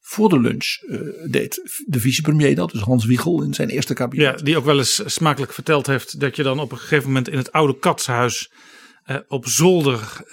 Voor 0.00 0.28
de 0.28 0.40
lunch 0.40 0.78
uh, 0.88 1.30
deed 1.30 1.82
de 1.86 2.00
vicepremier 2.00 2.54
dat, 2.54 2.70
dus 2.70 2.80
Hans 2.80 3.04
Wiegel 3.04 3.42
in 3.42 3.54
zijn 3.54 3.68
eerste 3.68 3.94
kabinet. 3.94 4.38
Ja, 4.38 4.44
die 4.44 4.56
ook 4.56 4.64
wel 4.64 4.78
eens 4.78 5.14
smakelijk 5.14 5.52
verteld 5.52 5.86
heeft 5.86 6.20
dat 6.20 6.36
je 6.36 6.42
dan 6.42 6.60
op 6.60 6.72
een 6.72 6.78
gegeven 6.78 7.06
moment 7.06 7.28
in 7.28 7.36
het 7.36 7.52
oude 7.52 7.78
katshuis 7.78 8.52
uh, 9.06 9.16
op 9.28 9.46
zolder 9.46 10.24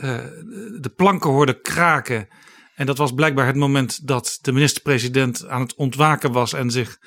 de 0.79 0.91
planken 0.95 1.29
hoorde 1.29 1.61
kraken. 1.61 2.27
En 2.75 2.85
dat 2.85 2.97
was 2.97 3.13
blijkbaar 3.13 3.45
het 3.45 3.55
moment 3.55 4.07
dat 4.07 4.39
de 4.41 4.51
minister-president 4.51 5.47
aan 5.47 5.61
het 5.61 5.75
ontwaken 5.75 6.31
was 6.31 6.53
en 6.53 6.71
zich 6.71 6.99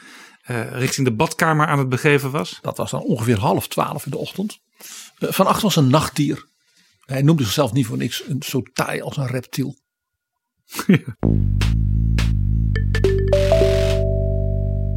richting 0.73 1.07
de 1.07 1.13
badkamer 1.15 1.67
aan 1.67 1.79
het 1.79 1.89
begeven 1.89 2.31
was. 2.31 2.59
Dat 2.63 2.77
was 2.77 2.91
dan 2.91 3.01
ongeveer 3.03 3.39
half 3.39 3.69
twaalf 3.69 4.05
in 4.05 4.11
de 4.11 4.17
ochtend. 4.17 4.59
Uh, 5.19 5.31
van 5.31 5.47
achter 5.47 5.63
was 5.63 5.77
een 5.77 5.91
nachtdier. 5.91 6.47
Hij 7.05 7.23
noemde 7.23 7.43
zichzelf 7.43 7.73
niet 7.73 7.87
voor 7.87 7.97
niks 7.97 8.29
een, 8.29 8.43
zo 8.43 8.63
taai 8.63 9.01
als 9.01 9.17
een 9.17 9.27
reptiel. 9.27 9.77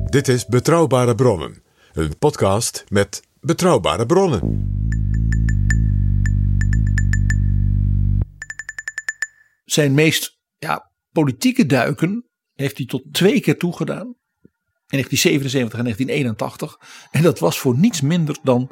Dit 0.09 0.27
is 0.27 0.45
Betrouwbare 0.45 1.15
Bronnen. 1.15 1.63
Een 1.93 2.17
podcast 2.17 2.84
met 2.88 3.21
betrouwbare 3.39 4.05
bronnen. 4.05 4.77
zijn 9.71 9.93
meest 9.93 10.39
ja, 10.57 10.91
politieke 11.11 11.65
duiken 11.65 12.30
heeft 12.53 12.77
hij 12.77 12.85
tot 12.85 13.03
twee 13.11 13.39
keer 13.39 13.57
toegedaan. 13.57 14.15
In 14.90 14.98
1977 14.98 15.80
en 15.80 15.84
1981. 15.84 17.10
En 17.11 17.22
dat 17.22 17.40
was 17.40 17.60
voor 17.60 17.78
niets 17.78 18.02
minder 18.02 18.38
dan 18.44 18.72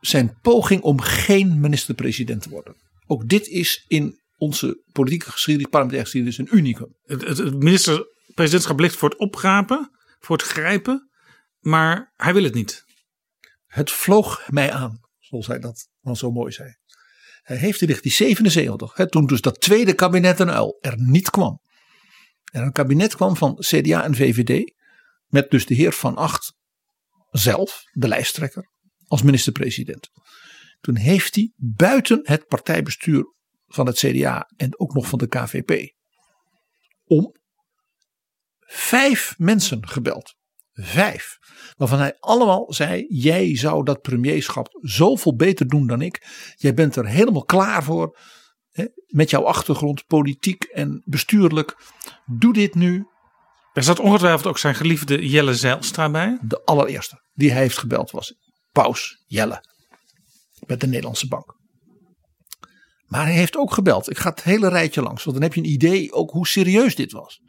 zijn 0.00 0.38
poging 0.42 0.82
om 0.82 1.00
geen 1.00 1.60
minister-president 1.60 2.42
te 2.42 2.48
worden. 2.48 2.76
Ook 3.06 3.28
dit 3.28 3.46
is 3.46 3.84
in 3.88 4.20
onze 4.36 4.82
politieke 4.92 5.30
geschiedenis, 5.30 5.70
parlementaire 5.70 6.10
geschiedenis, 6.10 6.38
een 6.38 6.58
unicum. 6.58 6.96
Het, 7.02 7.26
het, 7.26 7.38
het 7.38 7.58
minister-presidentschap 7.58 8.80
ligt 8.80 8.96
voor 8.96 9.08
het 9.08 9.18
opgapen, 9.18 9.90
voor 10.18 10.36
het 10.36 10.46
grijpen, 10.46 11.10
maar 11.58 12.12
hij 12.16 12.32
wil 12.34 12.42
het 12.42 12.54
niet. 12.54 12.84
Het 13.66 13.90
vloog 13.90 14.48
mij 14.50 14.72
aan, 14.72 15.00
zoals 15.18 15.46
hij 15.46 15.58
dat 15.58 15.88
dan 16.00 16.16
zo 16.16 16.30
mooi 16.30 16.52
zei. 16.52 16.68
Hij 17.42 17.56
heeft 17.56 17.80
in 17.80 17.86
1977, 17.86 18.96
hè, 18.96 19.10
toen 19.10 19.26
dus 19.26 19.40
dat 19.40 19.60
tweede 19.60 19.92
kabinet 19.92 20.40
een 20.40 20.50
uil 20.50 20.78
er 20.80 20.94
niet 20.96 21.30
kwam. 21.30 21.60
En 22.50 22.62
een 22.62 22.72
kabinet 22.72 23.14
kwam 23.14 23.36
van 23.36 23.56
CDA 23.56 24.04
en 24.04 24.14
VVD, 24.14 24.74
met 25.26 25.50
dus 25.50 25.66
de 25.66 25.74
heer 25.74 25.92
Van 25.92 26.16
Acht 26.16 26.54
zelf, 27.30 27.82
de 27.92 28.08
lijsttrekker, 28.08 28.70
als 29.06 29.22
minister-president. 29.22 30.10
Toen 30.80 30.96
heeft 30.96 31.34
hij 31.34 31.52
buiten 31.56 32.20
het 32.22 32.46
partijbestuur 32.46 33.24
van 33.66 33.86
het 33.86 33.98
CDA 33.98 34.50
en 34.56 34.78
ook 34.78 34.94
nog 34.94 35.08
van 35.08 35.18
de 35.18 35.28
KVP 35.28 35.92
om 37.04 37.34
vijf 38.66 39.34
mensen 39.38 39.88
gebeld. 39.88 40.34
Vijf. 40.72 41.38
Waarvan 41.76 41.98
hij 41.98 42.16
allemaal 42.18 42.72
zei: 42.72 43.06
Jij 43.08 43.56
zou 43.56 43.84
dat 43.84 44.00
premierschap 44.00 44.68
zoveel 44.80 45.36
beter 45.36 45.68
doen 45.68 45.86
dan 45.86 46.02
ik. 46.02 46.26
Jij 46.56 46.74
bent 46.74 46.96
er 46.96 47.06
helemaal 47.06 47.44
klaar 47.44 47.84
voor. 47.84 48.18
Met 49.06 49.30
jouw 49.30 49.44
achtergrond, 49.44 50.06
politiek 50.06 50.64
en 50.64 51.02
bestuurlijk. 51.04 51.76
Doe 52.26 52.52
dit 52.52 52.74
nu. 52.74 53.06
Er 53.72 53.82
zat 53.82 54.00
ongetwijfeld 54.00 54.46
ook 54.46 54.58
zijn 54.58 54.74
geliefde 54.74 55.28
Jelle 55.28 55.54
Zijlstra 55.54 56.10
bij. 56.10 56.38
De 56.42 56.64
allereerste 56.64 57.22
die 57.34 57.50
hij 57.50 57.60
heeft 57.60 57.78
gebeld 57.78 58.10
was 58.10 58.34
Paus 58.72 59.24
Jelle. 59.26 59.64
Met 60.66 60.80
de 60.80 60.86
Nederlandse 60.86 61.28
bank. 61.28 61.58
Maar 63.06 63.24
hij 63.24 63.34
heeft 63.34 63.56
ook 63.56 63.72
gebeld. 63.72 64.10
Ik 64.10 64.18
ga 64.18 64.30
het 64.30 64.42
hele 64.42 64.68
rijtje 64.68 65.02
langs, 65.02 65.24
want 65.24 65.36
dan 65.36 65.46
heb 65.46 65.54
je 65.54 65.60
een 65.60 65.72
idee 65.72 66.12
ook 66.12 66.30
hoe 66.30 66.46
serieus 66.46 66.94
dit 66.94 67.12
was. 67.12 67.40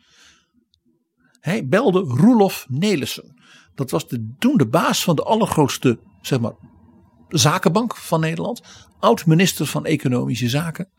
Hij 1.39 1.67
belde 1.67 1.99
Roelof 1.99 2.65
Nelissen. 2.69 3.41
Dat 3.75 3.91
was 3.91 4.07
de, 4.07 4.35
toen 4.39 4.57
de 4.57 4.67
baas 4.67 5.03
van 5.03 5.15
de 5.15 5.23
allergrootste 5.23 5.99
zeg 6.21 6.39
maar, 6.39 6.53
zakenbank 7.37 7.95
van 7.95 8.19
Nederland. 8.19 8.61
Oud 8.99 9.25
minister 9.25 9.65
van 9.65 9.85
Economische 9.85 10.49
Zaken. 10.49 10.89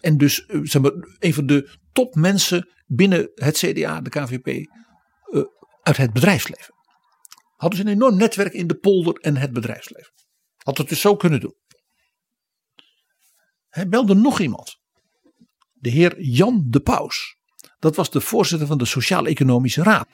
En 0.00 0.16
dus 0.16 0.46
eh, 0.46 0.60
zeg 0.62 0.82
maar, 0.82 0.92
een 1.18 1.34
van 1.34 1.46
de 1.46 1.76
topmensen 1.92 2.68
binnen 2.86 3.30
het 3.34 3.56
CDA, 3.56 4.00
de 4.00 4.10
KVP, 4.10 4.46
eh, 4.46 5.42
uit 5.82 5.96
het 5.96 6.12
bedrijfsleven. 6.12 6.74
Had 7.56 7.70
dus 7.70 7.80
een 7.80 7.88
enorm 7.88 8.16
netwerk 8.16 8.52
in 8.52 8.66
de 8.66 8.74
polder 8.74 9.14
en 9.14 9.36
het 9.36 9.52
bedrijfsleven. 9.52 10.12
Had 10.56 10.78
het 10.78 10.88
dus 10.88 11.00
zo 11.00 11.16
kunnen 11.16 11.40
doen. 11.40 11.54
Hij 13.68 13.88
belde 13.88 14.14
nog 14.14 14.40
iemand. 14.40 14.78
De 15.72 15.90
heer 15.90 16.20
Jan 16.20 16.64
de 16.66 16.80
Paus. 16.80 17.36
Dat 17.78 17.96
was 17.96 18.10
de 18.10 18.20
voorzitter 18.20 18.66
van 18.66 18.78
de 18.78 18.84
Sociaal-Economische 18.84 19.82
Raad. 19.82 20.08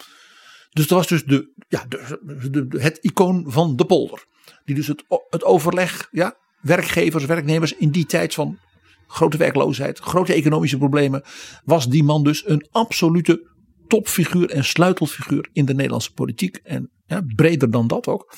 Dus 0.70 0.86
dat 0.86 0.98
was 0.98 1.06
dus 1.06 1.24
de, 1.24 1.52
ja, 1.68 1.84
de, 1.88 2.48
de, 2.51 2.80
het 2.80 2.98
icoon 2.98 3.44
van 3.52 3.76
de 3.76 3.84
polder. 3.84 4.24
Die 4.64 4.74
dus 4.74 4.86
het, 4.86 5.04
het 5.30 5.44
overleg, 5.44 6.08
ja, 6.10 6.36
werkgevers, 6.60 7.24
werknemers 7.24 7.72
in 7.72 7.90
die 7.90 8.06
tijd 8.06 8.34
van 8.34 8.58
grote 9.06 9.36
werkloosheid, 9.36 9.98
grote 9.98 10.32
economische 10.32 10.78
problemen, 10.78 11.22
was 11.64 11.88
die 11.88 12.02
man 12.02 12.24
dus 12.24 12.48
een 12.48 12.66
absolute 12.70 13.52
topfiguur 13.86 14.50
en 14.50 14.64
sleutelfiguur 14.64 15.48
in 15.52 15.64
de 15.64 15.74
Nederlandse 15.74 16.12
politiek. 16.12 16.56
En 16.56 16.90
ja, 17.06 17.22
breder 17.36 17.70
dan 17.70 17.86
dat 17.86 18.06
ook. 18.06 18.34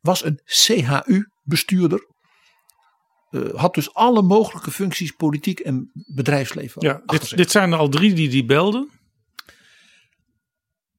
Was 0.00 0.24
een 0.24 0.40
CHU-bestuurder. 0.44 2.08
Uh, 3.30 3.48
eh, 3.48 3.54
had 3.54 3.74
dus 3.74 3.94
alle 3.94 4.22
mogelijke 4.22 4.70
functies, 4.70 5.12
politiek 5.12 5.60
en 5.60 5.90
bedrijfsleven. 6.14 6.82
Ja, 6.82 7.02
dit, 7.06 7.36
dit, 7.36 7.50
zijn 7.50 7.72
er 7.72 7.78
al 7.78 7.88
drie 7.88 8.14
die 8.14 8.28
die 8.28 8.44
belden. 8.44 8.90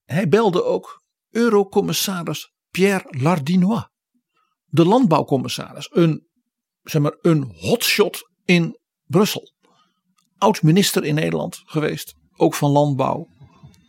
Hij 0.05 0.27
belde 0.27 0.63
ook 0.63 1.03
Eurocommissaris 1.29 2.53
Pierre 2.69 3.05
Lardinois. 3.09 3.89
De 4.71 4.85
landbouwcommissaris. 4.85 5.89
Een, 5.91 6.27
zeg 6.83 7.01
maar, 7.01 7.17
een 7.21 7.51
hotshot 7.55 8.29
in 8.45 8.77
Brussel. 9.05 9.53
Oud 10.37 10.61
minister 10.61 11.03
in 11.03 11.15
Nederland 11.15 11.61
geweest. 11.65 12.13
Ook 12.35 12.53
van 12.53 12.71
landbouw. 12.71 13.27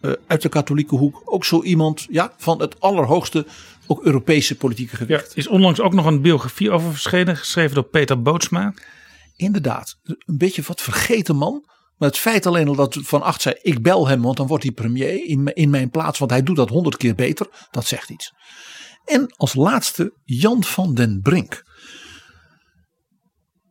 Uh, 0.01 0.13
uit 0.27 0.43
de 0.43 0.49
katholieke 0.49 0.95
hoek. 0.95 1.23
Ook 1.25 1.45
zo 1.45 1.63
iemand 1.63 2.07
ja, 2.11 2.33
van 2.37 2.61
het 2.61 2.81
allerhoogste 2.81 3.47
ook 3.87 4.05
Europese 4.05 4.57
politieke 4.57 4.97
gewicht. 4.97 5.29
Ja, 5.29 5.37
is 5.37 5.49
onlangs 5.49 5.81
ook 5.81 5.93
nog 5.93 6.07
een 6.07 6.23
biografie 6.23 6.71
over 6.71 6.91
verschenen. 6.91 7.37
Geschreven 7.37 7.75
door 7.75 7.85
Peter 7.85 8.23
Bootsma. 8.23 8.75
Inderdaad. 9.37 9.99
Een 10.03 10.37
beetje 10.39 10.63
wat 10.67 10.81
vergeten 10.81 11.37
man. 11.37 11.65
Maar 11.97 12.09
het 12.09 12.19
feit 12.19 12.47
alleen 12.47 12.69
al 12.69 12.75
dat 12.75 12.99
Van 13.01 13.23
Acht 13.23 13.43
zei: 13.43 13.55
ik 13.61 13.83
bel 13.83 14.09
hem, 14.09 14.23
want 14.23 14.37
dan 14.37 14.47
wordt 14.47 14.65
hij 14.65 14.73
premier 14.73 15.25
in, 15.25 15.47
in 15.55 15.71
mijn 15.71 15.91
plaats, 15.91 16.19
want 16.19 16.31
hij 16.31 16.43
doet 16.43 16.57
dat 16.57 16.69
honderd 16.69 16.97
keer 16.97 17.15
beter. 17.15 17.47
Dat 17.71 17.87
zegt 17.87 18.11
iets. 18.11 18.33
En 19.05 19.35
als 19.37 19.55
laatste 19.55 20.15
Jan 20.25 20.65
van 20.65 20.95
den 20.95 21.21
Brink. 21.21 21.65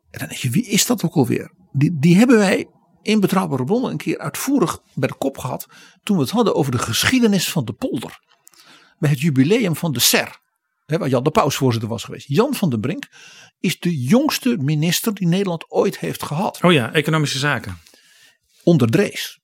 En 0.10 0.20
dan 0.20 0.28
denk 0.28 0.40
je, 0.40 0.50
wie 0.50 0.66
is 0.66 0.86
dat 0.86 1.04
ook 1.04 1.16
alweer? 1.16 1.54
Die, 1.72 2.00
die 2.00 2.16
hebben 2.16 2.38
wij 2.38 2.68
in 3.02 3.20
Betrouwbare 3.20 3.64
Bronnen 3.64 3.92
een 3.92 3.98
keer 3.98 4.18
uitvoerig 4.18 4.80
bij 4.94 5.08
de 5.08 5.16
kop 5.16 5.38
gehad. 5.38 5.68
toen 6.04 6.16
we 6.16 6.22
het 6.22 6.32
hadden 6.32 6.56
over 6.56 6.72
de 6.72 6.78
geschiedenis 6.78 7.50
van 7.50 7.66
de 7.66 7.74
polder. 7.74 8.20
Bij 9.00 9.10
het 9.10 9.20
jubileum 9.20 9.76
van 9.76 9.92
de 9.92 10.00
SER. 10.00 10.40
waar 10.86 11.10
Jan 11.10 11.24
de 11.24 11.32
Paus 11.32 11.56
voorzitter 11.56 11.90
was 11.90 12.04
geweest. 12.04 12.28
Jan 12.28 12.54
van 12.54 12.70
den 12.70 12.80
Brink 12.80 13.08
is 13.60 13.80
de 13.80 14.02
jongste 14.02 14.58
minister 14.60 15.14
die 15.14 15.28
Nederland 15.28 15.72
ooit 15.72 16.00
heeft 16.00 16.24
gehad. 16.24 16.64
Oh 16.64 16.72
ja, 16.72 16.94
economische 16.94 17.38
zaken 17.38 17.78
onder 18.64 18.90
Drees. 18.92 19.40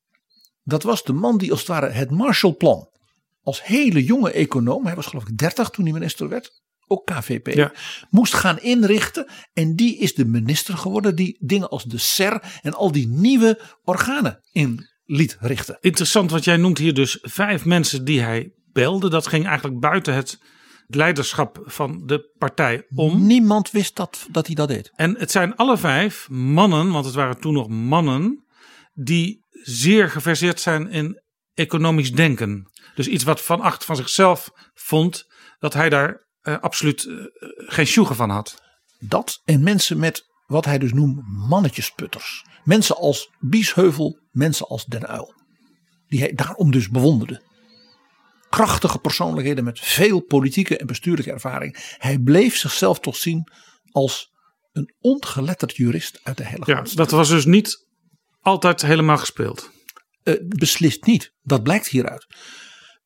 Dat 0.64 0.84
was 0.84 1.04
de 1.04 1.14
man 1.14 1.38
die 1.38 1.52
als 1.52 1.60
het 1.60 1.70
ware 1.70 1.90
het 1.90 2.12
Marshallplan 2.12 2.90
als 3.48 3.64
hele 3.64 4.03
jonge 4.03 4.32
econoom, 4.32 4.86
hij 4.86 4.95
was 4.95 5.06
geloof 5.06 5.28
ik 5.28 5.38
30 5.38 5.69
toen 5.69 5.84
hij 5.84 5.94
minister 5.94 6.30
werd, 6.30 6.61
ook 6.88 7.06
KVP, 7.06 7.72
moest 8.10 8.34
gaan 8.34 8.60
inrichten. 8.60 9.28
En 9.53 9.76
die 9.76 9.98
is 9.98 10.14
de 10.14 10.26
minister 10.26 10.78
geworden 10.78 11.15
die 11.15 11.38
dingen 11.40 11.69
als 11.69 11.84
de 11.84 11.98
SER 11.98 12.60
en 12.61 12.74
al 12.74 12.91
die 12.91 13.07
nieuwe 13.07 13.61
organen 13.84 14.40
in 14.52 14.88
liet 15.06 15.38
richten. 15.40 15.78
Interessant, 15.82 16.32
wat 16.32 16.44
jij 16.44 16.57
noemt 16.57 16.78
hier 16.78 16.94
dus 16.94 17.18
vijf 17.22 17.65
mensen 17.65 18.06
die 18.06 18.22
hij 18.22 18.52
belde. 18.72 19.10
Dat 19.10 19.28
ging 19.28 19.45
eigenlijk 19.45 19.80
buiten 19.80 20.14
het 20.14 20.40
leiderschap 20.88 21.61
van 21.65 22.06
de 22.06 22.34
partij 22.38 22.86
om. 22.95 23.26
Niemand 23.26 23.72
wist 23.72 23.95
dat, 23.95 24.28
dat 24.32 24.45
hij 24.45 24.56
dat 24.56 24.68
deed. 24.68 24.91
En 24.95 25.18
het 25.18 25.32
zijn 25.32 25.56
alle 25.56 25.78
vijf 25.78 26.30
mannen, 26.30 26.91
want 26.91 27.06
het 27.06 27.15
waren 27.15 27.40
toen 27.40 27.53
nog 27.53 27.68
mannen 27.68 28.45
die 28.94 29.45
zeer 29.52 30.10
geverseerd 30.10 30.60
zijn 30.60 30.90
in 30.90 31.22
economisch 31.53 32.11
denken. 32.11 32.72
Dus 32.98 33.07
iets 33.07 33.24
wat 33.24 33.41
Van 33.41 33.61
Acht 33.61 33.86
van 33.86 33.95
zichzelf 33.95 34.49
vond, 34.74 35.26
dat 35.60 35.74
hij 35.74 35.90
daar 35.90 36.28
uh, 36.44 36.60
absoluut 36.60 37.03
uh, 37.03 37.26
geen 37.56 37.86
sjoegen 37.88 38.15
van 38.15 38.30
had. 38.30 38.61
Dat 38.99 39.41
en 39.45 39.64
mensen 39.64 39.99
met 39.99 40.26
wat 40.45 40.65
hij 40.65 40.78
dus 40.78 40.94
noemt 40.94 41.22
mannetjesputters. 41.28 42.45
Mensen 42.64 42.95
als 42.95 43.30
Biesheuvel, 43.40 44.19
mensen 44.32 44.68
als 44.68 44.86
Den 44.86 45.07
Uil. 45.07 45.34
Die 46.07 46.19
hij 46.19 46.34
daarom 46.34 46.72
dus 46.72 46.90
bewonderde. 46.90 47.41
Krachtige 48.49 48.99
persoonlijkheden 48.99 49.64
met 49.64 49.80
veel 49.80 50.22
politieke 50.22 50.78
en 50.78 50.88
bestuurlijke 50.88 51.32
ervaring. 51.32 51.95
Hij 51.98 52.19
bleef 52.19 52.57
zichzelf 52.57 52.99
toch 52.99 53.15
zien 53.15 53.52
als 53.91 54.32
een 54.72 54.95
ongeletterd 54.99 55.76
jurist 55.76 56.19
uit 56.24 56.38
de 56.38 56.45
hele 56.45 56.64
Ja, 56.65 56.84
dat 56.94 57.11
was 57.11 57.30
dus 57.30 57.45
niet 57.45 57.86
altijd 58.41 58.82
helemaal 58.82 59.18
gespeeld? 59.18 59.72
Uh, 60.24 60.36
beslist 60.48 61.06
niet. 61.06 61.34
Dat 61.41 61.64
blijkt 61.64 61.88
hieruit. 61.88 62.26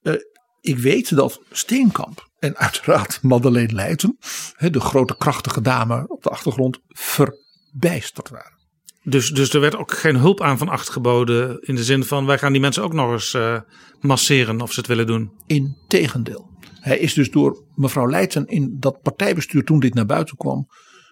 Uh, 0.01 0.13
ik 0.61 0.77
weet 0.77 1.15
dat 1.15 1.41
Steenkamp 1.51 2.29
en 2.39 2.55
uiteraard 2.57 3.21
Madeleine 3.21 3.73
Leijten, 3.73 4.17
de 4.57 4.79
grote 4.79 5.17
krachtige 5.17 5.61
dame 5.61 6.07
op 6.07 6.23
de 6.23 6.29
achtergrond, 6.29 6.79
verbijsterd 6.87 8.29
waren. 8.29 8.59
Dus, 9.03 9.29
dus 9.29 9.53
er 9.53 9.59
werd 9.59 9.75
ook 9.75 9.91
geen 9.91 10.15
hulp 10.15 10.41
aan 10.41 10.57
van 10.57 10.69
acht 10.69 10.89
geboden 10.89 11.61
in 11.61 11.75
de 11.75 11.83
zin 11.83 12.03
van 12.03 12.25
wij 12.25 12.37
gaan 12.37 12.51
die 12.51 12.61
mensen 12.61 12.83
ook 12.83 12.93
nog 12.93 13.11
eens 13.11 13.33
uh, 13.33 13.59
masseren 13.99 14.61
of 14.61 14.71
ze 14.73 14.79
het 14.79 14.89
willen 14.89 15.07
doen. 15.07 15.31
Integendeel. 15.47 16.49
Hij 16.79 16.99
is 16.99 17.13
dus 17.13 17.31
door 17.31 17.65
mevrouw 17.75 18.09
Leijten 18.09 18.45
in 18.45 18.77
dat 18.79 19.01
partijbestuur 19.01 19.63
toen 19.63 19.79
dit 19.79 19.93
naar 19.93 20.05
buiten 20.05 20.37
kwam 20.37 20.67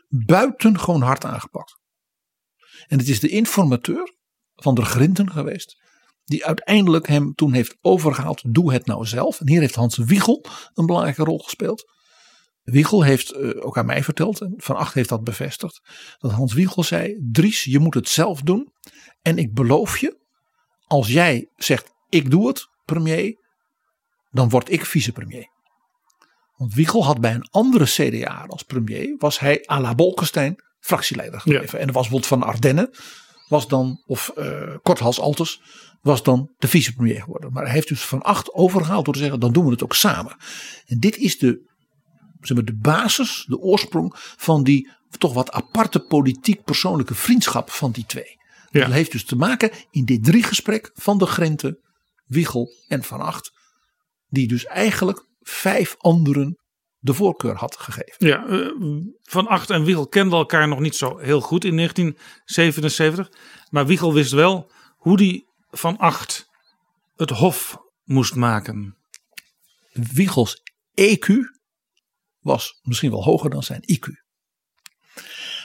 buitengewoon 0.09 1.01
hard 1.01 1.25
aangepakt. 1.25 1.79
En 2.87 2.97
het 2.97 3.07
is 3.07 3.19
de 3.19 3.29
informateur 3.29 4.13
van 4.55 4.75
der 4.75 4.85
Grinten 4.85 5.31
geweest. 5.31 5.77
Die 6.29 6.45
uiteindelijk 6.45 7.07
hem 7.07 7.33
toen 7.35 7.53
heeft 7.53 7.77
overgehaald. 7.81 8.41
Doe 8.53 8.73
het 8.73 8.85
nou 8.85 9.05
zelf. 9.05 9.39
En 9.39 9.49
hier 9.49 9.59
heeft 9.59 9.75
Hans 9.75 9.97
Wiegel 9.97 10.45
een 10.73 10.85
belangrijke 10.85 11.23
rol 11.23 11.39
gespeeld. 11.39 11.91
Wiegel 12.63 13.03
heeft 13.03 13.31
eh, 13.31 13.65
ook 13.65 13.77
aan 13.77 13.85
mij 13.85 14.03
verteld, 14.03 14.41
en 14.41 14.53
Van 14.57 14.75
Acht 14.75 14.93
heeft 14.93 15.09
dat 15.09 15.23
bevestigd, 15.23 15.81
dat 16.17 16.31
Hans 16.31 16.53
Wiegel 16.53 16.83
zei: 16.83 17.17
Dries, 17.31 17.63
je 17.63 17.79
moet 17.79 17.93
het 17.93 18.09
zelf 18.09 18.41
doen. 18.41 18.73
En 19.21 19.37
ik 19.37 19.53
beloof 19.53 19.97
je, 19.97 20.19
als 20.87 21.07
jij 21.07 21.49
zegt: 21.55 21.93
ik 22.09 22.31
doe 22.31 22.47
het, 22.47 22.67
premier, 22.85 23.37
dan 24.31 24.49
word 24.49 24.71
ik 24.71 24.85
vicepremier. 24.85 25.47
Want 26.55 26.73
Wiegel 26.73 27.05
had 27.05 27.21
bij 27.21 27.33
een 27.33 27.49
andere 27.51 27.85
CDA 27.85 28.45
als 28.47 28.63
premier, 28.63 29.15
was 29.17 29.39
hij 29.39 29.63
à 29.71 29.79
la 29.79 29.95
Bolkestein 29.95 30.63
fractieleider 30.79 31.39
gebleven. 31.39 31.79
En 31.79 31.87
er 31.87 31.93
was 31.93 32.09
bijvoorbeeld 32.09 32.41
van 32.41 32.43
Ardennen, 32.43 32.89
was 33.47 33.67
dan, 33.67 34.03
of 34.05 34.31
uh, 34.37 34.75
Korthals 34.81 35.19
Altes, 35.19 35.61
was 36.01 36.23
dan 36.23 36.53
de 36.57 36.67
vicepremier 36.67 37.21
geworden. 37.21 37.53
Maar 37.53 37.63
hij 37.63 37.73
heeft 37.73 37.87
dus 37.87 38.01
van 38.01 38.21
acht 38.21 38.53
overgehaald 38.53 39.05
door 39.05 39.13
te 39.13 39.19
zeggen, 39.19 39.39
dan 39.39 39.53
doen 39.53 39.65
we 39.65 39.71
het 39.71 39.83
ook 39.83 39.95
samen. 39.95 40.35
En 40.85 40.99
dit 40.99 41.17
is 41.17 41.37
de, 41.37 41.61
zeg 42.41 42.57
maar, 42.57 42.65
de 42.65 42.77
basis, 42.77 43.45
de 43.47 43.57
oorsprong 43.57 44.13
van 44.17 44.63
die 44.63 44.89
toch 45.17 45.33
wat 45.33 45.51
aparte 45.51 45.99
politiek 45.99 46.63
persoonlijke 46.63 47.15
vriendschap 47.15 47.69
van 47.69 47.91
die 47.91 48.05
twee. 48.05 48.37
Ja. 48.69 48.79
Dat 48.79 48.93
heeft 48.93 49.11
dus 49.11 49.25
te 49.25 49.35
maken 49.35 49.71
in 49.91 50.05
dit 50.05 50.23
drie 50.23 50.43
gesprek 50.43 50.91
van 50.93 51.17
de 51.17 51.25
Grente, 51.25 51.79
Wiegel 52.25 52.69
en 52.87 53.03
Van 53.03 53.21
Acht. 53.21 53.51
Die 54.27 54.47
dus 54.47 54.65
eigenlijk 54.65 55.25
vijf 55.39 55.95
anderen 55.97 56.57
de 56.99 57.13
voorkeur 57.13 57.55
had 57.55 57.75
gegeven. 57.77 58.27
Ja, 58.27 58.45
uh, 58.47 59.03
Van 59.21 59.47
Acht 59.47 59.69
en 59.69 59.83
Wiegel 59.83 60.07
kenden 60.07 60.37
elkaar 60.37 60.67
nog 60.67 60.79
niet 60.79 60.95
zo 60.95 61.17
heel 61.17 61.41
goed 61.41 61.63
in 61.63 61.75
1977. 61.75 63.29
Maar 63.69 63.85
Wiegel 63.85 64.13
wist 64.13 64.31
wel 64.31 64.71
hoe 64.95 65.17
die 65.17 65.48
Van 65.69 65.97
Acht 65.97 66.49
het 67.15 67.29
hof 67.29 67.77
moest 68.03 68.35
maken. 68.35 68.97
Wiegels 69.91 70.61
EQ 71.01 71.33
was 72.39 72.79
misschien 72.81 73.11
wel 73.11 73.23
hoger 73.23 73.49
dan 73.49 73.63
zijn 73.63 73.81
IQ. 73.81 74.07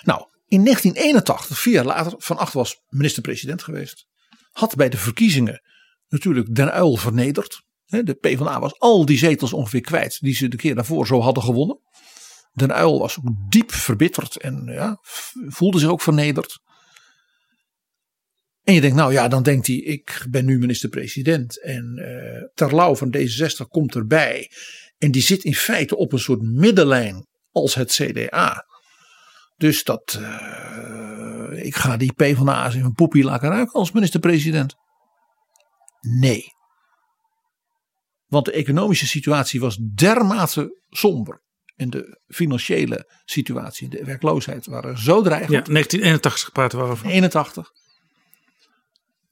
Nou, 0.02 0.26
in 0.46 0.64
1981, 0.64 1.58
vier 1.58 1.72
jaar 1.72 1.84
later, 1.84 2.14
Van 2.18 2.36
Acht 2.38 2.52
was 2.52 2.82
minister-president 2.88 3.62
geweest. 3.62 4.06
Had 4.52 4.74
bij 4.74 4.88
de 4.88 4.96
verkiezingen 4.96 5.62
natuurlijk 6.08 6.54
Den 6.54 6.72
Uil 6.72 6.96
vernederd. 6.96 7.62
De 7.84 8.14
PvdA 8.14 8.60
was 8.60 8.78
al 8.78 9.04
die 9.04 9.18
zetels 9.18 9.52
ongeveer 9.52 9.80
kwijt 9.80 10.20
die 10.20 10.34
ze 10.34 10.48
de 10.48 10.56
keer 10.56 10.74
daarvoor 10.74 11.06
zo 11.06 11.20
hadden 11.20 11.42
gewonnen. 11.42 11.80
Den 12.52 12.72
Uil 12.72 12.98
was 12.98 13.18
ook 13.18 13.34
diep 13.48 13.72
verbitterd 13.72 14.36
en 14.36 14.64
ja, 14.64 14.98
voelde 15.48 15.78
zich 15.78 15.88
ook 15.88 16.02
vernederd. 16.02 16.60
En 18.64 18.74
je 18.74 18.80
denkt, 18.80 18.96
nou 18.96 19.12
ja, 19.12 19.28
dan 19.28 19.42
denkt 19.42 19.66
hij, 19.66 19.76
ik 19.76 20.26
ben 20.30 20.44
nu 20.44 20.58
minister-president. 20.58 21.62
En 21.62 21.98
uh, 21.98 22.48
Terlouw 22.54 22.94
van 22.94 23.16
D66 23.16 23.68
komt 23.68 23.94
erbij. 23.94 24.50
En 24.98 25.10
die 25.10 25.22
zit 25.22 25.44
in 25.44 25.54
feite 25.54 25.96
op 25.96 26.12
een 26.12 26.18
soort 26.18 26.42
middenlijn 26.42 27.26
als 27.50 27.74
het 27.74 27.92
CDA. 27.92 28.66
Dus 29.56 29.84
dat, 29.84 30.18
uh, 30.20 31.64
ik 31.64 31.74
ga 31.74 31.96
die 31.96 32.12
PvdA's 32.12 32.74
in 32.74 32.80
mijn 32.80 32.92
poepie 32.92 33.24
laten 33.24 33.48
ruiken 33.48 33.72
als 33.72 33.92
minister-president. 33.92 34.74
Nee. 36.00 36.52
Want 38.26 38.44
de 38.44 38.52
economische 38.52 39.06
situatie 39.06 39.60
was 39.60 39.78
dermate 39.94 40.82
somber. 40.90 41.42
En 41.76 41.90
de 41.90 42.20
financiële 42.26 43.20
situatie, 43.24 43.88
de 43.88 44.04
werkloosheid 44.04 44.66
waren 44.66 44.98
zo 44.98 45.22
dreigend. 45.22 45.66
Ja, 45.66 45.72
1981 45.72 46.52
praten 46.52 46.78
we 46.78 46.84
over. 46.84 47.06
81. 47.06 47.70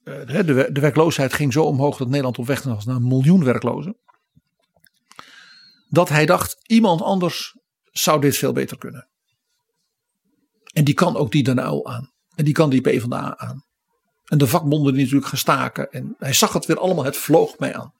Uh, 0.04 0.26
de, 0.26 0.68
de 0.72 0.80
werkloosheid 0.80 1.32
ging 1.32 1.52
zo 1.52 1.64
omhoog 1.64 1.96
dat 1.96 2.08
Nederland 2.08 2.38
op 2.38 2.46
weg 2.46 2.62
was 2.62 2.84
naar 2.84 2.96
een 2.96 3.06
miljoen 3.06 3.44
werklozen. 3.44 3.96
Dat 5.88 6.08
hij 6.08 6.26
dacht, 6.26 6.56
iemand 6.62 7.02
anders 7.02 7.56
zou 7.90 8.20
dit 8.20 8.36
veel 8.36 8.52
beter 8.52 8.78
kunnen. 8.78 9.08
En 10.72 10.84
die 10.84 10.94
kan 10.94 11.16
ook 11.16 11.32
die 11.32 11.42
Den 11.42 11.60
aan. 11.60 12.12
En 12.34 12.44
die 12.44 12.54
kan 12.54 12.70
die 12.70 12.80
PvdA 12.80 13.38
aan. 13.38 13.64
En 14.24 14.38
de 14.38 14.46
vakbonden 14.46 14.92
die 14.92 15.02
natuurlijk 15.02 15.30
gestaken. 15.30 15.90
En 15.90 16.14
hij 16.18 16.32
zag 16.32 16.52
het 16.52 16.66
weer 16.66 16.78
allemaal, 16.78 17.04
het 17.04 17.16
vloog 17.16 17.58
mij 17.58 17.76
aan. 17.76 17.92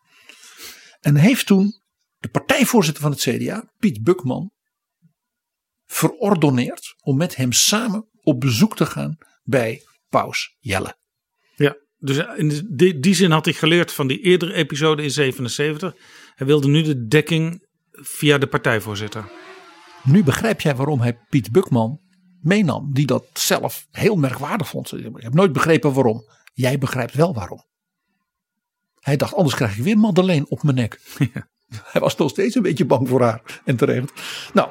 En 1.00 1.16
heeft 1.16 1.46
toen 1.46 1.80
de 2.18 2.28
partijvoorzitter 2.28 3.02
van 3.02 3.10
het 3.10 3.20
CDA, 3.20 3.72
Piet 3.78 4.02
Bukman, 4.02 4.52
verordoneerd 5.86 6.94
om 7.02 7.16
met 7.16 7.36
hem 7.36 7.52
samen 7.52 8.08
op 8.22 8.40
bezoek 8.40 8.76
te 8.76 8.86
gaan 8.86 9.18
bij 9.42 9.82
Paus 10.08 10.56
Jelle. 10.58 11.00
Dus 12.04 12.24
in 12.36 12.68
die, 12.70 13.00
die 13.00 13.14
zin 13.14 13.30
had 13.30 13.44
hij 13.44 13.54
geleerd 13.54 13.92
van 13.92 14.06
die 14.06 14.20
eerdere 14.20 14.52
episode 14.52 15.02
in 15.02 15.10
77. 15.10 15.94
Hij 16.34 16.46
wilde 16.46 16.68
nu 16.68 16.82
de 16.82 17.06
dekking 17.06 17.66
via 17.92 18.38
de 18.38 18.46
partijvoorzitter. 18.46 19.24
Nu 20.02 20.24
begrijp 20.24 20.60
jij 20.60 20.76
waarom 20.76 21.00
hij 21.00 21.18
Piet 21.28 21.52
Bukman 21.52 22.00
meenam, 22.40 22.92
die 22.92 23.06
dat 23.06 23.24
zelf 23.32 23.86
heel 23.90 24.16
merkwaardig 24.16 24.68
vond. 24.68 24.92
Ik 24.92 25.08
heb 25.14 25.34
nooit 25.34 25.52
begrepen 25.52 25.92
waarom. 25.92 26.24
Jij 26.52 26.78
begrijpt 26.78 27.14
wel 27.14 27.34
waarom. 27.34 27.64
Hij 29.00 29.16
dacht, 29.16 29.34
anders 29.34 29.54
krijg 29.54 29.76
ik 29.76 29.82
weer 29.82 29.98
Madeleine 29.98 30.48
op 30.48 30.62
mijn 30.62 30.76
nek. 30.76 31.00
Ja. 31.34 31.50
Hij 31.84 32.00
was 32.00 32.16
nog 32.16 32.30
steeds 32.30 32.54
een 32.54 32.62
beetje 32.62 32.84
bang 32.84 33.08
voor 33.08 33.22
haar. 33.22 33.60
En 33.64 33.76
terecht. 33.76 34.12
Nou, 34.54 34.70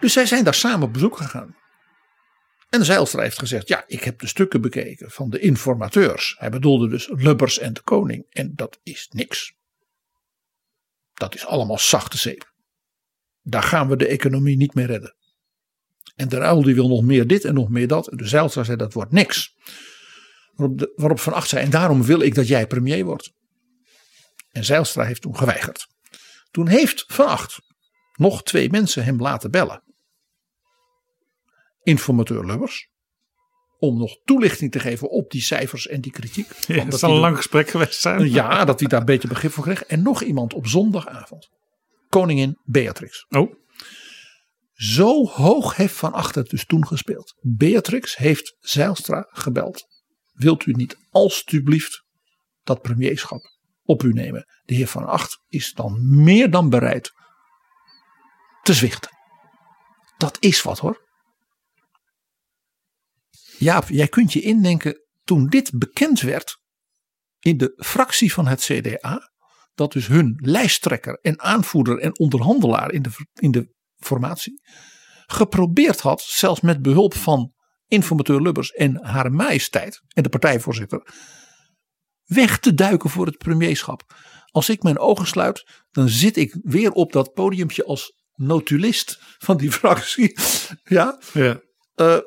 dus 0.00 0.12
zij 0.12 0.26
zijn 0.26 0.44
daar 0.44 0.54
samen 0.54 0.86
op 0.86 0.92
bezoek 0.92 1.16
gegaan. 1.16 1.54
En 2.72 2.84
Zijlstra 2.84 3.22
heeft 3.22 3.38
gezegd, 3.38 3.68
ja, 3.68 3.84
ik 3.86 4.04
heb 4.04 4.18
de 4.18 4.26
stukken 4.26 4.60
bekeken 4.60 5.10
van 5.10 5.30
de 5.30 5.38
informateurs. 5.38 6.34
Hij 6.38 6.50
bedoelde 6.50 6.88
dus 6.88 7.08
Lubbers 7.08 7.58
en 7.58 7.72
de 7.72 7.82
koning. 7.82 8.26
En 8.30 8.52
dat 8.54 8.78
is 8.82 9.08
niks. 9.10 9.54
Dat 11.14 11.34
is 11.34 11.46
allemaal 11.46 11.78
zachte 11.78 12.18
zeep. 12.18 12.52
Daar 13.42 13.62
gaan 13.62 13.88
we 13.88 13.96
de 13.96 14.06
economie 14.06 14.56
niet 14.56 14.74
mee 14.74 14.86
redden. 14.86 15.16
En 16.16 16.28
de 16.28 16.36
Ruil 16.36 16.62
die 16.62 16.74
wil 16.74 16.88
nog 16.88 17.02
meer 17.02 17.26
dit 17.26 17.44
en 17.44 17.54
nog 17.54 17.68
meer 17.68 17.88
dat. 17.88 18.08
En 18.08 18.16
de 18.16 18.26
Zijlstra 18.26 18.64
zei 18.64 18.76
dat 18.76 18.92
wordt 18.92 19.12
niks. 19.12 19.54
Waarop, 20.54 20.78
de, 20.78 21.16
Van 21.22 21.32
Acht 21.32 21.48
zei 21.48 21.64
en 21.64 21.70
daarom 21.70 22.02
wil 22.02 22.20
ik 22.20 22.34
dat 22.34 22.48
jij 22.48 22.66
premier 22.66 23.04
wordt. 23.04 23.32
En 24.50 24.64
Zijlstra 24.64 25.04
heeft 25.04 25.22
toen 25.22 25.36
geweigerd. 25.36 25.86
Toen 26.50 26.68
heeft 26.68 27.04
Van 27.06 27.26
Acht 27.26 27.58
nog 28.12 28.42
twee 28.42 28.70
mensen 28.70 29.04
hem 29.04 29.20
laten 29.20 29.50
bellen. 29.50 29.82
Informateur 31.82 32.46
Lubbers. 32.46 32.90
Om 33.78 33.98
nog 33.98 34.16
toelichting 34.24 34.70
te 34.70 34.80
geven 34.80 35.10
op 35.10 35.30
die 35.30 35.42
cijfers 35.42 35.86
en 35.86 36.00
die 36.00 36.12
kritiek. 36.12 36.48
Ja, 36.66 36.84
dat 36.84 36.98
zal 36.98 37.10
een 37.10 37.20
lang 37.20 37.36
gesprek 37.36 37.68
geweest 37.68 38.00
zijn. 38.00 38.30
Ja, 38.30 38.64
dat 38.64 38.80
hij 38.80 38.88
daar 38.88 39.00
een 39.00 39.06
beetje 39.06 39.28
begrip 39.28 39.52
voor 39.52 39.64
kreeg. 39.64 39.84
En 39.84 40.02
nog 40.02 40.22
iemand 40.22 40.54
op 40.54 40.66
zondagavond. 40.66 41.50
Koningin 42.08 42.58
Beatrix. 42.64 43.26
Oh. 43.28 43.54
Zo 44.72 45.26
hoog 45.26 45.76
heeft 45.76 45.94
Van 45.94 46.12
Achter 46.12 46.44
dus 46.44 46.66
toen 46.66 46.86
gespeeld. 46.86 47.34
Beatrix 47.40 48.16
heeft 48.16 48.56
Zijlstra 48.60 49.26
gebeld. 49.28 49.86
Wilt 50.32 50.66
u 50.66 50.72
niet 50.72 50.96
alstublieft 51.10 52.04
dat 52.62 52.82
premierschap 52.82 53.40
op 53.82 54.02
u 54.02 54.12
nemen? 54.12 54.46
De 54.64 54.74
heer 54.74 54.86
Van 54.86 55.06
Acht 55.06 55.42
is 55.48 55.72
dan 55.72 56.22
meer 56.22 56.50
dan 56.50 56.68
bereid 56.68 57.12
te 58.62 58.72
zwichten. 58.72 59.10
Dat 60.16 60.36
is 60.40 60.62
wat 60.62 60.78
hoor. 60.78 61.10
Jaap, 63.62 63.88
jij 63.88 64.08
kunt 64.08 64.32
je 64.32 64.40
indenken 64.40 65.02
toen 65.24 65.46
dit 65.46 65.78
bekend 65.78 66.20
werd 66.20 66.60
in 67.38 67.56
de 67.56 67.72
fractie 67.76 68.32
van 68.32 68.46
het 68.46 68.60
CDA. 68.60 69.30
Dat 69.74 69.92
dus 69.92 70.06
hun 70.06 70.38
lijsttrekker 70.40 71.18
en 71.20 71.40
aanvoerder 71.40 71.98
en 71.98 72.18
onderhandelaar 72.18 72.92
in 72.92 73.02
de, 73.02 73.10
in 73.32 73.50
de 73.50 73.74
formatie 73.96 74.62
geprobeerd 75.26 76.00
had, 76.00 76.20
zelfs 76.20 76.60
met 76.60 76.82
behulp 76.82 77.14
van 77.14 77.52
informateur 77.86 78.42
Lubbers 78.42 78.70
en 78.70 79.04
haar 79.04 79.32
majesteit 79.32 80.02
en 80.08 80.22
de 80.22 80.28
partijvoorzitter, 80.28 81.06
weg 82.24 82.58
te 82.58 82.74
duiken 82.74 83.10
voor 83.10 83.26
het 83.26 83.38
premierschap. 83.38 84.14
Als 84.50 84.68
ik 84.68 84.82
mijn 84.82 84.98
ogen 84.98 85.26
sluit, 85.26 85.84
dan 85.90 86.08
zit 86.08 86.36
ik 86.36 86.58
weer 86.62 86.90
op 86.90 87.12
dat 87.12 87.32
podiumpje 87.32 87.84
als 87.84 88.12
notulist 88.32 89.18
van 89.38 89.56
die 89.56 89.70
fractie. 89.80 90.38
Ja. 90.82 91.20
ja. 91.32 91.60
Uh, 91.96 92.18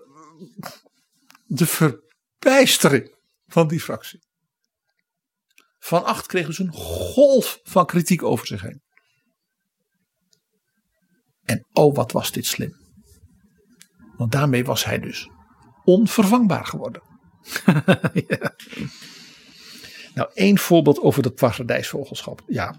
de 1.55 1.65
verbijstering 1.65 3.15
van 3.47 3.67
die 3.67 3.79
fractie. 3.79 4.19
Van 5.79 6.03
Acht 6.03 6.25
kreeg 6.25 6.45
dus 6.45 6.59
een 6.59 6.73
golf 6.73 7.59
van 7.63 7.85
kritiek 7.85 8.23
over 8.23 8.47
zich 8.47 8.61
heen. 8.61 8.81
En 11.43 11.67
oh, 11.73 11.95
wat 11.95 12.11
was 12.11 12.31
dit 12.31 12.45
slim. 12.45 12.75
Want 14.17 14.31
daarmee 14.31 14.65
was 14.65 14.85
hij 14.85 14.99
dus 14.99 15.29
onvervangbaar 15.83 16.65
geworden. 16.65 17.01
ja. 18.27 18.55
Nou, 20.13 20.29
één 20.33 20.57
voorbeeld 20.57 20.99
over 20.99 21.23
dat 21.23 21.35
paradijsvogelschap. 21.35 22.43
Ja, 22.47 22.75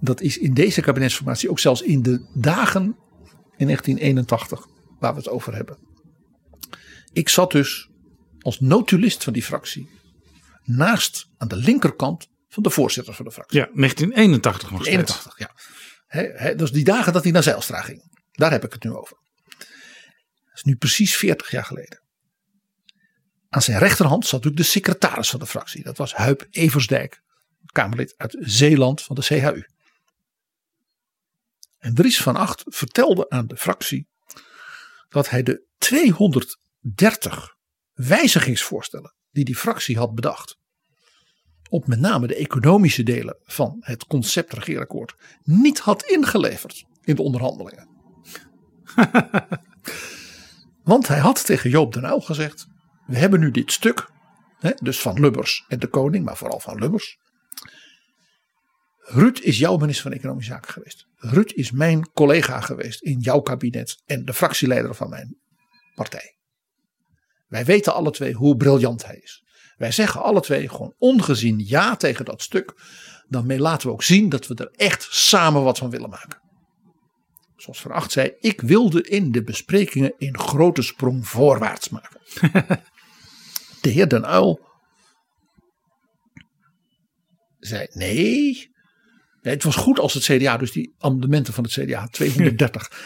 dat 0.00 0.20
is 0.20 0.38
in 0.38 0.54
deze 0.54 0.80
kabinetsformatie 0.80 1.50
ook 1.50 1.58
zelfs 1.58 1.82
in 1.82 2.02
de 2.02 2.26
dagen 2.34 2.82
in 3.56 3.66
1981 3.66 4.66
waar 4.98 5.12
we 5.12 5.18
het 5.18 5.28
over 5.28 5.54
hebben. 5.54 5.87
Ik 7.18 7.28
zat 7.28 7.50
dus 7.50 7.88
als 8.40 8.60
notulist 8.60 9.24
van 9.24 9.32
die 9.32 9.42
fractie 9.42 9.90
naast 10.64 11.26
aan 11.36 11.48
de 11.48 11.56
linkerkant 11.56 12.28
van 12.48 12.62
de 12.62 12.70
voorzitter 12.70 13.14
van 13.14 13.24
de 13.24 13.30
fractie. 13.30 13.58
Ja, 13.58 13.64
1981 13.64 14.70
nog 14.70 14.80
steeds. 14.80 14.96
81, 14.96 15.38
ja. 15.38 15.54
He, 16.06 16.22
he, 16.22 16.54
dus 16.54 16.70
die 16.70 16.84
dagen 16.84 17.12
dat 17.12 17.22
hij 17.22 17.32
naar 17.32 17.42
Zijlstra 17.42 17.80
ging. 17.80 18.02
Daar 18.32 18.50
heb 18.50 18.64
ik 18.64 18.72
het 18.72 18.84
nu 18.84 18.90
over. 18.90 19.16
Dat 20.44 20.54
is 20.54 20.62
nu 20.62 20.76
precies 20.76 21.16
40 21.16 21.50
jaar 21.50 21.64
geleden. 21.64 22.02
Aan 23.48 23.62
zijn 23.62 23.78
rechterhand 23.78 24.24
zat 24.24 24.32
natuurlijk 24.32 24.62
de 24.62 24.68
secretaris 24.68 25.30
van 25.30 25.40
de 25.40 25.46
fractie. 25.46 25.82
Dat 25.82 25.96
was 25.96 26.14
Huip 26.14 26.46
Eversdijk, 26.50 27.22
Kamerlid 27.66 28.14
uit 28.16 28.36
Zeeland 28.40 29.02
van 29.02 29.16
de 29.16 29.22
CHU. 29.22 29.66
En 31.78 31.94
Dries 31.94 32.22
van 32.22 32.36
Acht 32.36 32.62
vertelde 32.66 33.30
aan 33.30 33.46
de 33.46 33.56
fractie 33.56 34.08
dat 35.08 35.30
hij 35.30 35.42
de 35.42 35.66
230 36.94 37.56
wijzigingsvoorstellen 37.92 39.14
die 39.30 39.44
die 39.44 39.56
fractie 39.56 39.98
had 39.98 40.14
bedacht. 40.14 40.58
Op 41.70 41.86
met 41.86 42.00
name 42.00 42.26
de 42.26 42.34
economische 42.34 43.02
delen 43.02 43.38
van 43.42 43.76
het 43.80 44.06
concept 44.06 44.52
regeerakkoord 44.52 45.14
niet 45.42 45.78
had 45.78 46.02
ingeleverd 46.02 46.84
in 47.04 47.14
de 47.14 47.22
onderhandelingen. 47.22 47.88
Want 50.82 51.08
hij 51.08 51.18
had 51.18 51.46
tegen 51.46 51.70
Joop 51.70 51.92
den 51.92 52.04
Uyl 52.04 52.20
gezegd: 52.20 52.66
We 53.06 53.16
hebben 53.16 53.40
nu 53.40 53.50
dit 53.50 53.72
stuk, 53.72 54.10
hè, 54.58 54.70
dus 54.82 55.00
van 55.00 55.20
Lubbers 55.20 55.64
en 55.68 55.78
de 55.78 55.86
koning, 55.88 56.24
maar 56.24 56.36
vooral 56.36 56.60
van 56.60 56.78
Lubbers. 56.78 57.18
Ruud 58.98 59.38
is 59.38 59.58
jouw 59.58 59.76
minister 59.76 60.02
van 60.02 60.12
Economische 60.12 60.52
Zaken 60.52 60.72
geweest. 60.72 61.06
Ruud 61.16 61.52
is 61.54 61.70
mijn 61.70 62.12
collega 62.12 62.60
geweest 62.60 63.02
in 63.02 63.18
jouw 63.18 63.40
kabinet 63.40 64.02
en 64.04 64.24
de 64.24 64.34
fractieleider 64.34 64.94
van 64.94 65.08
mijn 65.08 65.38
partij. 65.94 66.37
Wij 67.48 67.64
weten 67.64 67.94
alle 67.94 68.10
twee 68.10 68.32
hoe 68.32 68.56
briljant 68.56 69.06
hij 69.06 69.20
is. 69.22 69.44
Wij 69.76 69.92
zeggen 69.92 70.22
alle 70.22 70.40
twee 70.40 70.68
gewoon 70.68 70.94
ongezien 70.98 71.62
ja 71.66 71.96
tegen 71.96 72.24
dat 72.24 72.42
stuk. 72.42 72.74
Dan 73.28 73.58
laten 73.58 73.86
we 73.86 73.92
ook 73.92 74.02
zien 74.02 74.28
dat 74.28 74.46
we 74.46 74.54
er 74.54 74.70
echt 74.76 75.06
samen 75.10 75.62
wat 75.62 75.78
van 75.78 75.90
willen 75.90 76.10
maken. 76.10 76.40
Zoals 77.56 77.80
Van 77.80 77.90
Acht 77.90 78.12
zei, 78.12 78.34
ik 78.40 78.60
wilde 78.60 79.02
in 79.02 79.32
de 79.32 79.42
besprekingen 79.42 80.14
een 80.18 80.38
grote 80.38 80.82
sprong 80.82 81.28
voorwaarts 81.28 81.88
maken. 81.88 82.20
de 83.80 83.90
heer 83.90 84.08
Den 84.08 84.26
Uil 84.26 84.66
zei 87.58 87.86
nee, 87.92 88.70
het 89.42 89.62
was 89.62 89.76
goed 89.76 89.98
als 89.98 90.14
het 90.14 90.22
CDA, 90.22 90.56
dus 90.56 90.72
die 90.72 90.94
amendementen 90.98 91.52
van 91.52 91.64
het 91.64 91.72
CDA, 91.72 92.06
230, 92.06 92.90
uh, 92.92 92.98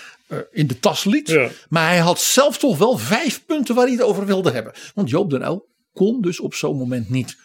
in 0.51 0.67
de 0.67 0.79
tas 0.79 1.05
liet. 1.05 1.39
Maar 1.69 1.87
hij 1.89 1.99
had 1.99 2.21
zelf 2.21 2.59
toch 2.59 2.79
wel 2.79 2.97
vijf 2.99 3.45
punten 3.47 3.75
waar 3.75 3.85
hij 3.85 3.95
het 3.95 4.03
over 4.03 4.27
wilde 4.27 4.51
hebben. 4.51 4.73
Want 4.95 5.11
Joop 5.11 5.31
den 5.31 5.43
Uyl 5.43 5.69
kon 5.93 6.21
dus 6.21 6.41
op 6.41 6.55
zo'n 6.55 6.77
moment 6.77 7.09
niet. 7.11 7.37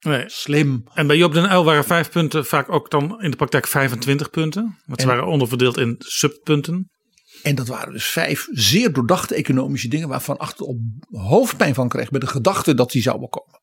Nee. 0.00 0.24
Slim. 0.26 0.84
En 0.94 1.06
bij 1.06 1.16
Joop 1.16 1.32
den 1.32 1.50
Uyl 1.50 1.64
waren 1.64 1.84
vijf 1.84 2.10
punten 2.10 2.46
vaak 2.46 2.70
ook 2.70 2.90
dan 2.90 3.22
in 3.22 3.30
de 3.30 3.36
praktijk 3.36 3.66
25 3.66 4.30
punten. 4.30 4.78
Want 4.86 5.00
ze 5.00 5.06
En- 5.06 5.12
waren 5.14 5.30
onderverdeeld 5.30 5.76
in 5.78 5.94
subpunten. 5.98 6.88
En 7.42 7.54
dat 7.54 7.68
waren 7.68 7.92
dus 7.92 8.04
vijf 8.04 8.46
zeer 8.50 8.92
doordachte 8.92 9.34
economische 9.34 9.88
dingen 9.88 10.08
waarvan 10.08 10.36
achter 10.38 10.66
op 10.66 10.78
hoofdpijn 11.10 11.74
van 11.74 11.88
kreeg 11.88 12.10
bij 12.10 12.20
de 12.20 12.26
gedachte 12.26 12.74
dat 12.74 12.90
die 12.90 13.02
zouden 13.02 13.28
komen. 13.28 13.60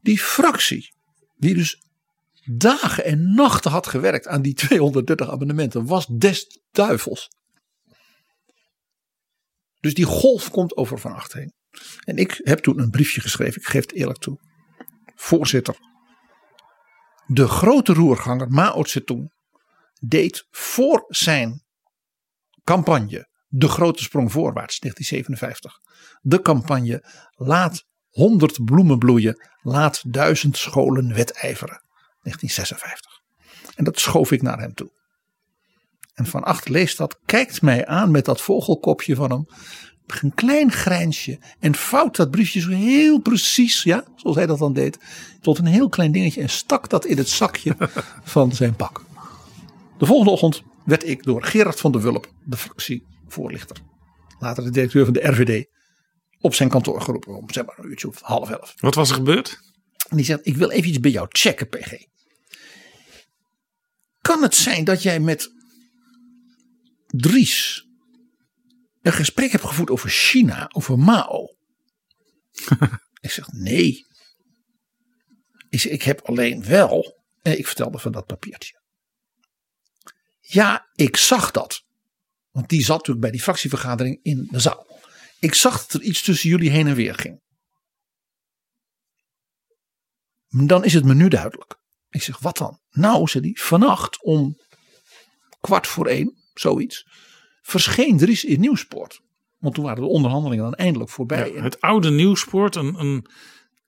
Die 0.00 0.18
fractie, 0.18 0.94
die 1.36 1.54
dus 1.54 1.82
dagen 2.44 3.04
en 3.04 3.34
nachten 3.34 3.70
had 3.70 3.86
gewerkt 3.86 4.26
aan 4.26 4.42
die 4.42 4.54
230 4.68 5.30
abonnementen, 5.30 5.86
was 5.86 6.06
des 6.06 6.60
duivels. 6.70 7.28
Dus 9.80 9.94
die 9.94 10.04
golf 10.04 10.50
komt 10.50 10.76
over 10.76 10.98
van 10.98 11.12
acht 11.12 11.32
heen. 11.32 11.54
En 12.04 12.16
ik 12.16 12.40
heb 12.42 12.58
toen 12.58 12.78
een 12.78 12.90
briefje 12.90 13.20
geschreven, 13.20 13.60
ik 13.60 13.66
geef 13.66 13.82
het 13.82 13.92
eerlijk 13.92 14.18
toe. 14.18 14.38
Voorzitter, 15.14 15.76
de 17.26 17.48
grote 17.48 17.92
roerganger 17.92 18.48
Mao 18.48 18.84
Zedong 18.84 19.32
deed 20.00 20.46
voor 20.50 21.04
zijn 21.08 21.64
campagne 22.64 23.28
De 23.48 23.68
Grote 23.68 24.02
Sprong 24.02 24.32
Voorwaarts 24.32 24.78
1957. 24.78 25.80
De 26.20 26.42
campagne 26.42 27.04
Laat 27.34 27.84
100 28.08 28.64
bloemen 28.64 28.98
bloeien, 28.98 29.48
laat 29.62 30.12
duizend 30.12 30.56
scholen 30.56 31.14
wedijveren 31.14 31.84
1956. 32.24 33.22
En 33.74 33.84
dat 33.84 33.98
schoof 33.98 34.32
ik 34.32 34.42
naar 34.42 34.58
hem 34.58 34.74
toe. 34.74 34.90
En 36.14 36.26
Van 36.26 36.44
Acht 36.44 36.68
leest 36.68 36.96
dat, 36.96 37.18
kijkt 37.24 37.62
mij 37.62 37.86
aan 37.86 38.10
met 38.10 38.24
dat 38.24 38.40
vogelkopje 38.40 39.14
van 39.14 39.30
hem. 39.30 39.46
Een 40.06 40.34
klein 40.34 40.72
grijnsje 40.72 41.38
en 41.60 41.74
vouwt 41.74 42.16
dat 42.16 42.30
briefje 42.30 42.60
zo 42.60 42.70
heel 42.70 43.20
precies, 43.20 43.82
ja, 43.82 44.04
zoals 44.16 44.36
hij 44.36 44.46
dat 44.46 44.58
dan 44.58 44.72
deed, 44.72 44.98
tot 45.40 45.58
een 45.58 45.66
heel 45.66 45.88
klein 45.88 46.12
dingetje 46.12 46.40
en 46.40 46.48
stak 46.48 46.90
dat 46.90 47.04
in 47.04 47.16
het 47.16 47.28
zakje 47.28 47.76
van 48.34 48.52
zijn 48.52 48.76
pak. 48.76 49.04
De 49.98 50.06
volgende 50.06 50.32
ochtend 50.32 50.62
werd 50.84 51.08
ik 51.08 51.22
door 51.22 51.42
Gerard 51.42 51.80
van 51.80 51.92
der 51.92 52.00
Wulp, 52.00 52.32
de 52.44 52.56
fractievoorlichter, 52.56 53.76
later 54.38 54.64
de 54.64 54.70
directeur 54.70 55.04
van 55.04 55.14
de 55.14 55.28
RVD, 55.28 55.66
op 56.40 56.54
zijn 56.54 56.68
kantoor 56.68 57.00
geroepen 57.00 57.36
om 57.36 57.50
zeg 57.50 57.64
maar 57.64 57.78
een 57.78 57.90
uurtje 57.90 58.08
of 58.08 58.20
half 58.20 58.50
elf. 58.50 58.74
Wat 58.76 58.94
was 58.94 59.08
er 59.08 59.14
gebeurd? 59.14 59.58
En 60.08 60.16
die 60.16 60.26
zegt, 60.26 60.46
ik 60.46 60.56
wil 60.56 60.70
even 60.70 60.88
iets 60.88 61.00
bij 61.00 61.10
jou 61.10 61.26
checken, 61.30 61.68
PG. 61.68 61.92
Kan 64.24 64.42
het 64.42 64.54
zijn 64.54 64.84
dat 64.84 65.02
jij 65.02 65.20
met 65.20 65.52
Dries 67.06 67.86
een 69.02 69.12
gesprek 69.12 69.50
hebt 69.50 69.64
gevoerd 69.64 69.90
over 69.90 70.08
China, 70.08 70.68
over 70.72 70.98
Mao? 70.98 71.56
ik 73.20 73.30
zeg, 73.30 73.52
nee. 73.52 74.06
Ik, 75.68 75.80
zeg, 75.80 75.92
ik 75.92 76.02
heb 76.02 76.20
alleen 76.20 76.64
wel, 76.64 77.22
en 77.42 77.58
ik 77.58 77.66
vertelde 77.66 77.98
van 77.98 78.12
dat 78.12 78.26
papiertje. 78.26 78.80
Ja, 80.40 80.90
ik 80.94 81.16
zag 81.16 81.50
dat. 81.50 81.84
Want 82.50 82.68
die 82.68 82.84
zat 82.84 82.96
natuurlijk 82.96 83.20
bij 83.20 83.30
die 83.30 83.42
fractievergadering 83.42 84.18
in 84.22 84.48
de 84.50 84.60
zaal. 84.60 85.00
Ik 85.38 85.54
zag 85.54 85.86
dat 85.86 86.00
er 86.00 86.06
iets 86.06 86.22
tussen 86.22 86.48
jullie 86.48 86.70
heen 86.70 86.86
en 86.86 86.94
weer 86.94 87.14
ging. 87.14 87.42
Dan 90.48 90.84
is 90.84 90.94
het 90.94 91.04
me 91.04 91.14
nu 91.14 91.28
duidelijk. 91.28 91.82
Ik 92.14 92.22
zeg, 92.22 92.38
wat 92.38 92.56
dan? 92.56 92.78
Nou, 92.90 93.28
zei 93.28 93.44
hij, 93.44 93.64
vannacht 93.64 94.22
om 94.22 94.56
kwart 95.60 95.86
voor 95.86 96.06
één, 96.06 96.34
zoiets, 96.54 97.06
verscheen 97.62 98.18
Dries 98.18 98.44
in 98.44 98.60
Nieuwsport. 98.60 99.20
Want 99.58 99.74
toen 99.74 99.84
waren 99.84 100.02
de 100.02 100.08
onderhandelingen 100.08 100.64
dan 100.64 100.74
eindelijk 100.74 101.10
voorbij. 101.10 101.50
Het 101.50 101.80
oude 101.80 102.10
Nieuwspoort, 102.10 102.76
een, 102.76 103.00
een 103.00 103.26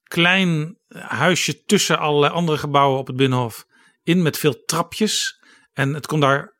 klein 0.03 0.79
huisje 0.89 1.65
tussen 1.65 1.99
allerlei 1.99 2.33
andere 2.33 2.59
gebouwen 2.59 2.99
op 2.99 3.07
het 3.07 3.17
Binnenhof. 3.17 3.67
In 4.03 4.23
met 4.23 4.39
veel 4.39 4.65
trapjes. 4.65 5.43
En 5.73 5.95
het 5.95 6.07
kon 6.07 6.21
daar, 6.21 6.57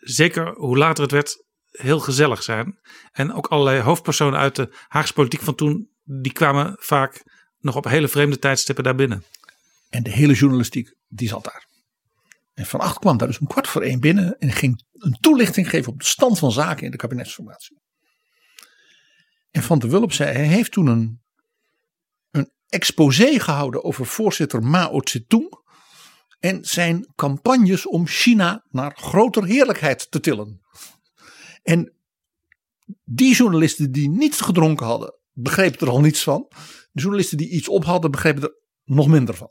zeker 0.00 0.54
hoe 0.54 0.78
later 0.78 1.02
het 1.02 1.12
werd, 1.12 1.44
heel 1.70 2.00
gezellig 2.00 2.42
zijn. 2.42 2.78
En 3.12 3.32
ook 3.32 3.46
allerlei 3.46 3.80
hoofdpersonen 3.80 4.38
uit 4.38 4.56
de 4.56 4.68
Haagse 4.88 5.12
politiek 5.12 5.42
van 5.42 5.54
toen, 5.54 5.90
die 6.04 6.32
kwamen 6.32 6.76
vaak 6.78 7.22
nog 7.60 7.76
op 7.76 7.84
hele 7.84 8.08
vreemde 8.08 8.38
tijdstippen 8.38 8.84
daar 8.84 8.94
binnen. 8.94 9.24
En 9.92 10.02
de 10.02 10.10
hele 10.10 10.32
journalistiek, 10.32 10.94
die 11.08 11.28
zat 11.28 11.44
daar. 11.44 11.66
En 12.54 12.66
Van 12.66 12.80
Acht 12.80 12.98
kwam 12.98 13.16
daar 13.16 13.28
dus 13.28 13.38
om 13.38 13.46
kwart 13.46 13.68
voor 13.68 13.82
één 13.82 14.00
binnen 14.00 14.38
en 14.38 14.52
ging 14.52 14.84
een 14.92 15.16
toelichting 15.20 15.68
geven 15.68 15.92
op 15.92 15.98
de 15.98 16.04
stand 16.04 16.38
van 16.38 16.52
zaken 16.52 16.84
in 16.84 16.90
de 16.90 16.96
kabinetsformatie. 16.96 17.80
En 19.50 19.62
Van 19.62 19.78
der 19.78 19.90
Wulp 19.90 20.12
zei, 20.12 20.32
hij 20.32 20.46
heeft 20.46 20.72
toen 20.72 20.86
een, 20.86 21.20
een 22.30 22.52
exposé 22.68 23.40
gehouden 23.40 23.84
over 23.84 24.06
voorzitter 24.06 24.62
Mao 24.62 25.00
Zedong 25.04 25.60
en 26.40 26.64
zijn 26.64 27.12
campagnes 27.14 27.86
om 27.86 28.06
China 28.06 28.64
naar 28.70 28.96
groter 28.96 29.44
heerlijkheid 29.44 30.10
te 30.10 30.20
tillen. 30.20 30.60
En 31.62 31.92
die 33.04 33.34
journalisten 33.34 33.92
die 33.92 34.08
niets 34.08 34.40
gedronken 34.40 34.86
hadden, 34.86 35.14
begrepen 35.32 35.86
er 35.86 35.92
al 35.92 36.00
niets 36.00 36.22
van. 36.22 36.46
De 36.92 37.00
journalisten 37.00 37.36
die 37.36 37.50
iets 37.50 37.68
op 37.68 37.84
hadden, 37.84 38.10
begrepen 38.10 38.42
er 38.42 38.54
nog 38.84 39.08
minder 39.08 39.34
van. 39.34 39.50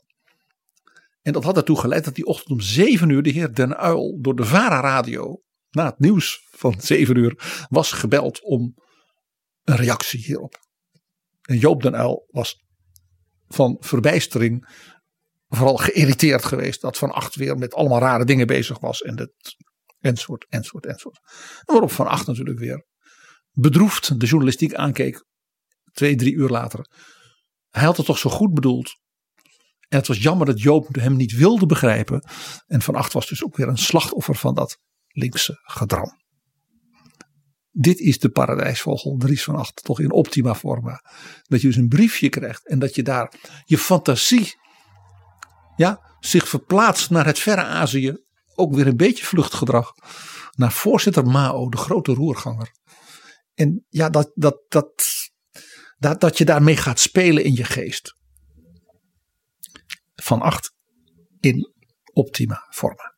En 1.22 1.32
dat 1.32 1.44
had 1.44 1.56
ertoe 1.56 1.78
geleid 1.78 2.04
dat 2.04 2.14
die 2.14 2.26
ochtend 2.26 2.50
om 2.50 2.60
7 2.60 3.08
uur 3.08 3.22
de 3.22 3.30
heer 3.30 3.54
Den 3.54 3.76
Uil 3.76 4.18
door 4.20 4.36
de 4.36 4.44
VARA 4.44 4.80
radio 4.80 5.42
na 5.70 5.84
het 5.84 5.98
nieuws 5.98 6.48
van 6.50 6.80
7 6.92 7.16
uur 7.16 7.66
was 7.68 7.92
gebeld 7.92 8.42
om 8.42 8.74
een 9.62 9.76
reactie 9.76 10.20
hierop. 10.20 10.58
En 11.42 11.58
Joop 11.58 11.82
Den 11.82 11.96
Uil 11.96 12.26
was 12.30 12.64
van 13.48 13.76
verbijstering 13.80 14.68
vooral 15.48 15.76
geïrriteerd 15.76 16.44
geweest 16.44 16.80
dat 16.80 16.98
Van 16.98 17.10
Acht 17.10 17.34
weer 17.34 17.56
met 17.56 17.74
allemaal 17.74 17.98
rare 17.98 18.24
dingen 18.24 18.46
bezig 18.46 18.78
was 18.78 19.02
en 19.02 19.16
dat 19.16 19.30
enzovoort, 19.98 20.46
enzovoort, 20.48 20.86
enzovoort. 20.86 21.20
En 21.58 21.72
waarop 21.72 21.90
Van 21.90 22.06
Acht 22.06 22.26
natuurlijk 22.26 22.58
weer 22.58 22.86
bedroefd 23.50 24.20
de 24.20 24.26
journalistiek 24.26 24.74
aankeek 24.74 25.24
twee, 25.92 26.16
drie 26.16 26.34
uur 26.34 26.48
later. 26.48 26.86
Hij 27.70 27.84
had 27.84 27.96
het 27.96 28.06
toch 28.06 28.18
zo 28.18 28.30
goed 28.30 28.54
bedoeld. 28.54 29.00
En 29.92 29.98
het 29.98 30.06
was 30.06 30.22
jammer 30.22 30.46
dat 30.46 30.60
Joop 30.60 30.94
hem 30.94 31.16
niet 31.16 31.32
wilde 31.32 31.66
begrijpen. 31.66 32.24
En 32.66 32.82
Van 32.82 32.94
Acht 32.94 33.12
was 33.12 33.28
dus 33.28 33.44
ook 33.44 33.56
weer 33.56 33.68
een 33.68 33.78
slachtoffer 33.78 34.34
van 34.34 34.54
dat 34.54 34.78
linkse 35.08 35.60
gedram. 35.62 36.20
Dit 37.70 37.98
is 37.98 38.18
de 38.18 38.28
paradijsvogel 38.28 39.16
Dries 39.16 39.44
van 39.44 39.56
Acht 39.56 39.84
toch 39.84 40.00
in 40.00 40.12
optima 40.12 40.54
forma. 40.54 41.04
Dat 41.42 41.60
je 41.60 41.66
dus 41.66 41.76
een 41.76 41.88
briefje 41.88 42.28
krijgt 42.28 42.68
en 42.68 42.78
dat 42.78 42.94
je 42.94 43.02
daar 43.02 43.32
je 43.64 43.78
fantasie 43.78 44.54
ja, 45.76 46.16
zich 46.20 46.48
verplaatst 46.48 47.10
naar 47.10 47.26
het 47.26 47.38
verre 47.38 47.64
Azië 47.64 48.16
ook 48.54 48.74
weer 48.74 48.86
een 48.86 48.96
beetje 48.96 49.24
vluchtgedrag 49.24 49.92
naar 50.52 50.72
voorzitter 50.72 51.24
Mao, 51.24 51.68
de 51.68 51.76
grote 51.76 52.12
roerganger. 52.12 52.70
En 53.54 53.86
ja, 53.88 54.10
dat, 54.10 54.30
dat, 54.34 54.60
dat, 54.68 54.90
dat, 55.98 56.20
dat 56.20 56.38
je 56.38 56.44
daarmee 56.44 56.76
gaat 56.76 57.00
spelen 57.00 57.44
in 57.44 57.54
je 57.54 57.64
geest. 57.64 58.20
Van 60.22 60.40
acht 60.40 60.72
in 61.40 61.72
optima 62.12 62.66
forma. 62.70 63.14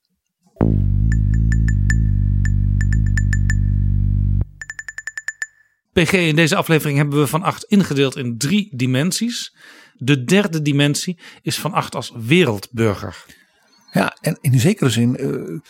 PG, 5.93 6.13
in 6.13 6.37
deze 6.37 6.57
aflevering 6.57 6.99
hebben 6.99 7.19
we 7.19 7.27
van 7.27 7.43
8 7.43 7.65
ingedeeld 7.65 8.17
in 8.17 8.39
drie 8.39 8.77
dimensies. 8.77 9.57
De 9.95 10.25
derde 10.25 10.63
dimensie 10.63 11.19
is 11.43 11.59
van 11.59 11.73
8 11.73 11.95
als 11.95 12.13
wereldburger. 12.15 13.25
Ja, 13.93 14.17
en 14.21 14.39
in 14.41 14.61
zekere 14.61 14.91
zin 14.91 15.17
uh, 15.21 15.61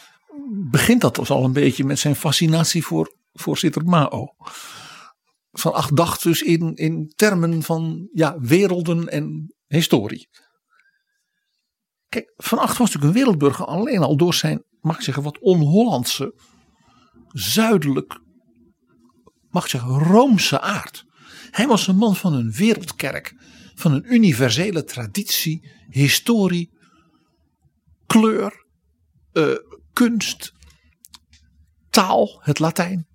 begint 0.70 1.01
dat 1.01 1.15
dus 1.15 1.31
al 1.31 1.44
een 1.44 1.52
beetje 1.52 1.85
met 1.85 1.98
zijn 1.98 2.16
fascinatie 2.16 2.85
voor 2.85 3.15
voorzitter 3.32 3.85
Mao. 3.85 4.35
Van 5.52 5.73
8 5.73 5.97
dacht 5.97 6.23
dus 6.23 6.43
in, 6.43 6.74
in 6.74 7.12
termen 7.16 7.62
van 7.62 8.09
ja, 8.12 8.36
werelden 8.40 9.09
en 9.09 9.55
historie. 9.66 10.28
Kijk, 12.15 12.32
Van 12.36 12.59
Acht 12.59 12.78
was 12.78 12.93
natuurlijk 12.93 13.05
een 13.05 13.20
wereldburger 13.20 13.65
alleen 13.65 14.03
al 14.03 14.16
door 14.16 14.35
zijn, 14.35 14.65
mag 14.81 14.97
ik 14.97 15.03
zeggen, 15.03 15.23
wat 15.23 15.39
on-Hollandse, 15.39 16.35
zuidelijk 17.28 18.20
mag 19.51 19.65
ik 19.65 19.70
zeggen, 19.70 19.99
roomse 19.99 20.61
aard. 20.61 21.05
Hij 21.51 21.66
was 21.66 21.86
een 21.86 21.97
man 21.97 22.16
van 22.16 22.32
een 22.32 22.53
wereldkerk, 22.53 23.35
van 23.74 23.93
een 23.93 24.15
universele 24.15 24.85
traditie, 24.85 25.70
historie, 25.89 26.70
kleur, 28.07 28.66
uh, 29.32 29.57
kunst, 29.93 30.53
taal, 31.91 32.41
het 32.43 32.59
Latijn. 32.59 33.07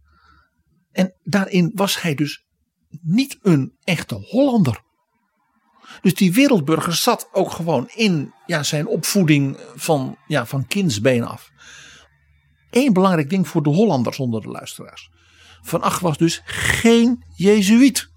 En 0.91 1.13
daarin 1.23 1.71
was 1.73 2.01
hij 2.01 2.15
dus 2.15 2.45
niet 3.01 3.37
een 3.41 3.77
echte 3.83 4.15
Hollander. 4.15 4.83
Dus 6.01 6.13
die 6.13 6.33
wereldburger 6.33 6.93
zat 6.93 7.29
ook 7.31 7.51
gewoon 7.51 7.89
in 7.95 8.33
ja, 8.45 8.63
zijn 8.63 8.87
opvoeding 8.87 9.57
van, 9.75 10.17
ja, 10.27 10.45
van 10.45 10.67
kindsbeen 10.67 11.23
af. 11.23 11.51
Eén 12.69 12.93
belangrijk 12.93 13.29
ding 13.29 13.47
voor 13.47 13.63
de 13.63 13.69
Hollanders 13.69 14.19
onder 14.19 14.41
de 14.41 14.49
luisteraars. 14.49 15.09
Van 15.61 15.81
Ach 15.81 15.99
was 15.99 16.17
dus 16.17 16.41
geen 16.45 17.23
Jezuïet. 17.35 18.09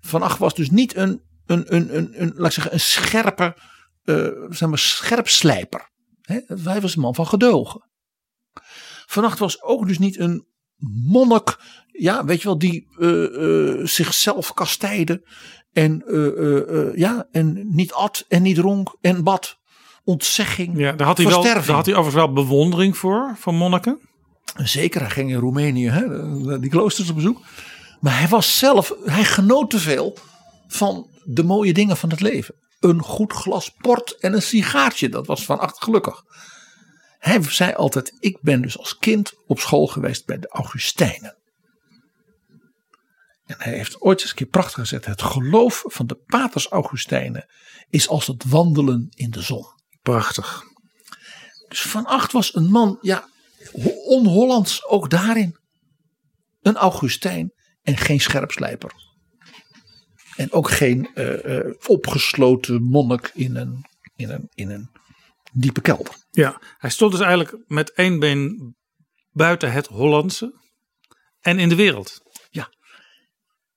Van 0.00 0.22
Ach 0.22 0.36
was 0.36 0.54
dus 0.54 0.70
niet 0.70 0.96
een, 0.96 1.22
een, 1.46 1.74
een, 1.74 1.96
een, 1.96 2.22
een, 2.22 2.32
laat 2.34 2.46
ik 2.46 2.52
zeggen, 2.52 2.72
een 2.72 2.80
scherpe, 2.80 3.56
uh, 4.04 4.28
zeg 4.48 4.68
maar, 4.68 4.78
scherpslijper. 4.78 5.90
He, 6.20 6.40
hij 6.64 6.80
was 6.80 6.96
een 6.96 7.02
man 7.02 7.14
van 7.14 7.26
gedogen. 7.26 7.90
Van 9.06 9.24
Ach 9.24 9.38
was 9.38 9.62
ook 9.62 9.86
dus 9.86 9.98
niet 9.98 10.18
een 10.18 10.46
monnik, 11.08 11.58
ja, 11.86 12.24
weet 12.24 12.42
je 12.42 12.48
wel, 12.48 12.58
die 12.58 12.86
uh, 12.98 13.22
uh, 13.22 13.86
zichzelf 13.86 14.54
kasteide 14.54 15.28
en, 15.76 16.02
ja, 16.94 17.26
en 17.32 17.66
niet 17.70 17.92
at 17.92 18.24
en 18.28 18.42
niet 18.42 18.56
dronk 18.56 18.96
en 19.00 19.24
bad. 19.24 19.58
Ontzegging. 20.04 20.78
Ja, 20.78 20.92
daar 20.92 21.06
had, 21.06 21.16
hij 21.16 21.26
wel, 21.26 21.42
daar 21.42 21.56
had 21.56 21.86
hij 21.86 21.94
overigens 21.94 22.24
wel 22.24 22.32
bewondering 22.32 22.96
voor, 22.96 23.34
van 23.38 23.54
monniken. 23.54 23.98
Zeker, 24.56 25.00
hij 25.00 25.10
ging 25.10 25.30
in 25.30 25.38
Roemenië 25.38 25.88
hè, 25.88 26.60
die 26.60 26.70
kloosters 26.70 27.08
op 27.08 27.14
bezoek. 27.14 27.40
Maar 28.00 28.18
hij 28.18 28.28
was 28.28 28.58
zelf, 28.58 28.94
hij 29.04 29.24
genoot 29.24 29.70
te 29.70 29.78
veel 29.78 30.18
van 30.68 31.06
de 31.24 31.44
mooie 31.44 31.72
dingen 31.72 31.96
van 31.96 32.10
het 32.10 32.20
leven. 32.20 32.54
Een 32.80 33.02
goed 33.02 33.32
glas 33.32 33.70
port 33.78 34.16
en 34.18 34.32
een 34.32 34.42
sigaartje, 34.42 35.08
dat 35.08 35.26
was 35.26 35.44
van 35.44 35.58
acht 35.58 35.82
gelukkig. 35.82 36.24
Hij 37.18 37.42
zei 37.42 37.72
altijd, 37.72 38.16
ik 38.20 38.38
ben 38.40 38.62
dus 38.62 38.78
als 38.78 38.98
kind 38.98 39.32
op 39.46 39.58
school 39.58 39.86
geweest 39.86 40.26
bij 40.26 40.38
de 40.38 40.48
Augustijnen. 40.48 41.35
En 43.46 43.56
hij 43.58 43.72
heeft 43.72 44.00
ooit 44.00 44.20
eens 44.20 44.30
een 44.30 44.36
keer 44.36 44.46
prachtig 44.46 44.74
gezet. 44.74 45.04
Het 45.04 45.22
geloof 45.22 45.82
van 45.86 46.06
de 46.06 46.14
paters 46.14 46.68
Augustijnen 46.68 47.46
is 47.88 48.08
als 48.08 48.26
het 48.26 48.44
wandelen 48.44 49.06
in 49.10 49.30
de 49.30 49.42
zon. 49.42 49.64
Prachtig. 50.02 50.62
Dus 51.68 51.80
Van 51.80 52.06
Acht 52.06 52.32
was 52.32 52.54
een 52.54 52.70
man, 52.70 52.98
ja, 53.00 53.28
on-Hollands 54.04 54.86
ook 54.86 55.10
daarin. 55.10 55.58
Een 56.60 56.76
Augustijn 56.76 57.52
en 57.82 57.96
geen 57.96 58.20
scherpslijper. 58.20 58.92
En 60.36 60.52
ook 60.52 60.70
geen 60.70 61.10
uh, 61.14 61.44
uh, 61.44 61.74
opgesloten 61.86 62.82
monnik 62.82 63.30
in 63.34 63.56
een, 63.56 63.86
in, 64.16 64.30
een, 64.30 64.48
in 64.54 64.70
een 64.70 64.90
diepe 65.52 65.80
kelder. 65.80 66.14
Ja, 66.30 66.60
hij 66.78 66.90
stond 66.90 67.12
dus 67.12 67.20
eigenlijk 67.20 67.64
met 67.66 67.92
één 67.92 68.18
been 68.18 68.74
buiten 69.30 69.72
het 69.72 69.86
Hollandse 69.86 70.60
en 71.40 71.58
in 71.58 71.68
de 71.68 71.74
wereld. 71.74 72.20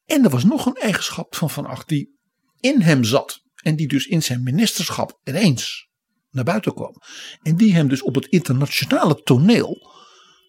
En 0.09 0.23
er 0.23 0.29
was 0.29 0.43
nog 0.43 0.65
een 0.65 0.75
eigenschap 0.75 1.35
van 1.35 1.49
Van 1.49 1.65
Acht 1.65 1.87
die 1.87 2.17
in 2.59 2.81
hem 2.81 3.03
zat. 3.03 3.39
En 3.55 3.75
die 3.75 3.87
dus 3.87 4.05
in 4.05 4.23
zijn 4.23 4.43
ministerschap 4.43 5.19
ineens 5.23 5.87
naar 6.29 6.43
buiten 6.43 6.73
kwam. 6.73 6.95
En 7.41 7.55
die 7.55 7.73
hem 7.73 7.87
dus 7.87 8.01
op 8.01 8.15
het 8.15 8.25
internationale 8.25 9.21
toneel 9.21 9.91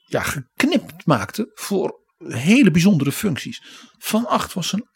ja, 0.06 0.22
geknipt 0.22 1.06
maakte 1.06 1.50
voor 1.54 2.00
hele 2.18 2.70
bijzondere 2.70 3.12
functies. 3.12 3.62
Van 3.98 4.26
Acht 4.26 4.52
was 4.52 4.72
een 4.72 4.88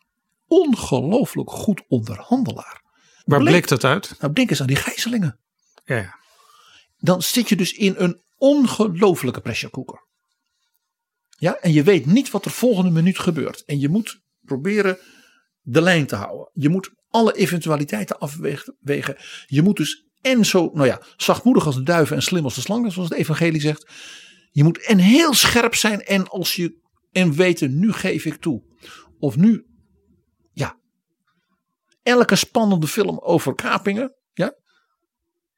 ongelooflijk 0.46 1.50
goed 1.50 1.84
onderhandelaar. 1.88 2.82
Waar 3.24 3.38
bleek, 3.38 3.50
bleek 3.50 3.68
dat 3.68 3.84
uit? 3.84 4.16
Nou, 4.20 4.32
denk 4.32 4.50
eens 4.50 4.60
aan 4.60 4.66
die 4.66 4.76
gijzelingen. 4.76 5.40
Ja, 5.84 5.96
ja. 5.96 6.18
Dan 6.96 7.22
zit 7.22 7.48
je 7.48 7.56
dus 7.56 7.72
in 7.72 7.94
een 7.96 8.22
ongelooflijke 8.36 9.40
pressure 9.40 9.72
cooker. 9.72 10.06
Ja, 11.28 11.56
en 11.56 11.72
je 11.72 11.82
weet 11.82 12.06
niet 12.06 12.30
wat 12.30 12.44
er 12.44 12.50
volgende 12.50 12.90
minuut 12.90 13.18
gebeurt. 13.18 13.64
En 13.64 13.80
je 13.80 13.88
moet 13.88 14.22
proberen 14.44 14.98
de 15.60 15.80
lijn 15.80 16.06
te 16.06 16.16
houden. 16.16 16.50
Je 16.52 16.68
moet 16.68 16.90
alle 17.08 17.32
eventualiteiten 17.32 18.18
afwegen. 18.18 19.16
Je 19.46 19.62
moet 19.62 19.76
dus 19.76 20.08
en 20.20 20.44
zo, 20.44 20.70
nou 20.72 20.86
ja, 20.86 21.02
zachtmoedig 21.16 21.66
als 21.66 21.74
de 21.74 21.82
duiven 21.82 22.16
en 22.16 22.22
slim 22.22 22.44
als 22.44 22.54
de 22.54 22.60
slang, 22.60 22.92
zoals 22.92 23.08
het 23.08 23.18
evangelie 23.18 23.60
zegt. 23.60 23.90
Je 24.50 24.64
moet 24.64 24.78
en 24.78 24.98
heel 24.98 25.34
scherp 25.34 25.74
zijn 25.74 26.00
en 26.00 26.28
als 26.28 26.56
je 26.56 26.82
en 27.12 27.32
weten, 27.32 27.78
nu 27.78 27.92
geef 27.92 28.24
ik 28.24 28.36
toe. 28.36 28.62
Of 29.18 29.36
nu, 29.36 29.66
ja, 30.52 30.78
elke 32.02 32.36
spannende 32.36 32.86
film 32.86 33.18
over 33.18 33.54
kapingen, 33.54 34.14
ja, 34.32 34.54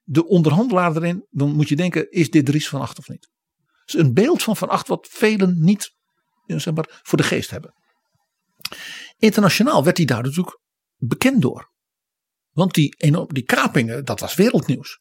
de 0.03 0.27
onderhandelaar 0.27 0.97
erin, 0.97 1.27
dan 1.31 1.55
moet 1.55 1.69
je 1.69 1.77
denken, 1.77 2.11
is 2.11 2.31
dit 2.31 2.47
Dries 2.47 2.69
van 2.69 2.81
Acht 2.81 2.99
of 2.99 3.09
niet? 3.09 3.31
is 3.85 3.95
een 3.95 4.15
beeld 4.15 4.43
van 4.43 4.57
Van 4.57 4.69
Acht 4.69 4.89
wat 4.89 5.09
velen 5.11 5.57
niet 5.61 5.95
zeg 6.47 6.75
maar, 6.75 7.01
voor 7.03 7.19
de 7.19 7.25
geest 7.25 7.51
hebben. 7.51 7.75
Internationaal 9.17 9.85
werd 9.85 9.97
hij 9.97 10.07
daar 10.07 10.23
natuurlijk 10.23 10.59
bekend 10.97 11.43
door. 11.43 11.75
Want 12.51 12.75
die, 12.75 12.97
die 13.27 13.45
kapingen, 13.45 14.05
dat 14.05 14.21
was 14.21 14.35
wereldnieuws. 14.35 15.01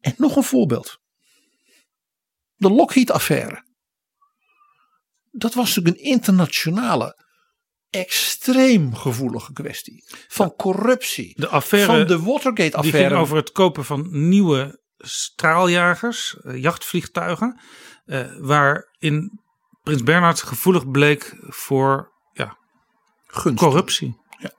En 0.00 0.14
nog 0.16 0.36
een 0.36 0.42
voorbeeld. 0.42 1.00
De 2.54 2.70
Lockheed-affaire. 2.70 3.70
Dat 5.30 5.54
was 5.54 5.74
natuurlijk 5.74 5.96
een 5.96 6.10
internationale, 6.10 7.24
extreem 7.90 8.94
gevoelige 8.94 9.52
kwestie. 9.52 10.04
Van 10.28 10.54
corruptie. 10.56 11.40
De 11.40 11.48
affaire, 11.48 11.96
van 11.96 12.06
de 12.06 12.22
Watergate-affaire. 12.22 12.98
Die 12.98 13.08
ging 13.08 13.20
over 13.20 13.36
het 13.36 13.52
kopen 13.52 13.84
van 13.84 14.28
nieuwe 14.28 14.80
straaljagers, 14.96 16.36
eh, 16.40 16.62
jachtvliegtuigen. 16.62 17.60
Uh, 18.04 18.36
waarin 18.38 19.41
Prins 19.82 20.02
Bernhard 20.02 20.42
gevoelig 20.42 20.90
bleek 20.90 21.36
voor 21.40 22.12
ja, 22.32 22.56
corruptie. 23.54 24.16
Ja. 24.38 24.52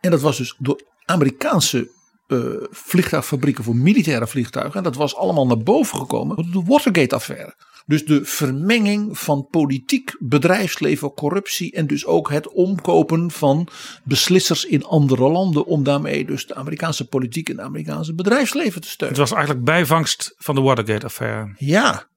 En 0.00 0.10
dat 0.10 0.20
was 0.20 0.36
dus 0.36 0.54
door 0.58 0.82
Amerikaanse 1.04 1.90
uh, 2.28 2.56
vliegtuigfabrieken 2.70 3.64
voor 3.64 3.76
militaire 3.76 4.26
vliegtuigen. 4.26 4.74
En 4.74 4.82
dat 4.82 4.96
was 4.96 5.16
allemaal 5.16 5.46
naar 5.46 5.62
boven 5.62 5.98
gekomen 5.98 6.36
door 6.36 6.62
de 6.62 6.70
Watergate-affaire. 6.70 7.54
Dus 7.86 8.04
de 8.04 8.24
vermenging 8.24 9.18
van 9.18 9.48
politiek, 9.50 10.16
bedrijfsleven, 10.18 11.14
corruptie 11.14 11.72
en 11.72 11.86
dus 11.86 12.06
ook 12.06 12.30
het 12.30 12.48
omkopen 12.48 13.30
van 13.30 13.68
beslissers 14.04 14.64
in 14.64 14.84
andere 14.84 15.28
landen 15.28 15.66
om 15.66 15.82
daarmee 15.82 16.24
dus 16.24 16.46
de 16.46 16.54
Amerikaanse 16.54 17.08
politiek 17.08 17.48
en 17.48 17.56
het 17.56 17.66
Amerikaanse 17.66 18.14
bedrijfsleven 18.14 18.80
te 18.80 18.88
steunen. 18.88 19.18
Het 19.18 19.28
was 19.28 19.36
eigenlijk 19.36 19.66
bijvangst 19.66 20.34
van 20.38 20.54
de 20.54 20.60
Watergate-affaire. 20.60 21.54
Ja. 21.58 22.08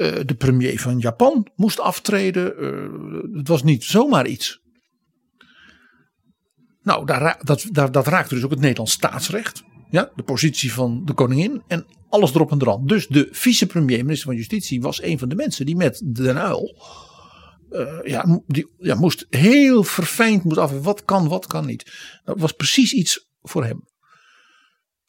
Uh, 0.00 0.20
de 0.26 0.34
premier 0.34 0.80
van 0.80 0.98
Japan 0.98 1.46
moest 1.56 1.80
aftreden. 1.80 2.54
Uh, 2.58 3.38
het 3.38 3.48
was 3.48 3.62
niet 3.62 3.84
zomaar 3.84 4.26
iets. 4.26 4.60
Nou, 6.82 7.06
daar, 7.06 7.38
dat, 7.42 7.66
daar, 7.70 7.92
dat 7.92 8.06
raakte 8.06 8.34
dus 8.34 8.44
ook 8.44 8.50
het 8.50 8.60
Nederlands 8.60 8.92
staatsrecht. 8.92 9.62
Ja, 9.90 10.10
de 10.14 10.22
positie 10.22 10.72
van 10.72 11.04
de 11.04 11.12
koningin 11.12 11.62
en 11.66 11.86
alles 12.08 12.34
erop 12.34 12.50
en 12.50 12.62
eraan. 12.62 12.86
Dus 12.86 13.06
de 13.06 13.28
vicepremier, 13.30 14.04
minister 14.04 14.26
van 14.26 14.36
Justitie, 14.36 14.80
was 14.80 15.02
een 15.02 15.18
van 15.18 15.28
de 15.28 15.34
mensen 15.34 15.66
die 15.66 15.76
met 15.76 16.02
Den 16.14 16.38
Uil. 16.38 16.76
Uh, 17.70 17.98
ja, 18.04 18.42
die, 18.46 18.70
ja, 18.78 18.94
moest 18.94 19.26
heel 19.28 19.84
verfijnd 19.84 20.44
moet 20.44 20.58
af. 20.58 20.82
Wat 20.82 21.04
kan, 21.04 21.28
wat 21.28 21.46
kan 21.46 21.66
niet. 21.66 21.92
Dat 22.24 22.40
was 22.40 22.52
precies 22.52 22.92
iets 22.92 23.28
voor 23.42 23.64
hem. 23.64 23.84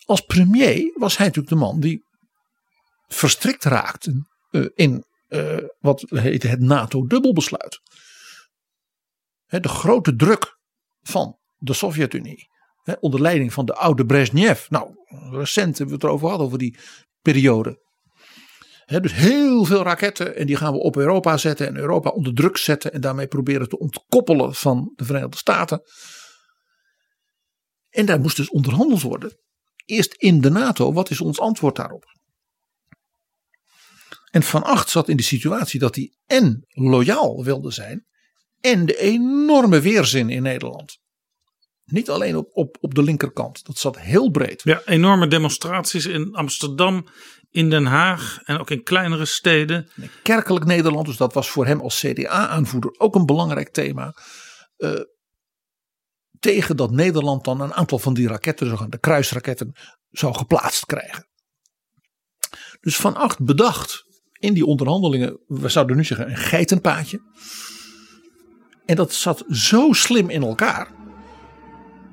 als 0.06 0.22
premier 0.22 0.92
was 0.96 1.18
hij 1.18 1.26
natuurlijk 1.26 1.54
de 1.54 1.60
man 1.60 1.80
die 1.80 2.04
verstrikt 3.08 3.64
raakte 3.64 4.30
in 4.76 5.06
uh, 5.30 5.58
wat 5.80 6.06
heette 6.10 6.48
het 6.48 6.60
NATO-dubbelbesluit. 6.60 7.80
De 9.46 9.68
grote 9.68 10.16
druk 10.16 10.58
van 11.02 11.38
de 11.58 11.74
Sovjet-Unie 11.74 12.50
onder 13.00 13.22
leiding 13.22 13.54
van 13.54 13.66
de 13.66 13.76
oude 13.76 14.06
Brezhnev. 14.06 14.70
Nou, 14.70 14.96
recent 15.32 15.78
hebben 15.78 15.88
we 15.88 15.94
het 15.94 16.04
erover 16.04 16.28
gehad, 16.28 16.42
over 16.42 16.58
die 16.58 16.78
periode. 17.22 17.80
dus 18.86 19.14
heel 19.14 19.66
veel 19.66 19.84
raketten 19.84 20.36
en 20.36 20.46
die 20.46 20.56
gaan 20.56 20.74
we 20.74 20.80
op 20.80 20.96
Europa 20.96 21.38
zetten 21.38 21.68
en 21.68 21.78
Europa 21.78 22.10
onder 22.10 22.34
druk 22.34 22.58
zetten 22.58 22.94
en 22.94 23.02
daarmee 23.02 23.28
proberen 23.28 23.70
te 23.70 23.80
ontkoppelen 23.80 24.56
van 24.56 24.94
de 24.96 25.06
Verenigde 25.06 25.38
Staten. 25.38 25.82
En 27.90 28.06
daar 28.06 28.20
moest 28.20 28.38
dus 28.38 28.50
onderhandeld 28.50 29.02
worden. 29.02 29.38
Eerst 29.86 30.14
in 30.14 30.42
de 30.42 30.50
NATO, 30.50 30.94
wat 30.94 31.10
is 31.10 31.22
ons 31.22 31.40
antwoord 31.40 31.76
daarop? 31.76 32.06
En 34.32 34.44
Van 34.44 34.64
Acht 34.64 34.90
zat 34.90 35.10
in 35.10 35.18
de 35.18 35.24
situatie 35.24 35.80
dat 35.80 35.96
hij 35.96 36.14
en 36.26 36.66
loyaal 36.68 37.44
wilde 37.44 37.72
zijn 37.72 38.06
en 38.62 38.86
de 38.86 38.98
enorme 38.98 39.80
weerzin 39.80 40.30
in 40.30 40.42
Nederland. 40.42 41.00
Niet 41.86 42.10
alleen 42.10 42.36
op, 42.36 42.50
op, 42.54 42.78
op 42.80 42.96
de 42.96 43.04
linkerkant, 43.04 43.66
dat 43.66 43.78
zat 43.78 44.00
heel 44.00 44.30
breed. 44.30 44.62
Ja, 44.64 44.82
enorme 44.86 45.28
demonstraties 45.28 46.06
in 46.06 46.36
Amsterdam, 46.36 47.08
in 47.50 47.70
Den 47.70 47.86
Haag 47.86 48.40
en 48.44 48.60
ook 48.60 48.70
in 48.70 48.84
kleinere 48.84 49.26
steden. 49.26 49.90
Kerkelijk 50.24 50.66
Nederland, 50.66 51.06
dus 51.06 51.18
dat 51.18 51.34
was 51.34 51.50
voor 51.50 51.66
hem 51.66 51.80
als 51.80 52.00
CDA-aanvoerder 52.00 52.96
ook 52.98 53.16
een 53.16 53.26
belangrijk 53.26 53.70
thema. 53.70 54.16
Uh, 54.78 55.00
tegen 56.40 56.78
dat 56.78 56.92
Nederland 56.92 57.44
dan 57.44 57.62
een 57.62 57.74
aantal 57.74 58.00
van 58.00 58.14
die 58.14 58.28
raketten, 58.28 58.90
de 58.90 59.00
kruisraketten, 59.00 59.76
zou 60.10 60.34
geplaatst 60.34 60.86
krijgen. 60.86 61.28
Dus 62.82 62.96
Van 62.96 63.16
Acht 63.16 63.44
bedacht 63.44 64.06
in 64.42 64.54
die 64.54 64.66
onderhandelingen, 64.66 65.38
we 65.48 65.70
zouden 65.70 65.96
nu 65.96 66.04
zeggen 66.04 66.30
een 66.30 66.38
geitenpaadje. 66.38 67.22
En 68.86 68.96
dat 68.96 69.14
zat 69.14 69.44
zo 69.50 69.94
slim 69.94 70.30
in 70.30 70.42
elkaar. 70.42 70.92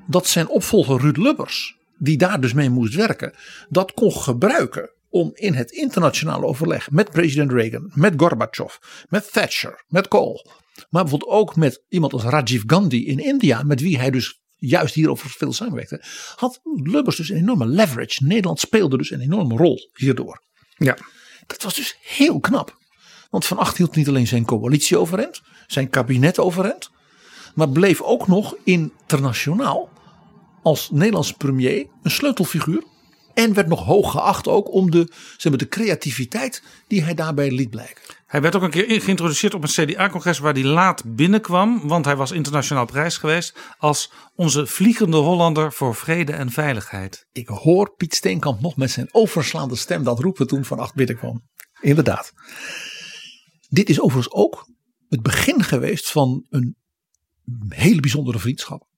Dat 0.07 0.27
zijn 0.27 0.47
opvolger 0.47 0.99
Ruud 0.99 1.17
Lubbers, 1.17 1.77
die 1.97 2.17
daar 2.17 2.41
dus 2.41 2.53
mee 2.53 2.69
moest 2.69 2.95
werken, 2.95 3.33
dat 3.69 3.93
kon 3.93 4.11
gebruiken 4.11 4.91
om 5.09 5.31
in 5.33 5.53
het 5.53 5.71
internationale 5.71 6.45
overleg 6.45 6.91
met 6.91 7.11
president 7.11 7.51
Reagan, 7.51 7.91
met 7.93 8.13
Gorbachev, 8.17 8.75
met 9.09 9.31
Thatcher, 9.31 9.83
met 9.87 10.07
Kohl. 10.07 10.45
Maar 10.89 11.01
bijvoorbeeld 11.01 11.31
ook 11.31 11.55
met 11.55 11.83
iemand 11.89 12.13
als 12.13 12.23
Rajiv 12.23 12.63
Gandhi 12.65 13.07
in 13.07 13.19
India, 13.19 13.63
met 13.63 13.81
wie 13.81 13.97
hij 13.97 14.11
dus 14.11 14.39
juist 14.55 14.93
hierover 14.93 15.29
veel 15.29 15.53
samenwerkte. 15.53 16.03
Had 16.35 16.59
Lubbers 16.63 17.15
dus 17.15 17.29
een 17.29 17.37
enorme 17.37 17.65
leverage. 17.65 18.25
Nederland 18.25 18.59
speelde 18.59 18.97
dus 18.97 19.11
een 19.11 19.21
enorme 19.21 19.55
rol 19.55 19.89
hierdoor. 19.93 20.43
Ja. 20.77 20.97
Dat 21.49 21.63
was 21.63 21.75
dus 21.75 21.97
heel 22.01 22.39
knap. 22.39 22.77
Want 23.29 23.45
Van 23.45 23.57
Acht 23.57 23.77
hield 23.77 23.95
niet 23.95 24.07
alleen 24.07 24.27
zijn 24.27 24.45
coalitie 24.45 24.97
overeind, 24.97 25.41
zijn 25.67 25.89
kabinet 25.89 26.39
overeind, 26.39 26.91
maar 27.55 27.69
bleef 27.69 28.01
ook 28.01 28.27
nog 28.27 28.55
internationaal 28.63 29.89
als 30.63 30.89
Nederlands 30.91 31.33
premier 31.33 31.87
een 32.03 32.11
sleutelfiguur. 32.11 32.83
En 33.39 33.53
werd 33.53 33.67
nog 33.67 33.83
hoog 33.85 34.11
geacht 34.11 34.47
ook 34.47 34.73
om 34.73 34.91
de, 34.91 35.11
zeg 35.37 35.51
maar, 35.51 35.57
de 35.57 35.67
creativiteit 35.67 36.63
die 36.87 37.03
hij 37.03 37.13
daarbij 37.13 37.51
liet 37.51 37.69
blijken. 37.69 38.03
Hij 38.25 38.41
werd 38.41 38.55
ook 38.55 38.61
een 38.61 38.69
keer 38.69 39.01
geïntroduceerd 39.01 39.53
op 39.53 39.63
een 39.63 39.69
CDA-congres 39.69 40.39
waar 40.39 40.53
hij 40.53 40.63
laat 40.63 41.15
binnenkwam. 41.15 41.87
Want 41.87 42.05
hij 42.05 42.15
was 42.15 42.31
internationaal 42.31 42.85
prijs 42.85 43.17
geweest 43.17 43.57
als 43.77 44.11
onze 44.35 44.67
vliegende 44.67 45.17
Hollander 45.17 45.73
voor 45.73 45.95
vrede 45.95 46.31
en 46.31 46.51
veiligheid. 46.51 47.27
Ik 47.31 47.47
hoor 47.47 47.93
Piet 47.95 48.15
Steenkamp 48.15 48.61
nog 48.61 48.75
met 48.75 48.91
zijn 48.91 49.07
overslaande 49.11 49.75
stem 49.75 50.03
dat 50.03 50.19
roepen 50.19 50.47
toen 50.47 50.65
Van 50.65 50.79
Acht 50.79 50.93
binnenkwam. 50.93 51.41
Inderdaad. 51.81 52.33
Dit 53.69 53.89
is 53.89 54.01
overigens 54.01 54.33
ook 54.33 54.69
het 55.09 55.21
begin 55.21 55.63
geweest 55.63 56.11
van 56.11 56.45
een 56.49 56.75
hele 57.69 57.99
bijzondere 57.99 58.39
vriendschap 58.39 58.88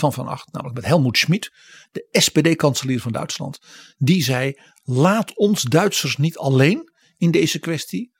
van 0.00 0.12
Van 0.12 0.28
Acht, 0.28 0.52
namelijk 0.52 0.76
met 0.76 0.86
Helmoet 0.86 1.18
Schmid, 1.18 1.52
de 1.92 2.06
SPD-kanselier 2.10 3.00
van 3.00 3.12
Duitsland. 3.12 3.58
Die 3.98 4.22
zei: 4.22 4.54
laat 4.82 5.36
ons 5.36 5.62
Duitsers 5.62 6.16
niet 6.16 6.38
alleen 6.38 6.92
in 7.16 7.30
deze 7.30 7.58
kwestie, 7.58 8.12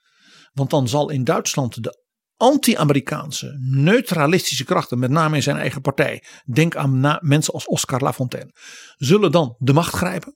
want 0.53 0.69
dan 0.69 0.87
zal 0.87 1.09
in 1.09 1.23
Duitsland 1.23 1.83
de 1.83 1.99
anti-Amerikaanse, 2.37 3.57
neutralistische 3.59 4.65
krachten, 4.65 4.99
met 4.99 5.09
name 5.09 5.35
in 5.35 5.43
zijn 5.43 5.57
eigen 5.57 5.81
partij, 5.81 6.23
denk 6.45 6.75
aan 6.75 7.19
mensen 7.21 7.53
als 7.53 7.67
Oscar 7.67 8.01
Lafontaine, 8.01 8.55
zullen 8.97 9.31
dan 9.31 9.55
de 9.57 9.73
macht 9.73 9.93
grijpen. 9.93 10.35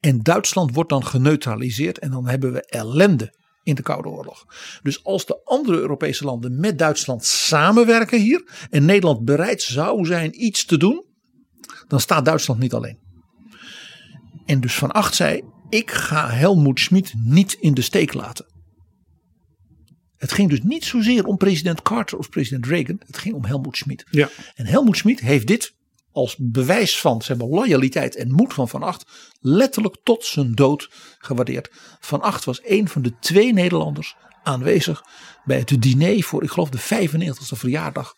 En 0.00 0.22
Duitsland 0.22 0.74
wordt 0.74 0.90
dan 0.90 1.06
geneutraliseerd 1.06 1.98
en 1.98 2.10
dan 2.10 2.28
hebben 2.28 2.52
we 2.52 2.66
ellende 2.66 3.44
in 3.66 3.74
de 3.74 3.82
Koude 3.82 4.08
Oorlog. 4.08 4.46
Dus 4.82 5.04
als 5.04 5.26
de 5.26 5.40
andere 5.44 5.78
Europese 5.78 6.24
landen 6.24 6.60
met 6.60 6.78
Duitsland 6.78 7.24
samenwerken 7.24 8.20
hier 8.20 8.66
en 8.70 8.84
Nederland 8.84 9.24
bereid 9.24 9.62
zou 9.62 10.06
zijn 10.06 10.44
iets 10.44 10.64
te 10.64 10.76
doen, 10.76 11.04
dan 11.88 12.00
staat 12.00 12.24
Duitsland 12.24 12.60
niet 12.60 12.74
alleen. 12.74 12.98
En 14.44 14.60
dus 14.60 14.74
Van 14.74 14.92
Acht 14.92 15.14
zei: 15.14 15.42
Ik 15.68 15.90
ga 15.90 16.30
Helmoet 16.30 16.80
Schmid 16.80 17.12
niet 17.16 17.52
in 17.52 17.74
de 17.74 17.82
steek 17.82 18.14
laten. 18.14 18.46
Het 20.16 20.32
ging 20.32 20.50
dus 20.50 20.62
niet 20.62 20.84
zozeer 20.84 21.24
om 21.24 21.36
president 21.36 21.82
Carter 21.82 22.18
of 22.18 22.28
president 22.28 22.66
Reagan. 22.66 23.00
Het 23.06 23.18
ging 23.18 23.34
om 23.34 23.44
Helmoet 23.44 23.76
Schmid. 23.76 24.06
Ja. 24.10 24.28
En 24.54 24.66
Helmoet 24.66 24.96
Schmid 24.96 25.20
heeft 25.20 25.46
dit 25.46 25.75
als 26.16 26.36
bewijs 26.38 27.00
van 27.00 27.22
zeg 27.22 27.36
maar, 27.36 27.46
loyaliteit 27.46 28.16
en 28.16 28.32
moed 28.32 28.54
van 28.54 28.68
Van 28.68 28.82
Acht 28.82 29.04
letterlijk 29.40 29.96
tot 30.02 30.24
zijn 30.24 30.52
dood 30.52 30.88
gewaardeerd. 31.18 31.70
Van 32.00 32.20
Acht 32.20 32.44
was 32.44 32.60
een 32.64 32.88
van 32.88 33.02
de 33.02 33.18
twee 33.20 33.52
Nederlanders 33.52 34.16
aanwezig 34.42 35.02
bij 35.44 35.58
het 35.58 35.82
diner 35.82 36.22
voor, 36.22 36.42
ik 36.42 36.50
geloof, 36.50 36.68
de 36.68 37.08
95e 37.08 37.56
verjaardag 37.56 38.14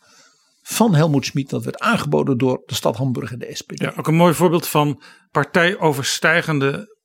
van 0.63 0.95
Helmoet 0.95 1.27
Schmid. 1.27 1.51
Dat 1.51 1.65
werd 1.65 1.79
aangeboden 1.79 2.39
door 2.39 2.63
de 2.67 2.75
stad 2.75 2.97
Hamburg 2.97 3.33
en 3.33 3.39
de 3.39 3.55
SPD. 3.55 3.81
Ja, 3.81 3.93
ook 3.97 4.07
een 4.07 4.15
mooi 4.15 4.35
voorbeeld 4.35 4.69
van 4.69 5.03
partijoverstijgende 5.31 6.97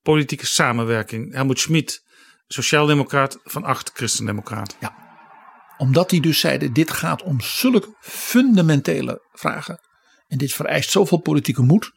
politieke 0.00 0.46
samenwerking. 0.46 1.34
Helmoet 1.34 1.60
Schmid, 1.60 2.02
sociaaldemocraat, 2.46 3.38
Van 3.42 3.64
Acht, 3.64 3.90
christendemocraat. 3.94 4.76
Ja, 4.80 4.94
omdat 5.76 6.10
die 6.10 6.20
dus 6.20 6.40
zeiden, 6.40 6.72
dit 6.72 6.90
gaat 6.90 7.22
om 7.22 7.40
zulke 7.40 7.96
fundamentele 8.00 9.28
vragen 9.32 9.90
en 10.32 10.38
dit 10.38 10.52
vereist 10.52 10.90
zoveel 10.90 11.18
politieke 11.18 11.62
moed. 11.62 11.92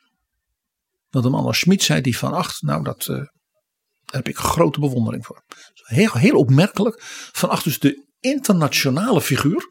Dat 1.10 1.26
een 1.26 1.32
man 1.32 1.46
als 1.46 1.60
Schmid 1.60 1.84
zei, 1.84 2.02
die 2.02 2.18
van 2.18 2.34
acht, 2.34 2.62
nou 2.62 2.84
dat, 2.84 3.08
uh, 3.08 3.16
daar 3.16 3.32
heb 4.06 4.28
ik 4.28 4.38
grote 4.38 4.80
bewondering 4.80 5.26
voor. 5.26 5.44
Heel, 5.74 6.12
heel 6.12 6.38
opmerkelijk. 6.38 7.02
Van 7.32 7.50
acht 7.50 7.64
dus 7.64 7.80
de 7.80 8.08
internationale 8.20 9.22
figuur. 9.22 9.68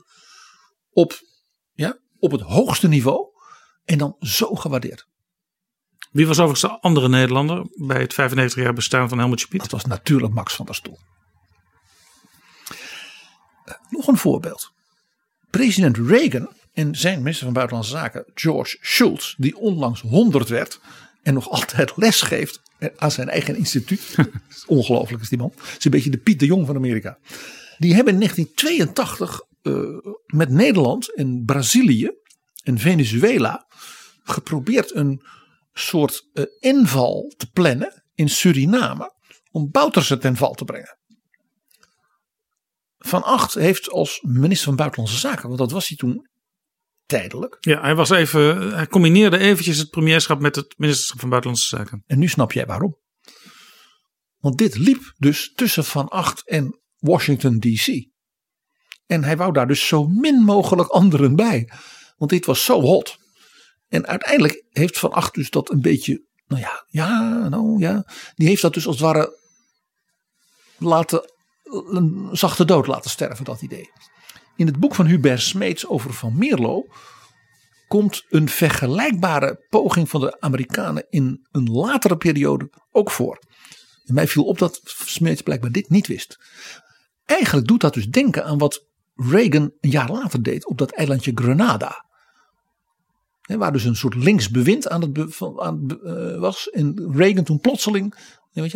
Op, 0.91 1.21
ja, 1.73 1.99
op 2.19 2.31
het 2.31 2.41
hoogste 2.41 2.89
niveau. 2.89 3.33
En 3.85 3.99
dan 3.99 4.17
zo 4.19 4.55
gewaardeerd. 4.55 5.07
Wie 6.11 6.27
was 6.27 6.39
overigens 6.39 6.73
de 6.73 6.81
andere 6.81 7.09
Nederlander 7.09 7.67
bij 7.87 8.01
het 8.01 8.15
95 8.15 8.63
jaar 8.63 8.75
bestaan 8.75 9.09
van 9.09 9.19
Helmut 9.19 9.41
Schmid? 9.41 9.61
Dat 9.61 9.71
was 9.71 9.85
natuurlijk 9.85 10.35
Max 10.35 10.55
van 10.55 10.67
der 10.67 10.75
Stoel. 10.75 10.99
Uh, 13.65 13.75
nog 13.89 14.07
een 14.07 14.17
voorbeeld. 14.17 14.71
President 15.51 15.97
Reagan 15.97 16.63
en 16.75 16.95
zijn 16.95 17.19
minister 17.19 17.45
van 17.45 17.55
Buitenlandse 17.55 17.93
Zaken, 17.93 18.25
George 18.35 18.79
Shultz, 18.81 19.35
die 19.37 19.57
onlangs 19.57 20.01
100 20.01 20.49
werd 20.49 20.81
en 21.23 21.35
nog 21.35 21.51
altijd 21.51 21.97
les 21.97 22.21
geeft 22.21 22.61
aan 22.97 23.11
zijn 23.11 23.29
eigen 23.29 23.57
instituut. 23.57 24.15
Ongelooflijk 24.67 25.23
is 25.23 25.29
die 25.29 25.39
man. 25.39 25.53
Het 25.57 25.79
is 25.79 25.85
een 25.85 25.91
beetje 25.91 26.11
de 26.11 26.19
Piet 26.19 26.39
de 26.39 26.47
Jong 26.47 26.67
van 26.67 26.77
Amerika. 26.77 27.19
Die 27.79 27.95
hebben 27.95 28.13
in 28.13 28.19
1982 28.19 29.41
uh, 29.63 30.13
met 30.27 30.51
Nederland 30.51 31.15
en 31.15 31.43
Brazilië 31.45 32.11
en 32.63 32.79
Venezuela 32.79 33.67
geprobeerd 34.23 34.95
een 34.95 35.23
soort 35.73 36.29
uh, 36.33 36.45
inval 36.61 37.33
te 37.37 37.51
plannen 37.51 38.05
in 38.15 38.29
Suriname 38.29 39.13
om 39.51 39.71
Bouterse 39.71 40.19
ten 40.19 40.37
val 40.37 40.55
te 40.55 40.65
brengen. 40.65 40.99
Van 42.99 43.23
Acht 43.23 43.55
heeft 43.55 43.91
als 43.91 44.21
minister 44.23 44.67
van 44.67 44.77
Buitenlandse 44.77 45.19
Zaken, 45.19 45.47
want 45.47 45.59
dat 45.59 45.71
was 45.71 45.89
hij 45.89 45.97
toen 45.97 46.29
tijdelijk. 47.07 47.57
Ja, 47.61 47.81
hij 47.81 47.95
was 47.95 48.11
even, 48.11 48.75
hij 48.75 48.87
combineerde 48.87 49.39
eventjes 49.39 49.79
het 49.79 49.91
premierschap 49.91 50.41
met 50.41 50.57
het 50.57 50.75
ministerschap 50.77 51.21
van 51.21 51.29
Buitenlandse 51.29 51.77
Zaken. 51.77 52.03
En 52.07 52.19
nu 52.19 52.29
snap 52.29 52.53
jij 52.53 52.67
waarom. 52.67 52.97
Want 54.39 54.59
dit 54.59 54.77
liep 54.77 55.13
dus 55.17 55.53
tussen 55.55 55.85
Van 55.85 56.09
Acht 56.09 56.49
en 56.49 56.81
Washington 56.97 57.59
DC. 57.59 58.07
En 59.07 59.25
hij 59.25 59.37
wou 59.37 59.53
daar 59.53 59.67
dus 59.67 59.87
zo 59.87 60.07
min 60.07 60.35
mogelijk 60.35 60.89
anderen 60.89 61.37
bij. 61.37 61.71
Want 62.17 62.31
dit 62.31 62.47
was 62.47 62.65
zo 62.65 62.81
hot. 62.81 63.19
En 63.89 64.07
uiteindelijk 64.07 64.65
heeft 64.71 64.99
Van 64.99 65.13
Acht 65.13 65.35
dus 65.35 65.51
dat 65.51 65.71
een 65.71 65.81
beetje, 65.81 66.25
nou 66.47 66.61
ja, 66.61 66.85
ja, 66.87 67.49
nou 67.49 67.79
ja. 67.79 68.07
Die 68.35 68.49
heeft 68.49 68.63
dat 68.63 68.75
dus 68.75 68.87
als 68.87 68.97
het 68.97 69.05
ware 69.05 69.39
laten, 70.79 71.33
een 71.65 72.29
zachte 72.33 72.65
dood 72.65 72.87
laten 72.87 73.11
sterven, 73.11 73.45
dat 73.45 73.63
idee. 73.63 73.91
In 74.57 74.67
het 74.67 74.79
boek 74.79 74.95
van 74.95 75.07
Hubert 75.07 75.41
Smeets 75.41 75.87
over 75.87 76.13
Van 76.13 76.39
Mierlo 76.39 76.87
komt 77.89 78.25
een 78.29 78.49
vergelijkbare 78.49 79.65
poging 79.69 80.09
van 80.09 80.21
de 80.21 80.41
Amerikanen 80.41 81.07
in 81.11 81.47
een 81.51 81.71
latere 81.71 82.17
periode 82.17 82.71
ook 82.93 83.11
voor. 83.11 83.39
En 84.05 84.15
mij 84.15 84.29
viel 84.29 84.45
op 84.45 84.59
dat 84.59 84.81
Smeets 84.85 85.43
blijkbaar 85.43 85.71
dit 85.71 85.89
niet 85.89 86.07
wist. 86.07 86.39
Eigenlijk 87.25 87.67
doet 87.67 87.81
dat 87.81 87.95
dus 87.95 88.07
denken 88.09 88.45
aan 88.45 88.59
wat 88.59 88.85
Reagan 89.15 89.73
een 89.81 89.91
jaar 89.91 90.11
later 90.11 90.43
deed 90.43 90.67
op 90.67 90.79
dat 90.79 90.93
eilandje 90.93 91.33
Grenada. 91.35 92.05
waar 93.47 93.73
dus 93.73 93.85
een 93.85 93.97
soort 93.97 94.15
linksbewind 94.15 94.89
aan 94.89 95.03
het, 95.03 95.41
uh, 95.41 96.39
was. 96.39 96.71
En 96.71 97.13
Reagan 97.17 97.45
toen 97.45 97.61
plotseling 97.61 98.15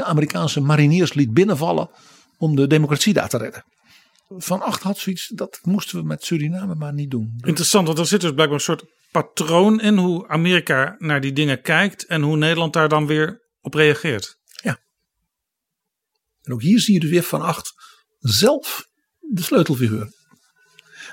Amerikaanse 0.04 0.60
mariniers 0.60 1.12
liet 1.12 1.34
binnenvallen 1.34 1.90
om 2.38 2.56
de 2.56 2.66
democratie 2.66 3.12
daar 3.12 3.28
te 3.28 3.38
redden. 3.38 3.64
Van 4.36 4.60
Acht 4.60 4.82
had 4.82 4.98
zoiets, 4.98 5.28
dat 5.28 5.58
moesten 5.62 5.98
we 5.98 6.04
met 6.04 6.24
Suriname 6.24 6.74
maar 6.74 6.92
niet 6.92 7.10
doen. 7.10 7.34
Interessant, 7.46 7.86
want 7.86 7.98
er 7.98 8.06
zit 8.06 8.20
dus 8.20 8.32
blijkbaar 8.32 8.58
een 8.58 8.64
soort 8.64 8.84
patroon 9.10 9.80
in 9.80 9.96
hoe 9.96 10.28
Amerika 10.28 10.94
naar 10.98 11.20
die 11.20 11.32
dingen 11.32 11.62
kijkt 11.62 12.06
en 12.06 12.22
hoe 12.22 12.36
Nederland 12.36 12.72
daar 12.72 12.88
dan 12.88 13.06
weer 13.06 13.48
op 13.60 13.74
reageert. 13.74 14.38
Ja. 14.62 14.78
En 16.42 16.52
ook 16.52 16.62
hier 16.62 16.80
zie 16.80 16.94
je 16.94 17.00
dus 17.00 17.10
weer 17.10 17.22
Van 17.22 17.42
Acht 17.42 17.72
zelf 18.18 18.86
de 19.18 19.42
sleutelfiguur. 19.42 20.12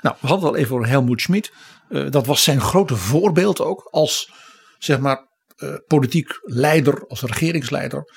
Nou, 0.02 0.16
we 0.20 0.26
hadden 0.26 0.46
het 0.46 0.56
al 0.56 0.62
even 0.62 0.74
over 0.74 0.88
Helmoet 0.88 1.20
Schmid. 1.20 1.52
Uh, 1.88 2.10
dat 2.10 2.26
was 2.26 2.42
zijn 2.42 2.60
grote 2.60 2.96
voorbeeld 2.96 3.60
ook 3.60 3.88
als 3.90 4.30
zeg 4.78 4.98
maar 4.98 5.28
uh, 5.56 5.74
politiek 5.86 6.38
leider, 6.42 7.06
als 7.06 7.22
regeringsleider. 7.22 8.12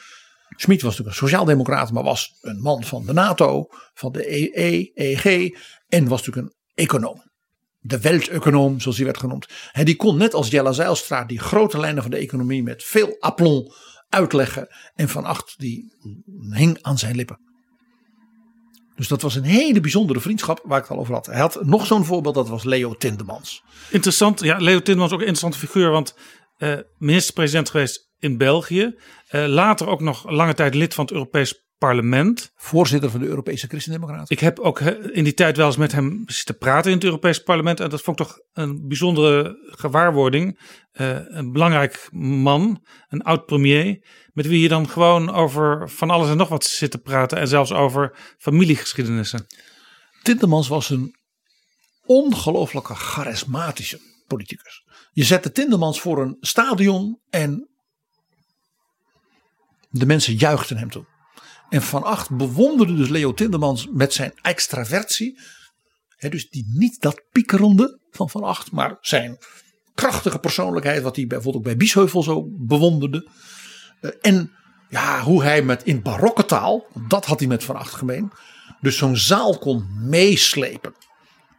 Schmid 0.62 0.82
was 0.82 0.98
natuurlijk 0.98 1.22
een 1.22 1.28
sociaaldemocraat, 1.28 1.92
maar 1.92 2.04
was 2.04 2.38
een 2.42 2.62
man 2.62 2.84
van 2.84 3.06
de 3.06 3.14
NATO, 3.14 3.68
van 3.94 4.12
de 4.12 4.32
EE, 4.32 4.92
EG 4.94 5.50
en 5.88 6.08
was 6.08 6.26
natuurlijk 6.26 6.48
een 6.48 6.84
econoom. 6.84 7.22
De 7.80 8.00
welteconoom, 8.00 8.80
zoals 8.80 8.98
hij 8.98 9.06
werd 9.06 9.18
genoemd. 9.18 9.48
En 9.72 9.86
die 9.86 9.96
kon 9.96 10.18
net 10.18 10.34
als 10.34 10.50
Jella 10.50 10.72
Zijlstra 10.72 11.26
die 11.26 11.40
grote 11.40 11.80
lijnen 11.80 12.02
van 12.02 12.12
de 12.12 12.18
economie 12.18 12.64
met 12.64 12.84
veel 12.84 13.16
aplomb 13.20 13.74
uitleggen. 14.10 14.68
En 14.94 15.10
Van 15.10 15.26
Acht 15.26 15.54
die 15.58 15.94
hing 16.50 16.78
aan 16.82 16.98
zijn 16.98 17.16
lippen. 17.16 17.40
Dus 18.96 19.08
dat 19.08 19.22
was 19.22 19.36
een 19.36 19.44
hele 19.44 19.80
bijzondere 19.80 20.20
vriendschap 20.20 20.62
waar 20.64 20.78
ik 20.78 20.84
het 20.84 20.94
al 20.94 21.00
over 21.00 21.14
had. 21.14 21.26
Hij 21.26 21.40
had 21.40 21.64
nog 21.66 21.86
zo'n 21.86 22.06
voorbeeld, 22.06 22.36
dat 22.36 22.50
was 22.50 22.64
Leo 22.64 22.96
Tindemans. 22.96 23.64
Interessant, 23.90 24.42
ja, 24.42 24.58
Leo 24.58 24.82
Tindemans 24.82 25.12
ook 25.12 25.22
een 25.22 25.28
interessante 25.28 25.68
figuur, 25.68 25.92
want 25.92 26.16
uh, 26.58 26.78
minister-president 26.98 27.70
geweest 27.70 28.09
in 28.20 28.38
België. 28.38 28.96
Uh, 29.32 29.46
later 29.46 29.88
ook 29.88 30.02
nog 30.02 30.30
lange 30.30 30.54
tijd 30.54 30.76
lid 30.76 30.94
van 30.94 31.06
het 31.06 31.14
Europees 31.14 31.68
Parlement. 31.80 32.52
Voorzitter 32.56 33.10
van 33.10 33.20
de 33.20 33.26
Europese 33.26 33.68
Christendemocraten. 33.68 34.36
Ik 34.36 34.40
heb 34.40 34.60
ook 34.60 34.80
in 34.80 35.24
die 35.24 35.34
tijd 35.34 35.58
wel 35.58 35.66
eens 35.66 35.78
met 35.78 35.92
hem 35.92 36.24
zitten 36.26 36.58
praten 36.58 36.92
in 36.92 36.98
het 36.98 37.06
Europees 37.06 37.44
Parlement. 37.44 37.80
En 37.80 37.90
dat 37.90 38.02
vond 38.02 38.20
ik 38.20 38.26
toch 38.26 38.40
een 38.54 38.88
bijzondere 38.88 39.58
gewaarwording. 39.62 40.60
Uh, 40.94 41.18
een 41.24 41.52
belangrijk 41.52 42.08
man, 42.12 42.86
een 43.08 43.22
oud 43.22 43.46
premier. 43.46 44.06
Met 44.34 44.48
wie 44.48 44.62
je 44.62 44.68
dan 44.68 44.90
gewoon 44.90 45.32
over 45.32 45.90
van 45.90 46.10
alles 46.10 46.30
en 46.30 46.38
nog 46.38 46.50
wat 46.50 46.64
zit 46.64 46.92
te 46.92 46.98
praten. 46.98 47.38
En 47.38 47.48
zelfs 47.48 47.72
over 47.72 48.18
familiegeschiedenissen. 48.38 49.46
Tindemans 50.22 50.68
was 50.68 50.90
een 50.90 51.16
ongelooflijke 52.06 52.96
charismatische 52.96 54.00
politicus. 54.28 54.84
Je 55.12 55.24
zette 55.24 55.52
Tindemans 55.52 56.02
voor 56.02 56.22
een 56.22 56.38
stadion 56.40 57.20
en 57.30 57.70
de 59.90 60.06
mensen 60.06 60.34
juichten 60.36 60.78
hem 60.78 60.90
toe. 60.90 61.06
En 61.70 61.82
Van 61.82 62.04
Acht 62.04 62.30
bewonderde 62.30 62.96
dus 62.96 63.10
Leo 63.10 63.34
Tindemans 63.34 63.88
met 63.92 64.14
zijn 64.14 64.34
extravertie. 64.42 65.40
dus 66.30 66.50
die 66.50 66.66
niet 66.68 67.02
dat 67.02 67.24
piekerende 67.32 68.00
van 68.12 68.30
Van 68.30 68.44
Acht, 68.44 68.72
maar 68.72 68.98
zijn 69.02 69.38
krachtige 69.94 70.40
persoonlijkheid, 70.40 71.02
wat 71.02 71.16
hij 71.16 71.28
bijvoorbeeld 71.28 71.56
ook 71.56 71.64
bij 71.64 71.78
Biesheuvel 71.78 72.24
zo 72.24 72.48
bewonderde. 72.50 73.30
Eh, 74.02 74.12
en 74.22 74.52
ja, 74.90 75.22
hoe 75.22 75.44
hij 75.44 75.62
met 75.62 75.84
in 75.84 76.02
barokke 76.02 76.46
taal, 76.46 76.86
dat 77.08 77.26
had 77.26 77.40
hij 77.40 77.48
met 77.48 77.64
Van 77.64 77.76
Acht 77.76 77.94
gemeen, 77.94 78.32
dus 78.82 78.98
zo'n 78.98 79.18
zaal 79.18 79.58
kon 79.58 79.88
meeslepen. 80.10 80.94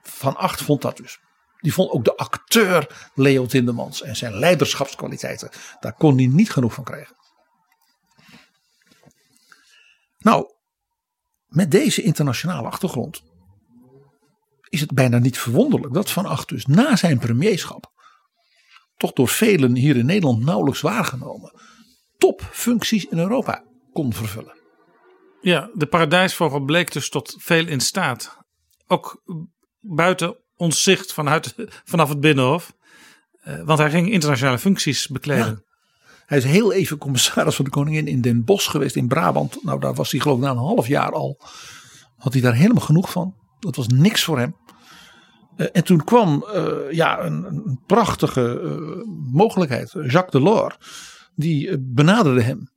Van 0.03 0.37
Acht 0.37 0.63
vond 0.63 0.83
dat 0.83 0.97
dus. 0.97 1.19
Die 1.61 1.75
vond 1.75 1.91
ook 1.91 2.05
de 2.05 2.17
acteur 2.17 3.11
Leo 3.15 3.47
Tindemans 3.47 4.03
en 4.03 4.17
zijn 4.17 4.39
leiderschapskwaliteiten. 4.39 5.51
Daar 5.81 5.95
kon 5.95 6.17
hij 6.17 6.27
niet 6.27 6.51
genoeg 6.51 6.75
van 6.75 6.85
krijgen. 6.85 7.17
Nou, 10.21 10.55
met 11.47 11.71
deze 11.71 12.03
internationale 12.03 12.69
achtergrond 12.69 13.23
is 14.69 14.81
het 14.81 14.95
bijna 14.95 15.19
niet 15.19 15.39
verwonderlijk 15.39 15.95
dat 15.95 16.11
Van 16.11 16.27
Acht 16.27 16.49
dus 16.49 16.67
na 16.67 16.97
zijn 16.97 17.19
premierschap, 17.19 17.93
toch 18.97 19.13
door 19.13 19.29
velen 19.29 19.77
hier 19.77 19.97
in 19.97 20.07
Nederland 20.07 20.45
nauwelijks 20.45 20.81
waargenomen, 20.81 21.61
topfuncties 22.19 23.05
in 23.05 23.19
Europa 23.19 23.65
kon 23.93 24.13
vervullen. 24.13 24.59
Ja, 25.41 25.71
de 25.75 25.87
paradijsvogel 25.87 26.61
bleek 26.61 26.93
dus 26.93 27.09
tot 27.09 27.35
veel 27.39 27.67
in 27.67 27.81
staat. 27.81 28.39
Ook 28.87 29.23
buiten 29.81 30.37
ons 30.57 30.83
zicht 30.83 31.13
vanuit, 31.13 31.55
vanaf 31.85 32.09
het 32.09 32.21
Binnenhof. 32.21 32.73
Eh, 33.41 33.63
want 33.63 33.79
hij 33.79 33.91
ging 33.91 34.11
internationale 34.11 34.59
functies 34.59 35.09
bekleden. 35.09 35.65
Hij 36.31 36.39
is 36.39 36.45
heel 36.45 36.73
even 36.73 36.99
commissaris 36.99 37.55
van 37.55 37.65
de 37.65 37.71
koningin 37.71 38.07
in 38.07 38.21
Den 38.21 38.45
Bosch 38.45 38.71
geweest 38.71 38.97
in 38.97 39.09
Brabant. 39.09 39.63
Nou, 39.63 39.81
daar 39.81 39.95
was 39.95 40.11
hij 40.11 40.21
geloof 40.21 40.37
ik 40.37 40.45
na 40.45 40.51
een 40.51 40.57
half 40.57 40.87
jaar 40.87 41.13
al. 41.13 41.41
Had 42.17 42.33
hij 42.33 42.43
daar 42.43 42.55
helemaal 42.55 42.85
genoeg 42.85 43.11
van. 43.11 43.35
Dat 43.59 43.77
was 43.77 43.87
niks 43.87 44.25
voor 44.25 44.39
hem. 44.39 44.57
Uh, 45.57 45.67
en 45.73 45.85
toen 45.85 46.05
kwam 46.05 46.45
uh, 46.55 46.91
ja, 46.91 47.25
een, 47.25 47.45
een 47.45 47.81
prachtige 47.87 48.61
uh, 48.63 49.05
mogelijkheid. 49.33 49.91
Jacques 49.93 50.31
Delors. 50.31 50.77
Die 51.35 51.79
benaderde 51.81 52.43
hem. 52.43 52.71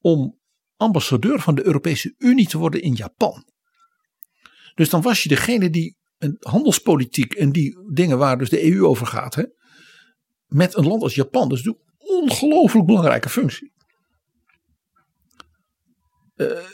Om 0.00 0.38
ambassadeur 0.76 1.40
van 1.40 1.54
de 1.54 1.66
Europese 1.66 2.14
Unie 2.18 2.48
te 2.48 2.58
worden 2.58 2.82
in 2.82 2.94
Japan. 2.94 3.44
Dus 4.74 4.90
dan 4.90 5.02
was 5.02 5.22
je 5.22 5.28
degene 5.28 5.70
die 5.70 5.96
een 6.18 6.36
handelspolitiek 6.38 7.32
en 7.32 7.52
die 7.52 7.78
dingen 7.92 8.18
waar 8.18 8.38
dus 8.38 8.50
de 8.50 8.72
EU 8.72 8.84
over 8.84 9.06
gaat. 9.06 9.34
Hè, 9.34 9.44
met 10.46 10.76
een 10.76 10.86
land 10.86 11.02
als 11.02 11.14
Japan. 11.14 11.48
Dus 11.48 11.62
ongelooflijk 12.22 12.86
belangrijke 12.86 13.28
functie. 13.28 13.72
Uh, 16.36 16.66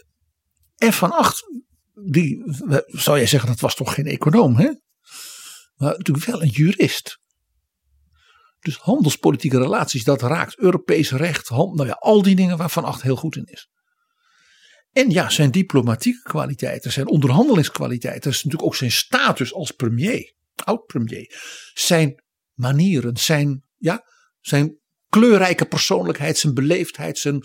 en 0.77 0.93
van 0.93 1.13
acht, 1.13 1.43
die, 1.95 2.43
zou 2.87 3.17
jij 3.17 3.27
zeggen, 3.27 3.49
dat 3.49 3.61
was 3.61 3.75
toch 3.75 3.95
geen 3.95 4.07
econoom, 4.07 4.57
hè? 4.57 4.73
Maar 5.75 5.97
natuurlijk 5.97 6.27
wel 6.27 6.43
een 6.43 6.49
jurist. 6.49 7.19
Dus 8.61 8.77
handelspolitieke 8.77 9.59
relaties, 9.59 10.05
dat 10.05 10.23
raakt 10.23 10.59
Europees 10.59 11.11
recht, 11.11 11.51
nou 11.51 11.87
ja, 11.87 11.93
al 11.93 12.23
die 12.23 12.37
dingen 12.37 12.57
waar 12.57 12.71
Van 12.71 12.85
Acht 12.85 13.03
heel 13.03 13.17
goed 13.17 13.37
in 13.37 13.45
is. 13.45 13.69
En 14.93 15.11
ja, 15.11 15.31
zijn 15.31 15.51
diplomatieke 15.51 16.23
kwaliteiten, 16.23 16.93
zijn 16.93 17.09
onderhandelingskwaliteiten, 17.09 18.31
is 18.31 18.37
natuurlijk 18.37 18.63
ook 18.63 18.77
zijn 18.77 18.93
status 18.93 19.53
als 19.53 19.71
premier, 19.71 20.35
oud-premier. 20.55 21.35
Zijn 21.75 22.23
manieren, 22.55 23.17
zijn, 23.17 23.65
ja, 23.77 24.05
zijn 24.41 24.79
kleurrijke 25.15 25.65
persoonlijkheid, 25.65 26.39
zijn 26.39 26.55
beleefdheid, 26.55 27.19
zijn 27.19 27.45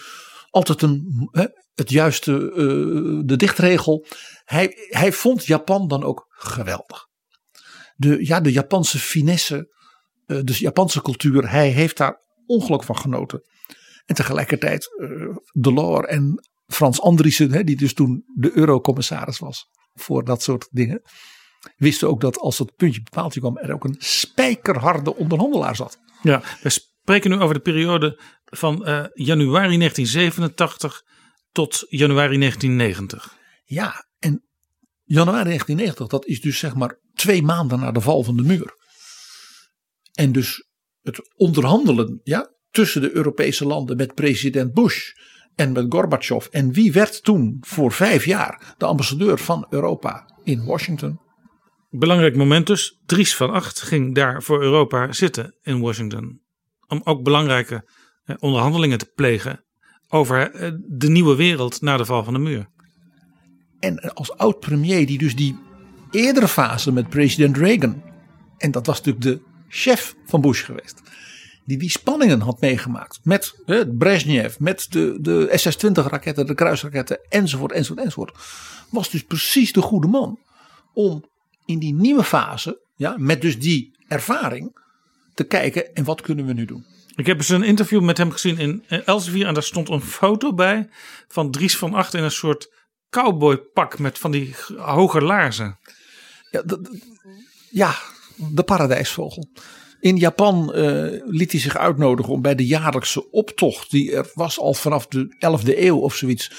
altijd 0.50 0.82
een, 0.82 1.30
hè, 1.32 1.46
het 1.74 1.90
juiste, 1.90 2.32
uh, 2.32 3.22
de 3.26 3.36
dichtregel. 3.36 4.06
Hij, 4.44 4.74
hij 4.90 5.12
vond 5.12 5.46
Japan 5.46 5.88
dan 5.88 6.04
ook 6.04 6.26
geweldig. 6.30 7.08
De, 7.96 8.26
ja, 8.26 8.40
de 8.41 8.52
Japanse 8.52 9.00
finesse, 9.00 9.76
uh, 10.26 10.40
de 10.44 10.54
Japanse 10.58 11.02
cultuur, 11.02 11.50
hij 11.50 11.70
heeft 11.70 11.98
daar 11.98 12.22
ongelooflijk 12.46 12.84
van 12.84 12.98
genoten. 12.98 13.41
En 14.06 14.16
tegelijkertijd 14.16 14.90
uh, 14.98 15.36
Delors 15.52 16.08
en 16.08 16.50
Frans 16.66 17.02
Andriessen, 17.02 17.52
hè, 17.52 17.64
die 17.64 17.78
dus 17.78 17.94
toen 17.94 18.24
de 18.36 18.58
eurocommissaris 18.58 19.40
was 19.40 19.68
voor 19.94 20.24
dat 20.24 20.44
soort 20.44 20.68
dingen, 20.72 21.02
wisten 21.76 22.08
ook 22.08 22.22
dat 22.22 22.38
als 22.38 22.58
het 22.58 22.76
puntje 22.76 23.02
bepaald 23.02 23.40
kwam, 23.40 23.58
er 23.58 23.74
ook 23.74 23.84
een 23.84 23.96
spijkerharde 24.00 25.16
onderhandelaar 25.16 25.76
zat. 25.76 25.98
Ja, 26.22 26.41
spreken 27.10 27.38
nu 27.38 27.44
over 27.44 27.56
de 27.56 27.61
periode 27.61 28.19
van 28.45 28.73
uh, 28.73 29.06
januari 29.14 29.77
1987 29.77 31.03
tot 31.52 31.86
januari 31.88 32.38
1990. 32.38 33.38
Ja, 33.65 34.07
en 34.19 34.44
januari 35.03 35.44
1990, 35.44 36.07
dat 36.07 36.26
is 36.26 36.41
dus 36.41 36.60
zeg 36.60 36.76
maar 36.76 36.99
twee 37.14 37.41
maanden 37.41 37.80
na 37.80 37.91
de 37.91 38.02
val 38.02 38.23
van 38.23 38.38
de 38.38 38.44
muur. 38.44 38.73
En 40.14 40.31
dus 40.31 40.68
het 41.02 41.34
onderhandelen 41.36 42.19
ja, 42.23 42.52
tussen 42.72 43.02
de 43.02 43.15
Europese 43.15 43.65
landen 43.65 43.98
met 43.98 44.14
president 44.14 44.73
Bush 44.73 45.11
en 45.56 45.72
met 45.72 45.86
Gorbachev. 45.90 46.45
En 46.45 46.72
wie 46.72 46.91
werd 46.91 47.23
toen 47.23 47.57
voor 47.60 47.91
vijf 47.91 48.26
jaar 48.26 48.73
de 48.77 48.86
ambassadeur 48.86 49.38
van 49.38 49.65
Europa 49.69 50.40
in 50.44 50.65
Washington? 50.65 51.19
Belangrijk 51.90 52.36
moment 52.36 52.68
dus. 52.68 52.99
Dries 53.06 53.36
van 53.36 53.49
Acht 53.49 53.81
ging 53.81 54.15
daar 54.15 54.44
voor 54.44 54.61
Europa 54.61 55.11
zitten 55.11 55.57
in 55.61 55.80
Washington. 55.80 56.48
Om 56.90 57.02
ook 57.03 57.24
belangrijke 57.24 57.86
eh, 58.24 58.36
onderhandelingen 58.40 58.98
te 58.98 59.11
plegen 59.16 59.64
over 60.07 60.52
eh, 60.52 60.72
de 60.88 61.10
nieuwe 61.10 61.36
wereld 61.36 61.82
na 61.82 61.98
de 61.98 62.06
val 62.06 62.24
van 62.24 62.34
de 62.34 62.40
muur. 62.40 62.70
En 63.80 64.14
als 64.14 64.38
oud-premier 64.38 65.06
die 65.06 65.18
dus 65.18 65.36
die 65.36 65.60
eerdere 66.11 66.48
fase 66.48 66.91
met 66.91 67.10
president 67.10 67.57
Reagan. 67.57 68.02
En 68.57 68.72
dat 68.72 68.86
was 68.86 69.02
natuurlijk 69.02 69.26
de 69.26 69.41
chef 69.68 70.16
van 70.26 70.41
Bush 70.41 70.66
geweest. 70.66 71.02
Die 71.66 71.78
die 71.78 71.90
spanningen 71.90 72.41
had 72.41 72.61
meegemaakt 72.61 73.20
met 73.24 73.61
eh, 73.66 73.82
Brezhnev, 73.98 74.60
met 74.60 74.88
de, 74.90 75.18
de 75.22 75.49
SS-20 75.52 75.91
raketten, 75.91 76.45
de 76.45 76.53
kruisraketten 76.53 77.20
enzovoort, 77.30 77.72
enzovoort, 77.72 78.06
enzovoort. 78.06 78.38
Was 78.90 79.10
dus 79.10 79.24
precies 79.24 79.74
de 79.74 79.82
goede 79.82 80.07
man 80.07 80.40
om 80.94 81.24
in 81.66 81.80
die 81.80 81.94
nieuwe 81.94 82.24
fase, 82.24 82.82
ja, 82.95 83.16
met 83.18 83.41
dus 83.41 83.60
die 83.60 83.98
ervaring, 84.07 84.78
te 85.40 85.48
kijken 85.48 85.94
en 85.94 86.03
wat 86.03 86.22
kunnen 86.22 86.45
we 86.45 86.53
nu 86.53 86.66
doen. 86.66 86.86
Ik 87.16 87.26
heb 87.26 87.38
eens 87.38 87.49
een 87.49 87.64
interview 87.64 88.02
met 88.02 88.18
hem 88.18 88.32
gezien 88.32 88.57
in 88.57 88.84
Elsevier 89.06 89.48
en 89.48 89.53
daar 89.53 89.64
stond 89.64 89.90
een 89.90 90.02
foto 90.02 90.53
bij 90.53 90.90
van 91.28 91.52
Dries 91.52 91.78
van 91.78 91.94
Acht 91.94 92.14
in 92.14 92.24
een 92.24 92.32
soort 92.32 92.72
cowboypak 93.10 93.99
met 93.99 94.18
van 94.18 94.32
die 94.32 94.56
hoge 94.78 95.22
laarzen. 95.22 95.80
Ja, 96.52 96.61
de, 96.61 97.02
ja, 97.70 97.95
de 98.36 98.64
paradijsvogel. 98.64 99.49
In 99.99 100.18
Japan 100.18 100.74
eh, 100.74 101.22
liet 101.26 101.52
hij 101.52 101.61
zich 101.61 101.78
uitnodigen 101.78 102.34
om 102.34 102.41
bij 102.41 102.56
de 102.56 102.66
jaarlijkse 102.66 103.32
optocht, 103.32 103.91
die 103.91 104.16
er 104.16 104.32
was 104.34 104.60
al 104.60 104.74
vanaf 104.74 105.07
de 105.07 105.36
11e 105.36 105.78
eeuw 105.78 105.98
of 105.98 106.16
zoiets, 106.16 106.52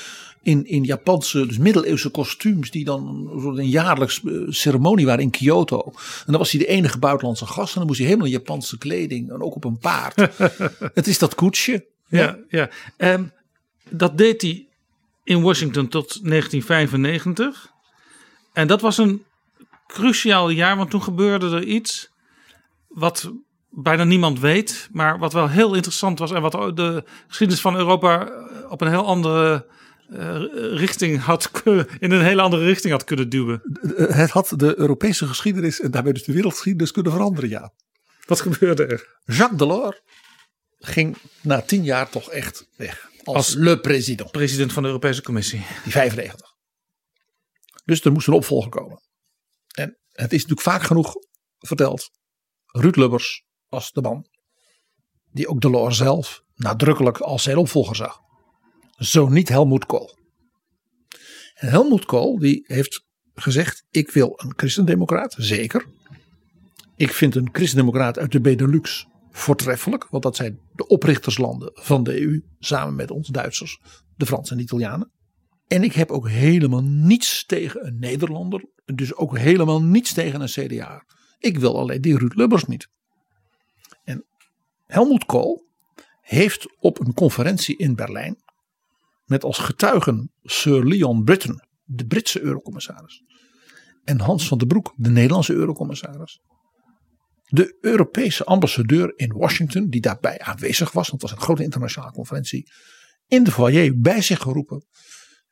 in, 0.42 0.66
in 0.66 0.84
Japanse, 0.84 1.46
dus 1.46 1.58
middeleeuwse 1.58 2.08
kostuums, 2.08 2.70
die 2.70 2.84
dan 2.84 3.30
een 3.56 3.68
jaarlijks 3.68 4.24
eh, 4.24 4.32
ceremonie 4.48 5.06
waren 5.06 5.22
in 5.22 5.30
Kyoto. 5.30 5.82
En 5.86 6.24
dan 6.26 6.38
was 6.38 6.50
hij 6.50 6.60
de 6.60 6.66
enige 6.66 6.98
buitenlandse 6.98 7.46
gast 7.46 7.72
en 7.72 7.78
dan 7.78 7.86
moest 7.86 7.98
hij 7.98 8.06
helemaal 8.06 8.28
in 8.28 8.38
Japanse 8.38 8.78
kleding 8.78 9.30
en 9.30 9.42
ook 9.42 9.54
op 9.54 9.64
een 9.64 9.78
paard. 9.78 10.28
het 10.94 11.06
is 11.06 11.18
dat 11.18 11.34
koetsje. 11.34 11.86
Ja, 12.08 12.38
ja. 12.48 12.70
ja. 12.98 13.30
dat 13.88 14.18
deed 14.18 14.42
hij 14.42 14.66
in 15.24 15.42
Washington 15.42 15.88
tot 15.88 16.08
1995. 16.08 17.72
En 18.52 18.66
dat 18.66 18.80
was 18.80 18.98
een 18.98 19.22
cruciaal 19.86 20.48
jaar, 20.48 20.76
want 20.76 20.90
toen 20.90 21.02
gebeurde 21.02 21.56
er 21.56 21.64
iets 21.64 22.10
wat 22.88 23.30
bijna 23.70 24.04
niemand 24.04 24.40
weet, 24.40 24.88
maar 24.92 25.18
wat 25.18 25.32
wel 25.32 25.48
heel 25.48 25.74
interessant 25.74 26.18
was 26.18 26.32
en 26.32 26.42
wat 26.42 26.76
de 26.76 27.04
geschiedenis 27.26 27.62
van 27.62 27.76
Europa 27.76 28.28
op 28.68 28.80
een 28.80 28.88
heel 28.88 29.06
andere 29.06 29.66
uh, 30.12 30.42
richting 30.76 31.20
had 31.20 31.50
in 31.98 32.10
een 32.10 32.24
hele 32.24 32.42
andere 32.42 32.64
richting 32.64 32.92
had 32.92 33.04
kunnen 33.04 33.28
duwen. 33.28 33.60
Het 33.96 34.30
had 34.30 34.52
de 34.56 34.78
Europese 34.78 35.26
geschiedenis 35.26 35.80
en 35.80 35.90
daarmee 35.90 36.12
dus 36.12 36.24
de 36.24 36.32
wereldgeschiedenis 36.32 36.90
kunnen 36.90 37.12
veranderen, 37.12 37.50
ja. 37.50 37.72
Wat 38.26 38.40
gebeurde 38.40 38.86
er? 38.86 39.18
Jacques 39.24 39.58
Delors 39.58 40.00
ging 40.78 41.16
na 41.40 41.60
tien 41.60 41.84
jaar 41.84 42.08
toch 42.08 42.30
echt 42.30 42.68
weg. 42.76 43.10
Als, 43.24 43.36
als 43.36 43.54
le 43.54 43.80
president. 43.80 44.30
President 44.30 44.72
van 44.72 44.82
de 44.82 44.88
Europese 44.88 45.22
Commissie. 45.22 45.66
Die 45.84 45.92
95. 45.92 46.54
Dus 47.84 48.04
er 48.04 48.12
moest 48.12 48.26
een 48.26 48.34
opvolger 48.34 48.70
komen. 48.70 49.00
En 49.74 49.98
het 50.12 50.32
is 50.32 50.42
natuurlijk 50.46 50.60
vaak 50.60 50.82
genoeg 50.82 51.14
verteld. 51.58 52.10
Ruud 52.66 52.96
Lubbers 52.96 53.44
was 53.68 53.92
de 53.92 54.00
man 54.00 54.28
die 55.32 55.48
ook 55.48 55.60
Delors 55.60 55.96
zelf 55.96 56.42
nadrukkelijk 56.54 57.18
als 57.18 57.42
zijn 57.42 57.56
opvolger 57.56 57.96
zag. 57.96 58.20
Zo 59.00 59.28
niet 59.28 59.48
Helmoet 59.48 59.86
Kool. 59.86 60.18
En 61.54 61.68
Helmoet 61.68 62.04
Kool 62.04 62.38
die 62.38 62.64
heeft 62.66 63.04
gezegd: 63.34 63.84
Ik 63.90 64.10
wil 64.10 64.32
een 64.36 64.52
christendemocraat, 64.56 65.34
zeker. 65.38 65.86
Ik 66.96 67.12
vind 67.12 67.34
een 67.34 67.48
christendemocraat 67.52 68.18
uit 68.18 68.32
de 68.32 68.40
Benelux 68.40 69.06
voortreffelijk, 69.30 70.08
want 70.08 70.22
dat 70.22 70.36
zijn 70.36 70.60
de 70.72 70.86
oprichterslanden 70.86 71.70
van 71.74 72.02
de 72.02 72.20
EU, 72.20 72.42
samen 72.58 72.94
met 72.94 73.10
ons 73.10 73.28
Duitsers, 73.28 73.80
de 74.16 74.26
Fransen 74.26 74.52
en 74.52 74.56
de 74.56 74.62
Italianen. 74.62 75.10
En 75.66 75.82
ik 75.82 75.92
heb 75.92 76.10
ook 76.10 76.28
helemaal 76.28 76.84
niets 76.84 77.46
tegen 77.46 77.86
een 77.86 77.98
Nederlander, 77.98 78.64
dus 78.84 79.14
ook 79.14 79.38
helemaal 79.38 79.82
niets 79.82 80.12
tegen 80.12 80.40
een 80.40 80.48
CDA. 80.48 81.04
Ik 81.38 81.58
wil 81.58 81.78
alleen 81.78 82.00
die 82.00 82.18
Ruud 82.18 82.34
Lubbers 82.34 82.64
niet. 82.64 82.88
En 84.04 84.24
Helmoet 84.86 85.24
Kool 85.24 85.64
heeft 86.20 86.76
op 86.78 87.00
een 87.00 87.14
conferentie 87.14 87.76
in 87.76 87.94
Berlijn 87.94 88.48
met 89.30 89.44
als 89.44 89.58
getuigen 89.58 90.32
Sir 90.42 90.84
Leon 90.84 91.24
Britton, 91.24 91.62
de 91.84 92.06
Britse 92.06 92.40
eurocommissaris, 92.40 93.22
en 94.04 94.20
Hans 94.20 94.48
van 94.48 94.58
den 94.58 94.68
Broek, 94.68 94.92
de 94.96 95.10
Nederlandse 95.10 95.52
eurocommissaris, 95.52 96.40
de 97.44 97.76
Europese 97.80 98.44
ambassadeur 98.44 99.12
in 99.16 99.32
Washington, 99.32 99.88
die 99.88 100.00
daarbij 100.00 100.38
aanwezig 100.38 100.92
was, 100.92 101.08
want 101.08 101.22
het 101.22 101.30
was 101.30 101.40
een 101.40 101.44
grote 101.44 101.62
internationale 101.62 102.12
conferentie, 102.12 102.70
in 103.26 103.44
de 103.44 103.50
foyer 103.50 104.00
bij 104.00 104.22
zich 104.22 104.40
geroepen 104.40 104.86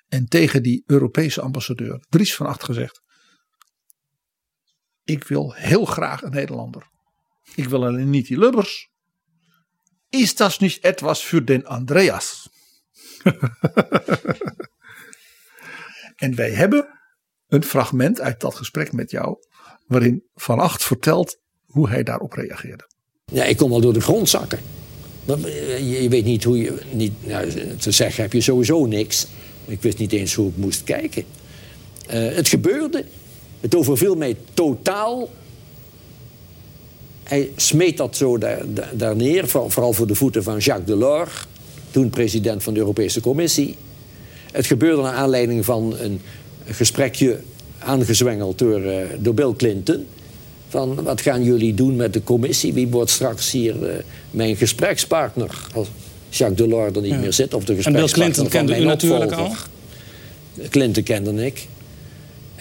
en 0.08 0.26
tegen 0.26 0.62
die 0.62 0.82
Europese 0.86 1.40
ambassadeur 1.40 2.04
Dries 2.08 2.34
van 2.34 2.46
Acht 2.46 2.64
gezegd: 2.64 3.02
Ik 5.04 5.24
wil 5.24 5.54
heel 5.54 5.84
graag 5.84 6.22
een 6.22 6.30
Nederlander. 6.30 6.90
Ik 7.54 7.68
wil 7.68 7.86
alleen 7.86 8.10
niet 8.10 8.26
die 8.26 8.38
Lubbers. 8.38 8.90
Is 10.08 10.36
dat 10.36 10.60
niet 10.60 10.78
etwas 10.78 11.24
voor 11.24 11.44
den 11.44 11.66
Andreas? 11.66 12.56
en 16.24 16.34
wij 16.34 16.50
hebben 16.50 16.88
een 17.48 17.64
fragment 17.64 18.20
uit 18.20 18.40
dat 18.40 18.54
gesprek 18.54 18.92
met 18.92 19.10
jou, 19.10 19.36
waarin 19.86 20.24
Van 20.34 20.58
Acht 20.58 20.84
vertelt 20.84 21.38
hoe 21.66 21.88
hij 21.88 22.02
daarop 22.02 22.32
reageerde. 22.32 22.88
Ja, 23.24 23.44
ik 23.44 23.56
kom 23.56 23.70
wel 23.70 23.80
door 23.80 23.92
de 23.92 24.00
grond 24.00 24.28
zakken. 24.28 24.58
Je, 25.24 26.02
je 26.02 26.08
weet 26.08 26.24
niet 26.24 26.44
hoe 26.44 26.58
je. 26.58 26.74
Niet, 26.92 27.26
nou, 27.26 27.76
te 27.76 27.90
zeggen 27.90 28.22
heb 28.22 28.32
je 28.32 28.40
sowieso 28.40 28.86
niks. 28.86 29.26
Ik 29.64 29.82
wist 29.82 29.98
niet 29.98 30.12
eens 30.12 30.34
hoe 30.34 30.48
ik 30.48 30.56
moest 30.56 30.84
kijken. 30.84 31.24
Uh, 32.06 32.34
het 32.34 32.48
gebeurde. 32.48 33.04
Het 33.60 33.74
overviel 33.74 34.14
mij 34.14 34.36
totaal. 34.54 35.30
Hij 37.22 37.50
smeet 37.56 37.96
dat 37.96 38.16
zo 38.16 38.38
daar, 38.38 38.62
daar 38.92 39.16
neer, 39.16 39.48
vooral 39.48 39.92
voor 39.92 40.06
de 40.06 40.14
voeten 40.14 40.42
van 40.42 40.58
Jacques 40.58 40.86
Delors 40.86 41.46
toen 41.90 42.10
president 42.10 42.62
van 42.62 42.74
de 42.74 42.78
Europese 42.78 43.20
Commissie. 43.20 43.76
Het 44.52 44.66
gebeurde 44.66 45.02
naar 45.02 45.12
aanleiding 45.12 45.64
van 45.64 45.94
een 45.98 46.20
gesprekje 46.64 47.40
aangezwengeld 47.78 48.58
door, 48.58 48.80
uh, 48.80 48.96
door 49.18 49.34
Bill 49.34 49.52
Clinton. 49.56 50.06
Van 50.68 51.02
wat 51.02 51.20
gaan 51.20 51.42
jullie 51.42 51.74
doen 51.74 51.96
met 51.96 52.12
de 52.12 52.22
commissie? 52.22 52.72
Wie 52.72 52.88
wordt 52.88 53.10
straks 53.10 53.50
hier 53.50 53.76
uh, 53.82 53.88
mijn 54.30 54.56
gesprekspartner? 54.56 55.50
Als 55.74 55.88
Jacques 56.28 56.58
Delors 56.58 56.96
er 56.96 57.02
niet 57.02 57.10
ja. 57.10 57.18
meer 57.18 57.32
zit. 57.32 57.54
Of 57.54 57.64
de 57.64 57.74
gesprekspartner 57.74 58.26
en 58.26 58.32
Bill 58.32 58.48
Clinton 58.48 58.48
kende 58.48 58.82
u 58.82 58.84
natuurlijk 58.84 59.32
al? 59.32 59.52
Clinton 60.70 61.02
kende 61.02 61.46
ik. 61.46 61.66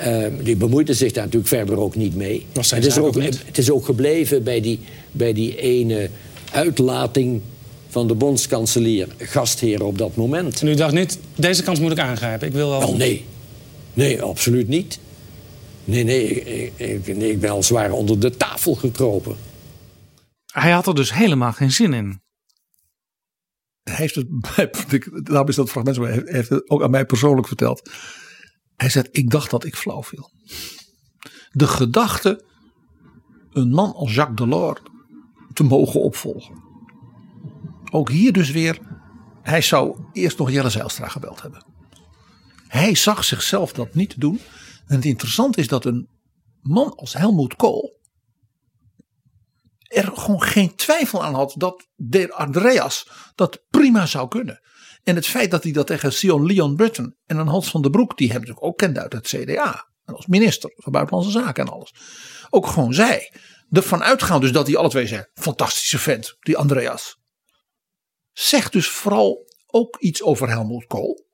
Uh, 0.07 0.25
die 0.43 0.55
bemoeide 0.55 0.93
zich 0.93 1.11
daar 1.11 1.23
natuurlijk 1.23 1.53
verder 1.53 1.79
ook 1.79 1.95
niet 1.95 2.15
mee. 2.15 2.45
Het 2.53 2.85
is, 2.85 2.97
ook, 2.97 3.15
het 3.21 3.57
is 3.57 3.71
ook 3.71 3.85
gebleven 3.85 4.43
bij 4.43 4.61
die, 4.61 4.79
bij 5.11 5.33
die 5.33 5.57
ene 5.59 6.09
uitlating 6.51 7.41
van 7.97 8.07
de 8.07 8.15
bondskanselier, 8.15 9.07
gastheer 9.17 9.83
op 9.83 9.97
dat 9.97 10.15
moment. 10.15 10.61
En 10.61 10.67
u 10.67 10.75
dacht 10.75 10.93
niet, 10.93 11.19
deze 11.35 11.63
kans 11.63 11.79
moet 11.79 11.91
ik 11.91 11.99
aangrijpen? 11.99 12.47
Ik 12.47 12.53
wil 12.53 12.69
wel... 12.69 12.79
Wel, 12.79 12.95
nee. 12.95 13.25
Nee, 13.93 14.21
absoluut 14.21 14.67
niet. 14.67 14.99
Nee, 15.83 16.03
nee 16.03 16.29
ik, 16.43 16.73
ik, 16.77 17.07
ik 17.07 17.39
ben 17.39 17.49
al 17.49 17.63
zwaar 17.63 17.91
onder 17.91 18.19
de 18.19 18.37
tafel 18.37 18.75
gekropen. 18.75 19.35
Hij 20.45 20.71
had 20.71 20.87
er 20.87 20.95
dus 20.95 21.13
helemaal 21.13 21.53
geen 21.53 21.71
zin 21.71 21.93
in. 21.93 22.21
Hij 23.83 23.95
heeft 23.95 24.15
het, 24.15 24.27
daarom 25.25 25.47
is 25.47 25.55
dat 25.55 25.69
fragment, 25.69 25.97
hij 25.97 26.21
heeft 26.25 26.49
het 26.49 26.69
ook 26.69 26.83
aan 26.83 26.91
mij 26.91 27.05
persoonlijk 27.05 27.47
verteld. 27.47 27.89
Hij 28.75 28.89
zegt, 28.89 29.07
ik 29.11 29.29
dacht 29.29 29.49
dat 29.49 29.65
ik 29.65 29.75
flauw 29.75 30.03
viel. 30.03 30.31
De 31.51 31.67
gedachte 31.67 32.43
een 33.51 33.69
man 33.69 33.93
als 33.93 34.13
Jacques 34.13 34.49
Delors 34.49 34.79
te 35.53 35.63
mogen 35.63 36.01
opvolgen. 36.01 36.66
Ook 37.91 38.09
hier 38.09 38.33
dus 38.33 38.49
weer, 38.49 38.79
hij 39.41 39.61
zou 39.61 39.99
eerst 40.13 40.37
nog 40.37 40.51
Jelle 40.51 40.69
Zijlstra 40.69 41.07
gebeld 41.07 41.41
hebben. 41.41 41.65
Hij 42.67 42.95
zag 42.95 43.23
zichzelf 43.23 43.73
dat 43.73 43.93
niet 43.93 44.19
doen. 44.21 44.39
En 44.87 44.95
het 44.95 45.05
interessante 45.05 45.59
is 45.59 45.67
dat 45.67 45.85
een 45.85 46.09
man 46.61 46.95
als 46.95 47.13
Helmoet 47.13 47.55
Kool 47.55 47.97
er 49.87 50.11
gewoon 50.13 50.41
geen 50.41 50.75
twijfel 50.75 51.23
aan 51.23 51.33
had 51.33 51.53
dat 51.57 51.87
de 51.95 52.33
Andreas 52.33 53.09
dat 53.35 53.63
prima 53.69 54.05
zou 54.05 54.27
kunnen. 54.27 54.61
En 55.03 55.15
het 55.15 55.27
feit 55.27 55.51
dat 55.51 55.63
hij 55.63 55.71
dat 55.71 55.87
tegen 55.87 56.13
Sion 56.13 56.45
Leon 56.45 56.75
Britton 56.75 57.15
en 57.25 57.37
een 57.37 57.47
Hans 57.47 57.69
van 57.69 57.81
der 57.81 57.91
Broek, 57.91 58.17
die 58.17 58.27
hem 58.27 58.39
natuurlijk 58.39 58.65
ook 58.65 58.77
kende 58.77 59.01
uit 59.01 59.13
het 59.13 59.27
CDA, 59.27 59.89
als 60.05 60.25
minister 60.25 60.71
van 60.75 60.91
Buitenlandse 60.91 61.31
Zaken 61.31 61.65
en 61.65 61.71
alles, 61.71 61.93
ook 62.49 62.67
gewoon 62.67 62.93
zei. 62.93 63.29
Ervan 63.71 64.03
uitgaan 64.03 64.41
dus 64.41 64.51
dat 64.51 64.67
hij 64.67 64.75
alle 64.75 64.89
twee 64.89 65.07
zei, 65.07 65.25
fantastische 65.33 65.99
vent, 65.99 66.35
die 66.39 66.57
Andreas 66.57 67.16
zegt 68.39 68.71
dus 68.73 68.89
vooral 68.89 69.45
ook 69.65 69.97
iets 69.99 70.23
over 70.23 70.49
Helmut 70.49 70.85
Kool. 70.87 71.25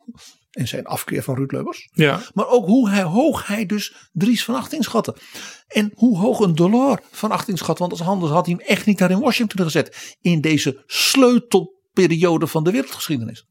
En 0.51 0.67
zijn 0.67 0.85
afkeer 0.85 1.23
van 1.23 1.35
Ruud 1.35 1.51
Lubbers. 1.51 1.89
Ja. 1.93 2.21
Maar 2.34 2.47
ook 2.47 2.65
hoe 2.65 2.89
hij, 2.89 3.03
hoog 3.03 3.47
hij 3.47 3.65
dus 3.65 4.09
Dries 4.11 4.43
van 4.43 4.55
Acht 4.55 4.73
inschatte. 4.73 5.15
En 5.67 5.91
hoe 5.95 6.17
hoog 6.17 6.39
een 6.39 6.55
dollar 6.55 7.01
van 7.11 7.31
Acht 7.31 7.47
inschat. 7.47 7.80
Want 7.80 7.91
als 7.91 8.01
anders 8.01 8.31
had 8.31 8.45
hij 8.45 8.55
hem 8.57 8.67
echt 8.67 8.85
niet 8.85 8.97
daar 8.97 9.11
in 9.11 9.19
Washington 9.19 9.65
gezet. 9.65 10.15
In 10.21 10.41
deze 10.41 10.84
sleutelperiode 10.85 12.47
van 12.47 12.63
de 12.63 12.71
wereldgeschiedenis. 12.71 13.45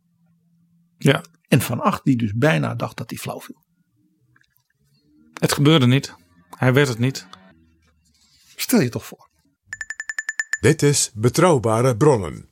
Ja. 0.98 1.24
En 1.48 1.60
van 1.60 1.80
Acht 1.80 2.04
die 2.04 2.16
dus 2.16 2.32
bijna 2.32 2.74
dacht 2.74 2.96
dat 2.96 3.10
hij 3.10 3.18
flauw 3.18 3.40
viel. 3.40 3.64
Het 5.40 5.52
gebeurde 5.52 5.86
niet. 5.86 6.14
Hij 6.50 6.72
werd 6.72 6.88
het 6.88 6.98
niet. 6.98 7.26
Stel 8.56 8.80
je 8.80 8.88
toch 8.88 9.06
voor. 9.06 9.30
Dit 10.60 10.82
is 10.82 11.10
Betrouwbare 11.14 11.96
Bronnen. 11.96 12.51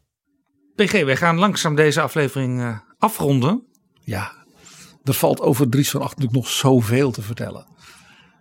PG, 0.85 1.05
wij 1.05 1.17
gaan 1.17 1.39
langzaam 1.39 1.75
deze 1.75 2.01
aflevering 2.01 2.61
uh, 2.61 2.79
afronden. 2.99 3.67
Ja, 4.05 4.45
er 5.05 5.15
valt 5.15 5.41
over 5.41 5.69
Dries 5.69 5.91
van 5.91 6.01
Acht 6.01 6.17
natuurlijk 6.17 6.45
nog 6.45 6.49
zoveel 6.49 7.11
te 7.11 7.23
vertellen. 7.23 7.67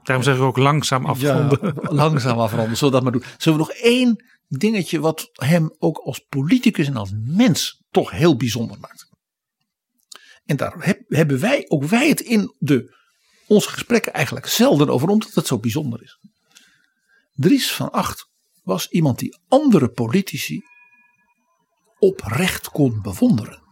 Daarom 0.04 0.26
zeg 0.26 0.36
ik 0.36 0.42
ook 0.42 0.58
langzaam 0.58 1.06
afronden. 1.06 1.60
Ja, 1.62 1.92
langzaam 2.04 2.40
afronden, 2.40 2.78
zullen 2.78 2.94
we 2.94 3.02
dat 3.02 3.12
maar 3.12 3.22
doen. 3.22 3.32
Zullen 3.38 3.60
we 3.60 3.66
nog 3.66 3.76
één 3.76 4.26
dingetje 4.48 5.00
wat 5.00 5.30
hem 5.34 5.76
ook 5.78 5.98
als 5.98 6.20
politicus 6.20 6.88
en 6.88 6.96
als 6.96 7.12
mens 7.26 7.84
toch 7.92 8.12
heel 8.12 8.36
bijzonder 8.36 8.80
maakt. 8.80 9.10
En 10.46 10.58
daar 10.58 10.96
hebben 11.08 11.40
wij, 11.40 11.66
ook 11.68 11.84
wij 11.84 12.10
het 12.10 12.20
in 12.20 12.56
de, 12.58 12.96
onze 13.48 13.70
gesprekken 13.70 14.14
eigenlijk 14.14 14.46
zelden 14.46 14.90
over, 14.90 15.08
omdat 15.08 15.34
het 15.34 15.48
zo 15.48 15.60
bijzonder 15.60 16.04
is. 16.04 16.20
Dries 17.34 17.72
van 17.72 17.92
Acht 17.92 18.30
was 18.64 18.88
iemand 18.88 19.20
die 19.20 19.38
andere 19.48 19.90
politici 19.90 20.62
oprecht 22.00 22.70
kon 22.70 23.02
bewonderen. 23.02 23.64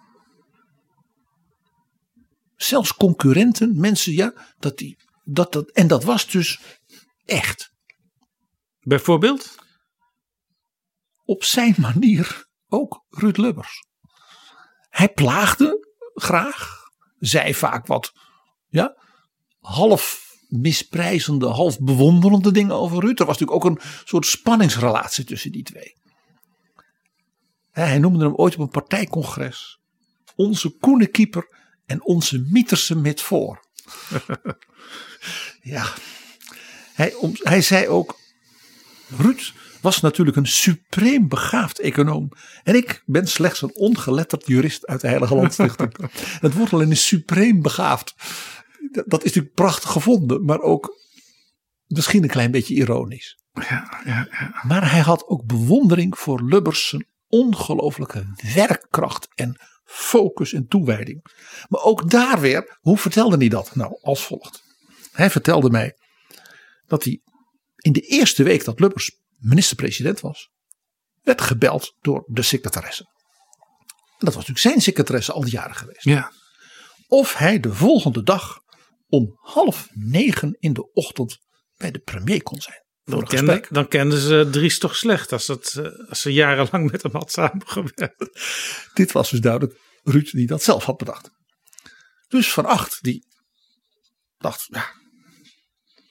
Zelfs 2.56 2.94
concurrenten, 2.94 3.80
mensen, 3.80 4.14
ja, 4.14 4.34
dat 4.60 4.78
die, 4.78 4.98
dat, 5.24 5.52
dat, 5.54 5.72
en 5.72 5.88
dat 5.88 6.04
was 6.04 6.28
dus 6.28 6.60
echt. 7.26 7.72
Bijvoorbeeld? 8.80 9.56
Op 11.24 11.44
zijn 11.44 11.76
manier 11.78 12.48
ook 12.68 13.06
Ruud 13.10 13.38
Lubbers. 13.38 13.86
Hij 14.90 15.10
plaagde 15.10 15.88
graag, 16.14 16.84
zei 17.20 17.54
vaak 17.54 17.88
wat, 17.88 18.12
ja, 18.68 18.98
half 19.60 20.26
misprijzende, 20.48 21.48
half 21.48 21.80
bewonderende 21.80 22.52
dingen 22.52 22.76
over 22.76 22.99
Ruud. 22.99 23.20
Er 23.20 23.26
was 23.26 23.38
natuurlijk 23.38 23.66
ook 23.66 23.72
een 23.72 23.82
soort 24.06 24.26
spanningsrelatie 24.26 25.24
tussen 25.24 25.52
die 25.52 25.64
twee. 25.64 25.94
Hij 27.86 27.99
noemde 27.99 28.26
hem 28.26 28.36
ooit 28.36 28.54
op 28.54 28.60
een 28.60 28.70
partijcongres 28.70 29.80
onze 30.36 30.78
koene 30.78 31.08
keeper 31.08 31.48
en 31.86 32.06
onze 32.06 32.45
mieterse 32.49 32.95
mit 32.95 33.22
voor. 33.22 33.66
ja, 35.62 35.94
hij, 36.94 37.14
hij 37.34 37.62
zei 37.62 37.88
ook, 37.88 38.20
Ruud 39.18 39.54
was 39.82 40.02
natuurlijk 40.02 40.38
een 40.38 40.48
supreem 40.48 41.28
begaafd 41.28 41.80
econoom. 41.80 42.32
En 42.64 42.76
ik 42.76 43.04
ben 43.06 43.28
slechts 43.28 43.62
een 43.62 43.76
ongeletterd 43.76 44.48
jurist 44.48 44.86
uit 44.86 45.02
de 45.02 45.08
Heilige 45.08 45.36
Landstichting. 45.36 45.94
het 46.40 46.54
woord 46.54 46.74
alleen 46.74 46.91
is 46.91 47.08
supreem 47.08 47.62
begaafd. 47.62 48.16
Dat 49.06 49.20
is 49.20 49.26
natuurlijk 49.26 49.54
prachtig 49.54 49.91
gevonden, 49.91 50.45
maar 50.45 50.60
ook 50.60 50.98
misschien 51.88 52.24
een 52.24 52.30
klein 52.30 52.52
beetje 52.52 52.74
ironisch. 52.74 53.38
Ja, 53.54 54.02
ja, 54.06 54.28
ja. 54.32 54.62
Maar 54.68 54.91
hij 54.91 55.02
had 55.02 55.28
ook 55.28 55.45
bewondering 55.45 56.18
voor 56.18 56.44
Lubbers 56.44 56.88
zijn 56.88 57.06
ongelooflijke 57.28 58.26
werkkracht 58.54 59.28
en 59.36 59.60
focus 59.84 60.54
en 60.54 60.68
toewijding. 60.68 61.26
Maar 61.68 61.82
ook 61.82 62.10
daar 62.10 62.40
weer, 62.40 62.78
hoe 62.82 62.98
vertelde 62.98 63.38
hij 63.38 63.48
dat? 63.48 63.76
Nou, 63.76 63.99
als 64.02 64.26
volgt. 64.26 64.64
Hij 65.12 65.30
vertelde 65.30 65.70
mij 65.70 65.98
dat 66.86 67.04
hij 67.04 67.22
in 67.76 67.91
de 67.91 68.02
eerste 68.02 68.44
week 68.44 68.64
dat 68.64 68.80
Lubbers 68.80 69.20
minister-president 69.38 70.20
was, 70.20 70.49
werd 71.22 71.41
gebeld 71.41 71.95
door 72.02 72.24
de 72.28 72.41
secretaresse. 72.41 73.04
En 74.18 74.26
dat 74.26 74.34
was 74.34 74.48
natuurlijk 74.48 74.60
zijn 74.60 74.82
secretaresse 74.82 75.32
al 75.32 75.41
die 75.41 75.52
jaren 75.52 75.76
geweest. 75.76 76.04
Ja. 76.04 76.32
Of 77.08 77.34
hij 77.34 77.60
de 77.60 77.74
volgende 77.74 78.24
dag 78.24 78.60
om 79.08 79.32
half 79.36 79.88
negen 79.91 80.56
in 80.60 80.74
de 80.74 80.91
ochtend 80.91 81.40
bij 81.78 81.91
de 81.91 81.99
premier 81.99 82.44
kon 82.44 82.62
zijn. 82.62 82.86
Dan, 83.07 83.23
kende, 83.23 83.65
dan 83.69 83.88
kenden 83.88 84.19
ze 84.19 84.47
Dries 84.51 84.79
toch 84.79 84.95
slecht 84.95 85.31
als, 85.31 85.45
dat, 85.45 85.73
eh, 85.73 86.09
als 86.09 86.21
ze 86.21 86.34
jarenlang 86.34 86.91
met 86.91 87.03
hem 87.03 87.11
had 87.11 87.31
samengewerkt. 87.31 88.29
Dit 88.93 89.11
was 89.11 89.29
dus 89.29 89.39
duidelijk 89.39 89.79
Ruud 90.03 90.31
die 90.31 90.47
dat 90.47 90.63
zelf 90.63 90.84
had 90.84 90.97
bedacht. 90.97 91.29
Dus 92.27 92.53
Van 92.53 92.65
Acht 92.65 92.97
die 93.01 93.27
dacht, 94.38 94.65
ja, 94.67 94.85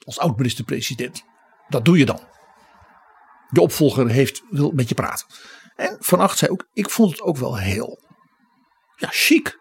als 0.03 0.19
oud-minister-president, 0.19 1.23
dat 1.67 1.85
doe 1.85 1.97
je 1.97 2.05
dan. 2.05 2.27
De 3.49 3.61
opvolger 3.61 4.09
heeft, 4.09 4.41
wil 4.49 4.71
met 4.71 4.89
je 4.89 4.95
praten. 4.95 5.27
En 5.75 5.97
Van 5.99 6.19
Acht 6.19 6.37
zei 6.37 6.51
ook, 6.51 6.67
ik 6.73 6.89
vond 6.89 7.11
het 7.11 7.21
ook 7.21 7.37
wel 7.37 7.57
heel 7.57 7.99
ja, 8.95 9.07
chic. 9.11 9.59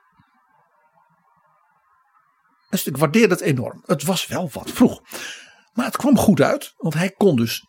Dus 2.69 2.87
ik 2.87 2.97
waardeerde 2.97 3.35
het 3.35 3.43
enorm. 3.43 3.83
Het 3.87 4.03
was 4.03 4.27
wel 4.27 4.51
wat 4.53 4.71
vroeg. 4.71 5.01
Maar 5.77 5.87
het 5.87 5.97
kwam 5.97 6.19
goed 6.19 6.41
uit, 6.41 6.73
want 6.77 6.95
hij 6.95 7.11
kon 7.11 7.37
dus 7.37 7.67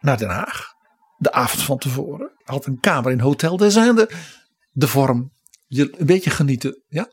naar 0.00 0.18
Den 0.18 0.28
Haag. 0.28 0.74
De 1.18 1.32
avond 1.32 1.62
van 1.62 1.78
tevoren. 1.78 2.32
Had 2.44 2.66
een 2.66 2.80
kamer 2.80 3.12
in 3.12 3.20
Hotel 3.20 3.56
des 3.56 3.76
Indes. 3.76 4.14
De 4.70 4.88
vorm, 4.88 5.32
je 5.66 5.98
een 5.98 6.06
beetje 6.06 6.30
genieten. 6.30 6.82
Ja? 6.88 7.10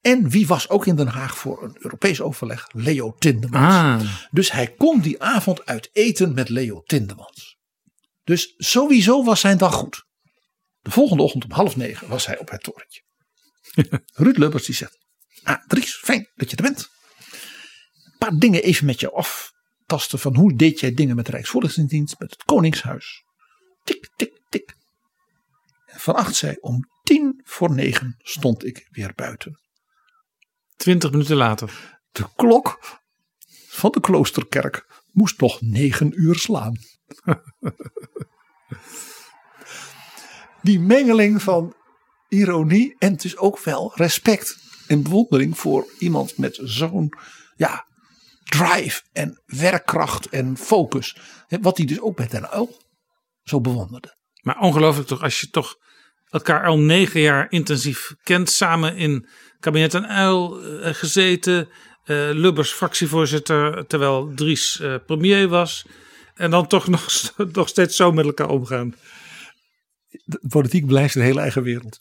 En 0.00 0.28
wie 0.28 0.46
was 0.46 0.68
ook 0.68 0.86
in 0.86 0.96
Den 0.96 1.06
Haag 1.06 1.36
voor 1.36 1.62
een 1.62 1.76
Europees 1.78 2.20
overleg? 2.20 2.66
Leo 2.72 3.14
Tindemans. 3.18 3.74
Ah. 3.74 4.28
Dus 4.30 4.52
hij 4.52 4.74
kon 4.74 5.00
die 5.00 5.22
avond 5.22 5.66
uit 5.66 5.90
eten 5.92 6.34
met 6.34 6.48
Leo 6.48 6.82
Tindemans. 6.82 7.56
Dus 8.24 8.54
sowieso 8.56 9.24
was 9.24 9.40
zijn 9.40 9.58
dag 9.58 9.74
goed. 9.74 10.04
De 10.80 10.90
volgende 10.90 11.22
ochtend 11.22 11.44
om 11.44 11.50
half 11.50 11.76
negen 11.76 12.08
was 12.08 12.26
hij 12.26 12.38
op 12.38 12.50
het 12.50 12.62
torentje. 12.62 13.02
Ruud 14.24 14.36
Lubbers 14.36 14.66
die 14.66 14.74
zegt. 14.74 14.98
Ah 15.42 15.66
Dries, 15.66 15.94
fijn 15.94 16.30
dat 16.34 16.50
je 16.50 16.56
er 16.56 16.62
bent. 16.62 16.88
Paar 18.18 18.38
dingen 18.38 18.62
even 18.62 18.86
met 18.86 19.00
jou 19.00 19.14
aftasten. 19.14 20.18
Van 20.18 20.36
hoe 20.36 20.56
deed 20.56 20.80
jij 20.80 20.94
dingen 20.94 21.16
met 21.16 21.26
de 21.26 21.32
Rijksvoorlichtingsdienst, 21.32 22.18
met 22.18 22.30
het 22.30 22.44
Koningshuis. 22.44 23.24
Tik, 23.84 24.10
tik, 24.16 24.40
tik. 24.48 24.76
Van 25.86 26.14
acht 26.14 26.34
zei 26.34 26.56
om 26.60 26.88
tien 27.02 27.40
voor 27.44 27.74
negen 27.74 28.14
stond 28.18 28.64
ik 28.64 28.88
weer 28.90 29.12
buiten. 29.14 29.60
Twintig 30.76 31.10
minuten 31.10 31.36
later. 31.36 31.98
De 32.12 32.28
klok 32.36 32.98
van 33.68 33.90
de 33.90 34.00
kloosterkerk 34.00 35.02
moest 35.12 35.40
nog 35.40 35.60
negen 35.60 36.20
uur 36.20 36.34
slaan. 36.34 36.76
Die 40.62 40.80
mengeling 40.80 41.42
van 41.42 41.74
ironie 42.28 42.96
en 42.98 43.16
dus 43.16 43.36
ook 43.36 43.60
wel 43.60 43.92
respect 43.94 44.56
en 44.86 45.02
bewondering 45.02 45.58
voor 45.58 45.86
iemand 45.98 46.38
met 46.38 46.58
zo'n 46.62 47.12
ja, 47.56 47.87
drive 48.48 49.02
en 49.12 49.42
werkkracht 49.46 50.28
en 50.28 50.56
focus. 50.56 51.16
Wat 51.60 51.76
hij 51.76 51.86
dus 51.86 52.00
ook 52.00 52.16
bij 52.16 52.28
Den 52.28 52.50
Uil 52.50 52.76
zo 53.44 53.60
bewonderde. 53.60 54.16
Maar 54.42 54.58
ongelooflijk 54.58 55.08
toch, 55.08 55.22
als 55.22 55.40
je 55.40 55.50
toch 55.50 55.76
elkaar 56.28 56.66
al 56.66 56.78
negen 56.78 57.20
jaar 57.20 57.46
intensief 57.50 58.14
kent, 58.22 58.50
samen 58.50 58.96
in 58.96 59.28
kabinet 59.60 59.94
en 59.94 60.08
Uil 60.08 60.64
uh, 60.64 60.94
gezeten. 60.94 61.68
Uh, 62.04 62.30
Lubbers 62.32 62.72
fractievoorzitter, 62.72 63.86
terwijl 63.86 64.32
Dries 64.34 64.80
uh, 64.80 64.94
premier 65.06 65.48
was. 65.48 65.86
En 66.34 66.50
dan 66.50 66.66
toch 66.66 66.88
nog, 66.96 67.32
nog 67.52 67.68
steeds 67.68 67.96
zo 67.96 68.12
met 68.12 68.24
elkaar 68.24 68.48
omgaan. 68.48 68.94
De 70.24 70.40
politiek 70.48 70.86
blijft 70.86 71.14
een 71.14 71.22
hele 71.22 71.40
eigen 71.40 71.62
wereld. 71.62 72.00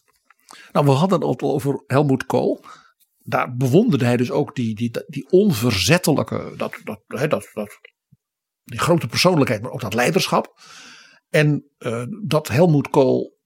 Nou, 0.72 0.86
we 0.86 0.92
hadden 0.92 1.28
het 1.28 1.42
al 1.42 1.54
over 1.54 1.84
Helmoet 1.88 2.26
Kool. 2.26 2.66
Daar 3.30 3.56
bewonderde 3.56 4.06
hij 4.06 4.18
dus 4.18 4.32
ook 4.32 4.56
die, 4.56 4.76
die, 4.76 4.92
die 5.08 5.30
onverzettelijke, 5.30 6.54
dat, 6.58 6.82
dat, 6.84 7.02
dat, 7.08 7.50
dat, 7.54 7.80
die 8.64 8.80
grote 8.80 9.08
persoonlijkheid, 9.08 9.62
maar 9.62 9.72
ook 9.72 9.82
dat 9.82 9.94
leiderschap. 9.94 10.60
En 11.30 11.72
uh, 11.80 12.04
dat 12.26 12.48
Helmoet 12.48 12.90
Kool, 12.90 13.38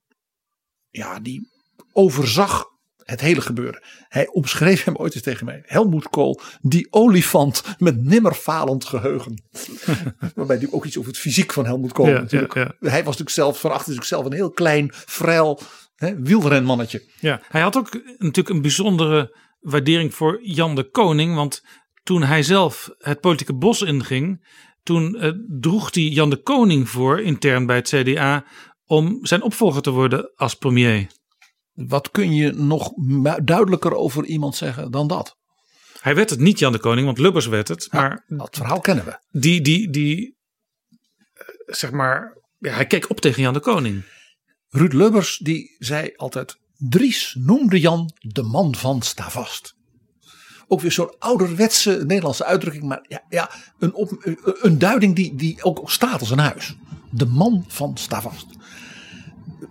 ja, 0.89 1.19
die 1.19 1.49
overzag 1.91 2.65
het 2.95 3.21
hele 3.21 3.41
gebeuren. 3.41 3.83
Hij 4.07 4.27
omschreef 4.27 4.83
hem 4.83 4.95
ooit 4.95 5.13
eens 5.13 5.23
tegen 5.23 5.45
mij. 5.45 5.63
Helmoet 5.65 6.09
Kool, 6.09 6.39
die 6.61 6.87
olifant 6.89 7.63
met 7.77 8.03
nimmer 8.03 8.33
falend 8.33 8.85
geheugen. 8.85 9.43
Waarbij 10.35 10.57
hij 10.57 10.67
ook 10.71 10.85
iets 10.85 10.97
over 10.97 11.11
het 11.11 11.19
fysiek 11.19 11.53
van 11.53 11.65
Helmoet 11.65 11.91
Kool 11.91 12.07
Ja, 12.07 12.19
natuurlijk. 12.19 12.53
ja, 12.53 12.75
ja. 12.79 12.89
Hij 12.89 13.03
was 13.03 13.17
natuurlijk 13.17 13.29
zelf, 13.29 13.59
van 13.59 13.71
achter 13.71 13.87
natuurlijk 13.87 14.07
zelf 14.07 14.25
een 14.25 14.33
heel 14.33 14.51
klein, 14.51 14.89
vrij 14.91 15.57
hè, 15.95 16.21
wielrenmannetje. 16.21 17.03
Ja, 17.19 17.41
hij 17.47 17.61
had 17.61 17.77
ook 17.77 17.93
natuurlijk 18.17 18.49
een 18.49 18.61
bijzondere 18.61 19.39
waardering 19.61 20.13
voor 20.13 20.39
Jan 20.43 20.75
de 20.75 20.89
Koning. 20.89 21.35
Want 21.35 21.63
toen 22.03 22.23
hij 22.23 22.43
zelf 22.43 22.89
het 22.97 23.19
politieke 23.19 23.53
bos 23.53 23.81
inging, 23.81 24.47
toen 24.83 25.15
eh, 25.15 25.31
droeg 25.47 25.93
hij 25.93 26.03
Jan 26.03 26.29
de 26.29 26.41
Koning 26.41 26.89
voor, 26.89 27.21
intern 27.21 27.65
bij 27.65 27.75
het 27.75 27.87
CDA, 27.87 28.45
om 28.85 29.25
zijn 29.25 29.41
opvolger 29.41 29.81
te 29.81 29.91
worden 29.91 30.31
als 30.35 30.55
premier. 30.55 31.07
Wat 31.73 32.11
kun 32.11 32.33
je 32.33 32.51
nog 32.51 32.91
duidelijker 33.43 33.93
over 33.95 34.25
iemand 34.25 34.55
zeggen 34.55 34.91
dan 34.91 35.07
dat? 35.07 35.37
Hij 35.99 36.15
werd 36.15 36.29
het 36.29 36.39
niet 36.39 36.59
Jan 36.59 36.71
de 36.71 36.79
Koning, 36.79 37.05
want 37.05 37.17
Lubbers 37.17 37.47
werd 37.47 37.67
het. 37.67 37.87
Maar 37.91 38.23
Dat 38.27 38.57
verhaal 38.57 38.79
kennen 38.79 39.05
we. 39.05 39.19
die, 39.39 39.61
die, 39.61 39.89
die 39.89 40.37
eh, 41.33 41.45
zeg 41.65 41.91
maar, 41.91 42.37
ja, 42.57 42.73
hij 42.73 42.85
keek 42.85 43.09
op 43.09 43.21
tegen 43.21 43.41
Jan 43.41 43.53
de 43.53 43.59
Koning. 43.59 44.03
Ruud 44.69 44.93
Lubbers 44.93 45.37
die 45.37 45.75
zei 45.79 46.13
altijd: 46.15 46.57
Dries 46.89 47.35
noemde 47.39 47.79
Jan 47.79 48.11
de 48.19 48.41
man 48.41 48.75
van 48.75 49.01
Stavast. 49.01 49.75
ook 50.67 50.81
weer 50.81 50.91
zo'n 50.91 51.15
ouderwetse 51.19 52.03
Nederlandse 52.05 52.45
uitdrukking. 52.45 52.83
Maar 52.83 53.05
ja, 53.07 53.23
ja 53.29 53.51
een, 53.79 53.93
een 54.61 54.77
duiding 54.77 55.15
die, 55.15 55.35
die 55.35 55.63
ook 55.63 55.91
staat 55.91 56.19
als 56.19 56.29
een 56.29 56.39
huis. 56.39 56.75
De 57.09 57.25
man 57.25 57.65
van 57.67 57.97
Stavast. 57.97 58.45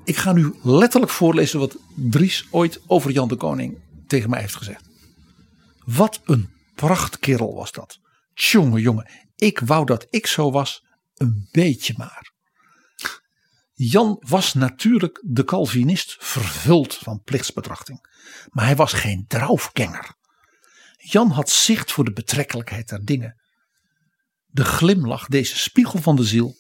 Ik 0.05 0.17
ga 0.17 0.33
nu 0.33 0.55
letterlijk 0.63 1.13
voorlezen 1.13 1.59
wat 1.59 1.77
Dries 1.95 2.47
ooit 2.51 2.81
over 2.87 3.11
Jan 3.11 3.29
de 3.29 3.37
Koning 3.37 3.79
tegen 4.07 4.31
mij 4.31 4.41
heeft 4.41 4.57
gezegd. 4.57 4.89
Wat 5.85 6.21
een 6.25 6.49
prachtkerel 6.75 7.55
was 7.55 7.73
dat. 7.73 7.99
Tjonge 8.35 8.81
jongen, 8.81 9.11
ik 9.37 9.59
wou 9.59 9.87
dat 9.87 10.07
ik 10.11 10.27
zo 10.27 10.51
was, 10.51 10.85
een 11.17 11.49
beetje 11.51 11.95
maar. 11.97 12.30
Jan 13.83 14.17
was 14.27 14.55
natuurlijk 14.55 15.23
de 15.27 15.45
Calvinist 15.45 16.17
vervuld 16.19 16.95
van 16.95 17.23
plichtsbetrachting. 17.23 18.09
Maar 18.49 18.65
hij 18.65 18.77
was 18.77 18.93
geen 18.93 19.25
draufganger. 19.29 20.15
Jan 20.97 21.31
had 21.31 21.51
zicht 21.51 21.93
voor 21.93 22.05
de 22.05 22.13
betrekkelijkheid 22.13 22.89
der 22.89 23.05
dingen. 23.05 23.41
De 24.47 24.65
glimlach, 24.65 25.27
deze 25.27 25.59
spiegel 25.59 25.99
van 25.99 26.17
de 26.17 26.25
ziel, 26.25 26.57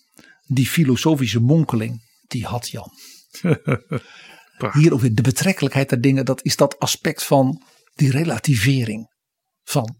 die 0.46 0.66
filosofische 0.66 1.40
monkeling, 1.40 2.02
die 2.26 2.46
had 2.46 2.68
Jan. 2.68 2.92
Hier 4.72 4.92
ook 4.92 5.00
weer 5.00 5.14
de 5.14 5.22
betrekkelijkheid 5.22 5.88
der 5.88 6.00
dingen, 6.00 6.24
dat 6.24 6.44
is 6.44 6.56
dat 6.56 6.78
aspect 6.78 7.24
van 7.24 7.62
die 7.94 8.10
relativering 8.10 9.14
van 9.62 9.96